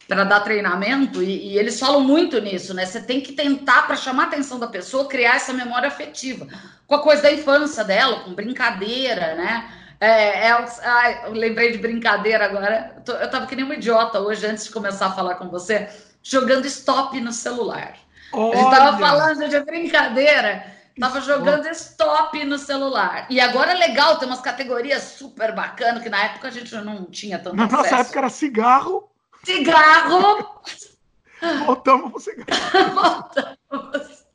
para 0.09 0.25
dar 0.25 0.41
treinamento 0.41 1.23
e, 1.23 1.53
e 1.53 1.57
eles 1.57 1.79
falam 1.79 2.01
muito 2.01 2.39
nisso, 2.41 2.73
né? 2.73 2.85
Você 2.85 3.01
tem 3.01 3.21
que 3.21 3.31
tentar 3.33 3.83
para 3.87 3.95
chamar 3.95 4.23
a 4.23 4.27
atenção 4.27 4.59
da 4.59 4.67
pessoa 4.67 5.07
criar 5.07 5.35
essa 5.37 5.53
memória 5.53 5.87
afetiva 5.87 6.47
com 6.85 6.95
a 6.95 7.01
coisa 7.01 7.23
da 7.23 7.31
infância 7.31 7.83
dela, 7.83 8.19
com 8.19 8.33
brincadeira, 8.33 9.35
né? 9.35 9.71
É, 10.01 10.47
é, 10.49 10.65
ai, 10.83 11.21
eu 11.27 11.31
lembrei 11.31 11.71
de 11.71 11.77
brincadeira 11.77 12.43
agora. 12.45 12.93
Eu, 12.97 13.03
tô- 13.03 13.13
eu 13.13 13.29
tava 13.29 13.47
que 13.47 13.55
nem 13.55 13.63
um 13.65 13.73
idiota 13.73 14.19
hoje, 14.19 14.45
antes 14.45 14.65
de 14.65 14.71
começar 14.71 15.07
a 15.07 15.11
falar 15.13 15.35
com 15.35 15.47
você, 15.49 15.87
jogando 16.21 16.65
stop 16.67 17.19
no 17.21 17.31
celular. 17.31 18.04
A 18.35 18.55
gente 18.55 18.69
tava 18.69 18.89
Olha, 18.89 18.97
falando 18.97 19.49
de 19.49 19.59
brincadeira. 19.61 20.75
Tava 20.99 21.19
jogando 21.19 21.67
stop 21.69 22.43
no 22.45 22.57
celular. 22.57 23.27
E 23.29 23.41
agora 23.41 23.71
é 23.71 23.75
legal, 23.75 24.17
tem 24.17 24.27
umas 24.27 24.39
categorias 24.39 25.03
super 25.03 25.53
bacanas, 25.53 26.01
que 26.01 26.09
na 26.09 26.23
época 26.23 26.47
a 26.47 26.51
gente 26.51 26.73
não 26.75 27.05
tinha 27.05 27.37
tanto 27.37 27.55
Na 27.55 27.67
nossa 27.67 27.97
época 27.97 28.19
era 28.19 28.29
cigarro. 28.29 29.09
Cigarro. 29.43 30.61
Voltamos 31.65 32.11
pro 32.11 32.19
cigarro. 32.21 32.93
Voltamos. 33.69 34.25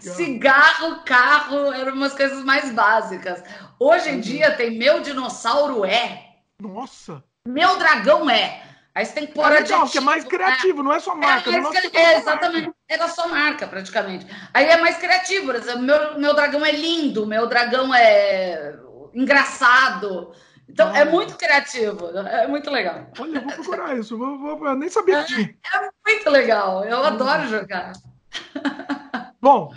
Cigarro. 0.00 0.16
cigarro, 0.16 1.00
carro, 1.04 1.72
eram 1.72 1.92
umas 1.92 2.14
coisas 2.14 2.42
mais 2.44 2.72
básicas. 2.72 3.42
Hoje 3.78 4.08
em 4.08 4.14
uhum. 4.14 4.20
dia 4.20 4.54
tem 4.54 4.78
meu 4.78 5.00
dinossauro 5.00 5.84
é. 5.84 6.36
Nossa. 6.60 7.22
Meu 7.46 7.76
dragão 7.76 8.30
é. 8.30 8.62
Aí 8.94 9.04
você 9.04 9.12
tem 9.12 9.26
que 9.26 9.32
pôr 9.32 9.44
é 9.46 9.60
legal, 9.60 9.88
que 9.88 9.98
é 9.98 10.00
mais 10.00 10.24
criativo, 10.24 10.78
né? 10.78 10.88
não 10.88 10.92
é 10.92 11.00
só 11.00 11.14
marca. 11.14 11.50
É, 11.50 11.60
mais, 11.60 11.76
é, 11.76 11.96
é 11.96 12.18
exatamente. 12.18 12.72
Era 12.88 13.06
só 13.08 13.28
marca, 13.28 13.66
praticamente. 13.66 14.26
Aí 14.54 14.66
é 14.66 14.78
mais 14.78 14.96
criativo, 14.96 15.46
por 15.46 15.54
exemplo, 15.54 15.82
meu, 15.82 16.18
meu 16.18 16.34
dragão 16.34 16.64
é 16.64 16.72
lindo, 16.72 17.26
meu 17.26 17.46
dragão 17.46 17.94
é 17.94 18.74
engraçado. 19.12 20.32
Então, 20.66 20.94
é 20.94 21.04
muito 21.04 21.36
criativo, 21.36 22.08
é 22.16 22.46
muito 22.46 22.70
legal. 22.70 23.06
Olha, 23.18 23.38
eu 23.38 23.42
vou 23.42 23.52
procurar 23.52 23.96
isso, 23.98 24.16
vou, 24.16 24.38
vou, 24.38 24.66
eu 24.66 24.74
nem 24.74 24.88
sabia 24.88 25.22
que 25.24 25.34
tinha. 25.34 25.54
É, 25.74 25.86
é 25.86 25.90
muito 26.06 26.30
legal, 26.30 26.84
eu 26.84 27.04
adoro 27.04 27.46
jogar. 27.48 27.92
Bom, 29.40 29.74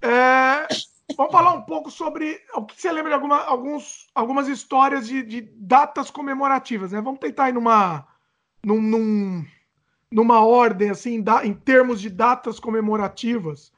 é, 0.00 0.66
vamos 1.16 1.32
falar 1.32 1.54
um 1.54 1.62
pouco 1.62 1.90
sobre 1.90 2.40
o 2.54 2.64
que 2.64 2.80
você 2.80 2.90
lembra 2.90 3.10
de 3.10 3.14
alguma, 3.14 3.42
alguns, 3.44 4.06
algumas 4.14 4.48
histórias 4.48 5.06
de, 5.06 5.22
de 5.22 5.40
datas 5.56 6.10
comemorativas, 6.10 6.92
né? 6.92 7.00
Vamos 7.00 7.20
tentar 7.20 7.48
ir 7.48 7.52
numa 7.52 8.06
num, 8.64 8.80
num, 8.80 9.44
numa 10.14 10.46
ordem, 10.46 10.90
assim, 10.90 11.20
da, 11.20 11.44
em 11.44 11.52
termos 11.52 12.00
de 12.00 12.08
datas 12.08 12.60
comemorativas. 12.60 13.72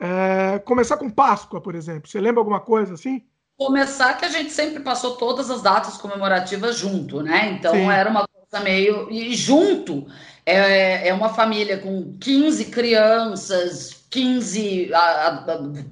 É, 0.00 0.58
começar 0.58 0.96
com 0.96 1.08
Páscoa, 1.08 1.60
por 1.60 1.76
exemplo. 1.76 2.08
Você 2.08 2.20
lembra 2.20 2.40
alguma 2.40 2.58
coisa 2.58 2.94
assim? 2.94 3.24
Começar 3.56 4.14
que 4.14 4.24
a 4.24 4.28
gente 4.28 4.50
sempre 4.50 4.82
passou 4.82 5.16
todas 5.16 5.48
as 5.48 5.62
datas 5.62 5.96
comemorativas 5.96 6.76
junto, 6.76 7.22
né? 7.22 7.52
Então 7.52 7.72
Sim. 7.72 7.88
era 7.88 8.10
uma 8.10 8.26
coisa 8.26 8.64
meio. 8.64 9.08
E 9.10 9.32
junto 9.34 10.06
é, 10.44 11.08
é 11.08 11.14
uma 11.14 11.28
família 11.28 11.78
com 11.78 12.18
15 12.18 12.64
crianças, 12.66 14.04
15, 14.10 14.92
a, 14.92 14.98
a, 14.98 15.44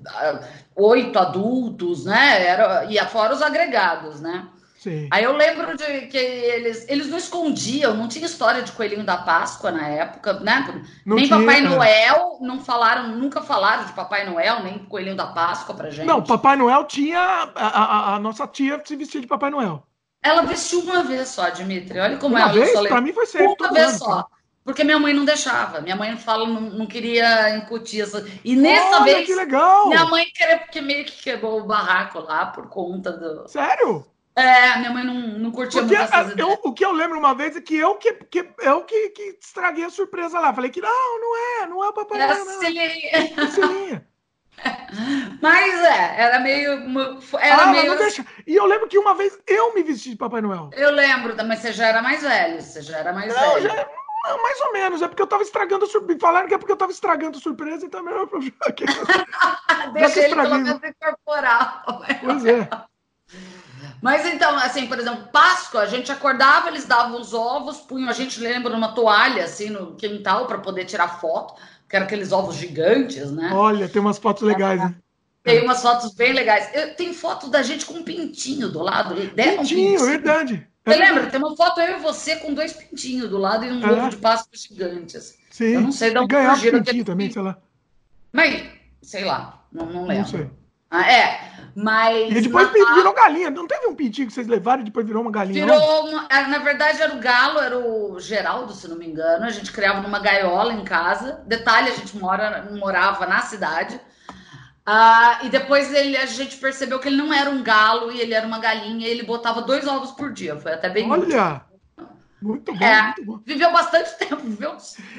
a, 0.06 0.40
8 0.74 1.16
adultos, 1.16 2.04
né? 2.04 2.46
Era, 2.46 2.84
e 2.84 2.98
fora 3.06 3.32
os 3.32 3.40
agregados, 3.40 4.20
né? 4.20 4.48
Sim. 4.84 5.08
Aí 5.10 5.24
eu 5.24 5.34
lembro 5.34 5.74
de 5.78 6.02
que 6.08 6.18
eles, 6.18 6.84
eles 6.90 7.06
não 7.06 7.16
escondiam, 7.16 7.94
não 7.94 8.06
tinha 8.06 8.26
história 8.26 8.60
de 8.60 8.70
coelhinho 8.70 9.02
da 9.02 9.16
Páscoa 9.16 9.70
na 9.70 9.88
época, 9.88 10.34
né? 10.40 10.84
Não 11.06 11.16
nem 11.16 11.24
tinha, 11.24 11.38
Papai 11.38 11.62
Noel, 11.62 12.36
não 12.42 12.60
falaram, 12.60 13.08
nunca 13.16 13.40
falaram 13.40 13.86
de 13.86 13.94
Papai 13.94 14.28
Noel, 14.28 14.62
nem 14.62 14.80
coelhinho 14.80 15.16
da 15.16 15.28
Páscoa 15.28 15.74
pra 15.74 15.88
gente. 15.88 16.04
Não, 16.04 16.22
Papai 16.22 16.54
Noel 16.54 16.84
tinha. 16.84 17.18
A, 17.18 17.50
a, 17.54 18.14
a 18.16 18.18
nossa 18.18 18.46
tia 18.46 18.78
se 18.84 18.94
vestia 18.94 19.22
de 19.22 19.26
Papai 19.26 19.48
Noel. 19.48 19.82
Ela 20.22 20.42
vestiu 20.42 20.80
uma 20.80 21.02
vez 21.02 21.28
só, 21.28 21.48
Dimitri. 21.48 21.98
Olha 21.98 22.18
como 22.18 22.34
uma 22.34 22.42
ela 22.42 22.52
vez? 22.52 22.78
Pra 22.86 23.00
mim 23.00 23.14
foi 23.14 23.24
sempre. 23.24 23.56
Uma 23.58 23.72
vez 23.72 23.88
ano. 23.88 23.98
só. 23.98 24.26
Porque 24.62 24.84
minha 24.84 24.98
mãe 24.98 25.14
não 25.14 25.24
deixava. 25.24 25.80
Minha 25.80 25.96
mãe 25.96 26.14
fala, 26.18 26.46
não, 26.46 26.60
não 26.60 26.86
queria 26.86 27.56
incutir 27.56 28.02
essa. 28.02 28.26
E 28.44 28.54
nessa 28.54 28.96
Olha, 28.96 29.04
vez. 29.04 29.26
Que 29.26 29.34
legal! 29.34 29.88
Minha 29.88 30.04
mãe 30.04 30.26
que 30.70 30.80
meio 30.82 31.06
que 31.06 31.22
quebrou 31.22 31.60
o 31.60 31.66
barraco 31.66 32.20
lá 32.20 32.46
por 32.46 32.68
conta 32.68 33.12
do. 33.12 33.48
Sério? 33.48 34.04
É, 34.36 34.78
minha 34.78 34.90
mãe 34.90 35.04
não, 35.04 35.14
não 35.14 35.52
curtia 35.52 35.80
Porque 35.80 35.96
muito 35.96 36.12
essas 36.12 36.36
eu, 36.36 36.58
O 36.64 36.72
que 36.72 36.84
eu 36.84 36.90
lembro 36.90 37.18
uma 37.18 37.34
vez 37.34 37.56
é 37.56 37.60
que 37.60 37.76
eu 37.76 37.94
que, 37.94 38.12
que, 38.14 38.48
eu 38.58 38.84
que, 38.84 39.10
que 39.10 39.38
estraguei 39.40 39.84
a 39.84 39.90
surpresa 39.90 40.40
lá. 40.40 40.52
Falei 40.52 40.70
que 40.70 40.80
não, 40.80 41.20
não 41.20 41.36
é, 41.36 41.66
não 41.68 41.84
é 41.84 41.88
o 41.88 41.92
Papai 41.92 42.18
Noel, 42.18 42.44
não. 42.44 42.60
Cecilinha. 42.60 44.06
Mas 45.40 45.82
é, 45.82 46.20
era 46.20 46.38
meio. 46.40 46.72
Era 47.38 47.62
ah, 47.62 47.66
meio... 47.66 47.90
não 47.90 47.96
deixa. 47.96 48.24
E 48.46 48.54
eu 48.54 48.64
lembro 48.66 48.88
que 48.88 48.98
uma 48.98 49.14
vez 49.14 49.38
eu 49.46 49.74
me 49.74 49.82
vesti 49.82 50.10
de 50.10 50.16
Papai 50.16 50.40
Noel. 50.40 50.70
Eu 50.72 50.90
lembro, 50.92 51.34
mas 51.46 51.58
você 51.58 51.72
já 51.72 51.88
era 51.88 52.00
mais 52.00 52.22
velho. 52.22 52.60
Você 52.60 52.80
já 52.80 52.98
era 52.98 53.12
mais 53.12 53.34
não, 53.34 53.54
velho. 53.54 53.68
Já, 53.68 53.88
não, 54.24 54.42
mais 54.42 54.60
ou 54.60 54.72
menos. 54.72 55.02
É 55.02 55.08
porque 55.08 55.22
eu 55.22 55.26
tava 55.26 55.42
estragando 55.42 55.84
a 55.84 55.88
surpresa. 55.88 56.20
Falaram 56.20 56.48
que 56.48 56.54
é 56.54 56.58
porque 56.58 56.72
eu 56.72 56.76
tava 56.76 56.92
estragando 56.92 57.36
a 57.36 57.40
surpresa, 57.40 57.84
então 57.84 58.00
é 58.00 58.02
melhor 58.04 58.28
eu 58.32 58.40
Deixa 59.92 60.20
ele 60.20 60.34
pelo 60.34 60.58
menos 60.58 60.80
incorporar. 60.82 61.84
Pois 62.22 62.44
é. 62.44 62.68
Mas 64.00 64.26
então, 64.26 64.56
assim, 64.56 64.86
por 64.86 64.98
exemplo, 64.98 65.28
Páscoa, 65.32 65.82
a 65.82 65.86
gente 65.86 66.10
acordava, 66.12 66.68
eles 66.68 66.84
davam 66.84 67.20
os 67.20 67.32
ovos, 67.34 67.78
punham, 67.78 68.08
a 68.08 68.12
gente 68.12 68.40
lembra, 68.40 68.72
numa 68.72 68.92
toalha, 68.92 69.44
assim, 69.44 69.70
no 69.70 69.94
quintal, 69.94 70.46
para 70.46 70.58
poder 70.58 70.84
tirar 70.84 71.20
foto, 71.20 71.54
que 71.88 71.96
eram 71.96 72.06
aqueles 72.06 72.32
ovos 72.32 72.56
gigantes, 72.56 73.30
né? 73.30 73.50
Olha, 73.52 73.88
tem 73.88 74.00
umas 74.00 74.18
fotos 74.18 74.42
legais, 74.42 74.80
né? 74.80 74.94
Tem 75.42 75.62
umas 75.62 75.82
fotos 75.82 76.14
bem 76.14 76.32
legais. 76.32 76.70
Eu, 76.74 76.94
tem 76.94 77.12
foto 77.12 77.50
da 77.50 77.62
gente 77.62 77.84
com 77.84 77.94
um 77.94 78.02
pintinho 78.02 78.70
do 78.70 78.82
lado. 78.82 79.14
Pintinho, 79.14 79.52
um 79.52 79.56
pintinho. 79.58 80.04
verdade. 80.06 80.66
Você 80.84 80.94
é 80.94 80.98
lembra? 80.98 81.26
Tem 81.26 81.38
uma 81.38 81.54
foto 81.54 81.80
eu 81.80 81.98
e 81.98 82.00
você 82.00 82.36
com 82.36 82.54
dois 82.54 82.72
pintinhos 82.72 83.28
do 83.28 83.36
lado 83.38 83.64
e 83.64 83.70
um 83.70 83.86
é. 83.86 83.92
ovo 83.92 84.08
de 84.08 84.16
Páscoa 84.16 84.50
gigante. 84.54 85.18
Assim. 85.18 85.34
Sim. 85.50 85.74
Eu 85.74 85.80
não 85.82 85.92
sei 85.92 86.10
de 86.10 86.18
onde 86.18 86.34
surgiram 86.34 86.82
pintinho 86.82 87.04
também, 87.04 87.30
sei 87.30 87.42
lá. 87.42 87.58
Mas, 88.32 88.64
sei 89.02 89.24
lá, 89.24 89.64
não, 89.70 89.86
não 89.86 90.06
lembro. 90.06 90.22
Não 90.22 90.28
sei. 90.28 90.50
Ah, 90.90 91.12
é, 91.12 91.53
mas. 91.74 92.30
E 92.34 92.40
depois 92.40 92.70
virou 92.70 93.12
galinha. 93.12 93.50
Não 93.50 93.66
teve 93.66 93.86
um 93.86 93.94
pintinho 93.94 94.26
que 94.26 94.32
vocês 94.32 94.46
levaram 94.46 94.82
e 94.82 94.84
depois 94.84 95.06
virou 95.06 95.22
uma 95.22 95.30
galinha? 95.30 95.64
Virou 95.64 96.08
uma... 96.08 96.26
É, 96.30 96.46
na 96.46 96.58
verdade, 96.58 97.02
era 97.02 97.14
o 97.14 97.18
galo, 97.18 97.58
era 97.58 97.78
o 97.78 98.18
Geraldo, 98.20 98.72
se 98.72 98.88
não 98.88 98.96
me 98.96 99.06
engano. 99.06 99.44
A 99.44 99.50
gente 99.50 99.72
criava 99.72 100.00
numa 100.00 100.18
gaiola 100.20 100.72
em 100.72 100.84
casa. 100.84 101.42
Detalhe, 101.46 101.90
a 101.90 101.94
gente 101.94 102.16
mora, 102.16 102.68
morava 102.72 103.26
na 103.26 103.40
cidade. 103.40 104.00
Ah, 104.86 105.40
e 105.42 105.48
depois 105.48 105.92
ele, 105.94 106.16
a 106.16 106.26
gente 106.26 106.58
percebeu 106.58 106.98
que 106.98 107.08
ele 107.08 107.16
não 107.16 107.32
era 107.32 107.48
um 107.48 107.62
galo 107.62 108.12
e 108.12 108.20
ele 108.20 108.34
era 108.34 108.46
uma 108.46 108.58
galinha 108.58 109.06
e 109.06 109.10
ele 109.10 109.22
botava 109.22 109.62
dois 109.62 109.86
ovos 109.86 110.12
por 110.12 110.32
dia. 110.32 110.56
Foi 110.56 110.72
até 110.72 110.90
bem. 110.90 111.10
Olha! 111.10 111.62
Muito 112.44 112.74
bom, 112.74 112.84
é, 112.84 113.02
muito 113.02 113.24
bom. 113.24 113.40
Viveu 113.46 113.72
bastante 113.72 114.10
tempo, 114.20 114.36
viveu. 114.36 114.76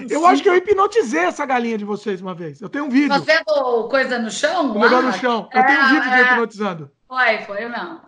Eu 0.08 0.28
acho 0.28 0.44
que 0.44 0.50
eu 0.50 0.56
hipnotizei 0.56 1.22
essa 1.22 1.44
galinha 1.44 1.76
de 1.76 1.84
vocês 1.84 2.22
uma 2.22 2.36
vez. 2.36 2.62
Eu 2.62 2.70
tenho 2.70 2.86
um 2.86 2.90
vídeo. 2.90 3.10
Fazendo 3.10 3.88
coisa 3.90 4.20
no 4.20 4.30
chão? 4.30 4.72
O 4.72 4.80
melhor 4.80 5.02
no 5.02 5.12
chão. 5.14 5.50
Eu 5.52 5.60
é, 5.60 5.64
tenho 5.66 5.82
um 5.82 5.90
vídeo 5.90 6.04
é... 6.04 6.16
de 6.16 6.22
hipnotizando. 6.22 6.92
Foi, 7.08 7.38
foi 7.40 7.68
não. 7.68 8.02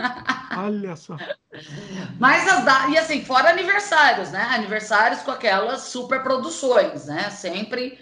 Olha 0.56 0.96
só. 0.96 1.18
Mas 2.18 2.48
as 2.48 2.64
da... 2.64 2.88
e 2.88 2.96
assim, 2.96 3.22
fora 3.22 3.50
aniversários, 3.50 4.30
né? 4.30 4.42
Aniversários 4.52 5.20
com 5.20 5.32
aquelas 5.32 5.82
super 5.82 6.22
produções, 6.22 7.06
né? 7.06 7.28
Sempre 7.28 7.98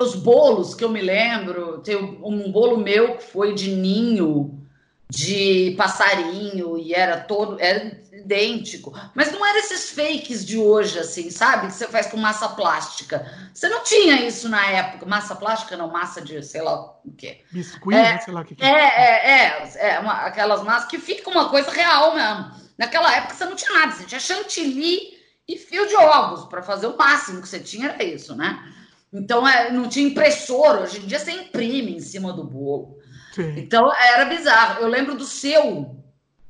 os 0.00 0.16
bolos 0.16 0.74
que 0.74 0.82
eu 0.82 0.88
me 0.88 1.00
lembro, 1.00 1.78
tem 1.78 1.96
um 1.96 2.50
bolo 2.50 2.76
meu 2.76 3.16
que 3.18 3.22
foi 3.22 3.54
de 3.54 3.70
ninho 3.70 4.66
de 5.08 5.74
passarinho 5.78 6.76
e 6.76 6.92
era 6.92 7.20
todo 7.20 7.56
era 7.60 7.96
idêntico, 8.26 8.92
mas 9.14 9.32
não 9.32 9.46
era 9.46 9.58
esses 9.58 9.90
fakes 9.90 10.44
de 10.44 10.58
hoje 10.58 10.98
assim, 10.98 11.30
sabe? 11.30 11.68
Que 11.68 11.74
você 11.74 11.86
faz 11.86 12.08
com 12.08 12.16
massa 12.16 12.48
plástica. 12.48 13.32
Você 13.54 13.68
não 13.68 13.82
tinha 13.84 14.26
isso 14.26 14.48
na 14.48 14.66
época, 14.66 15.06
massa 15.06 15.36
plástica 15.36 15.76
não, 15.76 15.88
massa 15.88 16.20
de 16.20 16.42
sei 16.42 16.60
lá 16.60 16.74
o 17.04 17.12
quê. 17.16 17.42
Biscuit, 17.52 17.96
é, 17.96 18.18
sei 18.18 18.34
lá 18.34 18.40
o 18.40 18.44
que, 18.44 18.56
que 18.56 18.64
é. 18.64 18.68
É, 18.68 19.30
é, 19.30 19.94
é 19.94 19.98
uma, 20.00 20.12
aquelas 20.26 20.62
massas 20.62 20.88
que 20.88 20.98
fica 20.98 21.30
uma 21.30 21.48
coisa 21.48 21.70
real 21.70 22.14
mesmo. 22.14 22.66
Naquela 22.76 23.14
época 23.16 23.34
você 23.34 23.44
não 23.44 23.56
tinha 23.56 23.72
nada, 23.72 23.92
você 23.92 24.04
tinha 24.04 24.20
chantilly 24.20 25.16
e 25.48 25.56
fio 25.56 25.86
de 25.86 25.94
ovos 25.94 26.46
para 26.46 26.62
fazer 26.62 26.88
o 26.88 26.96
máximo 26.96 27.40
que 27.40 27.48
você 27.48 27.60
tinha 27.60 27.90
era 27.90 28.02
isso, 28.02 28.34
né? 28.34 28.72
Então 29.12 29.46
é, 29.46 29.70
não 29.70 29.88
tinha 29.88 30.06
impressora, 30.06 30.82
hoje 30.82 30.98
em 30.98 31.06
dia 31.06 31.18
você 31.18 31.30
imprime 31.30 31.96
em 31.96 32.00
cima 32.00 32.32
do 32.32 32.44
bolo. 32.44 32.98
Sim. 33.32 33.54
Então 33.58 33.92
era 33.94 34.24
bizarro. 34.24 34.82
Eu 34.82 34.88
lembro 34.88 35.14
do 35.14 35.24
seu, 35.24 35.96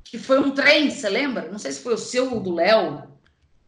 que 0.09 0.17
foi 0.17 0.39
um 0.39 0.51
trem, 0.51 0.89
você 0.89 1.09
lembra? 1.09 1.49
Não 1.51 1.59
sei 1.59 1.71
se 1.71 1.81
foi 1.81 1.93
o 1.93 1.97
seu 1.97 2.33
ou 2.33 2.39
do 2.39 2.53
Léo. 2.53 3.03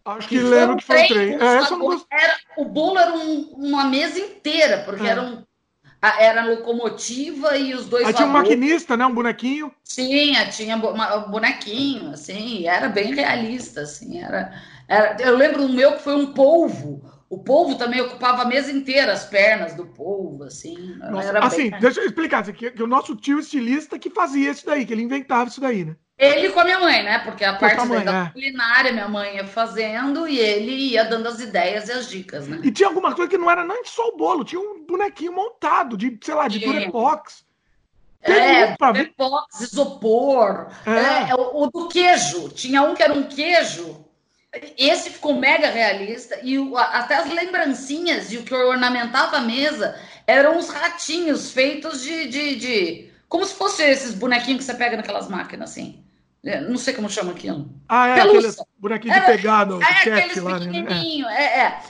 Acho 0.06 0.28
que, 0.28 0.38
que 0.38 0.44
lembro 0.44 0.76
um 0.76 0.78
que 0.78 0.86
foi 0.86 1.04
um 1.04 1.08
trem. 1.08 1.34
É, 1.36 1.38
não... 1.38 2.06
era, 2.12 2.38
o 2.58 2.66
bolo 2.66 2.98
era 2.98 3.14
um, 3.14 3.42
uma 3.58 3.86
mesa 3.86 4.20
inteira, 4.20 4.84
porque 4.86 5.06
é. 5.06 5.10
era, 5.10 5.22
um, 5.22 5.44
a, 6.02 6.24
era 6.24 6.42
a 6.42 6.46
locomotiva 6.46 7.58
e 7.58 7.74
os 7.74 7.86
dois. 7.86 8.08
Aí 8.08 8.14
tinha 8.14 8.28
um 8.28 8.32
maquinista, 8.32 8.96
né? 8.98 9.06
Um 9.06 9.14
bonequinho. 9.14 9.72
Tinha, 9.84 10.50
tinha 10.50 10.76
um 10.76 11.32
bonequinho, 11.32 12.12
assim, 12.12 12.68
era 12.68 12.90
bem 12.90 13.14
realista, 13.14 13.82
assim. 13.82 14.20
Era, 14.22 14.54
era, 14.88 15.18
eu 15.22 15.36
lembro 15.36 15.68
do 15.68 15.74
meu 15.74 15.94
que 15.94 16.04
foi 16.04 16.16
um 16.16 16.34
polvo 16.34 17.19
o 17.30 17.38
povo 17.38 17.76
também 17.76 18.02
ocupava 18.02 18.42
a 18.42 18.46
mesa 18.46 18.72
inteira, 18.72 19.14
as 19.14 19.24
pernas 19.24 19.76
do 19.76 19.86
povo, 19.86 20.44
assim. 20.46 20.96
Nossa, 21.12 21.38
assim, 21.40 21.70
bem... 21.70 21.80
deixa 21.80 22.02
eu 22.02 22.06
explicar, 22.08 22.44
que, 22.52 22.72
que 22.72 22.84
o 22.84 22.88
nosso 22.88 23.16
tio 23.16 23.40
estilista 23.40 24.00
que 24.00 24.10
fazia 24.10 24.50
isso 24.50 24.66
daí, 24.66 24.84
que 24.84 24.92
ele 24.92 25.04
inventava 25.04 25.48
isso 25.48 25.62
daí, 25.62 25.86
né? 25.86 25.96
Ele 26.18 26.50
com 26.50 26.60
a 26.60 26.66
minha 26.66 26.80
mãe, 26.80 27.04
né? 27.04 27.20
Porque 27.20 27.46
a 27.46 27.54
com 27.54 27.60
parte 27.60 27.88
mãe, 27.88 28.04
da 28.04 28.26
é. 28.26 28.30
culinária 28.32 28.92
minha 28.92 29.08
mãe 29.08 29.36
ia 29.36 29.48
fazendo 29.48 30.28
e 30.28 30.38
ele 30.38 30.72
ia 30.72 31.06
dando 31.06 31.28
as 31.28 31.40
ideias 31.40 31.88
e 31.88 31.92
as 31.94 32.10
dicas, 32.10 32.48
né? 32.48 32.60
E 32.64 32.72
tinha 32.72 32.90
alguma 32.90 33.14
coisa 33.14 33.30
que 33.30 33.38
não 33.38 33.50
era 33.50 33.64
nem 33.64 33.86
só 33.86 34.10
o 34.10 34.18
bolo, 34.18 34.44
tinha 34.44 34.60
um 34.60 34.84
bonequinho 34.86 35.32
montado 35.32 35.96
de, 35.96 36.20
sei 36.22 36.34
lá, 36.34 36.48
de 36.48 36.60
Durepox. 36.60 37.46
É, 38.22 38.76
Durepox, 38.76 39.62
isopor. 39.62 40.68
É. 40.86 41.30
É, 41.30 41.36
o, 41.36 41.64
o 41.64 41.68
do 41.68 41.88
queijo. 41.88 42.50
Tinha 42.50 42.82
um 42.82 42.96
que 42.96 43.04
era 43.04 43.14
um 43.14 43.24
queijo 43.24 44.09
esse 44.78 45.12
ficou 45.12 45.36
mega 45.36 45.70
realista 45.70 46.40
e 46.42 46.58
o, 46.58 46.76
até 46.78 47.16
as 47.16 47.30
lembrancinhas 47.32 48.32
e 48.32 48.38
o 48.38 48.44
que 48.44 48.54
ornamentava 48.54 49.38
a 49.38 49.42
mesa 49.42 50.00
eram 50.26 50.58
uns 50.58 50.70
ratinhos 50.70 51.52
feitos 51.52 52.02
de, 52.02 52.28
de, 52.28 52.56
de, 52.56 53.10
Como 53.28 53.46
se 53.46 53.54
fossem 53.54 53.90
esses 53.90 54.14
bonequinhos 54.14 54.60
que 54.60 54.72
você 54.72 54.74
pega 54.74 54.98
naquelas 54.98 55.28
máquinas, 55.28 55.72
assim. 55.72 56.04
É, 56.44 56.62
não 56.62 56.78
sei 56.78 56.94
como 56.94 57.10
chama 57.10 57.32
aquilo. 57.32 57.70
Ah, 57.88 58.08
é, 58.08 58.22
aqueles 58.22 58.58
bonequinhos 58.78 59.20
de 59.20 59.26
pegar 59.26 59.66
no 59.66 59.82
é, 59.82 59.86
aqueles 59.86 60.38
lá, 60.38 60.60
né? 60.60 60.86
é, 61.30 61.44
é. 61.44 61.64
É, 61.64 61.82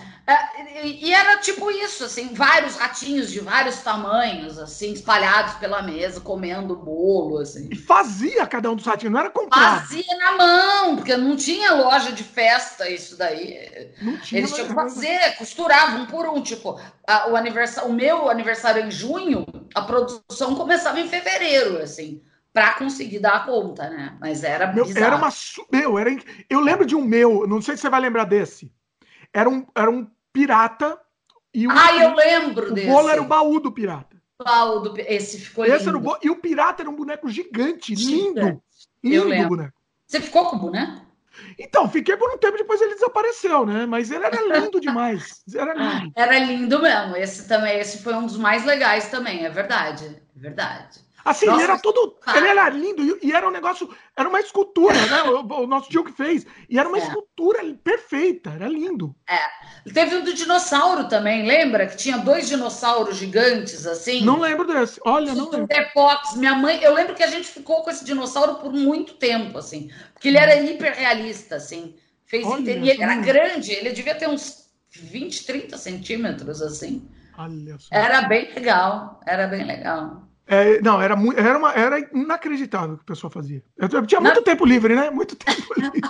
e 0.84 1.14
era 1.14 1.38
tipo 1.38 1.72
isso, 1.72 2.04
assim, 2.04 2.34
vários 2.34 2.76
ratinhos 2.76 3.32
de 3.32 3.40
vários 3.40 3.80
tamanhos, 3.80 4.60
assim, 4.60 4.94
espalhados 4.94 5.56
pela 5.56 5.82
mesa, 5.82 6.22
comendo 6.22 6.76
bolo, 6.76 7.40
assim. 7.40 7.68
E 7.72 7.76
fazia 7.76 8.46
cada 8.46 8.70
um 8.70 8.76
dos 8.76 8.86
ratinhos, 8.86 9.14
não 9.14 9.20
era 9.20 9.30
comprado. 9.30 9.80
Fazia 9.80 10.18
na 10.18 10.32
mão, 10.34 10.96
porque 10.98 11.18
não 11.18 11.36
tinha 11.36 11.74
loja 11.74 12.12
de 12.12 12.24
festa 12.24 12.90
isso 12.90 13.18
daí. 13.18 13.92
Não 14.02 14.18
tinha, 14.18 14.40
Eles 14.40 14.54
tinham 14.54 14.68
que 14.68 14.74
fazer, 14.74 15.36
costuravam 15.38 16.02
um 16.02 16.06
por 16.06 16.28
um, 16.28 16.42
tipo, 16.42 16.80
a, 17.08 17.30
o, 17.30 17.36
aniversário, 17.36 17.90
o 17.90 17.94
meu 17.94 18.30
aniversário 18.30 18.86
em 18.86 18.92
junho, 18.92 19.46
a 19.74 19.82
produção 19.82 20.56
começava 20.56 21.00
em 21.00 21.08
fevereiro, 21.08 21.82
assim 21.82 22.22
para 22.52 22.74
conseguir 22.74 23.20
dar 23.20 23.36
a 23.36 23.40
conta, 23.42 23.88
né? 23.90 24.18
Mas 24.20 24.44
era 24.44 24.74
meu, 24.74 24.84
era 24.96 25.16
uma 25.16 25.30
meu, 25.72 26.00
era 26.00 26.10
eu 26.50 26.60
lembro 26.60 26.84
de 26.84 26.96
um 26.96 27.04
meu, 27.04 27.48
não 27.48 27.62
sei 27.62 27.76
se 27.76 27.84
você 27.84 27.90
vai 27.90 28.02
lembrar 28.02 28.26
desse. 28.26 28.74
Era 29.32 29.48
um, 29.48 29.66
era 29.76 29.90
um 29.90 30.10
pirata. 30.34 31.00
E 31.54 31.68
o, 31.68 31.72
ah, 31.72 31.96
eu 31.96 32.16
lembro 32.16 32.72
o 32.72 32.74
desse. 32.74 32.88
O 32.88 32.92
bolo 32.92 33.10
era 33.10 33.22
o 33.22 33.26
baú 33.26 33.60
do 33.60 33.72
pirata. 33.72 34.22
Baú 34.44 34.80
do 34.80 34.94
Esse 35.00 35.40
ficou 35.40 35.66
Esse 35.66 35.86
lindo. 35.86 35.98
Era 35.98 36.18
o. 36.18 36.18
E 36.24 36.30
o 36.30 36.36
pirata 36.36 36.84
era 36.84 36.90
um 36.90 36.96
boneco 36.96 37.28
gigante, 37.30 37.94
lindo. 37.96 38.62
Lindo 39.04 39.16
eu 39.16 39.28
lembro. 39.28 39.50
boneco. 39.50 39.80
Você 40.08 40.22
ficou 40.22 40.46
com 40.46 40.56
o 40.56 40.60
boneco? 40.60 41.10
Então, 41.58 41.90
fiquei 41.90 42.18
por 42.18 42.34
um 42.34 42.38
tempo, 42.38 42.58
depois 42.58 42.82
ele 42.82 42.96
desapareceu, 42.96 43.66
né? 43.66 43.86
Mas 43.86 44.12
ele 44.12 44.26
era 44.26 44.60
lindo 44.60 44.80
demais. 44.82 45.44
Era 45.54 45.74
lindo. 45.74 46.12
Era 46.16 46.40
lindo 46.40 46.82
mesmo. 46.82 47.16
Esse 47.16 47.48
também, 47.48 47.80
esse 47.80 48.00
foi 48.00 48.14
um 48.14 48.26
dos 48.26 48.38
mais 48.38 48.66
legais 48.66 49.10
também, 49.10 49.46
é 49.46 49.50
verdade. 49.50 50.22
É 50.36 50.40
verdade. 50.40 51.00
Assim, 51.24 51.46
Nossa, 51.46 51.62
ele 51.62 51.72
era 51.72 51.80
todo. 51.80 52.18
Ele 52.36 52.48
era 52.48 52.70
lindo 52.70 53.20
e, 53.22 53.32
era 53.32 53.48
um 53.48 53.52
negócio. 53.52 53.90
Era 54.16 54.30
uma 54.30 54.40
escultura, 54.40 54.96
né? 54.96 55.24
O, 55.24 55.64
o 55.64 55.68
nosso 55.68 55.90
tio 55.90 56.04
que 56.04 56.12
fez. 56.12 56.46
E 56.70 56.80
era 56.80 56.88
uma 56.88 56.98
é. 56.98 57.02
escultura 57.02 57.60
perfeita, 57.84 58.52
era 58.52 58.68
lindo. 58.68 59.16
É. 59.28 59.92
Teve 59.94 60.16
um 60.16 60.24
do 60.24 60.34
dinossauro 60.34 61.08
também, 61.08 61.46
lembra? 61.46 61.88
Que 61.88 61.98
tinha 61.98 62.18
dois 62.18 62.48
dinossauros 62.48 63.18
gigantes, 63.18 63.86
assim. 63.86 64.24
Não 64.24 64.40
lembro 64.40 64.66
desse. 64.66 65.00
Olha, 65.06 65.34
não 65.34 65.50
lembro. 65.50 65.68
Depox. 65.68 66.36
Minha 66.36 66.56
mãe. 66.56 66.82
Eu 66.82 66.94
lembro 66.94 67.16
que 67.16 67.24
a 67.24 67.28
gente 67.28 67.48
ficou 67.48 67.84
com 67.84 67.90
esse 67.90 68.06
dinossauro 68.06 68.56
por 68.56 68.72
muito 68.72 69.14
tempo, 69.16 69.58
assim. 69.58 69.92
Porque 70.14 70.30
ele 70.30 70.38
era 70.38 70.56
hiper 70.56 70.94
realista, 70.94 71.56
assim. 71.56 71.96
Fez 72.26 72.46
Olha, 72.46 72.72
E 72.72 72.90
ele 72.90 73.02
era 73.02 73.16
grande, 73.16 73.72
ele 73.72 73.92
devia 73.92 74.14
ter 74.14 74.30
uns 74.30 74.70
20, 74.92 75.46
30 75.46 75.78
centímetros, 75.78 76.62
assim. 76.62 77.08
Olha. 77.38 77.78
Era 77.90 78.28
bem 78.28 78.54
legal, 78.54 79.20
era 79.26 79.48
bem 79.48 79.66
legal. 79.66 80.29
É, 80.52 80.82
não, 80.82 81.00
era, 81.00 81.16
era, 81.38 81.58
uma, 81.60 81.72
era 81.74 82.00
inacreditável 82.12 82.96
o 82.96 82.98
que 82.98 83.04
o 83.04 83.06
pessoal 83.06 83.30
fazia. 83.30 83.64
Eu, 83.78 83.88
eu 83.88 84.08
tinha 84.08 84.20
muito 84.20 84.38
não. 84.38 84.44
tempo 84.44 84.66
livre, 84.66 84.96
né? 84.96 85.12
Muito 85.12 85.36
tempo 85.36 85.62
livre. 85.78 86.02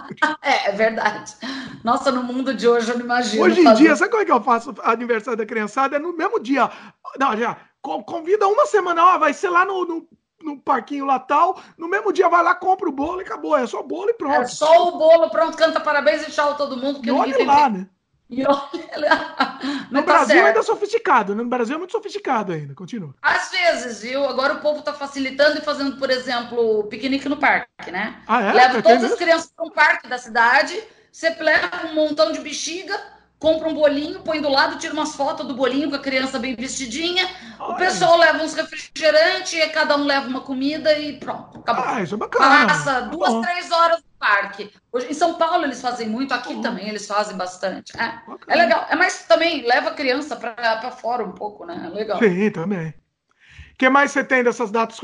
é, 0.41 0.69
é 0.69 0.71
verdade. 0.71 1.35
Nossa, 1.83 2.09
no 2.09 2.23
mundo 2.23 2.53
de 2.53 2.65
hoje 2.65 2.89
eu 2.89 2.97
não 2.97 3.03
imagino. 3.03 3.43
Hoje 3.43 3.59
em 3.59 3.65
fazer... 3.65 3.83
dia, 3.83 3.95
sabe 3.97 4.11
como 4.11 4.23
é 4.23 4.25
que 4.25 4.31
eu 4.31 4.41
faço 4.41 4.73
aniversário 4.81 5.37
da 5.37 5.45
criançada? 5.45 5.97
É 5.97 5.99
no 5.99 6.15
mesmo 6.15 6.39
dia. 6.39 6.71
Não, 7.19 7.35
já, 7.35 7.57
convida 7.81 8.47
uma 8.47 8.65
semana, 8.65 9.03
ó, 9.03 9.17
vai 9.17 9.33
ser 9.33 9.49
lá 9.49 9.65
no, 9.65 9.83
no, 9.83 10.07
no 10.41 10.57
parquinho 10.57 11.03
lá 11.03 11.19
tal. 11.19 11.61
No 11.77 11.89
mesmo 11.89 12.13
dia 12.13 12.29
vai 12.29 12.41
lá, 12.41 12.55
compra 12.55 12.87
o 12.87 12.93
bolo 12.93 13.19
e 13.19 13.25
acabou. 13.25 13.57
É 13.57 13.67
só 13.67 13.83
bolo 13.83 14.09
e 14.09 14.13
pronto. 14.13 14.41
É 14.41 14.45
só 14.45 14.87
o 14.87 14.97
bolo, 14.97 15.29
pronto, 15.29 15.57
canta 15.57 15.81
parabéns 15.81 16.25
e 16.25 16.31
tchau 16.31 16.55
todo 16.55 16.77
mundo. 16.77 17.01
Que 17.01 17.09
e 17.09 17.11
olha 17.11 17.45
lá, 17.45 17.69
tem... 17.69 17.79
né? 17.79 17.89
E 18.29 18.45
olha, 18.45 19.35
no 19.89 20.01
tá 20.03 20.05
Brasil 20.05 20.35
certo. 20.35 20.47
ainda 20.47 20.59
é 20.59 20.63
sofisticado, 20.63 21.35
no 21.35 21.45
Brasil 21.45 21.75
é 21.75 21.77
muito 21.79 21.91
sofisticado 21.91 22.53
ainda, 22.53 22.75
continua. 22.75 23.15
Às 23.21 23.49
vezes, 23.49 24.03
viu? 24.03 24.23
Agora 24.23 24.53
o 24.53 24.61
povo 24.61 24.79
está 24.79 24.93
facilitando 24.93 25.57
e 25.57 25.61
fazendo, 25.61 25.97
por 25.97 26.11
exemplo, 26.11 26.83
piquenique 26.83 27.27
no 27.27 27.37
parque, 27.37 27.91
né? 27.91 28.21
Ah, 28.27 28.41
é? 28.43 28.53
Leva 28.53 28.81
todas 28.83 29.03
as 29.03 29.17
crianças 29.17 29.51
para 29.55 29.65
um 29.65 29.71
parque 29.71 30.07
da 30.07 30.19
cidade, 30.19 30.79
você 31.11 31.29
leva 31.39 31.87
um 31.87 31.95
montão 31.95 32.31
de 32.31 32.39
bexiga, 32.39 32.95
compra 33.39 33.67
um 33.67 33.73
bolinho, 33.73 34.21
põe 34.21 34.39
do 34.39 34.49
lado, 34.49 34.77
tira 34.77 34.93
umas 34.93 35.15
fotos 35.15 35.47
do 35.47 35.55
bolinho 35.55 35.89
com 35.89 35.95
a 35.95 35.99
criança 35.99 36.37
bem 36.37 36.55
vestidinha. 36.55 37.27
Olha. 37.57 37.73
O 37.73 37.77
pessoal 37.77 38.15
leva 38.15 38.43
uns 38.43 38.53
refrigerantes, 38.53 39.71
cada 39.73 39.97
um 39.97 40.05
leva 40.05 40.27
uma 40.27 40.41
comida 40.41 40.95
e 40.99 41.17
pronto, 41.17 41.57
acabou. 41.57 41.83
Ah, 41.83 42.03
isso 42.03 42.13
é 42.13 42.17
bacana. 42.17 42.67
Passa 42.67 43.01
duas, 43.01 43.31
Bom. 43.31 43.41
três 43.41 43.71
horas 43.71 44.03
parque. 44.19 44.71
Hoje, 44.91 45.07
em 45.09 45.13
São 45.13 45.35
Paulo 45.35 45.63
eles 45.63 45.81
fazem 45.81 46.07
muito, 46.07 46.33
aqui 46.33 46.53
Bom. 46.55 46.61
também 46.61 46.89
eles 46.89 47.07
fazem 47.07 47.37
bastante. 47.37 47.93
É, 47.97 48.21
é 48.47 48.55
legal. 48.55 48.85
É 48.89 48.95
mais 48.95 49.25
também 49.25 49.65
leva 49.65 49.89
a 49.89 49.93
criança 49.93 50.35
para 50.35 50.91
fora 50.91 51.23
um 51.23 51.31
pouco, 51.31 51.65
né? 51.65 51.81
É 51.85 51.89
legal. 51.89 52.19
Sim, 52.19 52.51
também. 52.51 52.89
O 52.89 53.77
que 53.79 53.89
mais 53.89 54.11
você 54.11 54.23
tem 54.23 54.43
dessas 54.43 54.69
datas 54.69 54.99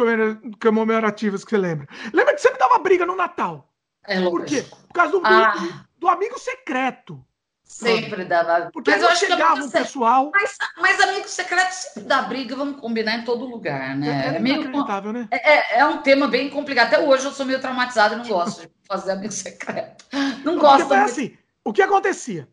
comemorativas 0.61 1.45
que 1.45 1.51
você 1.51 1.57
lembra? 1.57 1.87
Lembra 2.13 2.35
que 2.35 2.41
sempre 2.41 2.59
dava 2.59 2.77
briga 2.79 3.05
no 3.05 3.15
Natal? 3.15 3.71
É 4.05 4.21
Por 4.21 4.43
quê? 4.43 4.63
Por 4.63 4.93
causa 4.93 5.13
do, 5.13 5.25
ah. 5.25 5.55
do, 5.55 6.01
do 6.01 6.07
amigo 6.09 6.37
secreto. 6.37 7.25
Sempre 7.65 8.23
dava. 8.25 8.69
Porque 8.71 8.91
mas 8.91 9.01
eu 9.01 9.09
acho 9.09 9.25
chegava 9.25 9.59
que 9.59 9.65
um 9.65 9.69
pessoal. 9.71 10.31
Mas, 10.31 10.55
mas 10.77 11.01
amigo 11.01 11.27
secreto 11.27 11.71
sempre 11.71 12.03
dá 12.03 12.21
briga, 12.21 12.55
vamos 12.55 12.79
combinar 12.79 13.17
em 13.17 13.23
todo 13.23 13.43
lugar, 13.43 13.95
né? 13.97 14.33
É, 14.33 14.35
é 14.35 14.39
meio 14.39 14.69
né? 15.11 15.27
É, 15.31 15.51
é, 15.51 15.79
é, 15.79 15.85
um 15.85 15.97
tema 15.97 16.27
bem 16.27 16.49
complicado. 16.49 16.87
Até 16.87 16.99
hoje 16.99 17.25
eu 17.25 17.31
sou 17.31 17.45
meio 17.45 17.59
traumatizada 17.59 18.15
e 18.15 18.17
não 18.19 18.27
gosto 18.27 18.61
de 18.61 18.71
fazer 18.87 19.11
amigo 19.11 19.33
secreto. 19.33 20.05
Não 20.43 20.57
gosto. 20.57 20.87
Porque 20.87 20.93
assim, 20.93 21.37
o 21.63 21.73
que 21.73 21.81
acontecia? 21.81 22.47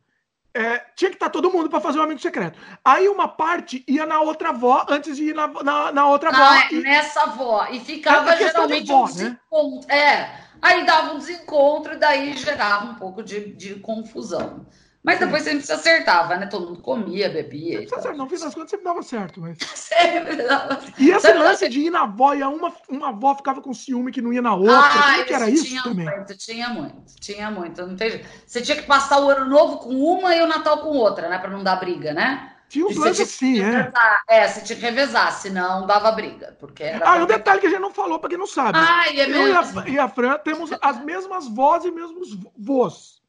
É, 0.55 0.79
tinha 0.97 1.11
que 1.11 1.17
estar 1.17 1.31
todo 1.31 1.51
mundo 1.51 1.69
para 1.69 1.81
fazer 1.81 1.99
um 1.99 2.03
amigo 2.03 2.21
secreto. 2.21 2.59
Aí 2.85 3.09
uma 3.09 3.29
parte 3.29 3.85
ia 3.87 4.07
na 4.07 4.21
outra 4.21 4.49
avó 4.49 4.85
antes 4.89 5.17
de 5.17 5.29
ir 5.29 5.35
na, 5.35 5.47
na, 5.47 5.93
na 5.93 6.09
outra 6.09 6.31
avó. 6.31 6.43
Ah, 6.43 6.69
e... 6.71 6.81
nessa 6.81 7.23
avó. 7.23 7.69
E 7.71 7.81
ficava 7.81 8.35
geralmente 8.37 8.91
avó, 8.91 9.07
um 9.53 9.81
né? 9.81 9.95
É. 9.95 10.43
Aí 10.61 10.87
dava 10.87 11.15
um 11.15 11.19
desencontro 11.19 11.95
e 11.95 11.97
daí 11.97 12.37
gerava 12.37 12.87
um 12.87 12.95
pouco 12.95 13.23
de, 13.23 13.53
de 13.55 13.75
confusão. 13.77 14.67
Mas 15.03 15.19
depois 15.19 15.43
sempre 15.43 15.63
se 15.63 15.73
acertava, 15.73 16.37
né? 16.37 16.47
Todo 16.47 16.69
mundo 16.69 16.81
comia, 16.81 17.29
bebia. 17.29 17.85
Não, 18.05 18.17
no 18.19 18.29
fim 18.29 18.39
das 18.39 18.55
contas 18.55 18.71
sempre 18.71 18.85
dava 18.85 19.03
certo, 19.03 19.41
mas. 19.41 19.59
sempre 19.75 20.37
dava 20.37 20.81
E 20.97 21.11
esse 21.11 21.21
sempre 21.21 21.43
lance 21.43 21.69
de 21.69 21.81
ir 21.81 21.91
na 21.91 22.03
avó 22.03 22.33
e 22.35 22.43
uma, 22.45 22.73
uma 22.89 23.09
avó 23.09 23.35
ficava 23.35 23.61
com 23.61 23.75
ciúme 23.75 24.13
que 24.13 24.23
não 24.23 24.33
ia 24.33 24.41
na 24.41 24.55
outra. 24.55 24.79
Ah, 24.79 25.13
Como 25.15 25.25
que 25.25 25.35
era 25.35 25.51
isso 25.51 25.65
tinha 25.65 25.83
também? 25.83 26.07
Muito, 26.07 26.37
tinha 26.37 26.69
muito, 26.69 27.15
tinha 27.21 27.51
muito. 27.51 27.85
Não 27.85 27.97
tem... 27.97 28.23
Você 28.47 28.63
tinha 28.63 28.77
que 28.77 28.87
passar 28.87 29.21
o 29.21 29.29
ano 29.29 29.47
novo 29.47 29.79
com 29.79 29.91
uma 29.91 30.37
e 30.37 30.41
o 30.41 30.47
Natal 30.47 30.79
com 30.79 30.91
outra, 30.91 31.29
né? 31.29 31.37
Pra 31.39 31.51
não 31.51 31.65
dar 31.65 31.77
briga, 31.77 32.15
né? 32.15 32.53
Tinha 32.69 32.87
um 32.87 32.99
lance 33.01 33.23
assim, 33.23 33.61
é. 33.61 33.93
É, 34.29 34.49
você 34.49 34.63
tinha 34.63 34.79
que 34.79 34.85
revezar, 34.85 35.31
senão 35.33 35.85
dava 35.85 36.13
briga. 36.13 36.57
Porque 36.59 36.85
ah, 36.85 37.19
e 37.19 37.23
um 37.23 37.27
detalhe 37.27 37.61
que 37.61 37.67
a 37.67 37.71
gente 37.71 37.81
não 37.81 37.93
falou, 37.93 38.19
pra 38.19 38.31
quem 38.31 38.39
não 38.39 38.47
sabe. 38.47 38.79
Ah, 38.81 39.05
é 39.09 39.29
Eu 39.29 39.49
e 39.49 39.53
a, 39.53 39.89
e 39.89 39.99
a 39.99 40.09
Fran 40.09 40.39
temos 40.39 40.71
as 40.81 41.05
mesmas 41.05 41.49
vozes 41.49 41.89
e 41.89 41.91
mesmos 41.93 42.39
vós. 42.57 43.22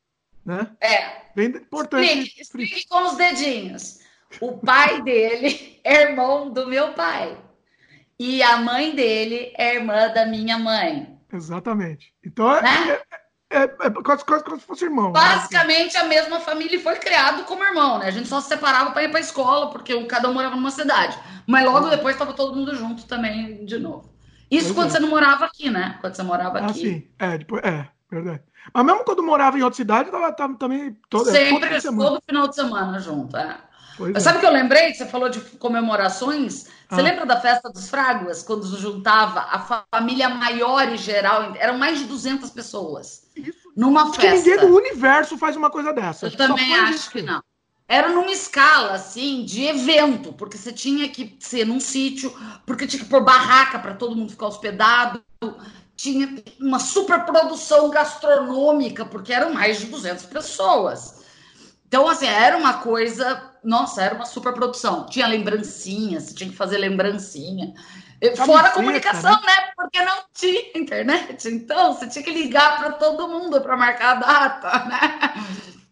Né? 0.45 0.67
É. 0.81 1.23
Bem 1.35 1.47
importante. 1.47 2.05
Explique, 2.05 2.41
explique 2.41 2.87
com 2.87 3.05
os 3.05 3.15
dedinhos. 3.15 3.99
O 4.41 4.57
pai 4.57 5.01
dele 5.01 5.79
é 5.83 6.03
irmão 6.03 6.49
do 6.51 6.67
meu 6.67 6.93
pai. 6.93 7.37
E 8.19 8.41
a 8.43 8.57
mãe 8.57 8.95
dele 8.95 9.53
é 9.57 9.75
irmã 9.75 10.09
da 10.09 10.25
minha 10.25 10.57
mãe. 10.57 11.17
Exatamente. 11.31 12.13
Então 12.23 12.55
é, 12.55 12.61
né? 12.61 12.99
é, 13.49 13.57
é, 13.57 13.63
é 13.63 13.89
quase, 14.03 14.23
quase 14.23 14.43
como 14.43 14.59
se 14.59 14.65
fosse 14.65 14.85
irmão. 14.85 15.07
Né? 15.07 15.13
Basicamente, 15.13 15.93
né? 15.95 15.99
a 15.99 16.05
mesma 16.05 16.39
família 16.39 16.79
foi 16.79 16.95
criado 16.95 17.43
como 17.45 17.63
irmão, 17.63 17.99
né? 17.99 18.07
A 18.07 18.11
gente 18.11 18.27
só 18.27 18.39
se 18.39 18.49
separava 18.49 18.91
para 18.91 19.03
ir 19.03 19.09
para 19.09 19.19
a 19.19 19.21
escola, 19.21 19.71
porque 19.71 20.03
cada 20.05 20.29
um 20.29 20.33
morava 20.33 20.55
numa 20.55 20.71
cidade. 20.71 21.17
Mas 21.47 21.65
logo 21.65 21.89
depois 21.89 22.15
estava 22.15 22.33
todo 22.33 22.55
mundo 22.55 22.75
junto 22.75 23.05
também 23.05 23.65
de 23.65 23.77
novo. 23.79 24.13
Isso 24.49 24.73
pois 24.73 24.75
quando 24.75 24.87
é. 24.89 24.91
você 24.91 24.99
não 24.99 25.09
morava 25.09 25.45
aqui, 25.45 25.69
né? 25.69 25.97
Quando 25.99 26.15
você 26.15 26.23
morava 26.23 26.59
ah, 26.59 26.65
aqui. 26.67 26.69
Ah, 26.69 26.73
sim. 26.73 27.07
É, 27.17 27.37
depois, 27.39 27.63
é, 27.63 27.87
verdade. 28.09 28.43
Mas 28.73 28.85
mesmo 28.85 29.03
quando 29.03 29.23
morava 29.23 29.57
em 29.57 29.63
outra 29.63 29.77
cidade, 29.77 30.11
tava, 30.11 30.31
tava 30.31 30.55
também 30.55 30.95
toda, 31.09 31.31
Sempre, 31.31 31.81
todo 31.81 32.21
final 32.25 32.47
de 32.47 32.55
semana 32.55 32.99
junto. 32.99 33.35
É. 33.35 33.57
Mas 33.99 34.15
é. 34.15 34.19
sabe 34.19 34.37
o 34.37 34.41
que 34.41 34.47
eu 34.47 34.51
lembrei? 34.51 34.93
Você 34.93 35.05
falou 35.05 35.29
de 35.29 35.39
comemorações. 35.57 36.65
Você 36.89 37.01
ah. 37.01 37.03
lembra 37.03 37.25
da 37.25 37.39
festa 37.39 37.69
dos 37.69 37.89
Fráguas, 37.89 38.43
quando 38.43 38.65
juntava 38.77 39.41
a 39.41 39.85
família 39.93 40.29
maior 40.29 40.87
e 40.89 40.97
geral? 40.97 41.53
Eram 41.57 41.77
mais 41.77 41.99
de 41.99 42.05
200 42.05 42.49
pessoas. 42.49 43.23
Isso. 43.35 43.71
Numa 43.75 44.03
acho 44.03 44.13
festa. 44.13 44.29
Que 44.29 44.37
ninguém 44.37 44.59
do 44.59 44.75
universo 44.75 45.37
faz 45.37 45.55
uma 45.55 45.69
coisa 45.69 45.93
dessa. 45.93 46.27
Eu 46.27 46.37
também 46.37 46.73
acho 46.75 47.09
que 47.11 47.21
não. 47.21 47.41
Era 47.93 48.09
numa 48.09 48.31
escala, 48.31 48.93
assim, 48.93 49.45
de 49.45 49.65
evento, 49.65 50.33
porque 50.33 50.57
você 50.57 50.71
tinha 50.71 51.07
que 51.09 51.37
ser 51.39 51.65
num 51.65 51.79
sítio, 51.79 52.33
porque 52.65 52.87
tinha 52.87 53.03
que 53.03 53.09
pôr 53.09 53.23
barraca 53.23 53.77
para 53.77 53.93
todo 53.93 54.15
mundo 54.15 54.31
ficar 54.31 54.47
hospedado 54.47 55.23
tinha 55.95 56.43
uma 56.59 56.79
superprodução 56.79 57.89
gastronômica, 57.89 59.05
porque 59.05 59.31
eram 59.31 59.53
mais 59.53 59.79
de 59.79 59.85
200 59.85 60.25
pessoas. 60.25 61.23
Então, 61.87 62.09
assim, 62.09 62.25
era 62.25 62.57
uma 62.57 62.75
coisa, 62.75 63.51
nossa, 63.63 64.01
era 64.01 64.15
uma 64.15 64.25
superprodução. 64.25 65.05
Tinha 65.05 65.27
lembrancinhas, 65.27 66.33
tinha 66.33 66.49
que 66.49 66.55
fazer 66.55 66.77
lembrancinha. 66.77 67.73
Fora 68.35 68.67
a 68.67 68.71
comunicação, 68.71 69.31
né? 69.31 69.47
né? 69.47 69.71
Porque 69.75 70.01
não 70.01 70.23
tinha 70.33 70.71
internet. 70.75 71.47
Então, 71.47 71.93
você 71.93 72.07
tinha 72.07 72.23
que 72.23 72.31
ligar 72.31 72.79
para 72.79 72.93
todo 72.93 73.27
mundo 73.27 73.61
para 73.61 73.77
marcar 73.77 74.17
a 74.17 74.19
data, 74.19 74.85
né? 74.85 75.33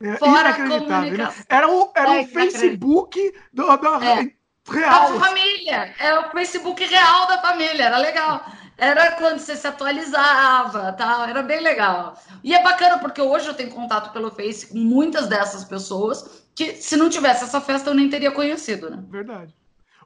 É, 0.04 0.18
Fora 0.18 0.50
a 0.50 0.58
né? 0.58 0.80
comunicação. 0.80 1.46
Era 1.48 1.70
o, 1.70 1.92
era 1.96 2.16
é, 2.16 2.22
o 2.22 2.28
Facebook 2.28 3.34
do, 3.54 3.78
do, 3.78 4.04
é. 4.04 4.32
Real. 4.70 5.14
Da 5.14 5.20
família. 5.20 5.96
É 6.00 6.20
o 6.20 6.32
Facebook 6.32 6.84
real 6.86 7.28
da 7.28 7.42
família. 7.42 7.86
Era 7.86 7.98
legal. 7.98 8.46
Era 8.78 9.12
quando 9.12 9.40
você 9.40 9.56
se 9.56 9.68
atualizava, 9.68 10.94
tal. 10.94 11.26
Era 11.26 11.44
bem 11.44 11.62
legal. 11.62 12.18
E 12.44 12.54
é 12.54 12.64
bacana 12.64 13.00
porque 13.00 13.22
hoje 13.22 13.48
eu 13.48 13.54
tenho 13.54 13.70
contato 13.70 14.12
pelo 14.12 14.32
Face 14.32 14.68
com 14.68 14.78
muitas 14.78 15.28
dessas 15.28 15.64
pessoas 15.64 16.44
que, 16.56 16.76
se 16.76 16.96
não 16.96 17.10
tivesse 17.10 17.44
essa 17.44 17.62
festa, 17.62 17.90
eu 17.90 17.94
nem 17.94 18.10
teria 18.10 18.32
conhecido, 18.32 18.90
né? 18.90 19.04
Verdade. 19.10 19.56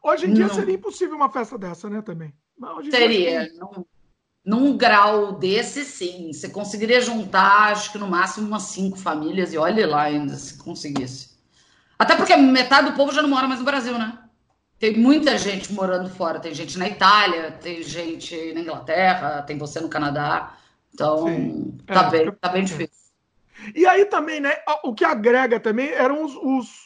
Hoje 0.01 0.27
em 0.27 0.33
dia 0.33 0.47
não. 0.47 0.53
seria 0.53 0.75
impossível 0.75 1.15
uma 1.15 1.31
festa 1.31 1.57
dessa, 1.57 1.89
né, 1.89 2.01
também. 2.01 2.33
Seria. 2.91 3.49
Num, 3.55 3.85
num 4.45 4.77
grau 4.77 5.33
desse, 5.33 5.83
sim. 5.83 6.31
Você 6.31 6.49
conseguiria 6.49 7.01
juntar, 7.01 7.71
acho 7.71 7.91
que 7.91 7.97
no 7.97 8.07
máximo 8.07 8.47
umas 8.47 8.63
cinco 8.63 8.97
famílias, 8.97 9.51
e 9.51 9.57
olhe 9.57 9.85
lá 9.85 10.03
ainda 10.03 10.35
se 10.35 10.57
conseguisse. 10.57 11.35
Até 11.97 12.15
porque 12.15 12.35
metade 12.35 12.91
do 12.91 12.95
povo 12.95 13.11
já 13.11 13.21
não 13.21 13.29
mora 13.29 13.47
mais 13.47 13.59
no 13.59 13.65
Brasil, 13.65 13.97
né? 13.97 14.19
Tem 14.77 14.97
muita 14.97 15.37
gente 15.37 15.73
morando 15.73 16.09
fora. 16.09 16.39
Tem 16.39 16.53
gente 16.53 16.77
na 16.77 16.87
Itália, 16.87 17.51
tem 17.51 17.81
gente 17.81 18.53
na 18.53 18.59
Inglaterra, 18.59 19.41
tem 19.41 19.57
você 19.57 19.79
no 19.79 19.89
Canadá. 19.89 20.53
Então, 20.93 21.27
Sim. 21.27 21.77
tá, 21.87 22.07
é, 22.07 22.09
bem, 22.09 22.31
tá 22.31 22.49
bem 22.49 22.63
difícil. 22.63 23.05
E 23.73 23.85
aí 23.85 24.05
também, 24.05 24.39
né? 24.39 24.57
O 24.83 24.93
que 24.93 25.05
agrega 25.05 25.59
também 25.59 25.89
eram 25.89 26.23
os, 26.23 26.35
os 26.35 26.84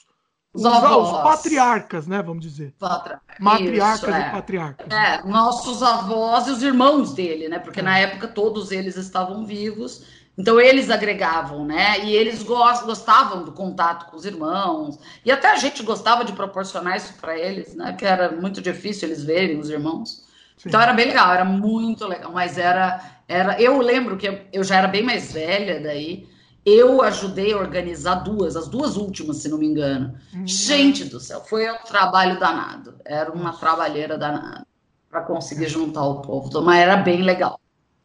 os, 0.53 0.63
os, 0.63 1.11
patriarcas, 1.21 2.07
né? 2.07 2.23
Vamos 2.23 2.43
dizer. 2.43 2.73
Patra... 2.79 3.21
Matriarcas 3.39 4.01
Isso, 4.01 4.11
é. 4.11 4.27
e 4.27 4.31
patriarcas. 4.31 4.87
É, 4.91 5.23
nossos 5.23 5.83
avós 5.83 6.47
e 6.47 6.51
os 6.51 6.63
irmãos 6.63 7.13
dele, 7.13 7.47
né? 7.47 7.59
Porque 7.59 7.81
é. 7.81 7.83
na 7.83 7.99
época 7.99 8.27
todos 8.27 8.71
eles 8.71 8.97
estavam 8.97 9.45
vivos. 9.45 10.05
Então 10.37 10.59
eles 10.59 10.89
agregavam, 10.89 11.65
né? 11.65 11.99
E 12.05 12.15
eles 12.15 12.41
gostavam 12.41 13.43
do 13.43 13.51
contato 13.51 14.09
com 14.09 14.15
os 14.15 14.25
irmãos. 14.25 14.97
E 15.25 15.31
até 15.31 15.51
a 15.51 15.57
gente 15.57 15.83
gostava 15.83 16.23
de 16.23 16.31
proporcionar 16.31 16.95
isso 16.95 17.13
para 17.19 17.37
eles, 17.37 17.75
né? 17.75 17.93
Que 17.93 18.05
era 18.05 18.31
muito 18.31 18.61
difícil 18.61 19.09
eles 19.09 19.23
verem 19.23 19.59
os 19.59 19.69
irmãos. 19.69 20.23
Sim. 20.57 20.69
Então 20.69 20.79
era 20.79 20.93
bem 20.93 21.07
legal, 21.07 21.33
era 21.33 21.43
muito 21.43 22.07
legal. 22.07 22.31
Mas 22.31 22.57
era, 22.57 23.03
era. 23.27 23.61
Eu 23.61 23.79
lembro 23.79 24.15
que 24.15 24.47
eu 24.51 24.63
já 24.63 24.77
era 24.77 24.87
bem 24.87 25.03
mais 25.03 25.33
velha 25.33 25.79
daí. 25.81 26.28
Eu 26.77 27.01
ajudei 27.01 27.53
a 27.53 27.57
organizar 27.57 28.15
duas, 28.15 28.55
as 28.55 28.67
duas 28.67 28.97
últimas, 28.97 29.37
se 29.37 29.49
não 29.49 29.57
me 29.57 29.65
engano. 29.65 30.13
Uhum. 30.33 30.47
Gente 30.47 31.05
do 31.05 31.19
céu, 31.19 31.41
foi 31.41 31.69
um 31.69 31.77
trabalho 31.77 32.39
danado. 32.39 32.95
Era 33.05 33.31
uma 33.31 33.53
trabalheira 33.53 34.17
danada 34.17 34.67
para 35.09 35.21
conseguir 35.21 35.67
juntar 35.67 36.03
o 36.03 36.21
povo. 36.21 36.61
Mas 36.61 36.79
era 36.79 36.97
bem 36.97 37.21
legal. 37.21 37.59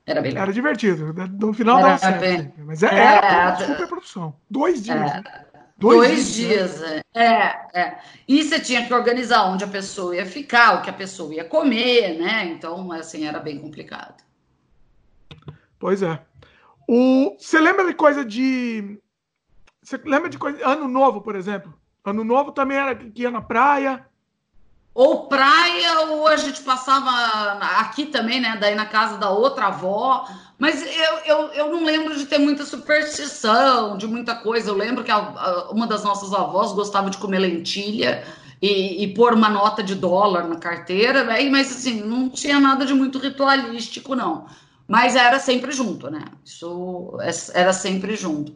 Era 0.07 0.21
bem 0.21 0.31
legal. 0.31 0.45
Era 0.45 0.53
divertido. 0.53 1.13
Né? 1.13 1.29
No 1.39 1.53
final 1.53 1.79
era 1.79 1.97
dava 1.97 2.19
Bem... 2.19 2.53
Mas 2.59 2.83
é, 2.83 2.95
era 2.95 3.27
é, 3.27 3.47
uma 3.49 3.57
super 3.57 3.89
produção. 3.89 4.35
Dois 4.51 4.83
dias. 4.83 4.97
É, 4.97 5.01
né? 5.01 5.23
Dois, 5.77 6.09
Dois, 6.09 6.35
dias, 6.35 6.79
dias 6.79 6.83
é. 6.83 7.03
é, 7.15 7.81
é. 7.81 7.99
E 8.29 8.43
você 8.43 8.61
tinha 8.61 8.87
que 8.87 8.95
organizar 8.95 9.45
onde 9.47 9.65
a 9.65 9.69
pessoa 9.69 10.15
ia 10.15 10.25
ficar, 10.25 10.79
o 10.79 10.83
que 10.83 10.91
a 10.91 10.95
pessoa 10.95 11.35
ia 11.35 11.45
comer, 11.45 12.17
né? 12.19 12.47
Então, 12.47 12.93
assim, 12.93 13.27
era 13.27 13.41
bem 13.41 13.59
complicado. 13.59 14.23
Pois 15.79 16.03
é. 16.03 16.19
Você 16.89 17.61
lembra 17.61 17.87
de 17.87 17.95
coisa 17.95 18.25
de. 18.25 18.99
Você 19.83 20.01
lembra 20.05 20.29
de 20.29 20.39
coisa. 20.39 20.67
Ano 20.67 20.89
Novo, 20.89 21.21
por 21.21 21.37
exemplo? 21.37 21.75
Ano 22.05 22.25
Novo 22.25 22.53
também 22.53 22.77
era 22.77 22.95
que 22.95 23.23
ia 23.23 23.31
na 23.31 23.41
praia. 23.41 24.07
Ou 24.95 25.27
praia, 25.27 26.01
ou 26.03 26.29
a 26.29 26.37
gente 26.37 26.63
passava 26.63 27.11
aqui 27.81 28.07
também, 28.07 28.41
né? 28.41 28.57
Daí 28.61 28.77
na 28.77 28.87
casa 28.87 29.17
da 29.17 29.29
outra 29.31 29.67
avó. 29.67 30.25
Mas 30.57 30.83
eu, 30.83 31.19
eu, 31.27 31.39
eu 31.53 31.73
não 31.73 31.85
lembro 31.85 32.17
de 32.17 32.27
ter 32.27 32.39
muita 32.39 32.65
superstição, 32.65 33.97
de 33.97 34.07
muita 34.07 34.37
coisa. 34.37 34.71
Eu 34.71 34.77
lembro 34.77 35.03
que 35.03 35.11
a, 35.11 35.17
a, 35.17 35.71
uma 35.73 35.87
das 35.87 36.05
nossas 36.05 36.33
avós 36.33 36.73
gostava 36.73 37.11
de 37.11 37.19
comer 37.19 37.41
lentilha 37.41 38.25
e, 38.63 39.03
e 39.03 39.15
pôr 39.15 39.35
uma 39.35 39.49
nota 39.49 39.83
de 39.83 39.95
dólar 39.95 40.47
na 40.49 40.57
carteira, 40.57 41.25
né? 41.25 41.49
mas 41.51 41.71
assim, 41.71 42.01
não 42.01 42.29
tinha 42.31 42.61
nada 42.61 42.87
de 42.87 42.95
muito 42.95 43.19
ritualístico, 43.19 44.15
não. 44.15 44.47
Mas 44.87 45.17
era 45.17 45.39
sempre 45.39 45.73
junto, 45.73 46.11
né? 46.11 46.25
Isso 46.45 47.17
era 47.55 47.73
sempre 47.73 48.17
junto. 48.17 48.55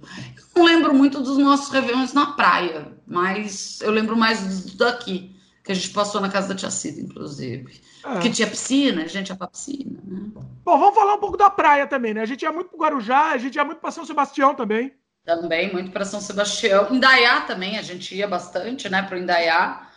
não 0.54 0.64
lembro 0.64 0.94
muito 0.94 1.20
dos 1.20 1.38
nossos 1.38 1.70
réveillons 1.70 2.12
na 2.12 2.32
praia, 2.32 2.92
mas 3.06 3.80
eu 3.80 3.90
lembro 3.90 4.16
mais 4.16 4.74
daqui, 4.74 5.34
que 5.64 5.72
a 5.72 5.74
gente 5.74 5.90
passou 5.90 6.20
na 6.20 6.28
casa 6.28 6.48
da 6.48 6.54
tia 6.54 6.70
Cida, 6.70 7.00
inclusive. 7.00 7.80
É. 8.04 8.18
Que 8.18 8.30
tinha 8.30 8.48
piscina, 8.48 9.02
a 9.02 9.06
gente 9.06 9.30
ia 9.30 9.36
pra 9.36 9.46
piscina, 9.46 9.98
né? 10.04 10.30
Bom, 10.64 10.78
vamos 10.78 10.94
falar 10.94 11.14
um 11.14 11.20
pouco 11.20 11.36
da 11.36 11.48
praia 11.48 11.86
também, 11.86 12.12
né? 12.12 12.20
A 12.20 12.26
gente 12.26 12.42
ia 12.42 12.52
muito 12.52 12.68
pro 12.70 12.78
Guarujá, 12.78 13.30
a 13.30 13.38
gente 13.38 13.54
ia 13.54 13.64
muito 13.64 13.78
pra 13.78 13.90
São 13.90 14.04
Sebastião 14.04 14.54
também. 14.54 14.92
Também, 15.24 15.72
muito 15.72 15.90
para 15.90 16.04
São 16.04 16.20
Sebastião. 16.20 16.94
Indaiá 16.94 17.42
também, 17.42 17.78
a 17.78 17.82
gente 17.82 18.14
ia 18.14 18.28
bastante, 18.28 18.88
né, 18.88 19.02
pro 19.02 19.18
Indaiá. 19.18 19.88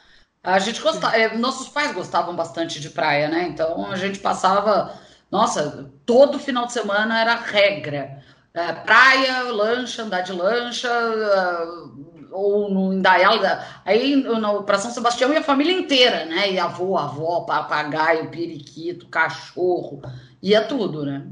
A 0.44 0.60
gente 0.60 0.82
gostava. 0.82 1.16
Eh, 1.16 1.38
nossos 1.38 1.70
pais 1.70 1.94
gostavam 1.94 2.36
bastante 2.36 2.80
de 2.80 2.90
praia, 2.90 3.28
né? 3.28 3.48
Então 3.48 3.91
a 3.91 3.95
gente 3.95 4.20
passava 4.20 4.98
nossa, 5.32 5.90
todo 6.06 6.38
final 6.38 6.66
de 6.66 6.74
semana 6.74 7.22
era 7.22 7.36
regra. 7.36 8.22
É, 8.53 8.74
praia, 8.74 9.44
lancha, 9.44 10.03
andar 10.03 10.22
de 10.22 10.34
lancha, 10.34 10.90
uh, 10.91 12.28
ou 12.32 12.70
no 12.70 12.94
Indaial, 12.94 13.40
aí 13.86 14.26
para 14.66 14.78
São 14.78 14.91
Sebastião 14.91 15.32
ia 15.32 15.40
a 15.40 15.44
família 15.44 15.74
inteira, 15.74 16.26
né? 16.26 16.52
E 16.52 16.60
avô, 16.60 16.98
avó, 16.98 17.41
papagaio, 17.41 18.30
periquito, 18.30 19.08
cachorro, 19.08 20.02
ia 20.41 20.66
tudo, 20.66 21.06
né? 21.06 21.28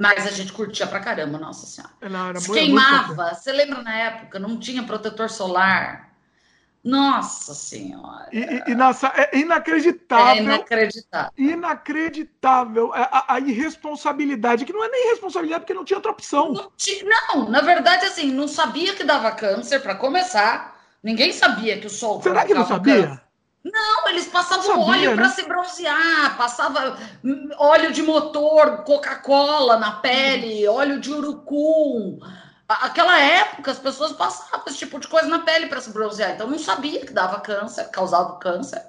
Mas 0.00 0.26
a 0.26 0.30
gente 0.30 0.52
curtia 0.52 0.86
pra 0.86 1.00
caramba, 1.00 1.38
nossa 1.38 1.66
senhora. 1.66 1.92
Não, 2.08 2.40
Se 2.40 2.52
queimava, 2.52 3.34
você 3.34 3.52
lembra 3.52 3.82
na 3.82 3.94
época, 3.94 4.38
não 4.38 4.56
tinha 4.56 4.82
protetor 4.84 5.28
solar. 5.28 6.07
Nossa 6.88 7.52
Senhora! 7.52 8.28
E, 8.32 8.70
e, 8.70 8.74
nossa, 8.74 9.12
é 9.14 9.36
inacreditável. 9.36 10.36
É 10.36 10.38
inacreditável. 10.38 11.32
Inacreditável 11.36 12.92
a, 12.94 13.34
a, 13.34 13.40
irresponsabilidade, 13.40 14.64
que 14.64 14.72
não 14.72 14.82
é 14.82 14.88
nem 14.88 15.10
responsabilidade, 15.10 15.60
porque 15.60 15.74
não 15.74 15.84
tinha 15.84 15.98
outra 15.98 16.12
opção. 16.12 16.52
Não, 16.52 16.72
não 17.34 17.50
na 17.50 17.60
verdade, 17.60 18.06
assim, 18.06 18.32
não 18.32 18.48
sabia 18.48 18.94
que 18.94 19.04
dava 19.04 19.30
câncer 19.32 19.80
para 19.80 19.94
começar. 19.94 20.80
Ninguém 21.02 21.30
sabia 21.30 21.78
que 21.78 21.86
o 21.86 21.90
sol. 21.90 22.22
Será 22.22 22.46
que 22.46 22.54
não 22.54 22.66
sabia? 22.66 23.06
Câncer. 23.06 23.28
Não, 23.64 24.08
eles 24.08 24.26
passavam 24.26 24.64
sabia, 24.64 24.82
óleo 24.82 25.10
né? 25.10 25.16
para 25.16 25.28
se 25.28 25.42
bronzear, 25.42 26.38
passava 26.38 26.96
óleo 27.58 27.92
de 27.92 28.02
motor, 28.02 28.84
Coca-Cola 28.84 29.76
na 29.76 29.92
pele, 29.92 30.66
óleo 30.66 30.98
de 30.98 31.12
urucum. 31.12 32.18
Aquela 32.68 33.18
época, 33.18 33.70
as 33.70 33.78
pessoas 33.78 34.12
passavam 34.12 34.66
esse 34.66 34.78
tipo 34.78 35.00
de 35.00 35.08
coisa 35.08 35.26
na 35.26 35.38
pele 35.38 35.68
para 35.68 35.80
se 35.80 35.90
bronzear. 35.90 36.32
Então, 36.32 36.46
não 36.46 36.58
sabia 36.58 37.00
que 37.00 37.12
dava 37.12 37.40
câncer, 37.40 37.84
causava 37.90 38.38
câncer. 38.38 38.82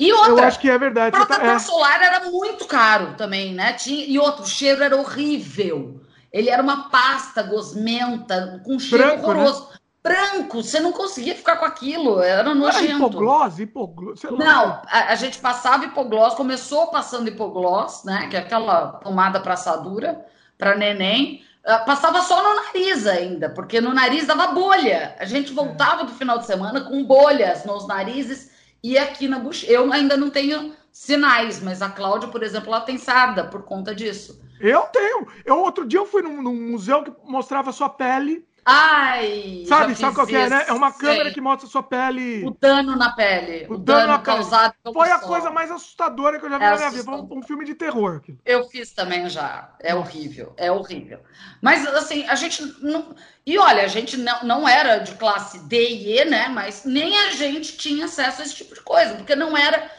E 0.00 0.12
outra, 0.12 0.30
eu 0.30 0.44
acho 0.44 0.58
que 0.58 0.68
é 0.68 0.76
verdade. 0.76 1.16
O 1.16 1.20
protetor 1.20 1.46
tá, 1.46 1.52
é. 1.52 1.58
solar 1.60 2.02
era 2.02 2.28
muito 2.28 2.66
caro 2.66 3.14
também, 3.14 3.54
né? 3.54 3.74
Tinha, 3.74 4.04
e 4.04 4.18
outro, 4.18 4.42
o 4.42 4.48
cheiro 4.48 4.82
era 4.82 4.96
horrível. 4.96 6.00
Ele 6.32 6.48
era 6.50 6.60
uma 6.60 6.88
pasta 6.88 7.42
gosmenta, 7.42 8.60
com 8.64 8.78
cheiro 8.80 9.04
Branco, 9.04 9.22
né? 9.28 9.28
horroroso. 9.28 9.68
Né? 9.70 9.76
Branco, 10.02 10.62
você 10.64 10.80
não 10.80 10.90
conseguia 10.90 11.36
ficar 11.36 11.58
com 11.58 11.64
aquilo, 11.64 12.20
era 12.20 12.52
nojento. 12.52 12.84
Era 12.84 12.96
hipoglose, 12.96 13.62
hipoglose. 13.62 14.26
Não, 14.32 14.82
a, 14.88 15.12
a, 15.12 15.14
gente 15.14 15.38
passava 15.38 15.84
hipoglose, 15.84 16.34
começou 16.34 16.88
passando 16.88 17.28
hipoglose, 17.28 18.04
né? 18.04 18.26
Que 18.28 18.36
é 18.36 18.40
aquela 18.40 18.94
pomada 18.94 19.38
para 19.38 19.54
assadura, 19.54 20.26
para 20.58 20.74
neném. 20.74 21.44
Ah, 21.64 21.78
passava 21.78 22.20
só 22.22 22.42
no 22.42 22.62
nariz 22.62 23.06
ainda, 23.06 23.48
porque 23.48 23.80
no 23.80 23.94
nariz 23.94 24.26
dava 24.26 24.48
bolha. 24.48 25.14
A 25.18 25.24
gente 25.24 25.52
voltava 25.52 26.04
do 26.04 26.12
final 26.12 26.38
de 26.38 26.46
semana 26.46 26.80
com 26.80 27.04
bolhas 27.04 27.64
nos 27.64 27.86
narizes 27.86 28.50
e 28.82 28.98
aqui 28.98 29.28
na 29.28 29.38
bochecha. 29.38 29.70
Eu 29.70 29.92
ainda 29.92 30.16
não 30.16 30.28
tenho 30.28 30.74
sinais, 30.90 31.62
mas 31.62 31.80
a 31.80 31.88
Cláudia, 31.88 32.28
por 32.28 32.42
exemplo, 32.42 32.68
ela 32.68 32.80
tem 32.80 32.98
sarda 32.98 33.44
por 33.44 33.62
conta 33.62 33.94
disso. 33.94 34.42
Eu 34.60 34.82
tenho. 34.82 35.26
Eu 35.44 35.58
outro 35.58 35.86
dia 35.86 36.00
eu 36.00 36.06
fui 36.06 36.22
num, 36.22 36.42
num 36.42 36.70
museu 36.70 37.02
que 37.02 37.12
mostrava 37.24 37.70
a 37.70 37.72
sua 37.72 37.88
pele 37.88 38.44
Ai! 38.64 39.64
Sabe, 39.66 39.94
sabe 39.96 40.14
qual 40.14 40.28
é, 40.28 40.48
né? 40.48 40.64
É 40.68 40.72
uma 40.72 40.92
câmera 40.92 41.24
sei. 41.24 41.32
que 41.32 41.40
mostra 41.40 41.66
a 41.66 41.70
sua 41.70 41.82
pele. 41.82 42.44
O 42.44 42.56
dano 42.60 42.94
na 42.94 43.10
pele. 43.10 43.66
O, 43.68 43.74
o 43.74 43.78
dano, 43.78 44.06
dano 44.06 44.22
causado 44.22 44.74
pelo 44.82 44.94
Foi 44.94 45.10
a 45.10 45.18
coisa 45.18 45.50
mais 45.50 45.70
assustadora 45.70 46.38
que 46.38 46.46
eu 46.46 46.50
já 46.50 46.58
vi 46.58 46.64
é 46.64 46.70
na 46.70 46.76
minha 46.76 46.90
vida. 46.90 47.02
Foi 47.02 47.14
um, 47.14 47.38
um, 47.38 47.42
filme 47.42 47.64
de 47.64 47.74
terror. 47.74 48.16
Aquilo. 48.16 48.38
Eu 48.44 48.68
fiz 48.68 48.92
também 48.92 49.28
já. 49.28 49.74
É 49.80 49.94
horrível. 49.94 50.52
É 50.56 50.70
horrível. 50.70 51.18
Mas, 51.60 51.84
assim, 51.88 52.24
a 52.28 52.36
gente 52.36 52.62
não. 52.80 53.16
E 53.44 53.58
olha, 53.58 53.82
a 53.82 53.88
gente 53.88 54.16
não, 54.16 54.44
não 54.44 54.68
era 54.68 54.98
de 54.98 55.16
classe 55.16 55.58
D 55.66 55.88
e 55.90 56.20
E, 56.20 56.24
né? 56.24 56.48
Mas 56.48 56.84
nem 56.84 57.18
a 57.18 57.32
gente 57.32 57.76
tinha 57.76 58.04
acesso 58.04 58.42
a 58.42 58.44
esse 58.44 58.54
tipo 58.54 58.74
de 58.74 58.80
coisa, 58.82 59.16
porque 59.16 59.34
não 59.34 59.56
era, 59.56 59.90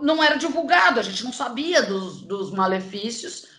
não 0.00 0.22
era 0.22 0.36
divulgado, 0.36 1.00
a 1.00 1.02
gente 1.02 1.24
não 1.24 1.32
sabia 1.32 1.82
dos, 1.82 2.22
dos 2.22 2.52
malefícios. 2.52 3.51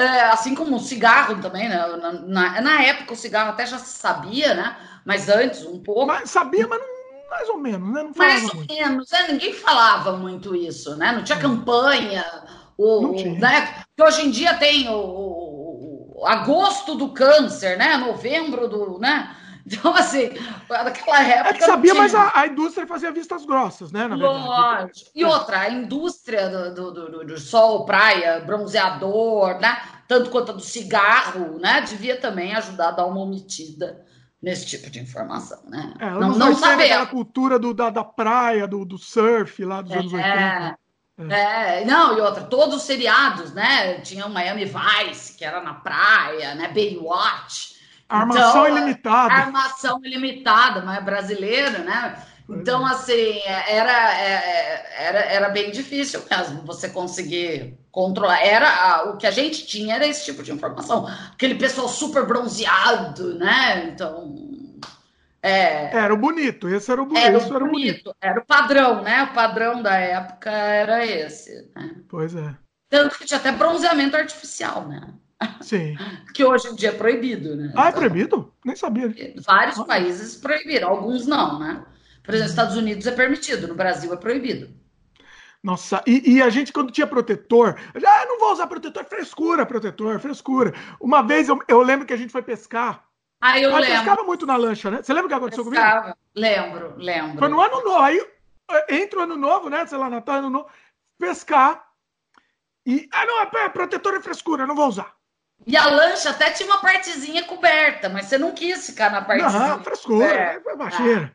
É, 0.00 0.22
assim 0.30 0.54
como 0.54 0.76
o 0.76 0.80
cigarro 0.80 1.40
também, 1.42 1.68
né? 1.68 1.76
Na, 1.76 2.12
na, 2.12 2.60
na, 2.62 2.82
época 2.82 3.12
o 3.12 3.16
cigarro 3.16 3.50
até 3.50 3.66
já 3.66 3.78
se 3.78 3.98
sabia, 3.98 4.54
né? 4.54 4.76
Mas 5.04 5.28
antes, 5.28 5.66
um 5.66 5.78
pouco. 5.82 6.06
Mas 6.06 6.30
sabia, 6.30 6.66
mas 6.66 6.80
não, 6.80 7.28
mais 7.28 7.48
ou 7.50 7.58
menos, 7.58 7.92
né? 7.92 8.02
Não 8.02 8.12
mais 8.16 8.48
ou 8.48 8.56
muito. 8.56 8.74
menos, 8.74 9.10
né? 9.10 9.26
Ninguém 9.28 9.52
falava 9.52 10.16
muito 10.16 10.56
isso, 10.56 10.96
né? 10.96 11.12
Não 11.12 11.22
tinha 11.22 11.36
é. 11.36 11.40
campanha. 11.42 12.24
O, 12.78 13.02
não 13.02 13.14
tinha. 13.14 13.38
Né? 13.38 13.84
Que 13.94 14.02
hoje 14.02 14.22
em 14.22 14.30
dia 14.30 14.54
tem 14.54 14.88
o, 14.88 14.94
o, 14.94 16.20
o, 16.20 16.26
agosto 16.26 16.94
do 16.94 17.10
câncer, 17.10 17.76
né? 17.76 17.98
Novembro 17.98 18.68
do. 18.68 18.98
né? 18.98 19.36
Então, 19.66 19.94
assim, 19.94 20.30
naquela 20.68 21.22
época. 21.22 21.50
É 21.50 21.52
que 21.58 21.64
sabia, 21.64 21.94
mas 21.94 22.14
a, 22.14 22.32
a, 22.34 22.46
indústria 22.46 22.86
fazia 22.86 23.12
vistas 23.12 23.44
grossas, 23.44 23.92
né? 23.92 24.06
Lógico. 24.06 25.10
E 25.14 25.24
outra, 25.24 25.60
a 25.60 25.70
indústria 25.70 26.48
do, 26.48 26.74
do, 26.74 27.10
do, 27.10 27.24
do, 27.24 27.38
sol, 27.38 27.84
praia, 27.84 28.40
bronzeador, 28.40 29.58
né? 29.60 29.80
Tanto 30.08 30.30
quanto 30.30 30.52
a 30.52 30.54
do 30.54 30.62
cigarro, 30.62 31.58
né? 31.58 31.82
Devia 31.82 32.18
também 32.18 32.54
ajudar 32.54 32.88
a 32.88 32.92
dar 32.92 33.06
uma 33.06 33.20
omitida 33.20 34.04
nesse 34.42 34.66
tipo 34.66 34.90
de 34.90 34.98
informação, 35.00 35.60
né? 35.66 35.94
É, 35.98 36.10
não, 36.10 36.30
não 36.30 36.54
saber 36.54 36.92
a 36.92 37.06
cultura 37.06 37.58
do, 37.58 37.74
da, 37.74 37.90
da 37.90 38.02
praia, 38.02 38.66
do, 38.66 38.84
do 38.84 38.96
surf 38.96 39.64
lá 39.64 39.82
dos 39.82 39.92
é, 39.92 39.98
anos 39.98 40.12
80. 40.12 40.78
É. 41.28 41.80
é, 41.80 41.84
não, 41.84 42.16
e 42.16 42.20
outra, 42.20 42.44
todos 42.44 42.76
os 42.76 42.82
seriados, 42.82 43.52
né? 43.52 44.00
Tinha 44.00 44.26
o 44.26 44.30
Miami 44.30 44.64
Vice, 44.64 45.36
que 45.36 45.44
era 45.44 45.60
na 45.60 45.74
praia, 45.74 46.54
né? 46.54 46.68
Baywatch. 46.68 47.78
Armação 48.10 48.66
então, 48.66 48.76
ilimitada. 48.76 49.32
Armação 49.32 50.00
ilimitada, 50.04 50.82
mas 50.82 50.98
é 50.98 51.00
brasileiro, 51.00 51.84
né? 51.84 52.20
Então, 52.48 52.86
é. 52.86 52.90
assim, 52.90 53.40
era, 53.68 54.12
era, 54.98 55.18
era 55.20 55.48
bem 55.50 55.70
difícil 55.70 56.20
mesmo 56.28 56.62
você 56.62 56.88
conseguir 56.88 57.78
controlar. 57.92 58.44
Era 58.44 59.04
o 59.10 59.16
que 59.16 59.26
a 59.26 59.30
gente 59.30 59.64
tinha 59.64 59.94
era 59.94 60.06
esse 60.06 60.24
tipo 60.24 60.42
de 60.42 60.50
informação. 60.50 61.06
Aquele 61.32 61.54
pessoal 61.54 61.88
super 61.88 62.26
bronzeado, 62.26 63.38
né? 63.38 63.84
Então. 63.92 64.34
É, 65.42 65.96
era 65.96 66.12
o 66.12 66.18
bonito, 66.18 66.68
esse 66.68 66.90
era 66.90 67.00
o 67.00 67.06
bonito. 67.06 67.24
Era 67.24 67.38
o, 67.38 67.54
era 67.54 67.64
o 67.64 67.70
bonito, 67.70 68.16
era 68.20 68.40
o 68.40 68.44
padrão, 68.44 69.02
né? 69.02 69.22
O 69.22 69.32
padrão 69.32 69.80
da 69.80 69.94
época 69.94 70.50
era 70.50 71.06
esse. 71.06 71.70
Né? 71.74 71.94
Pois 72.08 72.34
é. 72.34 72.54
Tanto 72.90 73.16
que 73.16 73.24
tinha 73.24 73.38
até 73.38 73.52
bronzeamento 73.52 74.16
artificial, 74.16 74.86
né? 74.86 75.00
Sim. 75.60 75.96
que 76.34 76.44
hoje 76.44 76.68
em 76.68 76.74
dia 76.74 76.90
é 76.90 76.92
proibido, 76.92 77.56
né? 77.56 77.72
Ah, 77.76 77.88
é 77.88 77.92
proibido? 77.92 78.52
Nem 78.64 78.76
sabia. 78.76 79.14
Vários 79.44 79.78
ah. 79.78 79.84
países 79.84 80.36
proibiram, 80.36 80.88
alguns 80.88 81.26
não, 81.26 81.58
né? 81.58 81.84
Por 82.22 82.34
exemplo, 82.34 82.42
nos 82.42 82.50
Estados 82.50 82.76
Unidos 82.76 83.06
é 83.06 83.12
permitido, 83.12 83.68
no 83.68 83.74
Brasil 83.74 84.12
é 84.12 84.16
proibido. 84.16 84.68
Nossa, 85.62 86.02
e, 86.06 86.36
e, 86.36 86.42
a 86.42 86.48
gente, 86.48 86.72
quando 86.72 86.90
tinha 86.90 87.06
protetor, 87.06 87.78
ah, 87.94 88.26
não 88.26 88.38
vou 88.38 88.52
usar 88.52 88.66
protetor, 88.66 89.04
frescura, 89.04 89.66
protetor, 89.66 90.18
frescura. 90.18 90.72
Uma 90.98 91.22
vez 91.22 91.48
eu, 91.48 91.58
eu 91.68 91.82
lembro 91.82 92.06
que 92.06 92.14
a 92.14 92.16
gente 92.16 92.32
foi 92.32 92.42
pescar. 92.42 93.04
Ah, 93.40 93.58
eu 93.58 93.70
lembro. 93.70 93.86
pescava 93.86 94.22
muito 94.22 94.46
na 94.46 94.56
lancha, 94.56 94.90
né? 94.90 95.02
Você 95.02 95.12
lembra 95.12 95.26
o 95.26 95.28
que 95.28 95.34
aconteceu 95.34 95.64
pescava. 95.64 96.00
comigo? 96.00 96.18
Lembro, 96.34 96.94
lembro. 96.96 97.38
Foi 97.38 97.48
no 97.48 97.60
ano 97.60 97.84
novo. 97.84 97.98
Aí 97.98 98.26
entra 98.88 99.20
o 99.20 99.22
ano 99.22 99.36
novo, 99.36 99.68
né? 99.68 99.86
Sei 99.86 99.98
lá, 99.98 100.08
Natal, 100.08 100.36
ano 100.36 100.50
novo. 100.50 100.68
Pescar. 101.18 101.86
E. 102.86 103.06
Ah, 103.12 103.26
não, 103.26 103.40
é 103.42 103.68
protetor 103.68 104.14
e 104.14 104.22
frescura, 104.22 104.66
não 104.66 104.74
vou 104.74 104.88
usar. 104.88 105.14
E 105.66 105.76
a 105.76 105.86
lancha 105.86 106.30
até 106.30 106.50
tinha 106.50 106.68
uma 106.68 106.80
partezinha 106.80 107.44
coberta, 107.44 108.08
mas 108.08 108.26
você 108.26 108.38
não 108.38 108.52
quis 108.52 108.86
ficar 108.86 109.10
na 109.10 109.22
partezinha. 109.22 109.68
Não, 109.68 109.84
frescura, 109.84 110.60
foi 110.62 110.76
baixeira. 110.76 111.32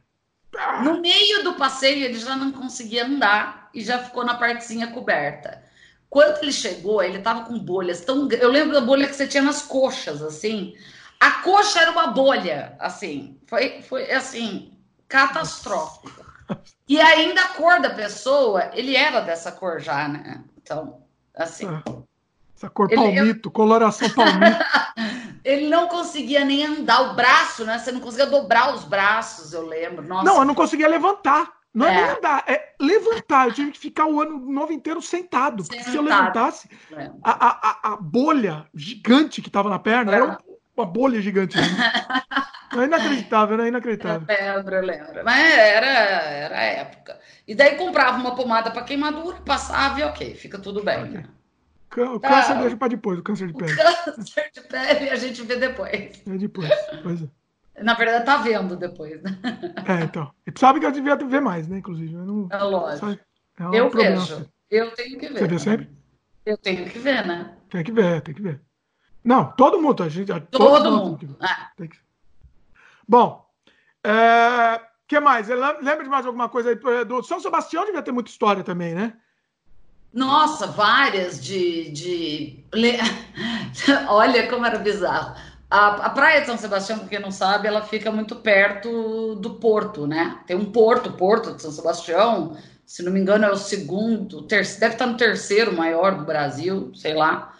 Ah. 0.58 0.82
No 0.82 1.02
meio 1.02 1.44
do 1.44 1.54
passeio, 1.54 2.06
ele 2.06 2.20
já 2.20 2.36
não 2.36 2.52
conseguia 2.52 3.06
andar 3.06 3.70
e 3.74 3.82
já 3.82 4.00
ficou 4.00 4.26
na 4.26 4.36
partezinha 4.36 4.88
coberta. 4.88 5.64
Quando 6.10 6.42
ele 6.42 6.52
chegou, 6.52 7.04
ele 7.04 7.20
tava 7.20 7.44
com 7.46 7.60
bolhas 7.60 8.02
tão. 8.02 8.30
Eu 8.32 8.50
lembro 8.50 8.74
da 8.74 8.82
bolha 8.82 9.08
que 9.08 9.16
você 9.16 9.28
tinha 9.28 9.44
nas 9.44 9.62
coxas, 9.62 10.22
assim. 10.22 10.74
A 11.20 11.42
coxa 11.42 11.82
era 11.82 11.92
uma 11.92 12.08
bolha, 12.08 12.76
assim. 12.80 13.40
Foi, 13.48 13.82
foi 13.82 14.12
assim, 14.12 14.78
catastrófico. 15.08 16.26
E 16.88 17.02
ainda 17.02 17.42
a 17.42 17.48
cor 17.50 17.82
da 17.82 17.90
pessoa, 17.90 18.70
ele 18.74 18.96
era 18.96 19.20
dessa 19.20 19.52
cor 19.52 19.80
já, 19.80 20.08
né? 20.08 20.44
Então, 20.62 21.02
assim. 21.36 21.68
Ah. 21.68 21.84
Essa 22.66 22.70
cor 22.70 22.92
ele, 22.92 22.96
palmito, 22.96 23.50
eu... 23.50 23.52
coloração 23.52 24.10
palmito. 24.10 24.58
ele 25.44 25.70
não 25.70 25.88
conseguia 25.88 26.44
nem 26.44 26.66
andar 26.66 27.12
o 27.12 27.16
braço, 27.16 27.64
né? 27.64 27.78
Você 27.78 27.92
não 27.92 28.00
conseguia 28.00 28.26
dobrar 28.26 28.74
os 28.74 28.84
braços, 28.84 29.54
eu 29.54 29.66
lembro. 29.66 30.06
Nossa, 30.06 30.24
não, 30.24 30.38
eu 30.40 30.46
não 30.46 30.56
conseguia 30.56 30.88
levantar. 30.88 31.54
Não 31.74 31.86
é, 31.86 31.90
é 31.90 31.94
nem 31.94 32.18
andar, 32.18 32.44
é 32.48 32.74
levantar. 32.80 33.48
Eu 33.48 33.54
tive 33.54 33.72
que 33.72 33.80
ficar 33.80 34.06
o 34.06 34.22
ano 34.22 34.40
novo 34.40 34.72
inteiro 34.72 35.02
sentado. 35.02 35.64
Porque 35.64 35.84
se 35.84 35.96
eu 35.96 36.02
levantasse, 36.02 36.70
a, 37.22 37.32
a, 37.32 37.94
a, 37.94 37.98
bolha 37.98 38.66
gigante 38.74 39.42
que 39.42 39.50
estava 39.50 39.70
na 39.70 39.78
perna 39.78 40.14
é. 40.14 40.16
era 40.16 40.38
uma 40.76 40.86
bolha 40.86 41.22
gigante. 41.22 41.58
Né? 41.58 41.64
é 42.82 42.86
inacreditável, 42.86 43.58
né? 43.58 43.68
Inacreditável. 43.68 44.26
Eu 44.30 44.56
lembro, 44.56 44.76
eu 44.76 44.86
lembro. 44.86 45.26
Mas 45.26 45.54
era, 45.54 45.86
era 45.86 46.58
a 46.58 46.64
época. 46.64 47.20
E 47.46 47.54
daí 47.54 47.76
comprava 47.76 48.18
uma 48.18 48.36
pomada 48.36 48.72
para 48.72 48.84
queimadura, 48.84 49.38
passava 49.46 50.00
e 50.00 50.04
ok, 50.04 50.34
fica 50.34 50.58
tudo 50.58 50.82
bem. 50.82 51.04
Okay. 51.04 51.18
Né? 51.18 51.26
O 52.04 52.20
câncer 52.20 52.54
tá. 52.54 52.62
deixa 52.62 52.78
para 52.78 52.88
depois, 52.90 53.20
o 53.20 53.24
câncer 53.24 53.48
de 53.48 53.54
pele. 53.54 53.74
O 53.74 54.16
câncer 54.16 54.50
de 54.54 54.62
pele 54.62 55.10
a 55.10 55.16
gente 55.16 55.42
vê 55.44 55.56
depois. 55.56 55.92
É 55.92 56.38
depois, 56.38 56.70
pois 57.04 57.24
é. 57.24 57.28
Na 57.82 57.94
verdade, 57.94 58.26
tá 58.26 58.38
vendo 58.38 58.76
depois, 58.78 59.22
né? 59.22 59.38
É, 59.88 60.04
então. 60.04 60.32
E 60.48 60.58
sabe 60.58 60.80
que 60.80 60.86
eu 60.86 60.92
devia 60.92 61.16
ver 61.16 61.42
mais, 61.42 61.68
né? 61.68 61.80
Inclusive. 61.80 62.14
Eu 62.14 62.26
não, 62.26 62.48
é 62.50 62.58
lógico. 62.58 63.20
É 63.60 63.68
um 63.68 63.74
eu 63.74 63.90
vejo. 63.90 64.36
Assim. 64.36 64.46
Eu 64.70 64.92
tenho 64.92 65.20
que 65.20 65.28
ver. 65.28 65.40
Você 65.40 65.48
vê 65.48 65.60
sempre? 65.60 65.90
Eu 66.46 66.58
tenho 66.58 66.90
que 66.90 67.00
ver, 67.00 67.26
né? 67.26 67.56
Tem 67.70 67.84
que 67.84 67.92
ver, 67.92 68.22
tem 68.22 68.34
que 68.34 68.42
ver. 68.42 68.62
Não, 69.24 69.52
todo 69.54 69.82
mundo, 69.82 70.04
a 70.04 70.10
gente. 70.10 70.28
Todo, 70.28 70.50
todo 70.50 70.92
mundo. 70.92 71.18
Tem 71.18 71.28
que 71.28 71.36
ah. 71.42 71.72
tem 71.76 71.88
que... 71.90 71.98
Bom, 73.08 73.46
é... 74.04 74.80
que 75.08 75.20
mais? 75.20 75.48
Lembra 75.48 76.04
de 76.04 76.10
mais 76.10 76.26
alguma 76.26 76.48
coisa 76.48 76.70
aí? 76.70 77.06
Do 77.06 77.24
São 77.24 77.40
Sebastião 77.40 77.86
devia 77.86 78.02
ter 78.02 78.12
muita 78.12 78.30
história 78.30 78.64
também, 78.64 78.94
né? 78.94 79.18
Nossa, 80.16 80.66
várias 80.68 81.44
de. 81.44 81.92
de... 81.92 82.66
Olha 84.08 84.48
como 84.48 84.66
era 84.66 84.80
bizarro. 84.80 85.36
A, 85.70 85.88
a, 85.88 86.10
Praia 86.10 86.40
de 86.40 86.48
São 86.48 86.58
Sebastião, 86.58 87.00
para 87.00 87.10
quem 87.10 87.20
não 87.20 87.32
sabe, 87.32 87.68
ela 87.68 87.82
fica 87.82 88.10
muito 88.10 88.38
perto 88.38 89.36
do 89.36 89.56
porto, 89.56 90.08
né? 90.08 90.40
Tem 90.48 90.56
um 90.56 90.72
porto, 90.72 91.12
Porto 91.12 91.54
de 91.54 91.62
São 91.62 91.72
Sebastião, 91.72 92.56
se 92.86 93.04
não 93.04 93.12
me 93.12 93.20
engano, 93.20 93.44
é 93.44 93.52
o 93.52 93.58
segundo, 93.58 94.44
terceiro, 94.44 94.80
deve 94.80 94.94
estar 94.94 95.06
no 95.08 95.18
terceiro 95.18 95.76
maior 95.76 96.18
do 96.18 96.24
Brasil, 96.24 96.92
sei 96.96 97.14
lá. 97.14 97.54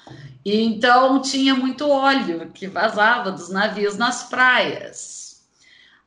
E 0.46 0.64
então 0.64 1.22
tinha 1.22 1.56
muito 1.56 1.90
óleo 1.90 2.52
que 2.54 2.68
vazava 2.68 3.32
dos 3.32 3.50
navios 3.50 3.98
nas 3.98 4.24
praias. 4.30 5.15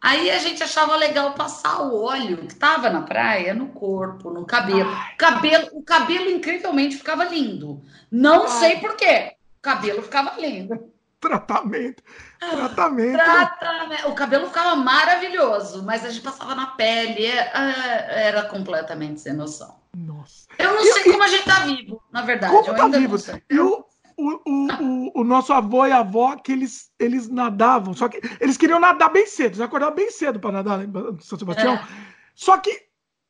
Aí 0.00 0.30
a 0.30 0.38
gente 0.38 0.62
achava 0.62 0.94
legal 0.96 1.32
passar 1.34 1.82
o 1.82 2.02
óleo 2.04 2.38
que 2.38 2.52
estava 2.52 2.88
na 2.88 3.02
praia 3.02 3.52
no 3.52 3.68
corpo, 3.68 4.30
no 4.30 4.46
cabelo. 4.46 4.90
cabelo. 5.16 5.68
O 5.72 5.82
cabelo 5.82 6.30
incrivelmente 6.30 6.96
ficava 6.96 7.24
lindo. 7.24 7.82
Não 8.10 8.42
Ai. 8.44 8.48
sei 8.48 8.76
por 8.76 8.96
quê. 8.96 9.34
O 9.58 9.62
cabelo 9.62 10.02
ficava 10.02 10.40
lindo. 10.40 10.92
Tratamento. 11.20 12.00
Tratamento. 12.38 13.18
Tratamento. 13.18 14.08
O 14.08 14.14
cabelo 14.14 14.46
ficava 14.46 14.76
maravilhoso, 14.76 15.82
mas 15.82 16.04
a 16.04 16.10
gente 16.10 16.22
passava 16.22 16.54
na 16.54 16.68
pele. 16.68 17.26
Era, 17.26 17.50
é, 17.72 18.28
era 18.28 18.42
completamente 18.44 19.20
sem 19.20 19.32
noção. 19.32 19.78
Nossa. 19.96 20.46
Eu 20.56 20.74
não 20.74 20.82
sei 20.92 21.04
como 21.04 21.22
a 21.22 21.28
gente 21.28 21.44
tá 21.44 21.60
vivo, 21.60 22.00
na 22.12 22.22
verdade. 22.22 22.52
Como 22.52 22.68
eu 22.68 22.76
tá 22.76 22.86
vivo? 22.86 23.16
Eu, 23.48 23.87
o, 24.18 24.42
o, 24.46 25.20
o, 25.20 25.24
nosso 25.24 25.52
avô 25.52 25.86
e 25.86 25.92
avó 25.92 26.36
que 26.36 26.52
eles, 26.52 26.90
eles 26.98 27.28
nadavam, 27.28 27.94
só 27.94 28.08
que 28.08 28.20
eles 28.40 28.56
queriam 28.56 28.80
nadar 28.80 29.10
bem 29.10 29.26
cedo, 29.26 29.52
eles 29.52 29.60
acordavam 29.60 29.94
bem 29.94 30.10
cedo 30.10 30.40
para 30.40 30.52
nadar 30.52 30.84
em 30.84 30.92
São 31.20 31.38
Sebastião. 31.38 31.74
É. 31.74 31.86
Só 32.34 32.58
que 32.58 32.88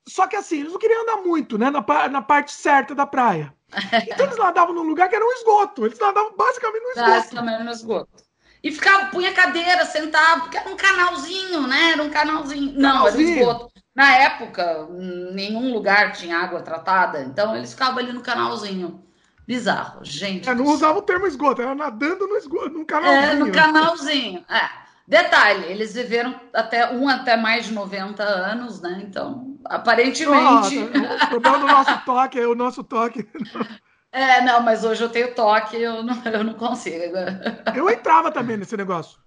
só 0.09 0.27
que 0.27 0.37
assim, 0.37 0.61
eles 0.61 0.73
não 0.73 0.79
queriam 0.79 1.03
andar 1.03 1.19
muito, 1.19 1.59
né, 1.59 1.71
na, 1.71 1.85
na 2.09 2.23
parte 2.23 2.53
certa 2.53 2.95
da 2.95 3.07
praia. 3.07 3.55
Então 4.09 4.25
eles 4.25 4.39
nadavam 4.39 4.75
num 4.75 4.83
lugar 4.83 5.09
que 5.09 5.15
era 5.15 5.25
um 5.25 5.33
esgoto. 5.33 5.85
Eles 5.85 5.99
nadavam 5.99 6.35
basicamente 6.35 6.83
no 6.83 6.91
esgoto. 6.91 7.11
Basicamente 7.11 7.65
no 7.65 7.71
esgoto. 7.71 8.25
E 8.63 8.73
ficava, 8.73 9.07
punha 9.07 9.33
cadeira, 9.33 9.85
sentava, 9.85 10.41
porque 10.41 10.57
era 10.57 10.69
um 10.69 10.77
canalzinho, 10.77 11.67
né? 11.67 11.93
Era 11.93 12.03
um 12.03 12.11
canalzinho. 12.11 12.73
Não, 12.77 13.07
era 13.07 13.17
um 13.17 13.21
esgoto. 13.21 13.71
Na 13.95 14.17
época, 14.17 14.89
nenhum 15.33 15.73
lugar 15.73 16.13
tinha 16.13 16.39
água 16.39 16.63
tratada, 16.63 17.21
então 17.23 17.55
eles 17.55 17.73
ficavam 17.73 17.99
ali 17.99 18.13
no 18.13 18.21
canalzinho. 18.21 19.05
Bizarro, 19.49 20.05
gente. 20.05 20.47
É, 20.47 20.55
não 20.55 20.67
usava 20.67 20.99
o 20.99 21.03
termo 21.03 21.27
esgoto, 21.27 21.63
era 21.63 21.75
nadando 21.75 22.27
no 22.27 22.37
esgoto, 22.37 22.69
num 22.69 22.85
canalzinho. 22.85 23.31
É, 23.31 23.35
no 23.35 23.51
canalzinho. 23.51 24.45
É. 24.47 24.69
Detalhe, 25.07 25.65
eles 25.73 25.95
viveram 25.95 26.39
até 26.53 26.93
um 26.93 27.09
até 27.09 27.35
mais 27.35 27.65
de 27.65 27.73
90 27.73 28.23
anos, 28.23 28.83
né? 28.83 29.03
Então, 29.03 29.57
aparentemente. 29.65 30.77
O 30.79 31.29
problema 31.29 31.61
do 31.61 31.67
nosso 31.67 32.05
toque 32.05 32.39
é 32.39 32.47
o 32.47 32.55
nosso 32.55 32.85
toque. 32.85 33.27
É, 34.13 34.43
não, 34.43 34.63
mas 34.63 34.85
hoje 34.85 35.03
eu 35.03 35.09
tenho 35.09 35.35
toque, 35.35 35.81
eu 35.81 36.03
não, 36.03 36.23
eu 36.27 36.45
não 36.45 36.53
consigo. 36.53 37.17
Eu 37.75 37.89
entrava 37.89 38.31
também 38.31 38.59
nesse 38.59 38.77
negócio. 38.77 39.19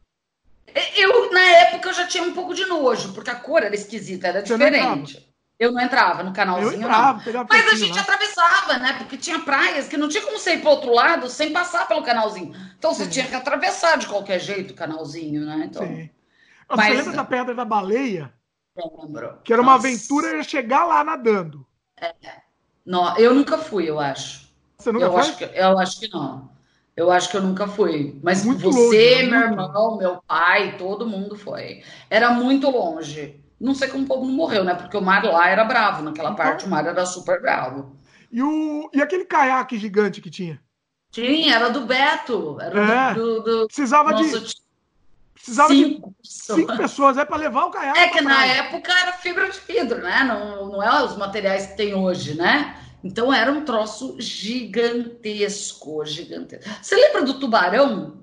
Eu, 0.95 1.31
na 1.31 1.41
época, 1.41 1.89
eu 1.89 1.93
já 1.93 2.05
tinha 2.05 2.23
um 2.23 2.33
pouco 2.33 2.53
de 2.53 2.65
nojo, 2.67 3.11
porque 3.13 3.31
a 3.31 3.35
cor 3.35 3.63
era 3.63 3.73
esquisita, 3.73 4.27
era 4.27 4.43
diferente. 4.43 5.30
Eu 5.61 5.71
não 5.71 5.79
entrava 5.79 6.23
no 6.23 6.33
canalzinho. 6.33 6.71
Eu 6.71 6.79
entrava, 6.79 7.31
não. 7.31 7.45
Mas 7.47 7.67
a 7.71 7.75
gente 7.75 7.93
lá. 7.93 8.01
atravessava, 8.01 8.79
né? 8.79 8.93
Porque 8.97 9.15
tinha 9.15 9.37
praias 9.37 9.87
que 9.87 9.95
não 9.95 10.09
tinha 10.09 10.23
como 10.23 10.39
você 10.39 10.55
ir 10.55 10.61
para 10.61 10.71
outro 10.71 10.91
lado 10.91 11.29
sem 11.29 11.53
passar 11.53 11.87
pelo 11.87 12.01
canalzinho. 12.01 12.51
Então 12.79 12.91
Sim. 12.91 13.03
você 13.03 13.09
tinha 13.11 13.27
que 13.27 13.35
atravessar 13.35 13.99
de 13.99 14.07
qualquer 14.07 14.39
jeito 14.39 14.71
o 14.71 14.73
canalzinho, 14.73 15.45
né? 15.45 15.65
Então, 15.69 15.85
Sim. 15.85 16.09
Mas... 16.67 16.87
Você 16.87 16.97
lembra 16.97 17.13
da 17.13 17.23
Pedra 17.23 17.53
da 17.53 17.63
Baleia? 17.63 18.33
Lembro. 18.75 19.37
Que 19.43 19.53
era 19.53 19.61
Nossa. 19.61 19.71
uma 19.71 19.75
aventura 19.75 20.41
chegar 20.41 20.83
lá 20.83 21.03
nadando. 21.03 21.63
É. 21.95 22.11
Não, 22.83 23.15
eu 23.19 23.35
nunca 23.35 23.59
fui, 23.59 23.87
eu 23.87 23.99
acho. 23.99 24.51
Você 24.79 24.91
nunca 24.91 25.05
eu 25.05 25.11
foi? 25.11 25.21
Acho 25.21 25.37
que, 25.37 25.43
eu 25.43 25.77
acho 25.77 25.99
que 25.99 26.07
não. 26.11 26.49
Eu 26.97 27.11
acho 27.11 27.29
que 27.29 27.37
eu 27.37 27.41
nunca 27.43 27.67
fui. 27.67 28.19
Mas 28.23 28.43
muito 28.43 28.63
você, 28.63 28.79
longe, 28.79 29.29
meu 29.29 29.41
irmão, 29.41 29.97
meu 29.97 30.23
pai, 30.23 30.75
todo 30.79 31.07
mundo 31.07 31.35
foi. 31.35 31.83
Era 32.09 32.31
muito 32.31 32.67
longe. 32.67 33.40
Não 33.61 33.75
sei 33.75 33.87
como 33.87 34.03
o 34.03 34.07
povo 34.07 34.25
não 34.25 34.33
morreu, 34.33 34.63
né? 34.63 34.73
Porque 34.73 34.97
o 34.97 35.01
mar 35.01 35.23
lá 35.23 35.47
era 35.47 35.63
bravo. 35.63 36.01
Naquela 36.01 36.31
então... 36.31 36.43
parte 36.43 36.65
o 36.65 36.69
mar 36.69 36.85
era 36.85 37.05
super 37.05 37.39
bravo. 37.39 37.95
E, 38.31 38.41
o... 38.41 38.89
e 38.91 39.01
aquele 39.01 39.23
caiaque 39.23 39.77
gigante 39.77 40.19
que 40.19 40.31
tinha? 40.31 40.59
Tinha, 41.11 41.55
era 41.55 41.69
do 41.69 41.81
Beto. 41.81 42.57
Era 42.59 43.11
é, 43.11 43.13
do, 43.13 43.41
do, 43.41 43.43
do... 43.43 43.67
Precisava 43.67 44.11
Nossa, 44.11 44.39
de. 44.39 44.55
Precisava 45.33 45.69
cinco 45.69 46.15
de 46.21 46.31
cinco 46.31 46.77
pessoas, 46.77 47.17
é 47.17 47.25
para 47.25 47.37
levar 47.37 47.65
o 47.65 47.71
caiaque. 47.71 47.99
É 47.99 48.07
que 48.09 48.21
na 48.21 48.45
época 48.45 48.91
era 48.91 49.13
fibra 49.13 49.49
de 49.49 49.59
vidro, 49.59 50.01
né? 50.01 50.23
Não, 50.23 50.69
não 50.69 50.83
é 50.83 51.03
os 51.03 51.15
materiais 51.17 51.67
que 51.67 51.77
tem 51.77 51.93
hoje, 51.93 52.35
né? 52.35 52.77
Então 53.03 53.33
era 53.33 53.51
um 53.51 53.65
troço 53.65 54.15
gigantesco, 54.19 56.05
gigantesco. 56.05 56.69
Você 56.81 56.95
lembra 56.95 57.23
do 57.23 57.39
tubarão? 57.39 58.20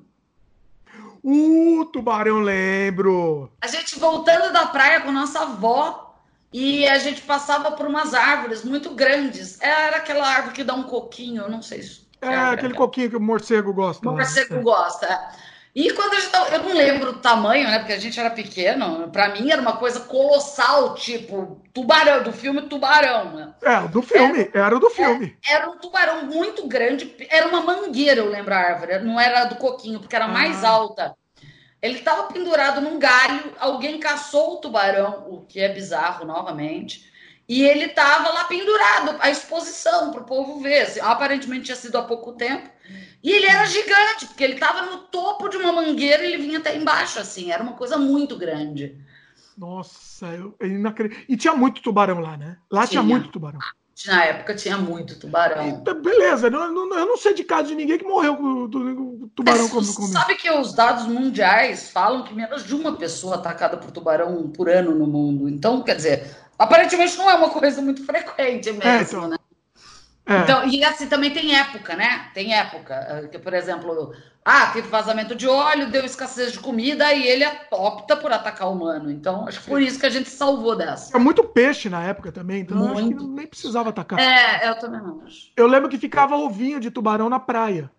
Uh, 1.23 1.85
tubarão, 1.87 2.41
lembro. 2.41 3.51
A 3.61 3.67
gente 3.67 3.99
voltando 3.99 4.53
da 4.53 4.67
praia 4.67 5.01
com 5.01 5.13
nossa 5.13 5.41
avó 5.41 6.15
e 6.53 6.87
a 6.87 6.99
gente 6.99 7.23
passava 7.23 7.73
por 7.73 7.87
umas 7.87 8.15
árvores 8.15 8.65
muito 8.65 8.91
grandes. 8.91 9.61
Era 9.61 9.99
aquela 9.99 10.27
árvore 10.27 10.55
que 10.55 10.65
dá 10.65 10.75
um 10.75 10.85
coquinho, 10.85 11.43
eu 11.43 11.51
não 11.51 11.63
sei 11.63 11.83
se. 11.83 12.09
É, 12.21 12.35
aquele 12.35 12.75
coquinho 12.75 13.11
que 13.11 13.17
o 13.17 13.21
morcego 13.21 13.73
gosta. 13.73 14.09
O 14.09 14.13
morcego 14.13 14.55
né? 14.55 14.63
gosta. 14.63 15.29
E 15.79 15.93
quando 15.93 16.15
a 16.15 16.17
gente 16.17 16.31
tava, 16.31 16.57
eu 16.57 16.65
não 16.65 16.75
lembro 16.75 17.11
o 17.11 17.19
tamanho, 17.21 17.69
né? 17.69 17.79
Porque 17.79 17.93
a 17.93 18.01
gente 18.01 18.19
era 18.19 18.31
pequeno. 18.31 19.09
Para 19.13 19.29
mim 19.29 19.49
era 19.49 19.63
uma 19.63 19.77
coisa 19.77 20.01
colossal, 20.01 20.97
tipo 20.97 21.63
tubarão 21.73 22.25
do 22.25 22.33
filme 22.33 22.63
Tubarão. 22.63 23.33
Né? 23.33 23.55
É, 23.63 23.87
do 23.87 24.03
filme, 24.03 24.51
era, 24.53 24.67
era 24.67 24.81
do 24.81 24.91
filme. 24.91 25.39
Era, 25.49 25.63
era, 25.63 25.71
um 25.71 25.79
tubarão 25.79 26.25
muito 26.25 26.67
grande, 26.67 27.15
era 27.31 27.47
uma 27.47 27.61
mangueira, 27.61 28.21
eu 28.21 28.29
lembro 28.29 28.53
a 28.53 28.59
árvore. 28.59 28.99
Não 28.99 29.21
era 29.21 29.45
do 29.45 29.55
coquinho, 29.55 30.01
porque 30.01 30.17
era 30.17 30.25
ah. 30.25 30.29
mais 30.29 30.65
alta. 30.65 31.15
Ele 31.81 31.99
estava 32.01 32.25
pendurado 32.25 32.81
num 32.81 32.99
galho, 32.99 33.53
alguém 33.61 34.01
caçou 34.01 34.55
o 34.55 34.57
tubarão, 34.57 35.27
o 35.29 35.43
que 35.43 35.61
é 35.61 35.69
bizarro 35.69 36.27
novamente. 36.27 37.08
E 37.49 37.65
ele 37.65 37.87
estava 37.87 38.29
lá 38.29 38.45
pendurado, 38.45 39.17
a 39.21 39.31
exposição 39.31 40.11
para 40.11 40.21
o 40.21 40.25
povo 40.25 40.61
ver. 40.61 40.83
Assim, 40.83 41.01
aparentemente 41.01 41.65
tinha 41.65 41.77
sido 41.77 41.97
há 41.97 42.03
pouco 42.03 42.35
tempo. 42.35 42.69
E 43.23 43.33
ele 43.33 43.47
era 43.47 43.65
gigante, 43.65 44.27
porque 44.27 44.45
ele 44.45 44.55
estava 44.55 44.83
no 44.83 44.99
topo 45.05 45.49
de 45.49 45.57
uma 45.57 45.73
mangueira 45.73 46.25
e 46.25 46.35
ele 46.35 46.43
vinha 46.43 46.59
até 46.59 46.77
embaixo, 46.77 47.19
assim. 47.19 47.51
Era 47.51 47.63
uma 47.63 47.73
coisa 47.73 47.97
muito 47.97 48.37
grande. 48.37 48.97
Nossa, 49.57 50.27
eu, 50.27 50.55
eu 50.61 50.69
inacredito. 50.69 51.25
E 51.27 51.37
tinha 51.37 51.55
muito 51.55 51.83
tubarão 51.83 52.21
lá, 52.21 52.37
né? 52.37 52.59
Lá 52.71 52.87
tinha, 52.87 53.01
tinha 53.01 53.03
muito 53.03 53.31
tubarão. 53.31 53.59
Na 54.07 54.25
época 54.27 54.55
tinha 54.55 54.77
muito 54.77 55.19
tubarão. 55.19 55.83
E, 55.85 55.95
beleza, 55.95 56.47
eu 56.47 56.51
não, 56.51 56.95
eu 56.95 57.07
não 57.07 57.17
sei 57.17 57.35
de 57.35 57.43
caso 57.43 57.69
de 57.69 57.75
ninguém 57.75 57.99
que 57.99 58.05
morreu 58.05 58.37
com 58.37 58.45
o 58.45 59.29
tubarão 59.35 59.67
é, 59.67 59.69
como. 59.69 59.83
Sabe 59.83 60.37
que 60.37 60.49
os 60.51 60.73
dados 60.73 61.07
mundiais 61.07 61.91
falam 61.91 62.23
que 62.23 62.33
menos 62.33 62.65
de 62.65 62.75
uma 62.75 62.95
pessoa 62.97 63.35
atacada 63.35 63.77
por 63.77 63.91
tubarão 63.91 64.49
por 64.51 64.69
ano 64.69 64.95
no 64.95 65.07
mundo. 65.07 65.49
Então, 65.49 65.83
quer 65.83 65.97
dizer, 65.97 66.31
aparentemente 66.59 67.17
não 67.17 67.31
é 67.31 67.35
uma 67.35 67.51
coisa 67.51 67.81
muito 67.81 68.05
frequente 68.05 68.73
mesmo, 68.73 68.83
é, 68.83 69.03
então, 69.03 69.29
né? 69.29 69.37
É. 70.29 70.43
Então, 70.43 70.69
e 70.69 70.85
assim 70.85 71.09
também 71.09 71.33
tem 71.33 71.57
época, 71.57 71.97
né? 71.97 72.29
Tem 72.35 72.53
época. 72.53 72.95
Eh, 72.95 73.29
que, 73.29 73.39
por 73.39 73.55
exemplo, 73.55 74.13
ah, 74.45 74.67
teve 74.67 74.87
vazamento 74.87 75.35
de 75.35 75.49
óleo, 75.49 75.91
deu 75.91 76.05
escassez 76.05 76.53
de 76.53 76.59
comida 76.59 77.15
e 77.15 77.27
ele 77.27 77.47
opta 77.71 78.15
por 78.15 78.31
atacar 78.31 78.69
o 78.69 78.73
humano. 78.73 79.11
Então, 79.11 79.49
acho 79.49 79.63
que 79.63 79.69
por 79.71 79.81
isso 79.81 79.99
que 79.99 80.05
a 80.05 80.11
gente 80.11 80.29
salvou 80.29 80.77
dessa. 80.77 81.17
É 81.17 81.19
muito 81.19 81.43
peixe 81.43 81.89
na 81.89 82.05
época 82.05 82.31
também, 82.31 82.61
então 82.61 82.77
muito. 82.77 82.99
acho 82.99 83.09
que 83.09 83.27
nem 83.27 83.47
precisava 83.47 83.89
atacar. 83.89 84.19
É, 84.19 84.69
eu 84.69 84.79
também 84.79 85.01
não 85.01 85.23
acho. 85.25 85.51
Eu 85.57 85.67
lembro 85.67 85.89
que 85.89 85.97
ficava 85.97 86.37
ovinho 86.37 86.79
de 86.79 86.91
tubarão 86.91 87.31
na 87.31 87.41
praia. 87.41 87.91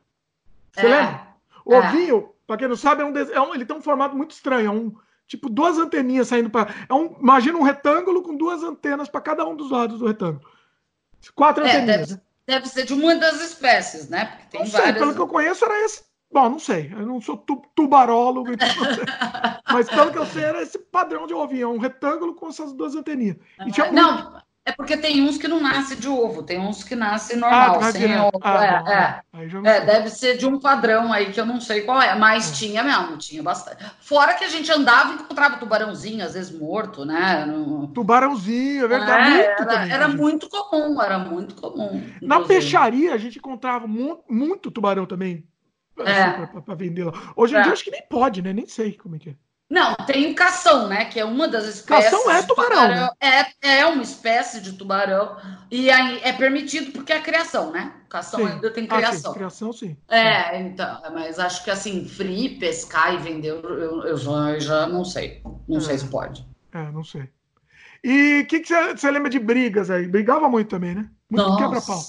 Você 0.72 0.86
é. 0.86 0.90
lembra? 0.90 1.27
O 1.65 1.73
é. 1.73 1.80
ovinho, 1.80 2.30
para 2.45 2.57
quem 2.57 2.68
não 2.68 2.76
sabe, 2.76 3.02
é 3.02 3.06
um, 3.06 3.18
é 3.18 3.41
um, 3.41 3.56
ele 3.56 3.65
tem 3.65 3.76
um 3.76 3.81
formato 3.81 4.15
muito 4.15 4.31
estranho. 4.31 4.68
É 4.68 4.72
um 4.72 4.95
tipo 5.30 5.47
duas 5.47 5.77
anteninhas 5.77 6.27
saindo 6.27 6.49
para. 6.49 6.73
É 6.89 6.93
um, 6.93 7.15
imagina 7.22 7.57
um 7.57 7.64
retângulo 7.64 8.23
com 8.23 8.35
duas 8.35 8.64
antenas 8.64 9.07
para 9.07 9.22
cada 9.22 9.45
um 9.47 9.56
dos 9.56 9.69
lados 9.69 9.99
do 9.99 10.07
retângulo. 10.07 10.41
Quatro 11.35 11.64
é, 11.64 11.68
anteninhas. 11.68 12.10
Deve, 12.10 12.22
deve, 12.47 12.68
ser 12.68 12.85
de 12.85 12.93
uma 12.93 13.15
das 13.15 13.39
espécies, 13.39 14.10
né? 14.10 14.26
Porque 14.26 14.45
tem 14.49 14.60
não 14.61 14.68
sei, 14.68 14.81
várias. 14.81 14.97
Pelo 14.97 15.14
que 15.14 15.22
eu 15.22 15.27
conheço, 15.27 15.64
era 15.64 15.85
esse. 15.85 16.03
Bom, 16.31 16.49
não 16.49 16.60
sei. 16.60 16.91
Eu 16.91 17.06
não 17.06 17.22
sou 17.22 17.38
tu, 17.38 17.61
tubarólogo, 17.76 18.51
então 18.53 18.68
mas 19.72 19.88
pelo 19.88 20.11
que 20.11 20.18
eu 20.18 20.26
sei, 20.26 20.43
era 20.43 20.61
esse 20.61 20.80
padrão 20.80 21.27
de 21.27 21.34
ovinho, 21.34 21.72
um 21.72 21.77
retângulo 21.77 22.34
com 22.34 22.49
essas 22.49 22.73
duas 22.73 22.95
anteninhas. 22.95 23.38
E 23.65 23.72
tinha 23.72 23.91
não, 23.91 24.14
muito... 24.14 24.43
É 24.70 24.72
porque 24.72 24.96
tem 24.96 25.20
uns 25.24 25.36
que 25.36 25.48
não 25.48 25.60
nascem 25.60 25.98
de 25.98 26.08
ovo, 26.08 26.44
tem 26.44 26.60
uns 26.60 26.84
que 26.84 26.96
nascem 26.96 27.38
normal, 27.38 27.80
ah, 27.82 27.91
sem 27.91 28.20
ovo. 28.20 28.40
Ah, 28.40 29.24
é, 29.34 29.40
é. 29.41 29.68
é 29.68 29.82
deve 29.82 30.10
ser 30.10 30.38
de 30.38 30.46
um 30.46 30.60
padrão 30.60 31.12
aí 31.12 31.32
que 31.32 31.40
eu 31.40 31.46
não 31.46 31.60
sei 31.60 31.82
qual 31.82 32.00
é, 32.00 32.14
mas 32.14 32.52
é. 32.52 32.54
tinha 32.54 32.84
mesmo, 32.84 33.18
tinha 33.18 33.41
bastante. 33.41 33.84
Fora 34.00 34.36
que 34.36 34.44
a 34.44 34.48
gente 34.48 34.72
andava 34.72 35.14
e 35.14 35.16
encontrava 35.16 35.58
tubarãozinho, 35.58 36.24
às 36.24 36.36
vezes 36.36 36.52
morto, 36.56 37.04
né? 37.04 37.46
No... 37.48 37.88
Tubarãozinho, 37.88 38.86
é 38.86 38.88
verdade. 38.88 39.28
É, 39.28 39.34
muito 39.34 39.41
era, 39.41 39.66
também, 39.66 39.91
era 39.91 40.08
muito 40.08 40.50
comum, 40.50 41.02
era 41.02 41.18
muito 41.18 41.56
comum. 41.56 41.96
Inclusive. 41.96 42.28
Na 42.28 42.41
peixaria 42.41 43.14
a 43.16 43.18
gente 43.18 43.40
encontrava 43.40 43.88
muito, 43.88 44.24
muito 44.30 44.70
tubarão 44.70 45.08
também 45.08 45.44
é. 46.06 46.22
assim, 46.22 46.62
para 46.62 46.76
vender 46.76 47.06
lá. 47.06 47.34
Hoje 47.36 47.58
em 47.58 47.62
dia 47.64 47.74
acho 47.74 47.84
que 47.84 47.91
nem 47.91 48.04
pode, 48.08 48.44
né? 48.44 48.54
Nem 48.54 48.68
sei 48.68 48.94
como 48.94 49.16
é 49.16 49.20
que 49.20 49.30
é. 49.32 49.36
Não, 49.70 49.94
tem 49.96 50.32
o 50.32 50.36
cação, 50.36 50.88
né? 50.88 51.06
Que 51.06 51.20
é 51.20 51.26
uma 51.26 51.48
das 51.48 51.66
espécies. 51.66 52.10
Cação 52.10 52.32
é 52.32 52.41
tubarão. 52.41 52.70
tubarão. 52.70 53.16
Né? 53.22 53.46
É, 53.62 53.78
é 53.78 53.86
uma 53.86 54.02
espécie 54.02 54.60
de 54.62 54.74
tubarão. 54.74 55.38
E 55.70 55.91
aí 55.91 56.20
é 56.24 56.34
permitido 56.34 56.91
porque 56.91 57.14
é 57.14 57.22
criação, 57.22 57.72
né? 57.72 57.94
Cação 58.10 58.40
sim. 58.40 58.48
ainda 58.48 58.72
tem 58.72 58.88
criação. 58.88 59.32
Ah, 59.32 59.34
sim. 59.34 59.38
Criação, 59.38 59.74
sim. 59.74 59.98
É, 60.10 60.60
então, 60.60 61.00
mas 61.14 61.38
acho 61.38 61.64
que 61.64 61.70
assim, 61.70 62.08
free, 62.08 62.58
pescar 62.58 63.14
e 63.14 63.18
vender, 63.18 63.50
eu, 63.50 63.62
eu, 64.04 64.18
já, 64.18 64.52
eu 64.52 64.60
já 64.60 64.88
não 64.88 65.06
sei. 65.06 65.44
Não 65.68 65.78
é. 65.78 65.82
sei 65.82 66.00
se 66.00 66.08
pode. 66.08 66.44
É, 66.74 66.91
não 66.91 67.04
sei. 67.04 67.30
E 68.04 68.41
o 68.41 68.48
que, 68.48 68.62
que 68.62 68.74
você 68.74 69.12
lembra 69.12 69.30
de 69.30 69.38
brigas 69.38 69.91
aí? 69.91 70.08
Brigava 70.08 70.50
muito 70.50 70.70
também, 70.70 70.96
né? 70.96 71.10
Muito 71.30 71.58
quebra-pau. 71.58 72.00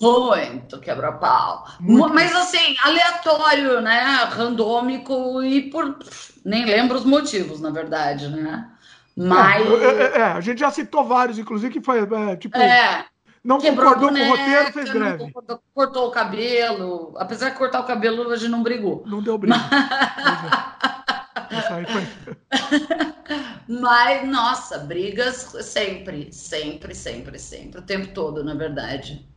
Muito 0.00 0.78
quebra-pau. 0.80 1.66
Mas 1.80 2.34
assim, 2.34 2.76
aleatório, 2.82 3.80
né? 3.80 4.24
Randômico 4.30 5.42
e 5.42 5.70
por. 5.70 5.98
Nem 6.44 6.64
lembro 6.64 6.96
os 6.96 7.04
motivos, 7.04 7.60
na 7.60 7.70
verdade, 7.70 8.28
né? 8.28 8.70
Mas. 9.16 9.66
É, 9.66 9.84
é, 9.84 10.02
é, 10.02 10.18
é 10.18 10.22
a 10.22 10.40
gente 10.40 10.60
já 10.60 10.70
citou 10.70 11.04
vários, 11.04 11.38
inclusive, 11.38 11.72
que 11.72 11.84
foi 11.84 12.00
é, 12.00 12.36
tipo. 12.36 12.56
É. 12.56 13.04
Não 13.44 13.60
concordou 13.60 14.08
boneca, 14.08 14.26
com 14.26 14.32
o 14.32 14.36
roteiro, 14.36 14.72
fez 14.72 14.90
greve. 14.90 15.30
Cortou, 15.32 15.62
cortou 15.74 16.08
o 16.08 16.10
cabelo. 16.10 17.14
Apesar 17.16 17.50
de 17.50 17.56
cortar 17.56 17.80
o 17.80 17.86
cabelo, 17.86 18.30
a 18.30 18.36
gente 18.36 18.50
não 18.50 18.62
brigou. 18.62 19.02
Não 19.06 19.22
deu 19.22 19.38
briga. 19.38 19.56
Mas, 23.68 24.26
nossa, 24.26 24.78
brigas 24.78 25.54
sempre, 25.62 26.32
sempre, 26.32 26.94
sempre, 26.94 27.38
sempre, 27.38 27.80
o 27.80 27.82
tempo 27.82 28.08
todo, 28.12 28.42
na 28.42 28.54
verdade. 28.54 29.27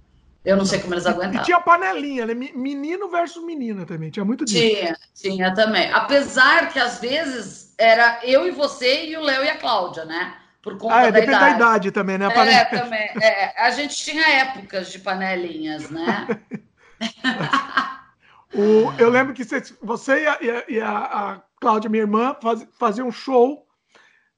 Eu 0.44 0.58
não 0.58 0.66
sei 0.66 0.80
como 0.80 0.94
eles 0.94 1.06
aguentaram. 1.06 1.42
E 1.42 1.46
tinha 1.46 1.60
panelinha, 1.60 2.26
né? 2.26 2.34
Menino 2.34 3.10
versus 3.10 3.44
menina 3.44 3.86
também. 3.86 4.10
Tinha 4.10 4.26
muito 4.26 4.44
disso. 4.44 4.60
Tinha, 4.60 4.98
tinha 5.14 5.54
também. 5.54 5.92
Apesar 5.94 6.70
que 6.70 6.80
às 6.80 7.00
vezes 7.00 7.76
era 7.78 8.20
eu 8.24 8.48
e 8.48 8.52
você 8.52 9.06
e 9.06 9.18
o 9.18 9.22
Léo 9.22 9.44
e 9.44 9.50
a 9.50 9.58
Cláudia, 9.58 10.04
né? 10.04 10.36
Por 10.64 10.78
conta 10.78 10.96
ah, 10.96 11.02
é, 11.02 11.12
da 11.12 11.20
depende 11.20 11.38
idade. 11.38 11.52
da 11.52 11.56
idade 11.56 11.92
também, 11.92 12.18
né? 12.18 12.26
A 12.26 12.46
é, 12.46 12.66
também. 12.66 13.10
É, 13.22 13.64
a 13.64 13.70
gente 13.72 13.96
tinha 13.96 14.28
épocas 14.28 14.92
de 14.92 15.00
panelinhas, 15.00 15.90
né? 15.90 16.28
o, 18.54 18.92
eu 18.98 19.10
lembro 19.10 19.34
que 19.34 19.44
você, 19.82 20.24
e, 20.24 20.28
a, 20.28 20.64
e 20.68 20.82
a, 20.82 20.98
a 20.98 21.42
Cláudia, 21.60 21.90
minha 21.90 22.04
irmã, 22.04 22.36
faz, 22.42 22.68
faziam 22.80 23.08
um 23.08 23.12
show 23.12 23.68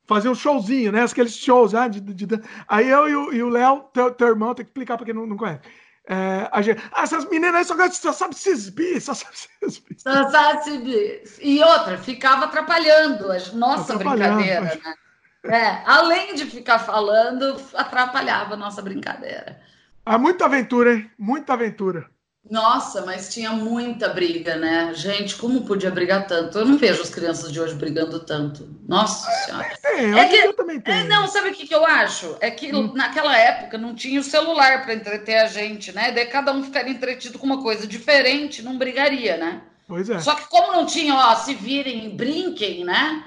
fazer 0.05 0.27
um 0.27 0.35
showzinho, 0.35 0.91
né? 0.91 1.03
Aqueles 1.03 1.35
shows, 1.35 1.71
né? 1.71 1.87
De, 1.87 2.01
de, 2.01 2.25
de... 2.25 2.41
Aí 2.67 2.89
eu 2.89 3.33
e 3.33 3.41
o 3.41 3.49
Léo, 3.49 3.85
teu, 3.93 4.11
teu 4.11 4.27
irmão, 4.27 4.53
tem 4.53 4.65
que 4.65 4.69
explicar 4.69 4.97
para 4.97 5.05
quem 5.05 5.15
não, 5.15 5.25
não 5.25 5.37
conhece. 5.37 5.61
É, 6.05 6.49
a 6.51 6.61
gente, 6.61 6.83
ah, 6.91 7.03
essas 7.03 7.23
meninas 7.29 7.55
aí 7.55 7.65
só, 7.65 7.89
só 7.91 8.11
sabem 8.11 8.35
se 8.35 8.49
exibir, 8.49 8.99
só 9.01 9.13
sabem 9.13 9.37
se 9.37 9.47
exibir. 9.61 9.99
Só 9.99 10.29
sabe 10.29 10.63
se 10.63 10.69
exibir. 10.71 11.23
E 11.41 11.63
outra, 11.63 11.97
ficava 11.97 12.45
atrapalhando 12.45 13.31
a 13.31 13.39
nossa 13.53 13.97
brincadeira, 13.97 14.61
mas... 14.61 14.83
né? 14.83 14.95
É, 15.45 15.83
além 15.85 16.35
de 16.35 16.45
ficar 16.45 16.79
falando, 16.79 17.61
atrapalhava 17.73 18.53
a 18.53 18.57
nossa 18.57 18.81
brincadeira. 18.81 19.61
Ah, 20.05 20.17
muita 20.17 20.45
aventura, 20.45 20.93
hein? 20.93 21.11
Muita 21.17 21.53
aventura. 21.53 22.09
Nossa, 22.49 23.05
mas 23.05 23.33
tinha 23.33 23.51
muita 23.51 24.09
briga, 24.09 24.57
né? 24.57 24.93
Gente, 24.93 25.35
como 25.37 25.61
podia 25.61 25.89
brigar 25.89 26.27
tanto? 26.27 26.59
Eu 26.59 26.65
não 26.65 26.77
vejo 26.77 27.01
as 27.01 27.09
crianças 27.09 27.51
de 27.51 27.59
hoje 27.59 27.73
brigando 27.73 28.19
tanto. 28.19 28.67
Nossa 28.85 29.31
Senhora. 29.45 29.71
É, 29.85 30.11
é 30.11 30.27
que, 30.27 30.35
eu 30.35 30.53
também 30.53 30.79
tenho. 30.81 30.97
É, 30.97 31.03
não, 31.05 31.25
sabe 31.27 31.49
o 31.49 31.53
que, 31.53 31.65
que 31.65 31.73
eu 31.73 31.85
acho? 31.85 32.35
É 32.41 32.51
que 32.51 32.75
hum. 32.75 32.91
naquela 32.93 33.37
época 33.37 33.77
não 33.77 33.95
tinha 33.95 34.19
o 34.19 34.23
celular 34.23 34.83
para 34.83 34.93
entreter 34.93 35.37
a 35.37 35.47
gente, 35.47 35.93
né? 35.93 36.11
Daí 36.11 36.25
cada 36.25 36.51
um 36.51 36.63
ficaria 36.63 36.91
entretido 36.91 37.39
com 37.39 37.45
uma 37.45 37.63
coisa 37.63 37.87
diferente, 37.87 38.61
não 38.61 38.77
brigaria, 38.77 39.37
né? 39.37 39.61
Pois 39.87 40.09
é. 40.09 40.19
Só 40.19 40.35
que 40.35 40.49
como 40.49 40.73
não 40.73 40.85
tinha, 40.85 41.15
ó, 41.15 41.35
se 41.35 41.53
virem, 41.53 42.15
brinquem, 42.15 42.83
né? 42.83 43.23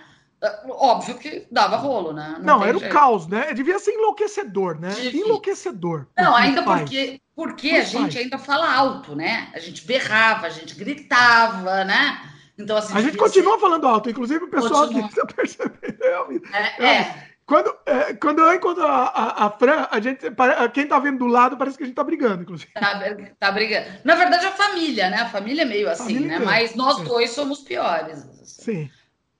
Óbvio 0.69 1.17
que 1.17 1.47
dava 1.51 1.77
rolo, 1.77 2.13
né? 2.13 2.37
Não, 2.39 2.59
não 2.59 2.65
era 2.65 2.79
jeito. 2.79 2.91
o 2.91 2.95
caos, 2.95 3.27
né? 3.27 3.55
Devia 3.55 3.79
ser 3.79 3.93
enlouquecedor, 3.93 4.79
né? 4.79 4.91
Devia. 4.91 5.25
Enlouquecedor. 5.25 6.07
Não, 6.17 6.37
ainda 6.37 6.63
porque, 6.63 7.21
porque 7.35 7.71
a 7.71 7.85
gente 7.85 8.19
ainda 8.19 8.39
fala 8.39 8.73
alto, 8.73 9.17
né? 9.17 9.51
A 9.55 9.59
gente 9.59 9.87
berrava, 9.87 10.47
a 10.47 10.51
gente 10.51 10.75
gritava, 10.75 11.85
né? 11.85 12.21
Então, 12.59 12.77
assim, 12.77 12.97
a 12.97 13.01
gente 13.01 13.17
continua 13.17 13.55
ser... 13.55 13.61
falando 13.61 13.87
alto, 13.87 14.11
inclusive 14.11 14.45
o 14.45 14.51
pessoal 14.51 14.87
continua. 14.87 15.09
que 15.09 15.21
está 15.21 15.27
percebendo. 15.27 16.47
É, 16.53 16.85
é, 16.85 16.87
é. 16.87 17.27
Quando, 17.47 17.73
é, 17.87 18.15
quando 18.15 18.41
eu 18.41 18.55
encontro 18.55 18.85
a, 18.85 19.05
a, 19.05 19.47
a, 19.47 19.51
Fran, 19.51 19.87
a 19.89 20.01
gente, 20.01 20.27
quem 20.75 20.87
tá 20.87 20.99
vindo 20.99 21.19
do 21.19 21.27
lado 21.29 21.57
parece 21.57 21.79
que 21.79 21.85
a 21.85 21.87
gente 21.87 21.95
tá 21.95 22.03
brigando, 22.03 22.43
inclusive. 22.43 22.73
Tá, 22.73 23.01
tá 23.39 23.53
brigando. 23.53 23.87
Na 24.03 24.17
verdade, 24.17 24.47
a 24.47 24.51
família, 24.51 25.09
né? 25.09 25.19
A 25.19 25.29
família 25.29 25.63
é 25.63 25.65
meio 25.65 25.89
assim, 25.89 26.15
família 26.15 26.41
né? 26.41 26.45
Mas 26.45 26.75
nós 26.75 27.01
é. 27.01 27.05
dois 27.05 27.31
somos 27.31 27.61
piores. 27.61 28.29
Sim. 28.43 28.91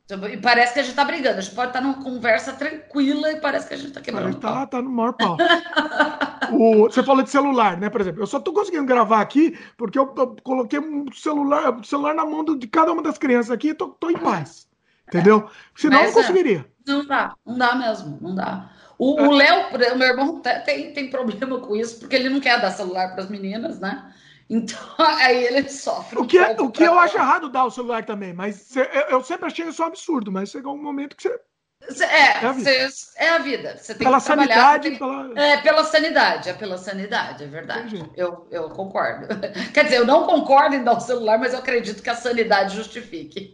E 0.09 0.37
parece 0.37 0.75
que 0.75 0.81
a 0.81 0.83
gente 0.85 0.95
tá 0.95 1.05
brigando. 1.05 1.39
A 1.39 1.41
gente 1.41 1.55
pode 1.55 1.71
estar 1.71 1.81
tá 1.81 1.85
numa 1.85 2.01
conversa 2.03 2.53
tranquila 2.53 3.33
e 3.33 3.41
parece 3.41 3.67
que 3.67 3.75
a 3.75 3.77
gente 3.77 3.93
tá 3.93 4.01
quebrando. 4.01 4.39
Tá, 4.39 4.65
tá 4.65 4.81
no 4.81 4.89
maior 4.89 5.13
pau. 5.15 5.37
o, 6.53 6.83
você 6.85 7.03
falou 7.03 7.25
de 7.25 7.31
celular, 7.31 7.77
né? 7.77 7.91
Por 7.91 8.01
exemplo, 8.01 8.23
eu 8.23 8.27
só 8.27 8.39
tô 8.39 8.53
conseguindo 8.53 8.87
gravar 8.87 9.21
aqui 9.21 9.59
porque 9.77 9.99
eu, 9.99 10.15
eu 10.17 10.37
coloquei 10.45 10.79
um 10.79 11.11
celular, 11.13 11.85
celular 11.85 12.15
na 12.15 12.25
mão 12.25 12.45
de 12.45 12.69
cada 12.69 12.93
uma 12.93 13.03
das 13.03 13.19
crianças 13.19 13.51
aqui 13.51 13.71
e 13.71 13.75
tô, 13.75 13.89
tô 13.89 14.09
em 14.09 14.17
paz. 14.17 14.69
Entendeu? 15.09 15.51
Senão 15.75 15.99
Mas, 15.99 16.11
eu 16.11 16.15
não 16.15 16.23
conseguiria. 16.23 16.67
Não 16.87 17.05
dá, 17.05 17.35
não 17.45 17.59
dá 17.59 17.75
mesmo, 17.75 18.19
não 18.21 18.35
dá. 18.35 18.71
O, 18.99 19.21
o 19.21 19.31
Léo, 19.33 19.75
o 19.75 19.99
meu 19.99 20.09
irmão, 20.09 20.41
tem, 20.65 20.93
tem 20.93 21.11
problema 21.11 21.59
com 21.59 21.77
isso, 21.77 21.99
porque 21.99 22.17
ele 22.17 22.29
não 22.29 22.41
quer 22.41 22.61
dar 22.61 22.71
celular 22.71 23.13
para 23.13 23.25
as 23.25 23.29
meninas, 23.29 23.79
né? 23.79 24.13
Então, 24.49 24.79
aí 24.99 25.45
ele 25.47 25.69
sofre. 25.69 26.19
O 26.19 26.27
que, 26.27 26.39
é, 26.39 26.57
o 26.61 26.71
que 26.71 26.85
eu 26.85 26.99
acho 26.99 27.17
errado 27.17 27.49
dar 27.49 27.65
o 27.65 27.71
celular 27.71 28.05
também, 28.05 28.33
mas 28.33 28.75
eu, 28.77 28.85
eu 28.85 29.23
sempre 29.23 29.47
achei 29.47 29.67
isso 29.67 29.83
um 29.83 29.87
absurdo, 29.87 30.31
mas 30.31 30.51
chegou 30.51 30.75
um 30.75 30.83
momento 30.83 31.17
que 31.17 31.23
você 31.23 31.39
é, 32.05 32.43
é 32.43 32.47
a 32.47 32.53
vida. 32.53 32.71
é 33.17 33.29
a 33.29 33.39
vida. 33.39 33.77
Você 33.77 33.95
tem 33.95 34.07
pela 34.07 34.19
que 34.19 34.25
sanidade. 34.25 34.91
Tem... 34.91 34.99
Pela... 34.99 35.33
É, 35.41 35.57
pela 35.59 35.85
sanidade, 35.85 36.49
é 36.49 36.53
pela 36.53 36.79
sanidade, 36.79 37.45
é 37.45 37.47
verdade. 37.47 38.11
Eu, 38.17 38.49
eu 38.51 38.71
concordo. 38.71 39.29
Quer 39.73 39.85
dizer, 39.85 39.99
eu 39.99 40.07
não 40.07 40.25
concordo 40.25 40.75
em 40.75 40.83
dar 40.83 40.97
o 40.97 41.01
celular, 41.01 41.39
mas 41.39 41.53
eu 41.53 41.59
acredito 41.59 42.03
que 42.03 42.11
a 42.11 42.15
sanidade 42.15 42.75
justifique. 42.75 43.53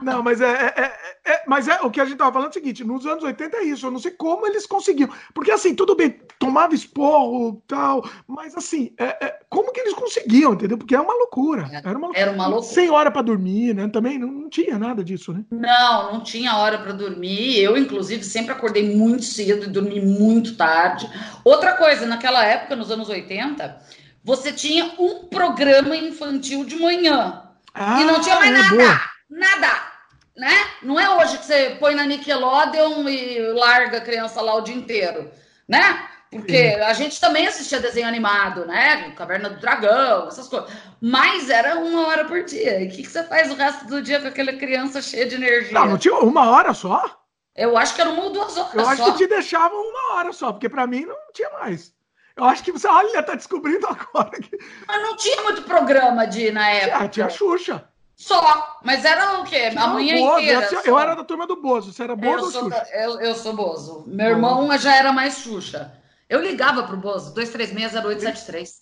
Não, 0.00 0.22
mas 0.22 0.40
é, 0.40 0.72
é, 0.76 0.92
é, 1.30 1.42
mas 1.46 1.68
é 1.68 1.80
o 1.82 1.90
que 1.90 2.00
a 2.00 2.04
gente 2.04 2.14
estava 2.14 2.32
falando 2.32 2.48
é 2.48 2.50
o 2.50 2.54
seguinte: 2.54 2.82
nos 2.82 3.06
anos 3.06 3.22
80 3.22 3.56
é 3.56 3.64
isso, 3.64 3.86
eu 3.86 3.90
não 3.90 4.00
sei 4.00 4.10
como 4.10 4.46
eles 4.46 4.66
conseguiram. 4.66 5.12
Porque 5.32 5.52
assim, 5.52 5.74
tudo 5.74 5.94
bem, 5.94 6.20
tomava 6.38 6.74
esporro 6.74 7.62
tal, 7.68 8.04
mas 8.26 8.56
assim, 8.56 8.92
é, 8.98 9.26
é 9.26 9.38
como 9.48 9.72
que 9.72 9.80
eles 9.80 9.94
conseguiam, 9.94 10.54
entendeu? 10.54 10.76
Porque 10.76 10.94
é 10.94 11.00
uma 11.00 11.14
loucura. 11.14 11.70
Era 11.72 11.96
uma, 11.96 12.10
Era 12.14 12.32
uma 12.32 12.46
loucura. 12.48 12.74
Sem 12.74 12.90
hora 12.90 13.10
para 13.10 13.22
dormir, 13.22 13.74
né? 13.74 13.88
Também 13.88 14.18
não, 14.18 14.28
não 14.28 14.50
tinha 14.50 14.76
nada 14.78 15.04
disso, 15.04 15.32
né? 15.32 15.44
Não, 15.50 16.14
não 16.14 16.20
tinha 16.22 16.56
hora 16.56 16.78
para 16.78 16.92
dormir. 16.92 17.60
Eu, 17.60 17.76
inclusive, 17.76 18.24
sempre 18.24 18.52
acordei 18.52 18.94
muito 18.94 19.24
cedo 19.24 19.66
e 19.66 19.68
dormi 19.68 20.00
muito 20.00 20.56
tarde. 20.56 21.08
Outra 21.44 21.74
coisa, 21.74 22.06
naquela 22.06 22.44
época, 22.44 22.74
nos 22.74 22.90
anos 22.90 23.08
80, 23.08 23.78
você 24.24 24.52
tinha 24.52 24.92
um 24.98 25.26
programa 25.28 25.96
infantil 25.96 26.64
de 26.64 26.76
manhã. 26.76 27.42
Ah, 27.72 28.00
e 28.00 28.04
não 28.04 28.20
tinha 28.20 28.36
mais 28.36 28.52
nada. 28.52 28.76
Boa. 28.76 29.00
Nada. 29.30 29.89
Né? 30.36 30.52
Não 30.82 30.98
é 30.98 31.10
hoje 31.18 31.38
que 31.38 31.44
você 31.44 31.76
põe 31.78 31.94
na 31.94 32.04
Nickelodeon 32.04 33.08
e 33.08 33.40
larga 33.52 33.98
a 33.98 34.00
criança 34.00 34.40
lá 34.40 34.54
o 34.54 34.60
dia 34.62 34.74
inteiro. 34.74 35.30
Né? 35.68 36.08
Porque 36.30 36.74
Sim. 36.74 36.80
a 36.80 36.92
gente 36.92 37.20
também 37.20 37.48
assistia 37.48 37.80
desenho 37.80 38.06
animado, 38.06 38.64
né? 38.64 39.10
Caverna 39.16 39.50
do 39.50 39.60
Dragão, 39.60 40.28
essas 40.28 40.46
coisas. 40.46 40.70
Mas 41.00 41.50
era 41.50 41.76
uma 41.78 42.06
hora 42.06 42.24
por 42.24 42.44
dia. 42.44 42.80
E 42.80 42.86
o 42.86 42.90
que, 42.90 43.02
que 43.02 43.10
você 43.10 43.24
faz 43.24 43.50
o 43.50 43.56
resto 43.56 43.84
do 43.86 44.00
dia 44.00 44.20
com 44.20 44.28
aquela 44.28 44.52
criança 44.52 45.02
cheia 45.02 45.26
de 45.26 45.34
energia? 45.34 45.72
Não, 45.72 45.86
não 45.86 45.98
tinha 45.98 46.14
uma 46.14 46.48
hora 46.50 46.72
só? 46.72 47.20
Eu 47.56 47.76
acho 47.76 47.96
que 47.96 48.00
era 48.00 48.10
uma 48.10 48.24
ou 48.24 48.30
duas 48.30 48.56
horas 48.56 48.74
Eu 48.74 48.88
acho 48.88 49.02
só. 49.02 49.12
que 49.12 49.18
te 49.18 49.26
deixavam 49.26 49.76
uma 49.76 50.14
hora 50.14 50.32
só, 50.32 50.52
porque 50.52 50.68
para 50.68 50.86
mim 50.86 51.04
não 51.04 51.16
tinha 51.34 51.50
mais. 51.50 51.92
Eu 52.36 52.44
acho 52.44 52.62
que 52.62 52.70
você, 52.70 52.86
olha, 52.86 53.22
tá 53.24 53.34
descobrindo 53.34 53.86
agora. 53.88 54.30
Que... 54.30 54.56
Mas 54.86 55.02
não 55.02 55.16
tinha 55.16 55.42
muito 55.42 55.62
programa 55.62 56.26
de 56.26 56.52
na 56.52 56.70
época. 56.70 57.04
Ah, 57.04 57.08
tinha 57.08 57.28
Xuxa. 57.28 57.89
Só, 58.20 58.78
mas 58.84 59.02
era 59.02 59.40
o 59.40 59.44
quê? 59.44 59.72
A 59.74 59.86
manhã 59.86 60.14
Bozo, 60.18 60.40
inteira. 60.40 60.68
Eu, 60.70 60.82
eu 60.84 60.98
era 60.98 61.14
da 61.14 61.24
turma 61.24 61.46
do 61.46 61.56
Bozo, 61.56 61.90
você 61.90 62.02
era 62.02 62.14
Bozo 62.14 62.58
ou 62.58 62.64
Xuxa? 62.64 62.86
Eu, 62.92 63.18
eu 63.18 63.34
sou 63.34 63.54
Bozo. 63.54 64.04
Meu 64.06 64.28
irmão 64.28 64.76
já 64.76 64.94
era 64.94 65.10
mais 65.10 65.38
Xuxa. 65.38 65.90
Eu 66.28 66.42
ligava 66.42 66.82
pro 66.82 66.98
Bozo, 66.98 67.34
2360873. 67.34 68.72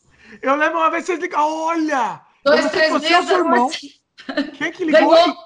Eu 0.43 0.57
lembro 0.57 0.79
uma 0.79 0.91
vez 0.91 1.05
vocês 1.05 1.21
ligaram, 1.21 1.47
olha! 1.47 2.21
2360873. 2.45 4.01
Quem 4.59 4.73
que 4.73 4.85
ligou? 4.85 5.15
Ganhou, 5.15 5.37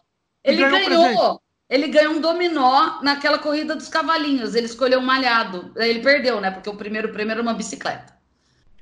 ele 0.42 0.62
ganhou, 0.62 0.88
ganhou 0.88 1.42
ele 1.68 1.88
ganhou 1.88 2.14
um 2.14 2.20
dominó 2.20 3.02
naquela 3.02 3.38
corrida 3.38 3.76
dos 3.76 3.88
cavalinhos. 3.88 4.54
Ele 4.54 4.66
escolheu 4.66 5.00
um 5.00 5.04
malhado. 5.04 5.70
Ele 5.76 6.00
perdeu, 6.00 6.40
né? 6.40 6.50
Porque 6.50 6.68
o 6.68 6.76
primeiro 6.76 7.12
prêmio 7.12 7.32
era 7.32 7.42
uma 7.42 7.54
bicicleta. 7.54 8.14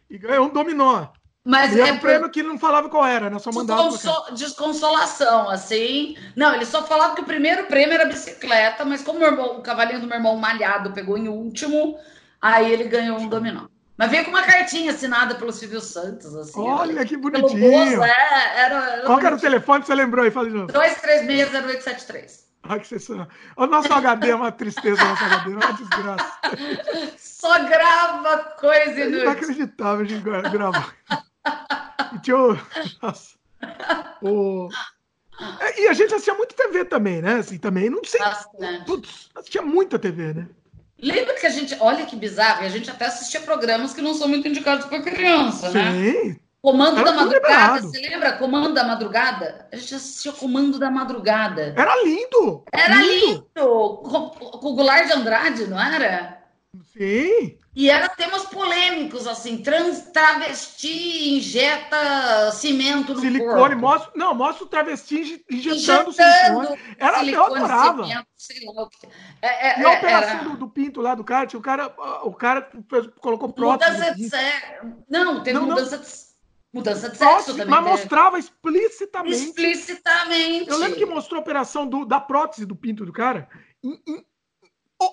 E 0.09 0.19
ganhou 0.19 0.47
um 0.47 0.53
dominó. 0.53 1.09
Mas 1.51 1.75
e 1.75 1.81
é 1.81 1.93
um 1.93 1.99
prêmio 1.99 2.31
que 2.31 2.45
não 2.45 2.57
falava 2.57 2.89
qual 2.89 3.05
era, 3.05 3.29
né? 3.29 3.37
Só 3.41 3.51
mandava. 3.53 3.89
Desconsol... 3.89 4.35
Desconsolação, 4.35 5.51
assim. 5.51 6.17
Não, 6.37 6.55
ele 6.55 6.65
só 6.65 6.85
falava 6.85 7.17
que 7.17 7.23
o 7.23 7.25
primeiro 7.25 7.65
prêmio 7.65 7.93
era 7.93 8.05
bicicleta, 8.05 8.85
mas 8.85 9.03
como 9.03 9.19
o, 9.19 9.25
irmão, 9.25 9.59
o 9.59 9.61
cavalinho 9.61 10.01
do 10.01 10.07
meu 10.07 10.17
irmão 10.17 10.37
malhado 10.37 10.93
pegou 10.93 11.19
em 11.19 11.27
último, 11.27 11.99
aí 12.41 12.73
ele 12.73 12.85
ganhou 12.85 13.19
um 13.19 13.29
dominó. 13.29 13.67
Mas 13.99 14.13
veio 14.13 14.25
com 14.25 14.31
uma 14.31 14.43
cartinha 14.43 14.93
assinada 14.93 15.35
pelo 15.35 15.53
Silvio 15.53 15.81
Santos, 15.81 16.37
assim. 16.37 16.61
Olha, 16.61 17.05
que 17.05 17.17
bonitinho. 17.17 17.69
Bozo, 17.69 18.03
é, 18.05 18.53
era, 18.57 18.77
era 18.93 19.03
Qual 19.07 19.19
era 19.19 19.35
o 19.35 19.41
telefone 19.41 19.81
que 19.81 19.89
você 19.89 19.95
lembrou 19.97 20.25
aí? 20.25 20.31
Fala 20.31 20.49
de 20.49 20.55
novo. 20.55 20.73
2360873. 20.73 22.41
Ai, 22.63 22.79
que 22.79 22.87
sensacional. 22.87 23.27
O 23.57 23.67
nosso 23.67 23.93
HD 23.93 24.31
é 24.31 24.35
uma 24.35 24.53
tristeza, 24.53 25.03
o 25.03 25.09
nosso 25.09 25.25
HD 25.25 25.51
é 25.51 25.57
uma 25.57 25.73
desgraça. 25.73 26.33
Só 27.19 27.59
grava 27.65 28.39
coisa 28.61 29.01
é 29.01 29.09
inacreditável 29.09 30.05
a 30.05 30.09
gente 30.09 30.23
gravar. 30.23 30.95
E 32.15 32.19
tinha 32.21 32.37
o... 32.37 32.59
Nossa. 33.03 33.37
O... 34.23 34.69
É, 35.61 35.83
e 35.83 35.89
a 35.89 35.93
gente 35.93 36.13
assistia 36.13 36.35
muito 36.35 36.55
TV 36.55 36.85
também, 36.85 37.23
né? 37.23 37.35
Assim, 37.35 37.59
também, 37.59 37.89
não 37.89 38.03
sei. 38.05 38.21
Putz, 38.87 39.31
assistia 39.35 39.63
muita 39.63 39.99
TV, 39.99 40.35
né? 40.35 40.49
Lembra 41.03 41.35
que 41.35 41.47
a 41.47 41.51
gente. 41.51 41.75
Olha 41.81 42.05
que 42.05 42.15
bizarro, 42.15 42.65
a 42.65 42.69
gente 42.69 42.91
até 42.91 43.07
assistia 43.07 43.41
programas 43.41 43.95
que 43.95 44.03
não 44.03 44.13
são 44.13 44.29
muito 44.29 44.47
indicados 44.47 44.85
para 44.87 45.01
criança, 45.01 45.71
Sim. 45.71 45.79
né? 45.79 45.93
Sim. 45.93 46.41
Comando 46.63 47.03
da 47.03 47.13
Madrugada, 47.13 47.81
você 47.81 48.01
lembra? 48.07 48.33
Comando 48.35 48.75
da 48.75 48.85
Madrugada? 48.85 49.67
A 49.73 49.77
gente 49.77 49.95
assistia 49.95 50.31
Comando 50.33 50.79
da 50.79 50.91
Madrugada. 50.91 51.73
Era 51.75 52.03
lindo! 52.05 52.65
Era 52.71 52.97
lindo! 52.97 53.27
lindo. 53.27 53.47
Com, 53.55 54.29
com 54.29 54.69
o 54.69 54.75
Goulart 54.75 55.07
de 55.07 55.13
Andrade, 55.15 55.67
não 55.67 55.81
era? 55.81 56.43
Sim! 56.93 57.57
E 57.75 57.89
era 57.89 58.09
temas 58.09 58.45
polêmicos, 58.47 59.29
assim, 59.29 59.59
trans, 59.59 60.01
travesti 60.13 61.37
injeta 61.37 62.51
cimento 62.51 63.15
no 63.15 63.21
silicone, 63.21 63.55
corpo. 63.55 63.77
Mostra, 63.77 64.13
não, 64.17 64.35
mostra 64.35 64.65
o 64.65 64.67
travesti 64.67 65.21
injetando, 65.21 66.11
injetando 66.11 66.13
silicone. 66.13 66.81
Era, 66.99 67.19
silicone, 67.21 67.49
eu 67.49 67.57
adorava. 67.57 68.05
Cimento, 68.05 68.27
sei 68.37 68.67
lá 68.67 68.83
o 68.83 68.89
que. 68.89 69.07
É, 69.41 69.69
é, 69.69 69.81
e 69.81 69.87
a 69.87 69.93
é, 69.93 69.99
operação 69.99 70.41
era... 70.41 70.57
do, 70.57 70.69
pinto 70.69 71.01
lá 71.01 71.15
do 71.15 71.23
cara, 71.23 71.49
o 71.55 71.61
cara, 71.61 71.95
o 72.25 72.35
cara 72.35 72.69
colocou 73.21 73.53
prótese. 73.53 73.93
Mudança 73.93 74.15
de 74.17 74.29
sexo. 74.29 74.87
Não, 75.09 75.43
teve 75.43 75.59
não, 75.59 75.67
mudança 75.67 75.97
não. 75.97 76.03
de 76.03 76.31
Mudança 76.73 77.09
de 77.09 77.17
sexo 77.17 77.33
prótese, 77.33 77.53
também. 77.53 77.67
Mas 77.67 77.85
teve. 77.85 77.91
mostrava 77.91 78.39
explicitamente. 78.39 79.37
Explicitamente. 79.37 80.71
Eu 80.71 80.79
lembro 80.79 80.99
que 80.99 81.07
mostrou 81.07 81.39
a 81.39 81.43
operação 81.43 81.87
do, 81.87 82.05
da 82.05 82.21
prótese 82.21 82.67
do 82.67 82.75
pinto 82.75 83.05
do 83.05 83.13
cara. 83.13 83.49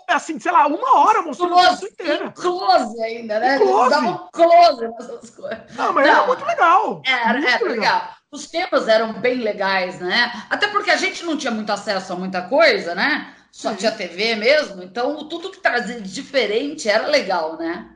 Assim, 0.07 0.39
sei 0.39 0.51
lá, 0.51 0.68
uma 0.68 0.97
hora 0.99 1.22
mostrou 1.22 1.49
close, 1.49 1.85
a 1.85 1.89
inteira. 1.89 2.31
Close 2.31 3.01
ainda, 3.03 3.39
né? 3.39 3.57
Close. 3.57 3.89
Dava 3.89 4.07
um 4.09 4.27
close 4.31 4.88
nessas 4.88 5.30
coisas. 5.30 5.76
Não, 5.76 5.93
mas 5.93 6.07
Não, 6.07 6.14
era 6.14 6.27
muito 6.27 6.45
legal. 6.45 7.01
Era, 7.05 7.34
muito 7.39 7.47
era 7.47 7.64
legal. 7.64 7.76
legal. 7.76 8.09
Os 8.31 8.47
temas 8.47 8.88
eram 8.88 9.14
bem 9.14 9.35
legais, 9.35 9.99
né? 9.99 10.31
Até 10.49 10.68
porque 10.68 10.91
a 10.91 10.97
gente 10.97 11.23
não 11.23 11.38
tinha 11.38 11.51
muito 11.51 11.72
acesso 11.72 12.11
a 12.11 12.15
muita 12.15 12.41
coisa, 12.43 12.93
né? 12.93 13.34
Só 13.51 13.72
Sim. 13.72 13.77
tinha 13.77 13.91
TV 13.91 14.35
mesmo. 14.35 14.84
Então, 14.84 15.27
tudo 15.30 15.51
que 15.51 15.61
trazia 15.61 16.01
de 16.01 16.11
diferente 16.11 16.89
era 16.89 17.07
legal, 17.07 17.57
né? 17.57 17.89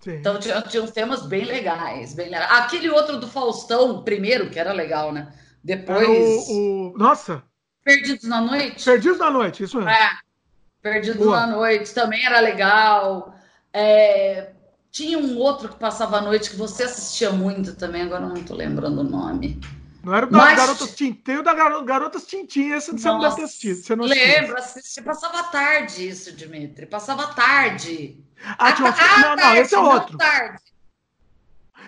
Sim. 0.00 0.16
Então 0.16 0.38
tinha, 0.38 0.60
tinha 0.62 0.82
uns 0.82 0.90
temas 0.90 1.26
bem 1.26 1.44
legais, 1.44 2.14
bem 2.14 2.28
legais. 2.28 2.50
Aquele 2.52 2.90
outro 2.90 3.18
do 3.18 3.28
Faustão, 3.28 4.02
primeiro, 4.02 4.50
que 4.50 4.58
era 4.58 4.72
legal, 4.72 5.12
né? 5.12 5.32
Depois. 5.62 6.46
O, 6.48 6.92
o... 6.92 6.98
Nossa! 6.98 7.42
Perdidos 7.82 8.28
na 8.28 8.40
Noite. 8.40 8.84
Perdidos 8.84 9.18
na 9.18 9.30
Noite, 9.30 9.62
isso 9.64 9.76
mesmo. 9.76 9.90
É. 9.90 10.23
Perdidos 10.84 11.24
Boa. 11.24 11.40
na 11.40 11.46
Noite 11.46 11.94
também 11.94 12.26
era 12.26 12.40
legal. 12.40 13.34
É... 13.72 14.50
Tinha 14.90 15.18
um 15.18 15.38
outro 15.38 15.70
que 15.70 15.76
passava 15.76 16.18
a 16.18 16.20
noite 16.20 16.50
que 16.50 16.56
você 16.56 16.82
assistia 16.82 17.30
muito 17.30 17.74
também, 17.74 18.02
agora 18.02 18.26
não 18.26 18.34
estou 18.34 18.54
lembrando 18.54 19.00
o 19.00 19.02
nome. 19.02 19.58
Não 20.04 20.14
era 20.14 20.26
o 20.26 20.30
da 20.30 20.36
Mas... 20.36 20.58
Garotas 20.58 20.94
Tintim, 20.94 21.14
tem 21.14 21.38
o 21.38 21.42
da 21.42 21.54
Garotas 21.54 22.26
Tintim, 22.26 22.70
esse 22.72 22.92
você 22.92 23.08
não 23.08 23.18
deve 23.18 23.36
ter 23.36 23.42
assistido. 23.44 23.76
Você 23.76 23.96
não 23.96 24.04
lembro, 24.04 24.58
assisti, 24.58 25.00
passava 25.00 25.42
tarde 25.44 26.06
isso, 26.06 26.36
Dimitri, 26.36 26.84
passava 26.84 27.28
tarde. 27.28 28.22
Ah, 28.58 28.72
tinha 28.72 28.86
umas... 28.86 29.00
ah, 29.00 29.20
não, 29.20 29.36
não, 29.36 29.56
esse 29.56 29.74
é 29.74 29.78
outro. 29.78 30.18
Tarde. 30.18 30.62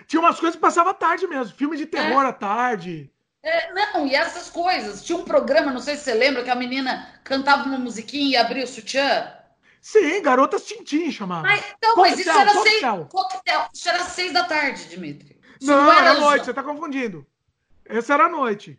Tinha 0.07 0.19
umas 0.19 0.39
coisas 0.39 0.55
que 0.55 0.61
passava 0.61 0.91
tarde 0.95 1.27
mesmo, 1.27 1.55
filme 1.55 1.77
de 1.77 1.85
terror 1.85 2.23
é. 2.23 2.29
à 2.29 2.33
tarde. 2.33 3.11
É, 3.47 3.71
não, 3.71 4.05
e 4.05 4.13
essas 4.13 4.49
coisas. 4.49 5.01
Tinha 5.05 5.17
um 5.17 5.23
programa, 5.23 5.71
não 5.71 5.79
sei 5.79 5.95
se 5.95 6.03
você 6.03 6.13
lembra, 6.13 6.43
que 6.43 6.49
a 6.49 6.55
menina 6.55 7.07
cantava 7.23 7.63
uma 7.63 7.79
musiquinha 7.79 8.31
e 8.31 8.35
abria 8.35 8.65
o 8.65 8.67
sutiã. 8.67 9.33
Sim, 9.81 10.21
Garotas 10.21 10.65
Tintim 10.65 11.09
chamava. 11.09 11.43
Mas, 11.43 11.63
então, 11.77 11.95
coquetel, 11.95 12.11
mas 12.11 12.19
isso 12.19 12.29
era 12.29 12.53
seis, 12.53 12.81
coquetel. 13.09 13.67
Isso 13.73 13.89
era 13.89 14.03
seis 14.03 14.33
da 14.33 14.43
tarde, 14.43 14.89
Dimitri. 14.89 15.39
não, 15.61 15.85
não 15.85 15.93
era, 15.93 16.09
era 16.09 16.19
noite, 16.19 16.43
você 16.43 16.53
tá 16.53 16.61
confundindo. 16.61 17.25
Essa 17.85 18.15
era 18.15 18.27
noite. 18.27 18.77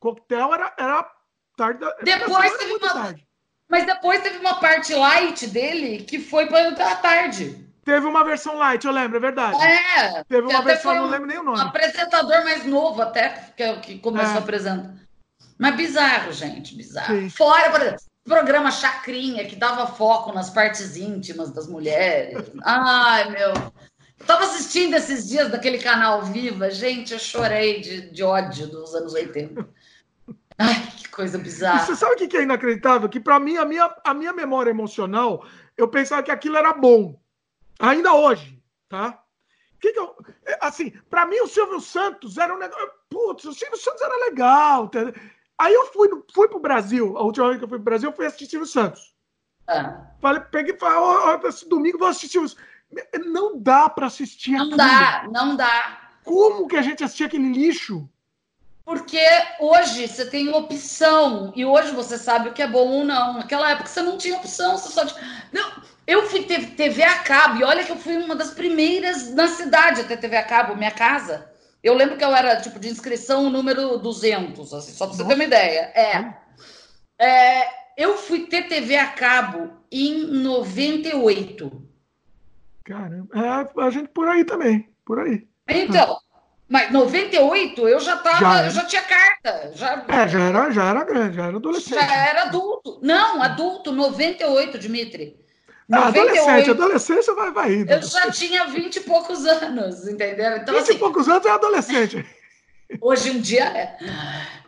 Coquetel 0.00 0.54
era, 0.54 0.74
era 0.78 1.12
tarde 1.54 1.80
da 1.80 1.94
Depois 2.02 2.56
teve 2.56 2.72
uma. 2.72 2.92
Tarde. 2.94 3.28
Mas 3.68 3.84
depois 3.84 4.22
teve 4.22 4.38
uma 4.38 4.58
parte 4.58 4.94
light 4.94 5.46
dele 5.48 6.02
que 6.04 6.18
foi 6.18 6.46
para 6.46 6.92
a 6.92 6.96
tarde. 6.96 7.67
Teve 7.88 8.06
uma 8.06 8.22
versão 8.22 8.54
light, 8.58 8.84
eu 8.84 8.92
lembro, 8.92 9.16
é 9.16 9.20
verdade. 9.20 9.56
É. 9.64 10.22
Teve 10.24 10.46
uma 10.46 10.60
versão, 10.60 10.94
não 10.94 11.08
lembro 11.08 11.26
nem 11.26 11.38
o 11.38 11.42
nome. 11.42 11.56
Um 11.56 11.62
apresentador 11.62 12.44
mais 12.44 12.66
novo 12.66 13.00
até, 13.00 13.30
que, 13.56 13.62
é 13.62 13.76
que 13.76 13.98
começou 13.98 14.34
é. 14.34 14.38
apresentando. 14.38 15.00
Mas 15.58 15.74
bizarro, 15.74 16.30
gente, 16.30 16.76
bizarro. 16.76 17.18
Sim. 17.18 17.30
Fora, 17.30 17.70
por 17.70 17.80
exemplo, 17.80 18.00
programa 18.26 18.70
Chacrinha, 18.70 19.46
que 19.46 19.56
dava 19.56 19.86
foco 19.86 20.34
nas 20.34 20.50
partes 20.50 20.98
íntimas 20.98 21.50
das 21.50 21.66
mulheres. 21.66 22.52
Ai, 22.62 23.30
meu. 23.30 23.54
Eu 24.18 24.26
tava 24.26 24.44
assistindo 24.44 24.94
esses 24.94 25.26
dias 25.26 25.50
daquele 25.50 25.78
canal 25.78 26.22
Viva, 26.24 26.70
gente, 26.70 27.14
eu 27.14 27.18
chorei 27.18 27.80
de, 27.80 28.10
de 28.10 28.22
ódio 28.22 28.66
dos 28.66 28.94
anos 28.94 29.14
80. 29.14 29.66
Ai, 30.58 30.74
que 30.94 31.08
coisa 31.08 31.38
bizarra. 31.38 31.84
E 31.84 31.86
você 31.86 31.96
sabe 31.96 32.22
o 32.22 32.28
que 32.28 32.36
é 32.36 32.42
inacreditável? 32.42 33.08
Que 33.08 33.18
para 33.18 33.40
mim, 33.40 33.56
a 33.56 33.64
minha, 33.64 33.90
a 34.04 34.12
minha 34.12 34.34
memória 34.34 34.68
emocional, 34.68 35.46
eu 35.74 35.88
pensava 35.88 36.22
que 36.22 36.30
aquilo 36.30 36.58
era 36.58 36.74
bom. 36.74 37.18
Ainda 37.78 38.12
hoje, 38.14 38.62
tá? 38.88 39.22
Que 39.80 39.92
que 39.92 39.98
eu, 39.98 40.16
é, 40.44 40.58
assim, 40.60 40.90
para 41.08 41.26
mim 41.26 41.38
o 41.40 41.46
Silvio 41.46 41.80
Santos 41.80 42.36
era 42.36 42.54
um 42.54 42.58
negócio. 42.58 42.90
Putz, 43.08 43.44
o 43.44 43.54
Silvio 43.54 43.78
Santos 43.78 44.02
era 44.02 44.26
legal. 44.26 44.88
Tá? 44.88 45.00
Aí 45.56 45.72
eu 45.72 45.86
fui, 45.86 46.08
fui 46.34 46.48
pro 46.48 46.58
Brasil. 46.58 47.16
A 47.16 47.22
última 47.22 47.46
vez 47.46 47.58
que 47.58 47.64
eu 47.64 47.68
fui 47.68 47.78
pro 47.78 47.84
Brasil, 47.84 48.10
eu 48.10 48.16
fui 48.16 48.26
assistir 48.26 48.46
Silvio 48.46 48.66
Santos. 48.66 49.14
Ah. 49.68 50.06
Falei, 50.20 50.40
peguei 50.50 50.74
e 50.74 50.78
falei, 50.78 50.98
oh, 50.98 51.46
esse 51.46 51.68
domingo 51.68 51.98
vou 51.98 52.08
assistir 52.08 52.28
Silvio 52.28 52.56
Não 53.26 53.60
dá 53.60 53.88
para 53.88 54.06
assistir 54.06 54.52
Não 54.52 54.70
dá, 54.70 55.28
não 55.30 55.56
dá. 55.56 56.10
Como 56.24 56.66
que 56.66 56.76
a 56.76 56.82
gente 56.82 57.04
assistia 57.04 57.26
aquele 57.26 57.52
lixo? 57.52 58.08
Porque 58.84 59.20
hoje 59.60 60.08
você 60.08 60.24
tem 60.24 60.48
opção 60.48 61.52
e 61.54 61.64
hoje 61.64 61.94
você 61.94 62.16
sabe 62.16 62.48
o 62.48 62.52
que 62.54 62.62
é 62.62 62.66
bom 62.66 62.88
ou 62.88 63.04
não. 63.04 63.34
Naquela 63.34 63.70
época 63.70 63.88
você 63.88 64.00
não 64.00 64.16
tinha 64.16 64.38
opção, 64.38 64.78
você 64.78 64.90
só 64.90 65.04
tinha... 65.04 65.46
Não, 65.52 65.82
eu 66.08 66.22
fui 66.22 66.44
ter 66.44 66.70
TV 66.70 67.02
a 67.02 67.18
cabo 67.18 67.60
e 67.60 67.64
olha 67.64 67.84
que 67.84 67.92
eu 67.92 67.96
fui 67.96 68.16
uma 68.16 68.34
das 68.34 68.52
primeiras 68.52 69.34
na 69.34 69.46
cidade 69.46 70.00
a 70.00 70.04
ter 70.04 70.16
TV 70.16 70.38
a 70.38 70.42
cabo, 70.42 70.74
minha 70.74 70.90
casa. 70.90 71.46
Eu 71.84 71.92
lembro 71.92 72.16
que 72.16 72.24
eu 72.24 72.34
era 72.34 72.62
tipo 72.62 72.78
de 72.80 72.88
inscrição 72.88 73.50
número 73.50 73.98
200, 73.98 74.72
assim, 74.72 74.92
só 74.92 75.06
para 75.06 75.16
você 75.16 75.24
ter 75.26 75.34
uma 75.34 75.44
ideia. 75.44 75.92
É. 75.94 76.34
é. 77.20 77.68
Eu 77.94 78.16
fui 78.16 78.46
ter 78.46 78.68
TV 78.68 78.96
a 78.96 79.08
cabo 79.08 79.70
em 79.92 80.26
98. 80.28 81.88
Caramba, 82.84 83.28
é, 83.34 83.82
a 83.82 83.90
gente 83.90 84.08
por 84.08 84.28
aí 84.28 84.46
também, 84.46 84.88
por 85.04 85.18
aí. 85.18 85.46
Então, 85.68 86.16
mas 86.66 86.90
98 86.90 87.86
eu 87.86 88.00
já 88.00 88.16
tava, 88.16 88.38
já, 88.38 88.64
eu 88.64 88.70
já 88.70 88.84
tinha 88.86 89.02
carta. 89.02 89.72
Já, 89.74 90.06
é, 90.08 90.26
já 90.26 90.40
era, 90.40 90.70
já 90.70 90.88
era 90.88 91.04
grande, 91.04 91.36
já 91.36 91.46
era 91.48 91.56
adolescente. 91.58 92.00
Já 92.00 92.28
era 92.28 92.42
adulto. 92.44 92.98
Não, 93.02 93.42
adulto, 93.42 93.92
98, 93.92 94.78
Dimitri. 94.78 95.47
Não, 95.88 96.04
98, 96.04 96.40
adolescente, 96.40 96.70
adolescência 96.70 97.34
vai, 97.34 97.50
vai 97.50 97.74
indo. 97.74 97.90
Eu 97.90 98.02
já 98.02 98.30
tinha 98.30 98.66
20 98.66 98.96
e 98.96 99.00
poucos 99.00 99.46
anos, 99.46 100.06
entendeu? 100.06 100.56
Então, 100.58 100.74
20 100.74 100.82
assim, 100.82 100.94
e 100.94 100.98
poucos 100.98 101.28
anos 101.28 101.46
é 101.46 101.50
adolescente. 101.50 102.26
Hoje 103.00 103.30
em 103.30 103.40
dia 103.40 103.64
é. 103.64 103.96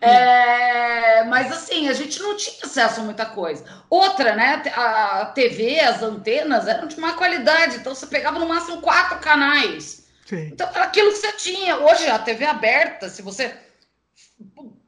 é. 0.01 1.25
Mas 1.25 1.53
assim, 1.53 1.89
a 1.89 1.93
gente 1.93 2.21
não 2.21 2.37
tinha 2.37 2.65
acesso 2.65 3.01
a 3.01 3.05
muita 3.05 3.27
coisa. 3.27 3.65
Outra, 3.89 4.35
né? 4.35 4.63
A 4.75 5.27
TV, 5.35 5.81
as 5.81 6.03
antenas 6.03 6.67
eram 6.67 6.89
de 6.89 6.99
má 6.99 7.13
qualidade, 7.13 7.77
então 7.77 7.95
você 7.95 8.07
pegava 8.07 8.39
no 8.39 8.49
máximo 8.49 8.81
quatro 8.81 9.19
canais. 9.19 10.07
Sim. 10.27 10.49
Então, 10.53 10.69
era 10.69 10.85
aquilo 10.85 11.11
que 11.13 11.19
você 11.19 11.33
tinha. 11.33 11.79
Hoje, 11.79 12.09
a 12.09 12.19
TV 12.19 12.47
aberta, 12.47 13.09
se 13.09 13.21
você 13.21 13.55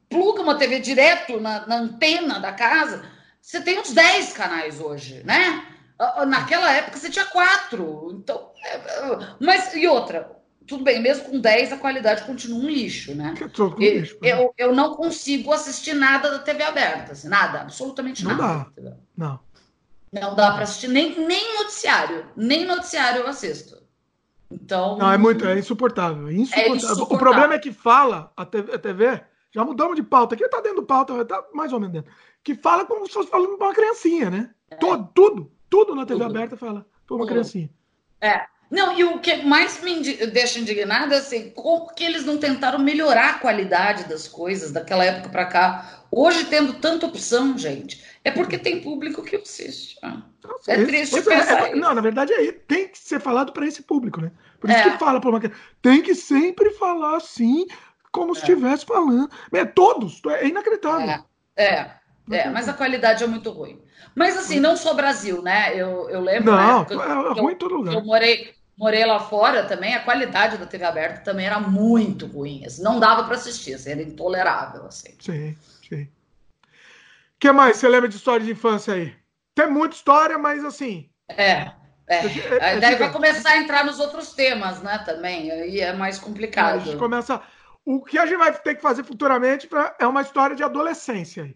pluga 0.09 0.41
uma 0.41 0.57
TV 0.57 0.79
direto 0.79 1.39
na, 1.39 1.67
na 1.67 1.75
antena 1.77 2.39
da 2.39 2.51
casa, 2.51 3.03
você 3.41 3.61
tem 3.61 3.79
uns 3.79 3.91
10 3.91 4.33
canais 4.33 4.79
hoje, 4.79 5.21
né? 5.25 5.72
Naquela 6.25 6.71
época 6.71 6.97
você 6.97 7.09
tinha 7.09 7.25
quatro. 7.25 8.09
Então, 8.13 8.51
é, 8.63 8.75
é, 8.75 9.35
mas 9.39 9.73
e 9.73 9.87
outra, 9.87 10.31
tudo 10.67 10.83
bem, 10.83 11.01
mesmo 11.01 11.25
com 11.25 11.39
10 11.39 11.73
a 11.73 11.77
qualidade 11.77 12.23
continua 12.23 12.59
um 12.59 12.69
lixo, 12.69 13.13
né? 13.13 13.33
Eu, 13.39 13.75
lixo, 13.77 14.17
né? 14.21 14.31
eu, 14.31 14.53
eu, 14.57 14.75
não 14.75 14.95
consigo 14.95 15.51
assistir 15.51 15.93
nada 15.93 16.31
da 16.31 16.39
TV 16.39 16.63
aberta, 16.63 17.11
assim, 17.11 17.27
nada, 17.27 17.61
absolutamente 17.61 18.23
não 18.23 18.35
nada. 18.35 18.71
Dá. 18.77 18.93
Não. 19.15 19.39
Não 20.11 20.35
dá 20.35 20.51
para 20.51 20.63
assistir 20.63 20.87
nem, 20.87 21.17
nem 21.25 21.55
noticiário, 21.57 22.27
nem 22.35 22.65
noticiário 22.65 23.21
eu 23.21 23.27
assisto. 23.27 23.81
Então. 24.51 24.97
Não, 24.97 25.11
é 25.11 25.17
muito, 25.17 25.45
é 25.45 25.57
insuportável. 25.57 26.27
É 26.27 26.33
insuportável. 26.33 26.73
É 26.73 26.77
insuportável. 26.77 27.15
O 27.15 27.19
problema 27.19 27.53
é 27.55 27.59
que 27.59 27.71
fala 27.71 28.31
a 28.37 28.45
TV, 28.45 28.73
a 28.73 28.79
TV, 28.79 29.21
já 29.51 29.65
mudamos 29.65 29.95
de 29.95 30.03
pauta, 30.03 30.35
aqui 30.35 30.47
tá 30.47 30.61
dentro 30.61 30.81
do 30.81 30.85
pauta, 30.85 31.25
tá 31.25 31.43
mais 31.53 31.73
ou 31.73 31.79
menos 31.79 31.93
dentro. 31.93 32.13
Que 32.43 32.55
fala 32.55 32.85
como 32.85 33.07
se 33.07 33.13
fosse 33.13 33.29
falando 33.29 33.57
para 33.57 33.67
uma 33.67 33.73
criancinha, 33.73 34.29
né? 34.29 34.51
É. 34.69 34.75
Todo, 34.75 35.09
tudo, 35.13 35.51
tudo 35.73 35.95
na 35.95 36.05
TV 36.05 36.19
tudo. 36.19 36.37
aberta 36.37 36.55
fala 36.55 36.85
para 37.07 37.15
uma 37.15 37.25
criancinha. 37.25 37.67
É. 38.21 38.45
Não, 38.69 38.97
e 38.97 39.03
o 39.03 39.19
que 39.19 39.37
mais 39.43 39.81
me 39.83 40.01
deixa 40.27 40.59
indignada 40.59 41.15
é 41.15 41.17
assim, 41.17 41.49
como 41.49 41.93
que 41.93 42.03
eles 42.03 42.25
não 42.25 42.37
tentaram 42.37 42.79
melhorar 42.79 43.31
a 43.31 43.39
qualidade 43.39 44.05
das 44.05 44.27
coisas 44.27 44.71
daquela 44.71 45.03
época 45.03 45.29
para 45.29 45.45
cá? 45.45 46.03
Hoje, 46.11 46.45
tendo 46.45 46.75
tanta 46.75 47.07
opção, 47.07 47.57
gente, 47.57 48.03
é 48.23 48.29
porque 48.31 48.57
tem 48.57 48.81
público 48.81 49.23
que 49.23 49.35
assiste. 49.35 49.97
Ah. 50.03 50.21
É 50.67 50.85
triste 50.85 51.11
pois 51.11 51.25
pensar 51.25 51.67
é, 51.67 51.71
é, 51.71 51.75
Não, 51.75 51.93
na 51.93 52.01
verdade 52.01 52.33
é 52.33 52.51
tem 52.51 52.87
que 52.87 52.97
ser 52.97 53.19
falado 53.19 53.51
para 53.51 53.65
esse 53.65 53.81
público, 53.81 54.21
né? 54.21 54.31
Por 54.59 54.69
isso 54.69 54.79
é. 54.79 54.91
que 54.91 54.97
fala 54.97 55.19
para 55.19 55.29
uma 55.29 55.41
tem 55.81 56.01
que 56.01 56.13
sempre 56.13 56.69
falar 56.71 57.17
assim, 57.17 57.65
como 58.11 58.35
se 58.35 58.41
é. 58.41 58.43
estivesse 58.49 58.85
falando. 58.85 59.29
É 59.51 59.65
todos, 59.65 60.21
é 60.27 60.47
inacreditável. 60.47 61.23
É, 61.55 61.65
é, 61.65 61.97
é, 62.31 62.49
mas 62.49 62.69
a 62.69 62.73
qualidade 62.73 63.23
é 63.23 63.27
muito 63.27 63.49
ruim. 63.49 63.82
Mas 64.15 64.37
assim, 64.37 64.59
não 64.59 64.77
só 64.77 64.93
Brasil, 64.93 65.41
né? 65.41 65.73
Eu, 65.75 66.09
eu 66.09 66.21
lembro. 66.21 66.51
Não, 66.51 66.81
época, 66.81 66.95
é 66.95 67.41
ruim 67.41 67.53
em 67.53 67.57
todo 67.57 67.75
lugar. 67.75 67.93
Eu 67.95 68.03
morei, 68.03 68.53
morei 68.77 69.05
lá 69.05 69.19
fora 69.19 69.63
também, 69.65 69.95
a 69.95 70.03
qualidade 70.03 70.57
da 70.57 70.65
TV 70.65 70.85
aberta 70.85 71.21
também 71.21 71.45
era 71.45 71.59
muito 71.59 72.27
ruim. 72.27 72.63
Assim, 72.65 72.83
não 72.83 72.99
dava 72.99 73.23
para 73.23 73.35
assistir, 73.35 73.73
assim, 73.73 73.91
era 73.91 74.01
intolerável. 74.01 74.85
Assim. 74.85 75.15
Sim, 75.19 75.57
sim. 75.87 76.03
O 76.03 77.39
que 77.39 77.51
mais 77.51 77.77
você 77.77 77.87
lembra 77.87 78.07
de 78.07 78.15
história 78.15 78.45
de 78.45 78.51
infância 78.51 78.93
aí? 78.93 79.13
Tem 79.55 79.69
muita 79.69 79.95
história, 79.95 80.37
mas 80.37 80.63
assim. 80.63 81.09
É. 81.27 81.71
É. 82.07 82.25
é 82.59 82.79
daí 82.79 82.95
vai 82.95 83.11
começar 83.11 83.51
a 83.51 83.57
entrar 83.57 83.85
nos 83.85 83.99
outros 83.99 84.33
temas, 84.33 84.81
né? 84.81 84.99
Também. 84.99 85.51
Aí 85.51 85.79
é 85.79 85.93
mais 85.93 86.19
complicado. 86.19 86.75
A 86.75 86.79
gente 86.79 86.97
começa. 86.97 87.41
O 87.85 88.03
que 88.03 88.17
a 88.17 88.25
gente 88.25 88.37
vai 88.37 88.53
ter 88.53 88.75
que 88.75 88.81
fazer 88.81 89.03
futuramente 89.03 89.67
pra... 89.67 89.95
é 89.99 90.07
uma 90.07 90.21
história 90.21 90.55
de 90.55 90.63
adolescência 90.63 91.43
aí. 91.43 91.55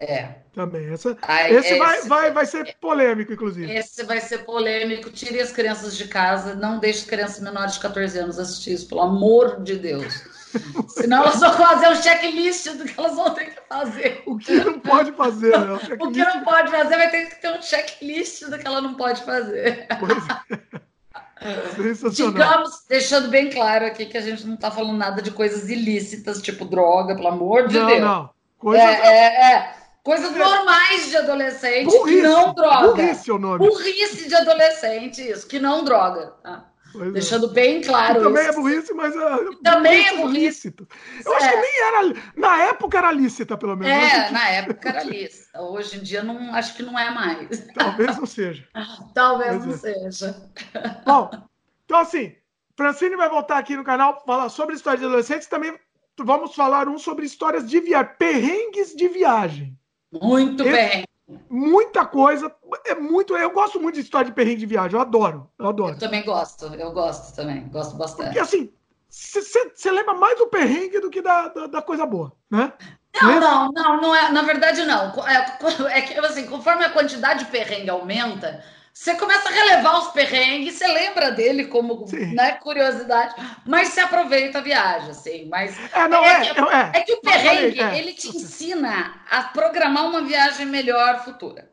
É. 0.00 0.28
Também. 0.54 0.90
Essa, 0.90 1.16
Aí, 1.22 1.54
esse, 1.54 1.68
esse 1.68 1.78
vai, 1.78 2.00
vai, 2.02 2.30
vai 2.32 2.46
ser 2.46 2.74
polêmico, 2.80 3.32
inclusive. 3.32 3.70
Esse 3.70 4.02
vai 4.02 4.18
ser 4.18 4.38
polêmico. 4.38 5.10
Tire 5.10 5.40
as 5.40 5.52
crianças 5.52 5.96
de 5.96 6.08
casa. 6.08 6.54
Não 6.54 6.78
deixe 6.78 7.04
crianças 7.04 7.40
menores 7.40 7.74
de 7.74 7.80
14 7.80 8.18
anos 8.18 8.38
assistir 8.38 8.72
isso, 8.72 8.88
pelo 8.88 9.02
amor 9.02 9.62
de 9.62 9.76
Deus. 9.76 10.24
Senão 10.88 11.22
elas 11.22 11.38
vão 11.38 11.52
fazer 11.52 11.88
um 11.88 11.94
checklist 11.94 12.66
do 12.72 12.84
que 12.84 12.98
elas 12.98 13.14
vão 13.14 13.34
ter 13.34 13.54
que 13.54 13.60
fazer. 13.68 14.22
O 14.26 14.38
que 14.38 14.52
não 14.52 14.80
pode 14.80 15.12
fazer, 15.12 15.56
né? 15.58 15.72
O, 15.72 15.76
o 16.08 16.12
que 16.12 16.18
não 16.18 16.44
pode 16.44 16.70
fazer 16.70 16.96
vai 16.96 17.10
ter 17.10 17.26
que 17.26 17.40
ter 17.40 17.50
um 17.50 17.62
checklist 17.62 18.44
do 18.48 18.58
que 18.58 18.66
ela 18.66 18.80
não 18.80 18.94
pode 18.94 19.22
fazer. 19.22 19.86
Pois 20.00 20.16
é. 20.50 20.80
Digamos, 22.10 22.84
deixando 22.86 23.28
bem 23.28 23.48
claro 23.48 23.86
aqui 23.86 24.04
que 24.04 24.18
a 24.18 24.20
gente 24.20 24.46
não 24.46 24.54
está 24.54 24.70
falando 24.70 24.98
nada 24.98 25.22
de 25.22 25.30
coisas 25.30 25.70
ilícitas, 25.70 26.42
tipo 26.42 26.66
droga, 26.66 27.14
pelo 27.14 27.28
amor 27.28 27.66
de 27.66 27.78
não, 27.78 27.86
Deus. 27.86 28.00
Não, 28.00 28.30
Coisas... 28.60 28.84
É, 28.84 29.06
é, 29.06 29.52
é. 29.52 29.79
Coisas 30.10 30.36
normais 30.36 31.08
de 31.08 31.16
adolescente 31.18 31.84
burrice, 31.84 32.16
que 32.16 32.22
não 32.22 32.52
droga. 32.52 32.88
Burrice 32.88 33.30
é 33.30 33.32
o 33.32 33.38
nome. 33.38 33.58
Burrice 33.58 34.28
de 34.28 34.34
adolescente, 34.34 35.22
isso, 35.22 35.46
que 35.46 35.60
não 35.60 35.84
droga. 35.84 36.34
Tá? 36.42 36.68
Pois 36.92 37.12
Deixando 37.12 37.46
é. 37.46 37.52
bem 37.52 37.80
claro. 37.80 38.20
também 38.20 38.44
é 38.44 38.52
burrice, 38.52 38.92
mas 38.92 39.14
é, 39.14 39.36
também 39.62 40.08
é 40.08 40.16
burrice. 40.16 40.74
Eu 41.24 41.32
é. 41.32 41.36
acho 41.36 41.50
que 41.50 41.56
nem 41.56 41.80
era. 41.82 42.22
Na 42.34 42.62
época 42.64 42.98
era 42.98 43.12
lícita, 43.12 43.56
pelo 43.56 43.76
menos. 43.76 44.12
É, 44.12 44.32
na 44.32 44.48
época 44.48 44.88
era 44.88 45.04
lícita. 45.04 45.62
Hoje 45.62 45.98
em 45.98 46.02
dia 46.02 46.24
não, 46.24 46.52
acho 46.56 46.74
que 46.74 46.82
não 46.82 46.98
é 46.98 47.12
mais. 47.12 47.68
Talvez 47.72 48.16
não 48.16 48.26
seja. 48.26 48.66
Talvez 49.14 49.58
pois 49.58 49.64
não 49.64 49.74
é. 49.74 50.10
seja. 50.10 50.50
Bom, 51.06 51.30
então 51.84 51.98
assim, 52.00 52.34
Francine 52.76 53.14
vai 53.14 53.28
voltar 53.28 53.58
aqui 53.58 53.76
no 53.76 53.84
canal 53.84 54.20
falar 54.26 54.48
sobre 54.48 54.74
história 54.74 54.98
de 54.98 55.04
adolescentes. 55.04 55.46
Também 55.46 55.78
vamos 56.18 56.52
falar 56.56 56.88
um 56.88 56.98
sobre 56.98 57.24
histórias 57.24 57.70
de 57.70 57.78
viagem, 57.78 58.12
perrengues 58.18 58.92
de 58.96 59.06
viagem. 59.06 59.78
Muito 60.12 60.62
Esse, 60.62 60.72
bem. 60.72 61.04
Muita 61.48 62.04
coisa. 62.04 62.52
É 62.84 62.94
muito. 62.94 63.36
Eu 63.36 63.50
gosto 63.50 63.80
muito 63.80 63.94
de 63.94 64.00
história 64.00 64.26
de 64.26 64.34
perrengue 64.34 64.60
de 64.60 64.66
viagem. 64.66 64.94
Eu 64.94 65.00
adoro. 65.00 65.50
Eu 65.58 65.68
adoro. 65.68 65.94
Eu 65.94 65.98
também 65.98 66.24
gosto. 66.24 66.66
Eu 66.66 66.92
gosto 66.92 67.34
também. 67.34 67.68
Gosto 67.68 67.96
bastante. 67.96 68.26
Porque 68.26 68.40
assim, 68.40 68.72
você 69.08 69.90
lembra 69.90 70.14
mais 70.14 70.38
do 70.38 70.46
perrengue 70.46 71.00
do 71.00 71.10
que 71.10 71.22
da, 71.22 71.48
da, 71.48 71.66
da 71.66 71.82
coisa 71.82 72.06
boa, 72.06 72.32
né? 72.50 72.72
Não, 73.20 73.40
não, 73.40 73.72
não, 73.72 74.00
não 74.00 74.14
é, 74.14 74.30
na 74.30 74.42
verdade 74.42 74.84
não. 74.84 75.12
É, 75.26 75.58
é 75.98 76.02
que 76.02 76.18
assim, 76.20 76.46
conforme 76.46 76.84
a 76.84 76.90
quantidade 76.90 77.44
de 77.44 77.50
perrengue 77.50 77.90
aumenta, 77.90 78.62
você 79.00 79.14
começa 79.14 79.48
a 79.48 79.52
relevar 79.52 79.98
os 79.98 80.08
perrengues, 80.08 80.74
você 80.74 80.86
lembra 80.86 81.30
dele 81.30 81.68
como 81.68 82.04
né, 82.34 82.52
curiosidade, 82.52 83.34
mas 83.66 83.88
você 83.88 84.00
aproveita 84.00 84.58
a 84.58 84.60
viagem, 84.60 85.08
assim. 85.08 85.48
Mas 85.48 85.74
é, 85.94 86.06
não, 86.06 86.22
é, 86.22 86.42
é, 86.42 86.52
que, 86.52 86.60
é, 86.60 86.90
é 86.92 87.00
que 87.00 87.12
o 87.14 87.20
perrengue 87.22 87.78
falei, 87.78 87.96
é. 87.96 87.98
ele 87.98 88.12
te 88.12 88.28
ensina 88.28 89.22
a 89.30 89.44
programar 89.44 90.04
uma 90.04 90.20
viagem 90.20 90.66
melhor 90.66 91.24
futura. 91.24 91.70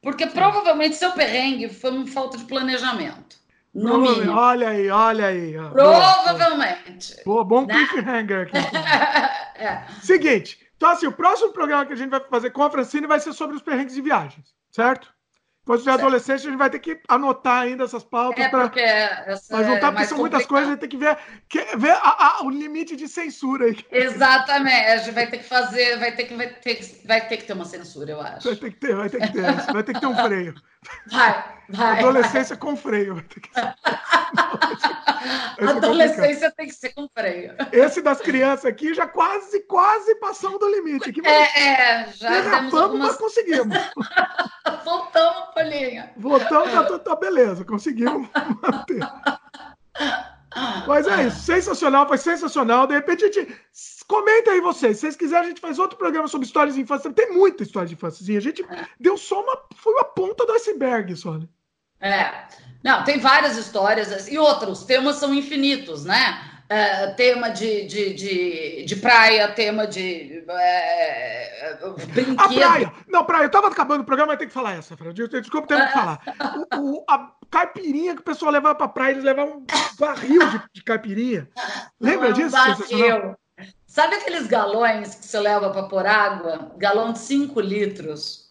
Porque 0.00 0.26
provavelmente 0.26 0.96
seu 0.96 1.12
perrengue 1.12 1.68
foi 1.68 1.90
uma 1.90 2.06
falta 2.06 2.38
de 2.38 2.44
planejamento. 2.44 3.36
No 3.74 3.98
mínimo. 3.98 4.32
Olha 4.32 4.70
aí, 4.70 4.88
olha 4.88 5.26
aí. 5.26 5.52
Provavelmente. 5.72 7.22
Boa, 7.26 7.44
bom 7.44 7.66
né? 7.66 7.74
cliffhanger 7.74 8.48
aqui. 8.48 8.56
é. 9.62 9.84
Seguinte, 10.00 10.58
então 10.78 10.88
assim, 10.88 11.06
o 11.06 11.12
próximo 11.12 11.52
programa 11.52 11.84
que 11.84 11.92
a 11.92 11.96
gente 11.96 12.08
vai 12.08 12.20
fazer 12.20 12.48
com 12.52 12.62
a 12.62 12.70
Francine 12.70 13.06
vai 13.06 13.20
ser 13.20 13.34
sobre 13.34 13.54
os 13.54 13.60
perrengues 13.60 13.94
de 13.94 14.00
viagens, 14.00 14.46
certo? 14.70 15.19
Quando 15.64 15.80
tiver 15.80 15.92
adolescente, 15.92 16.40
a 16.40 16.50
gente 16.50 16.56
vai 16.56 16.70
ter 16.70 16.78
que 16.78 17.00
anotar 17.06 17.62
ainda 17.62 17.84
essas 17.84 18.02
pautas 18.02 18.44
é 18.44 18.48
para 18.48 18.64
juntar, 18.64 19.88
é 19.88 19.90
porque 19.90 20.06
são 20.06 20.18
muitas 20.18 20.46
coisas, 20.46 20.68
a 20.68 20.70
gente 20.72 20.80
tem 20.80 20.88
que 20.88 20.96
ver, 20.96 21.16
que, 21.48 21.76
ver 21.76 21.92
a, 21.92 22.38
a, 22.38 22.44
o 22.44 22.50
limite 22.50 22.96
de 22.96 23.06
censura 23.06 23.66
aí. 23.66 23.78
Exatamente, 23.92 24.86
a 24.86 24.96
gente 24.96 25.14
vai 25.14 25.26
ter 25.26 25.38
que 25.38 25.44
fazer, 25.44 25.98
vai 25.98 26.12
ter 26.12 26.24
que, 26.24 26.34
vai 26.34 26.48
ter, 26.48 26.80
vai 27.04 27.28
ter 27.28 27.36
que 27.36 27.44
ter 27.44 27.52
uma 27.52 27.66
censura, 27.66 28.10
eu 28.10 28.20
acho. 28.20 28.48
Vai 28.48 28.56
ter 28.56 28.70
que 28.70 28.76
ter, 28.78 28.96
vai 28.96 29.10
ter 29.10 29.20
que 29.20 29.32
ter, 29.32 29.42
vai 29.72 29.82
ter 29.82 29.94
que 29.94 30.00
ter 30.00 30.06
um 30.06 30.16
freio. 30.16 30.54
Vai, 31.12 31.59
vai. 31.70 31.98
Adolescência 31.98 32.56
com 32.56 32.76
freio. 32.76 33.16
Ser. 33.16 33.74
Adolescência 35.68 36.50
tem 36.50 36.66
que 36.66 36.74
ser 36.74 36.90
com 36.94 37.08
freio. 37.08 37.54
Esse 37.72 38.00
das 38.00 38.20
crianças 38.20 38.64
aqui 38.64 38.94
já 38.94 39.06
quase, 39.06 39.60
quase 39.66 40.14
passamos 40.16 40.58
do 40.58 40.68
limite. 40.68 41.10
Aqui, 41.10 41.20
é, 41.24 41.62
é, 41.62 42.12
já 42.12 42.30
derrapamos, 42.30 42.74
algumas... 42.74 43.08
mas 43.08 43.16
conseguimos. 43.16 43.76
Voltamos, 44.84 45.54
Paulinha. 45.54 46.12
Voltamos, 46.16 46.72
tá, 46.72 46.98
tá 46.98 47.16
beleza, 47.16 47.64
conseguimos 47.64 48.28
manter. 48.62 49.00
Mas 50.86 51.06
é 51.06 51.26
isso, 51.26 51.40
sensacional, 51.40 52.08
foi 52.08 52.18
sensacional. 52.18 52.86
De 52.86 52.94
repente, 52.94 53.24
a 53.24 53.30
gente. 53.30 53.60
Comenta 54.06 54.50
aí 54.50 54.60
vocês. 54.60 54.96
Se 54.96 55.02
vocês 55.02 55.16
quiserem, 55.16 55.44
a 55.44 55.48
gente 55.50 55.60
faz 55.60 55.78
outro 55.78 55.96
programa 55.96 56.26
sobre 56.26 56.44
histórias 56.44 56.74
de 56.74 56.80
infância. 56.80 57.12
Tem 57.12 57.32
muita 57.32 57.62
história 57.62 57.86
de 57.86 57.94
infância. 57.94 58.36
A 58.36 58.40
gente 58.40 58.64
é. 58.64 58.86
deu 58.98 59.16
só 59.16 59.40
uma. 59.40 59.62
Foi 59.76 59.92
uma 59.92 60.04
ponta 60.04 60.44
do 60.44 60.52
iceberg 60.52 61.14
só, 61.14 61.38
né? 61.38 61.46
É. 62.00 62.30
Não, 62.82 63.04
tem 63.04 63.18
várias 63.18 63.56
histórias. 63.56 64.28
E 64.28 64.38
outros, 64.38 64.84
temas 64.84 65.16
são 65.16 65.34
infinitos, 65.34 66.04
né? 66.04 66.46
É, 66.68 67.08
tema 67.08 67.48
de, 67.48 67.84
de, 67.86 68.14
de, 68.14 68.84
de, 68.84 68.96
praia, 68.96 69.48
tema 69.48 69.88
de 69.88 70.44
é, 70.48 71.76
brinquedo. 72.12 72.38
A 72.38 72.48
praia! 72.48 72.92
Não, 73.08 73.24
praia, 73.24 73.44
eu 73.46 73.50
tava 73.50 73.66
acabando 73.66 74.02
o 74.02 74.04
programa, 74.04 74.28
mas 74.28 74.38
tem 74.38 74.46
que 74.46 74.54
falar 74.54 74.76
essa, 74.76 74.96
Fred. 74.96 75.26
Desculpa, 75.26 75.66
tenho 75.66 75.84
que 75.84 75.92
falar. 75.92 76.20
O, 76.78 76.98
o, 76.98 77.04
a 77.08 77.32
caipirinha 77.50 78.14
que 78.14 78.20
o 78.20 78.24
pessoal 78.24 78.52
levava 78.52 78.76
pra 78.76 78.86
praia, 78.86 79.12
eles 79.12 79.24
levavam 79.24 79.58
um 79.58 79.66
barril 79.98 80.48
de, 80.48 80.62
de 80.74 80.84
caipirinha. 80.84 81.48
Lembra 82.00 82.28
Não, 82.28 82.34
disso? 82.34 82.52
Barril. 82.52 83.36
Sabe 83.84 84.14
aqueles 84.14 84.46
galões 84.46 85.16
que 85.16 85.26
você 85.26 85.40
leva 85.40 85.70
para 85.70 85.82
pôr 85.82 86.06
água? 86.06 86.70
Galão 86.78 87.12
de 87.12 87.18
5 87.18 87.60
litros. 87.60 88.49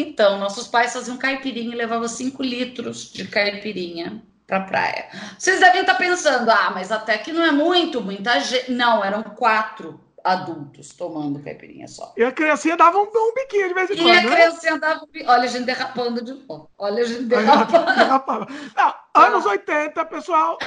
Então, 0.00 0.38
nossos 0.38 0.68
pais 0.68 0.92
faziam 0.92 1.16
caipirinha 1.16 1.74
e 1.74 1.76
levavam 1.76 2.06
5 2.06 2.40
litros 2.40 3.12
de 3.12 3.26
caipirinha 3.26 4.22
para 4.46 4.60
praia. 4.60 5.08
Vocês 5.36 5.58
devem 5.58 5.80
estar 5.80 5.96
pensando, 5.96 6.48
ah, 6.48 6.70
mas 6.72 6.92
até 6.92 7.18
que 7.18 7.32
não 7.32 7.44
é 7.44 7.50
muito, 7.50 8.00
muita 8.00 8.38
gente. 8.38 8.70
Não, 8.70 9.04
eram 9.04 9.24
quatro 9.24 9.98
adultos 10.22 10.90
tomando 10.90 11.42
caipirinha 11.42 11.88
só. 11.88 12.14
E 12.16 12.22
a 12.22 12.30
criancinha 12.30 12.76
dava 12.76 12.96
um, 12.96 13.10
um 13.12 13.34
biquinho 13.34 13.66
de 13.66 13.74
vez 13.74 13.90
em 13.90 13.96
quando. 13.96 14.06
E 14.06 14.18
a 14.18 14.22
né? 14.22 14.30
criancinha 14.36 14.78
dava 14.78 15.02
um 15.02 15.06
biquinho. 15.06 15.30
Olha 15.30 15.42
a 15.42 15.46
gente 15.48 15.64
derrapando 15.64 16.24
de 16.24 16.32
novo. 16.32 16.70
Olha 16.78 17.02
a 17.02 17.06
gente 17.06 17.24
derrapando. 17.24 18.46
Não, 18.76 18.94
anos 19.14 19.46
80, 19.46 20.04
pessoal, 20.04 20.58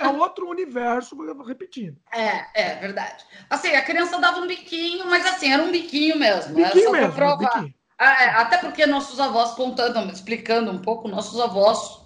é 0.00 0.08
outro 0.08 0.48
universo, 0.48 1.14
repetindo. 1.44 1.98
É, 2.10 2.46
é 2.54 2.74
verdade. 2.76 3.26
Assim, 3.50 3.74
a 3.74 3.84
criança 3.84 4.18
dava 4.18 4.40
um 4.40 4.46
biquinho, 4.46 5.04
mas 5.06 5.26
assim, 5.26 5.52
era 5.52 5.62
um 5.62 5.70
biquinho 5.70 6.18
mesmo. 6.18 6.54
Biquinho 6.54 6.96
era 6.96 7.02
só 7.02 7.08
mesmo, 7.08 7.12
provar. 7.12 7.56
Biquinho. 7.56 7.81
Ah, 8.04 8.24
é, 8.24 8.28
até 8.30 8.58
porque 8.58 8.84
nossos 8.84 9.20
avós, 9.20 9.52
contando, 9.52 10.12
explicando 10.12 10.72
um 10.72 10.78
pouco, 10.78 11.06
nossos 11.06 11.40
avós 11.40 12.00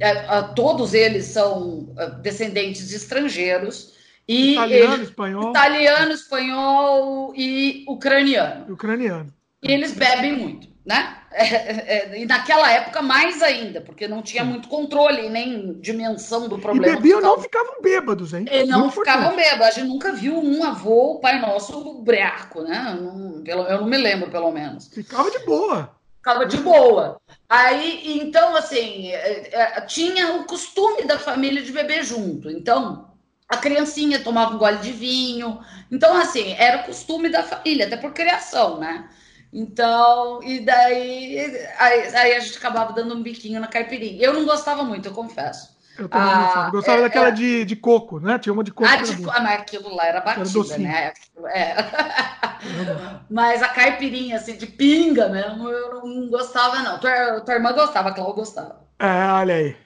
é, 0.00 0.42
todos 0.56 0.94
eles 0.94 1.26
são 1.26 1.92
é, 1.98 2.08
descendentes 2.08 2.88
de 2.88 2.96
estrangeiros. 2.96 3.92
E 4.26 4.52
italiano, 4.52 4.94
ele, 4.94 5.02
espanhol. 5.02 5.50
Italiano, 5.50 6.12
espanhol 6.12 7.34
e 7.36 7.84
ucraniano. 7.86 8.72
Ucraniano. 8.72 9.34
E 9.62 9.70
eles 9.70 9.92
bebem 9.92 10.38
muito, 10.38 10.68
né? 10.84 11.16
É, 11.32 12.18
e 12.20 12.26
naquela 12.26 12.70
época 12.70 13.00
mais 13.00 13.40
ainda, 13.42 13.80
porque 13.80 14.06
não 14.06 14.20
tinha 14.20 14.44
muito 14.44 14.68
controle 14.68 15.30
nem 15.30 15.74
dimensão 15.80 16.48
do 16.48 16.58
problema. 16.58 16.94
E 16.94 16.96
bebiam 16.96 17.20
não 17.20 17.40
ficavam 17.40 17.80
bêbados, 17.80 18.34
hein? 18.34 18.46
E 18.50 18.64
não 18.64 18.90
ficavam 18.90 19.34
bêbados. 19.34 19.66
A 19.66 19.70
gente 19.70 19.88
nunca 19.88 20.12
viu 20.12 20.36
um 20.36 20.62
avô, 20.62 21.12
o 21.12 21.20
pai 21.20 21.40
nosso, 21.40 22.02
breaco, 22.02 22.62
né? 22.62 22.98
Não, 23.00 23.42
eu 23.46 23.80
não 23.80 23.86
me 23.86 23.96
lembro, 23.96 24.30
pelo 24.30 24.50
menos. 24.52 24.88
Ficava 24.88 25.30
de 25.30 25.38
boa 25.40 25.94
ficava 26.22 26.46
de 26.46 26.56
boa. 26.58 27.20
Aí, 27.48 28.20
então, 28.22 28.54
assim, 28.54 29.08
é, 29.08 29.50
é, 29.52 29.80
tinha 29.82 30.34
o 30.34 30.44
costume 30.44 31.02
da 31.02 31.18
família 31.18 31.60
de 31.60 31.72
beber 31.72 32.04
junto. 32.04 32.48
Então, 32.48 33.10
a 33.48 33.56
criancinha 33.56 34.20
tomava 34.20 34.54
um 34.54 34.58
gole 34.58 34.78
de 34.78 34.92
vinho. 34.92 35.58
Então, 35.90 36.16
assim, 36.16 36.54
era 36.56 36.78
o 36.78 36.84
costume 36.84 37.28
da 37.28 37.42
família, 37.42 37.86
até 37.86 37.96
por 37.96 38.12
criação, 38.12 38.78
né? 38.78 39.10
Então, 39.52 40.42
e 40.42 40.60
daí 40.60 41.38
aí, 41.78 42.16
aí 42.16 42.36
a 42.36 42.40
gente 42.40 42.56
acabava 42.56 42.92
dando 42.94 43.14
um 43.14 43.22
biquinho 43.22 43.60
na 43.60 43.66
caipirinha. 43.66 44.24
Eu 44.24 44.32
não 44.32 44.46
gostava 44.46 44.82
muito, 44.82 45.08
eu 45.08 45.12
confesso. 45.12 45.76
Eu 45.98 46.08
também 46.08 46.26
ah, 46.26 46.44
gostava. 46.44 46.70
Gostava 46.70 46.98
é, 46.98 47.02
daquela 47.02 47.28
é... 47.28 47.32
de, 47.32 47.64
de 47.66 47.76
coco, 47.76 48.18
né? 48.18 48.38
Tinha 48.38 48.52
uma 48.52 48.64
de 48.64 48.72
coco. 48.72 48.88
Ah, 48.90 48.96
de, 48.96 49.12
ah, 49.28 49.40
mas 49.40 49.60
aquilo 49.60 49.94
lá 49.94 50.06
era 50.06 50.20
batida, 50.20 50.74
era 50.74 50.78
né? 50.78 51.12
É. 51.50 51.76
mas 53.30 53.62
a 53.62 53.68
caipirinha, 53.68 54.36
assim, 54.36 54.56
de 54.56 54.66
pinga 54.66 55.28
mesmo, 55.28 55.68
eu 55.68 56.02
não 56.02 56.30
gostava, 56.30 56.78
não. 56.78 56.98
Tua, 56.98 57.40
tua 57.42 57.54
irmã 57.54 57.72
gostava, 57.72 58.08
a 58.08 58.14
Cláudia 58.14 58.36
gostava. 58.36 58.82
É, 58.98 59.32
olha 59.32 59.54
aí. 59.54 59.76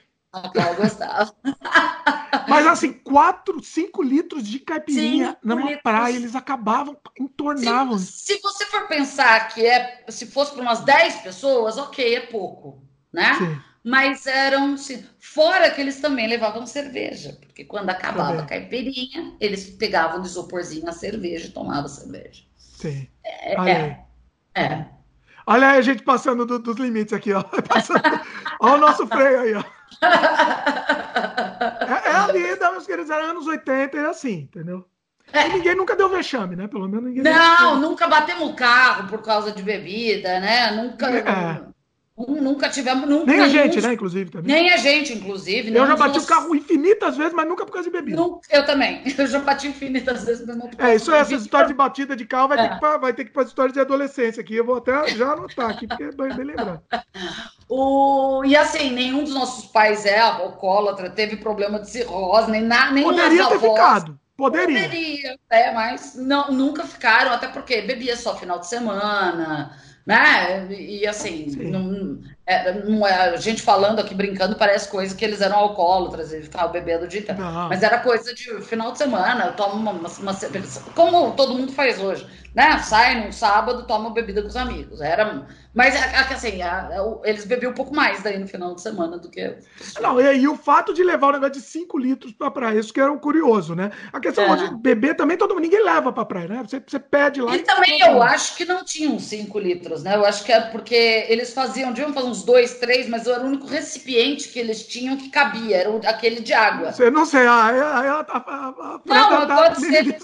A 0.45 0.49
Cláudia 0.49 0.75
gostava. 0.75 1.35
mas 2.47 2.67
assim, 2.67 2.93
4, 2.93 3.63
5 3.63 4.03
litros 4.03 4.47
de 4.47 4.59
caipirinha 4.59 5.29
cinco 5.29 5.39
numa 5.43 5.61
litros. 5.61 5.81
praia, 5.83 6.15
eles 6.15 6.35
acabavam, 6.35 6.97
entornavam. 7.19 7.97
Se, 7.97 8.35
se, 8.35 8.41
você 8.41 8.65
for 8.65 8.87
pensar 8.87 9.47
que 9.49 9.65
é, 9.65 10.05
se 10.09 10.27
fosse 10.27 10.53
para 10.53 10.61
umas 10.61 10.81
10 10.81 11.15
pessoas, 11.21 11.77
ok, 11.77 12.15
é 12.15 12.21
pouco, 12.21 12.81
né? 13.11 13.35
Sim 13.35 13.67
mas 13.87 14.27
eram 14.27 14.75
fora 15.17 15.71
que 15.71 15.79
eles 15.79 16.01
também 16.01 16.27
levavam 16.27 16.65
cerveja, 16.65 17.37
porque 17.39 17.63
quando 17.63 17.89
acabava 17.89 18.41
a 18.41 18.45
caipirinha, 18.45 19.33
eles 19.39 19.69
pegavam 19.69 20.19
de 20.19 20.27
isoporzinho 20.27 20.89
a 20.89 20.91
cerveja 20.91 21.47
e 21.47 21.51
tomavam 21.51 21.87
cerveja. 21.87 22.43
Sim. 22.57 23.07
É, 23.23 23.71
é, 23.71 24.05
é. 24.55 24.85
Olha 25.45 25.69
aí 25.69 25.77
a 25.77 25.81
gente 25.81 26.03
passando 26.03 26.45
do, 26.45 26.59
dos 26.59 26.75
limites 26.75 27.13
aqui, 27.13 27.31
ó. 27.31 27.41
Passando... 27.63 28.01
Olha 28.59 28.75
o 28.75 28.77
nosso 28.77 29.07
freio 29.07 29.39
aí, 29.39 29.53
ó. 29.53 29.63
É, 31.87 32.09
é 32.09 32.11
a 32.11 32.27
vida, 32.27 32.71
meus 32.71 32.85
queridos, 32.85 33.09
era 33.09 33.23
anos 33.23 33.47
80 33.47 33.97
e 33.97 34.05
assim, 34.05 34.33
entendeu? 34.41 34.85
É. 35.31 35.47
E 35.47 35.53
ninguém 35.53 35.75
nunca 35.75 35.95
deu 35.95 36.09
vexame, 36.09 36.55
né? 36.55 36.67
Pelo 36.67 36.87
menos 36.87 37.05
ninguém. 37.05 37.23
Não, 37.23 37.79
nunca 37.79 38.07
batemos 38.07 38.49
o 38.49 38.53
carro 38.53 39.07
por 39.07 39.21
causa 39.21 39.51
de 39.51 39.61
bebida, 39.61 40.39
né? 40.39 40.71
Nunca. 40.71 41.09
É. 41.09 41.76
Nunca 42.17 42.67
tivemos. 42.67 43.07
Nunca, 43.07 43.31
nem 43.31 43.41
a 43.41 43.47
gente, 43.47 43.79
né, 43.79 43.93
inclusive, 43.93 44.31
também. 44.31 44.55
Nem 44.55 44.71
a 44.71 44.77
gente, 44.77 45.13
inclusive. 45.13 45.71
Eu 45.71 45.85
já 45.85 45.95
bati 45.95 46.17
o 46.17 46.25
carro 46.25 46.55
infinitas 46.55 47.15
vezes, 47.15 47.31
mas 47.31 47.47
nunca 47.47 47.63
por 47.63 47.73
causa 47.73 47.87
de 47.87 47.95
bebida. 47.95 48.17
Nunca, 48.17 48.47
eu 48.51 48.65
também. 48.65 49.03
Eu 49.17 49.27
já 49.27 49.39
bati 49.39 49.67
infinitas 49.67 50.23
vezes, 50.23 50.45
mas 50.45 50.57
não 50.57 50.67
por 50.67 50.77
causa 50.77 50.93
É, 50.93 50.95
isso 50.95 51.11
é, 51.11 51.19
essa 51.19 51.35
história 51.35 51.67
de 51.67 51.75
batida 51.75 52.15
de 52.15 52.25
carro 52.25 52.47
vai, 52.47 52.59
é. 52.59 52.67
ter 52.67 52.75
que, 52.75 52.97
vai 52.97 53.13
ter 53.13 53.25
que 53.25 53.33
fazer 53.33 53.49
história 53.49 53.71
de 53.71 53.79
adolescência 53.79 54.41
aqui. 54.41 54.55
Eu 54.55 54.65
vou 54.65 54.77
até 54.77 55.09
já 55.09 55.33
anotar 55.33 55.69
aqui, 55.69 55.87
porque 55.87 56.03
é 56.03 56.11
bem, 56.11 56.35
bem 56.35 56.45
lembrado. 56.45 56.81
O... 57.69 58.45
E 58.45 58.55
assim, 58.55 58.91
nenhum 58.91 59.25
dos 59.25 59.33
nossos 59.33 59.65
pais 59.65 60.05
é 60.05 60.17
alcoólatra, 60.19 61.09
teve 61.09 61.35
problema 61.35 61.81
de 61.81 61.89
cirrose, 61.89 62.49
nem 62.49 62.61
nada. 62.61 62.97
Poderia 63.01 63.45
ter 63.45 63.55
avós. 63.55 63.71
ficado. 63.71 64.19
Poderia. 64.37 64.83
Poderia, 64.83 65.37
é, 65.49 65.73
mas 65.73 66.15
não, 66.15 66.49
nunca 66.49 66.85
ficaram, 66.85 67.33
até 67.33 67.49
porque 67.49 67.81
bebia 67.81 68.15
só 68.15 68.37
final 68.37 68.59
de 68.59 68.67
semana 68.67 69.75
né? 70.07 70.71
E 70.71 71.05
assim, 71.05 71.47
não, 71.69 72.17
é, 72.45 72.71
não 72.85 73.05
é, 73.05 73.29
a 73.31 73.35
gente 73.35 73.61
falando 73.61 73.99
aqui, 73.99 74.15
brincando, 74.15 74.55
parece 74.55 74.87
coisa 74.89 75.13
que 75.13 75.25
eles 75.25 75.41
eram 75.41 75.57
alcoólatras 75.57 76.31
e 76.31 76.41
ficavam 76.41 76.71
bebendo 76.71 77.03
o 77.03 77.07
dia 77.09 77.19
inteiro. 77.19 77.41
Mas 77.67 77.83
era 77.83 77.99
coisa 77.99 78.33
de 78.33 78.61
final 78.61 78.93
de 78.93 78.99
semana, 78.99 79.47
eu 79.47 79.53
tomo 79.53 79.73
uma, 79.73 79.91
uma, 79.91 80.07
uma, 80.07 80.33
Como 80.95 81.33
todo 81.33 81.55
mundo 81.55 81.73
faz 81.73 81.99
hoje, 81.99 82.25
né? 82.55 82.77
Sai 82.79 83.25
num 83.25 83.33
sábado, 83.33 83.83
toma 83.85 84.11
bebida 84.11 84.41
com 84.41 84.47
os 84.47 84.55
amigos. 84.55 85.01
Era 85.01 85.45
mas, 85.77 85.95
assim, 86.31 86.59
eles 87.23 87.45
bebiam 87.45 87.71
um 87.71 87.75
pouco 87.75 87.93
mais 87.93 88.23
daí 88.23 88.39
no 88.39 88.47
final 88.47 88.73
de 88.73 88.81
semana 88.81 89.15
do 89.19 89.29
que. 89.29 89.57
Não, 90.01 90.19
e 90.19 90.27
aí 90.27 90.47
o 90.47 90.57
fato 90.57 90.91
de 90.91 91.03
levar 91.03 91.27
o 91.27 91.31
negócio 91.33 91.53
de 91.53 91.61
5 91.61 91.99
litros 91.99 92.33
pra 92.33 92.49
praia, 92.49 92.79
isso 92.79 92.91
que 92.91 92.99
era 92.99 93.11
o 93.11 93.19
curioso, 93.19 93.75
né? 93.75 93.91
A 94.11 94.19
questão 94.19 94.55
é. 94.55 94.57
de 94.57 94.75
beber 94.75 95.15
também, 95.15 95.37
todo 95.37 95.53
mundo, 95.53 95.61
ninguém 95.61 95.83
leva 95.83 96.11
pra 96.11 96.25
praia, 96.25 96.47
né? 96.47 96.65
Você, 96.67 96.79
você 96.79 96.97
pede 96.97 97.43
lá. 97.43 97.55
E, 97.55 97.59
e 97.59 97.63
também 97.63 98.01
eu 98.01 98.23
acho 98.23 98.55
que 98.55 98.65
não 98.65 98.83
tinham 98.83 99.19
5 99.19 99.59
litros, 99.59 100.01
né? 100.01 100.15
Eu 100.15 100.25
acho 100.25 100.43
que 100.43 100.51
é 100.51 100.61
porque 100.61 101.27
eles 101.29 101.53
faziam, 101.53 101.93
deviam 101.93 102.11
fazer 102.11 102.27
uns 102.27 102.41
2, 102.41 102.73
3, 102.79 103.07
mas 103.07 103.27
era 103.27 103.43
o 103.43 103.45
único 103.45 103.67
recipiente 103.67 104.49
que 104.49 104.57
eles 104.57 104.81
tinham 104.81 105.15
que 105.15 105.29
cabia, 105.29 105.77
era 105.77 106.09
aquele 106.09 106.41
de 106.41 106.53
água. 106.53 106.91
Você 106.91 107.11
não 107.11 107.23
sei, 107.23 107.45
ah, 107.45 108.01
ela 108.03 108.23
tá. 108.23 108.43
A, 108.47 108.99
não, 109.05 109.47
tá 109.47 109.55
pode 109.55 109.81
ser. 109.81 110.17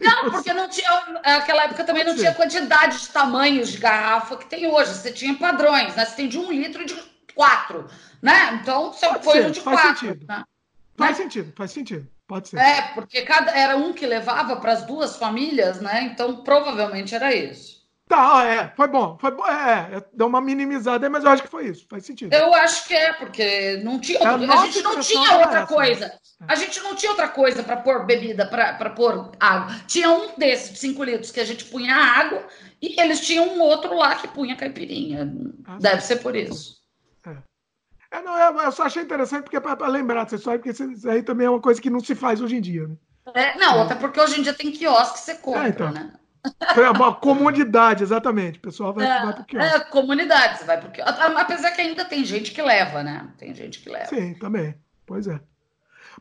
Não, 0.00 0.30
porque 0.30 0.54
não 0.54 0.70
tinha. 0.70 0.88
Naquela 1.22 1.64
época 1.64 1.84
também 1.84 2.02
não 2.02 2.16
tinha 2.16 2.32
quantidade 2.32 2.98
de 3.00 3.08
tamanhos 3.10 3.68
de 3.68 3.76
garrafa 3.76 4.38
que 4.38 4.46
tem 4.46 4.66
hoje 4.66 4.85
hoje, 4.90 4.98
você 5.00 5.12
tinha 5.12 5.34
padrões, 5.34 5.94
né? 5.94 6.04
Você 6.04 6.16
tem 6.16 6.28
de 6.28 6.38
um 6.38 6.50
litro 6.50 6.82
e 6.82 6.86
de 6.86 6.96
quatro, 7.34 7.88
né? 8.22 8.58
Então 8.60 8.92
você 8.92 9.06
Pode 9.06 9.24
foi 9.24 9.42
ser, 9.42 9.50
de 9.50 9.60
faz 9.60 9.80
quatro. 9.80 10.06
Sentido. 10.06 10.26
Né? 10.26 10.44
Faz 10.96 11.18
né? 11.18 11.24
sentido, 11.24 11.52
faz 11.56 11.70
sentido. 11.70 12.08
Pode 12.26 12.48
ser. 12.48 12.58
É, 12.58 12.82
porque 12.94 13.22
cada 13.22 13.52
era 13.52 13.76
um 13.76 13.92
que 13.92 14.04
levava 14.04 14.56
para 14.56 14.72
as 14.72 14.84
duas 14.84 15.16
famílias, 15.16 15.80
né? 15.80 16.02
Então 16.02 16.42
provavelmente 16.42 17.14
era 17.14 17.34
isso. 17.34 17.75
Tá, 18.08 18.44
é, 18.44 18.72
foi 18.76 18.86
bom, 18.86 19.18
foi 19.20 19.32
bom, 19.32 19.44
é, 19.44 19.96
é, 19.96 20.04
deu 20.12 20.28
uma 20.28 20.40
minimizada, 20.40 21.10
mas 21.10 21.24
eu 21.24 21.30
acho 21.30 21.42
que 21.42 21.48
foi 21.48 21.66
isso, 21.66 21.86
faz 21.90 22.06
sentido. 22.06 22.32
Eu 22.32 22.54
acho 22.54 22.86
que 22.86 22.94
é, 22.94 23.12
porque 23.14 23.80
não 23.82 23.98
tinha, 23.98 24.20
é, 24.20 24.26
a 24.26 24.66
gente 24.66 24.80
não 24.80 25.00
tinha 25.00 25.38
outra 25.38 25.58
essa, 25.58 25.66
coisa. 25.66 26.06
Né? 26.06 26.46
A 26.46 26.54
gente 26.54 26.80
não 26.82 26.94
tinha 26.94 27.10
outra 27.10 27.28
coisa 27.28 27.64
para 27.64 27.78
pôr 27.78 28.06
bebida, 28.06 28.46
para 28.46 28.90
pôr 28.90 29.32
água. 29.40 29.74
Tinha 29.88 30.08
um 30.08 30.36
desses 30.38 30.72
de 30.72 30.78
5 30.78 31.02
litros 31.02 31.32
que 31.32 31.40
a 31.40 31.44
gente 31.44 31.64
punha 31.64 31.96
água 31.96 32.46
e 32.80 33.00
eles 33.00 33.26
tinham 33.26 33.48
um 33.48 33.60
outro 33.60 33.96
lá 33.96 34.14
que 34.14 34.28
punha 34.28 34.54
caipirinha. 34.54 35.28
Ah, 35.66 35.78
Deve 35.80 36.00
ser 36.00 36.16
por 36.16 36.36
isso. 36.36 36.76
É. 37.26 37.36
É, 38.18 38.22
não, 38.22 38.38
eu, 38.38 38.60
eu 38.60 38.70
só 38.70 38.84
achei 38.84 39.02
interessante 39.02 39.42
porque 39.42 39.56
é 39.56 39.60
para 39.60 39.88
lembrar 39.88 40.22
dessa 40.22 40.36
história, 40.36 40.60
porque 40.60 40.70
isso 40.70 41.10
aí 41.10 41.24
também 41.24 41.48
é 41.48 41.50
uma 41.50 41.60
coisa 41.60 41.82
que 41.82 41.90
não 41.90 41.98
se 41.98 42.14
faz 42.14 42.40
hoje 42.40 42.54
em 42.54 42.60
dia. 42.60 42.86
Né? 42.86 42.96
É, 43.34 43.58
não, 43.58 43.80
é. 43.80 43.82
até 43.82 43.96
porque 43.96 44.20
hoje 44.20 44.38
em 44.38 44.42
dia 44.44 44.54
tem 44.54 44.70
quiosque 44.70 45.14
que 45.14 45.24
você 45.24 45.34
compra, 45.34 45.66
é, 45.66 45.68
então. 45.70 45.90
né? 45.90 46.12
É 46.76 46.90
uma 46.90 47.14
comunidade, 47.14 48.02
exatamente. 48.02 48.58
O 48.58 48.62
pessoal 48.62 48.92
vai, 48.92 49.06
é, 49.06 49.22
vai 49.22 49.32
pro 49.32 49.44
quiosque. 49.44 49.76
É, 49.76 49.80
comunidade, 49.80 50.58
você 50.58 50.64
vai 50.64 50.80
pro 50.80 50.90
quiosque. 50.90 51.20
Apesar 51.20 51.70
que 51.72 51.80
ainda 51.80 52.04
tem 52.04 52.24
gente 52.24 52.52
que 52.52 52.62
leva, 52.62 53.02
né? 53.02 53.28
Tem 53.38 53.54
gente 53.54 53.80
que 53.80 53.88
leva. 53.88 54.06
Sim, 54.06 54.34
também. 54.34 54.74
Pois 55.06 55.26
é. 55.26 55.40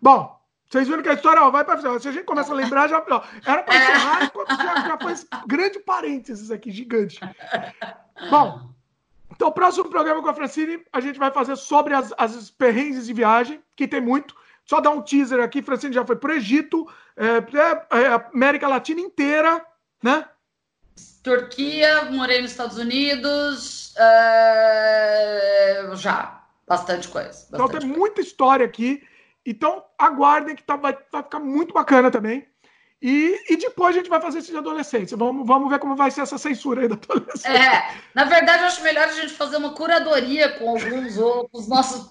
Bom, 0.02 0.40
vocês 0.70 0.88
viram 0.88 1.04
que 1.04 1.10
a 1.10 1.14
história 1.14 1.42
ó, 1.42 1.50
vai 1.50 1.64
para 1.64 2.00
Se 2.00 2.08
a 2.08 2.12
gente 2.12 2.26
começa 2.26 2.52
a 2.52 2.56
lembrar, 2.56 2.88
já. 2.88 3.04
Ó, 3.10 3.22
era 3.46 3.64
para 3.64 3.76
encerrar, 3.76 4.32
já, 4.50 4.88
já 4.88 4.98
foi 4.98 5.14
grande 5.48 5.80
parênteses 5.80 6.52
aqui, 6.52 6.72
gigante. 6.72 7.20
Bom, 8.30 8.70
então 9.32 9.50
o 9.50 9.52
próximo 9.52 9.90
programa 9.90 10.22
com 10.22 10.30
a 10.30 10.34
Francine, 10.34 10.80
a 10.92 11.00
gente 11.00 11.20
vai 11.20 11.32
fazer 11.32 11.56
sobre 11.56 11.94
as, 11.94 12.14
as 12.18 12.50
perrengues 12.50 13.06
de 13.06 13.14
viagem, 13.14 13.62
que 13.76 13.88
tem 13.88 14.02
muito. 14.02 14.36
Só 14.66 14.82
dar 14.82 14.90
um 14.90 15.02
teaser 15.02 15.40
aqui, 15.42 15.62
Francine 15.62 15.94
já 15.94 16.06
foi 16.06 16.16
para 16.16 16.32
o 16.32 16.34
Egito, 16.34 16.88
é, 17.16 17.38
é, 17.38 18.02
é, 18.02 18.08
América 18.34 18.68
Latina 18.68 19.00
inteira, 19.00 19.64
né? 20.04 20.28
Turquia, 21.24 22.06
morei 22.12 22.42
nos 22.42 22.52
Estados 22.52 22.78
Unidos, 22.78 23.96
é, 23.98 25.90
já, 25.96 26.44
bastante 26.68 27.08
coisa. 27.08 27.30
Bastante 27.30 27.54
então 27.54 27.68
tem 27.68 27.80
coisa. 27.82 27.98
muita 28.00 28.22
história 28.22 28.66
aqui. 28.66 29.04
Então, 29.46 29.84
aguardem 29.98 30.56
que 30.56 30.64
tá, 30.64 30.76
vai, 30.76 30.98
vai 31.12 31.24
ficar 31.24 31.40
muito 31.40 31.74
bacana 31.74 32.10
também. 32.10 32.48
E, 33.02 33.54
e 33.54 33.58
depois 33.58 33.96
a 33.96 34.00
gente 34.00 34.10
vai 34.10 34.22
fazer 34.22 34.40
isso 34.40 34.52
de 34.52 34.58
adolescência. 34.58 35.18
Vamos, 35.18 35.46
vamos 35.46 35.70
ver 35.70 35.80
como 35.80 35.96
vai 35.96 36.10
ser 36.10 36.22
essa 36.22 36.38
censura 36.38 36.82
aí 36.82 36.88
da 36.88 36.96
adolescência. 36.96 37.50
É, 37.50 37.92
na 38.14 38.24
verdade, 38.24 38.64
eu 38.64 38.68
acho 38.68 38.82
melhor 38.84 39.08
a 39.08 39.12
gente 39.12 39.34
fazer 39.34 39.58
uma 39.58 39.74
curadoria 39.74 40.50
com 40.54 40.70
alguns 40.70 41.18
outros, 41.18 41.68
nossos, 41.68 42.10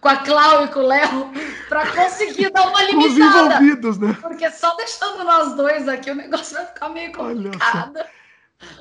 com 0.00 0.08
a 0.08 0.16
Clau 0.16 0.64
e 0.64 0.68
com 0.68 0.80
o 0.80 0.86
Léo, 0.86 1.30
para 1.68 1.86
conseguir 1.92 2.50
dar 2.50 2.66
uma 2.66 2.82
limitada. 2.82 3.08
Os 3.08 3.16
envolvidos, 3.18 3.98
né? 3.98 4.16
Porque 4.20 4.50
só 4.50 4.74
deixando 4.76 5.22
nós 5.22 5.54
dois 5.54 5.86
aqui, 5.86 6.10
o 6.10 6.14
negócio 6.14 6.56
vai 6.56 6.66
ficar 6.66 6.88
meio 6.88 7.12
complicado. 7.12 8.00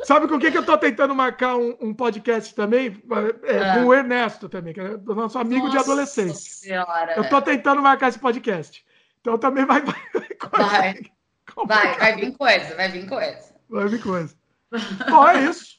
Sabe 0.04 0.28
com 0.28 0.36
o 0.36 0.40
que, 0.40 0.50
que 0.50 0.58
eu 0.58 0.62
estou 0.62 0.78
tentando 0.78 1.14
marcar 1.14 1.58
um, 1.58 1.76
um 1.82 1.94
podcast 1.94 2.56
também? 2.56 3.04
É, 3.44 3.56
é. 3.56 3.74
Com 3.74 3.88
o 3.88 3.94
Ernesto 3.94 4.48
também, 4.48 4.74
que 4.74 4.80
é 4.80 4.98
nosso 4.98 5.38
amigo 5.38 5.66
Nossa 5.66 5.78
de 5.78 5.84
adolescência. 5.84 6.70
Senhora. 6.70 7.14
Eu 7.16 7.24
estou 7.24 7.42
tentando 7.42 7.82
marcar 7.82 8.08
esse 8.08 8.20
podcast. 8.20 8.86
Então 9.20 9.38
também 9.38 9.66
vai. 9.66 9.82
Vai, 9.82 10.94
vai, 10.94 11.02
vai, 11.68 11.98
vai 11.98 12.16
vir 12.16 12.38
coisa, 12.38 12.76
vai 12.76 12.90
vir 12.90 13.08
coisa. 13.08 13.56
Vai 13.70 13.88
vir 13.88 14.02
coisa. 14.02 14.36
Bom, 15.10 15.28
é 15.28 15.44
isso. 15.44 15.76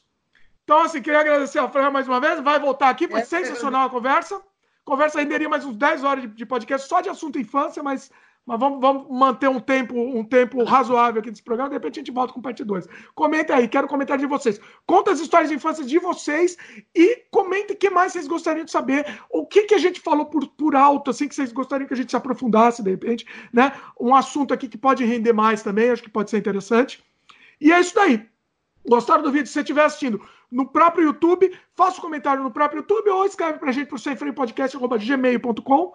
Então, 0.63 0.81
assim, 0.81 1.01
queria 1.01 1.21
agradecer 1.21 1.59
a 1.59 1.69
Fran 1.69 1.89
mais 1.91 2.07
uma 2.07 2.19
vez. 2.19 2.41
Vai 2.41 2.59
voltar 2.59 2.89
aqui, 2.89 3.07
foi 3.07 3.21
é, 3.21 3.25
sensacional 3.25 3.87
a 3.87 3.89
conversa. 3.89 4.41
Conversa 4.83 5.19
renderia 5.19 5.49
mais 5.49 5.65
uns 5.65 5.75
10 5.75 6.03
horas 6.03 6.23
de, 6.23 6.29
de 6.29 6.45
podcast 6.45 6.87
só 6.87 7.01
de 7.01 7.09
assunto 7.09 7.39
infância, 7.39 7.83
mas 7.83 8.11
mas 8.47 8.57
vamos, 8.57 8.79
vamos, 8.79 9.07
manter 9.09 9.49
um 9.49 9.59
tempo, 9.59 9.93
um 9.93 10.23
tempo 10.23 10.63
razoável 10.63 11.19
aqui 11.19 11.29
nesse 11.29 11.43
programa. 11.43 11.69
De 11.69 11.75
repente 11.75 11.99
a 11.99 12.01
gente 12.01 12.13
volta 12.13 12.31
com 12.31 12.41
parte 12.41 12.63
2. 12.63 12.87
Comenta 13.13 13.53
aí, 13.53 13.67
quero 13.67 13.89
comentário 13.89 14.21
de 14.21 14.27
vocês. 14.27 14.57
Conta 14.85 15.11
as 15.11 15.19
histórias 15.19 15.49
de 15.49 15.55
infância 15.55 15.83
de 15.83 15.99
vocês 15.99 16.55
e 16.95 17.23
comente 17.29 17.73
o 17.73 17.75
que 17.75 17.89
mais 17.89 18.13
vocês 18.13 18.25
gostariam 18.25 18.63
de 18.63 18.71
saber. 18.71 19.05
O 19.29 19.45
que, 19.45 19.63
que 19.63 19.75
a 19.75 19.77
gente 19.77 19.99
falou 19.99 20.27
por, 20.27 20.47
por 20.47 20.77
alto, 20.77 21.11
assim, 21.11 21.27
que 21.27 21.35
vocês 21.35 21.51
gostariam 21.51 21.89
que 21.89 21.93
a 21.93 21.97
gente 21.97 22.09
se 22.09 22.15
aprofundasse, 22.15 22.81
de 22.81 22.89
repente, 22.89 23.27
né? 23.51 23.73
Um 23.99 24.15
assunto 24.15 24.53
aqui 24.53 24.69
que 24.69 24.77
pode 24.77 25.03
render 25.03 25.33
mais 25.33 25.61
também, 25.61 25.89
acho 25.89 26.03
que 26.03 26.09
pode 26.09 26.29
ser 26.29 26.37
interessante. 26.37 27.03
E 27.59 27.73
é 27.73 27.81
isso 27.81 27.93
daí. 27.93 28.25
Gostaram 28.87 29.23
do 29.23 29.31
vídeo? 29.31 29.47
Se 29.47 29.53
você 29.53 29.59
estiver 29.59 29.83
assistindo 29.83 30.21
no 30.49 30.65
próprio 30.65 31.07
YouTube, 31.07 31.51
faça 31.75 31.97
um 31.97 32.01
comentário 32.01 32.41
no 32.41 32.51
próprio 32.51 32.79
YouTube 32.79 33.09
ou 33.09 33.25
escreve 33.25 33.59
pra 33.59 33.73
gente 33.73 33.89
pro 33.89 33.99
semfreimpodcast.gmail.com. 33.99 35.93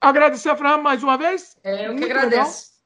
Agradecer 0.00 0.50
a 0.50 0.56
Fran 0.56 0.78
mais 0.78 1.02
uma 1.02 1.16
vez. 1.16 1.56
É, 1.64 1.86
eu 1.86 1.92
Muito 1.92 2.06
que 2.06 2.12
agradeço. 2.12 2.36
Legal. 2.36 2.76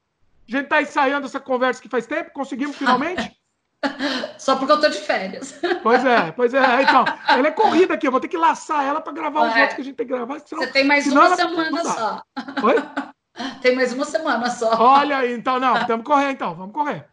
A 0.48 0.50
gente 0.50 0.64
está 0.64 0.82
ensaiando 0.82 1.26
essa 1.26 1.40
conversa 1.40 1.80
que 1.80 1.88
faz 1.88 2.06
tempo, 2.06 2.32
conseguimos 2.32 2.76
finalmente. 2.76 3.36
Só 4.38 4.56
porque 4.56 4.72
eu 4.72 4.80
tô 4.80 4.88
de 4.88 4.98
férias. 4.98 5.58
Pois 5.82 6.04
é, 6.04 6.32
pois 6.32 6.52
é. 6.52 6.82
Então, 6.82 7.04
ela 7.28 7.48
é 7.48 7.50
corrida 7.50 7.94
aqui, 7.94 8.06
eu 8.06 8.10
vou 8.10 8.20
ter 8.20 8.28
que 8.28 8.36
laçar 8.36 8.84
ela 8.84 9.00
para 9.00 9.12
gravar 9.12 9.48
os 9.48 9.56
é. 9.56 9.60
outros 9.60 9.74
que 9.76 9.80
a 9.80 9.84
gente 9.84 9.96
tem 9.96 10.06
que 10.06 10.12
gravar. 10.12 10.40
Senão, 10.40 10.62
Você 10.62 10.72
tem 10.72 10.84
mais 10.84 11.06
uma 11.06 11.36
semana 11.36 11.84
só. 11.84 12.22
Oi? 12.62 12.74
Tem 13.62 13.74
mais 13.74 13.92
uma 13.92 14.04
semana 14.04 14.50
só. 14.50 14.70
Olha 14.78 15.18
aí, 15.18 15.32
então, 15.32 15.58
não, 15.58 15.86
vamos 15.86 16.04
correr 16.04 16.30
então, 16.30 16.54
vamos 16.54 16.74
correr. 16.74 17.06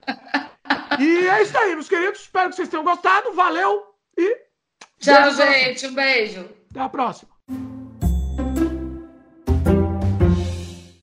E 1.00 1.28
é 1.28 1.42
isso 1.42 1.58
aí, 1.58 1.74
meus 1.74 1.88
queridos. 1.88 2.22
Espero 2.22 2.50
que 2.50 2.56
vocês 2.56 2.68
tenham 2.68 2.84
gostado. 2.84 3.32
Valeu 3.34 3.84
e. 4.18 4.38
Tchau, 5.00 5.32
gente. 5.32 5.88
Um 5.88 5.94
beijo. 5.94 6.50
Até 6.72 6.82
a 6.82 6.90
próxima. 6.90 7.37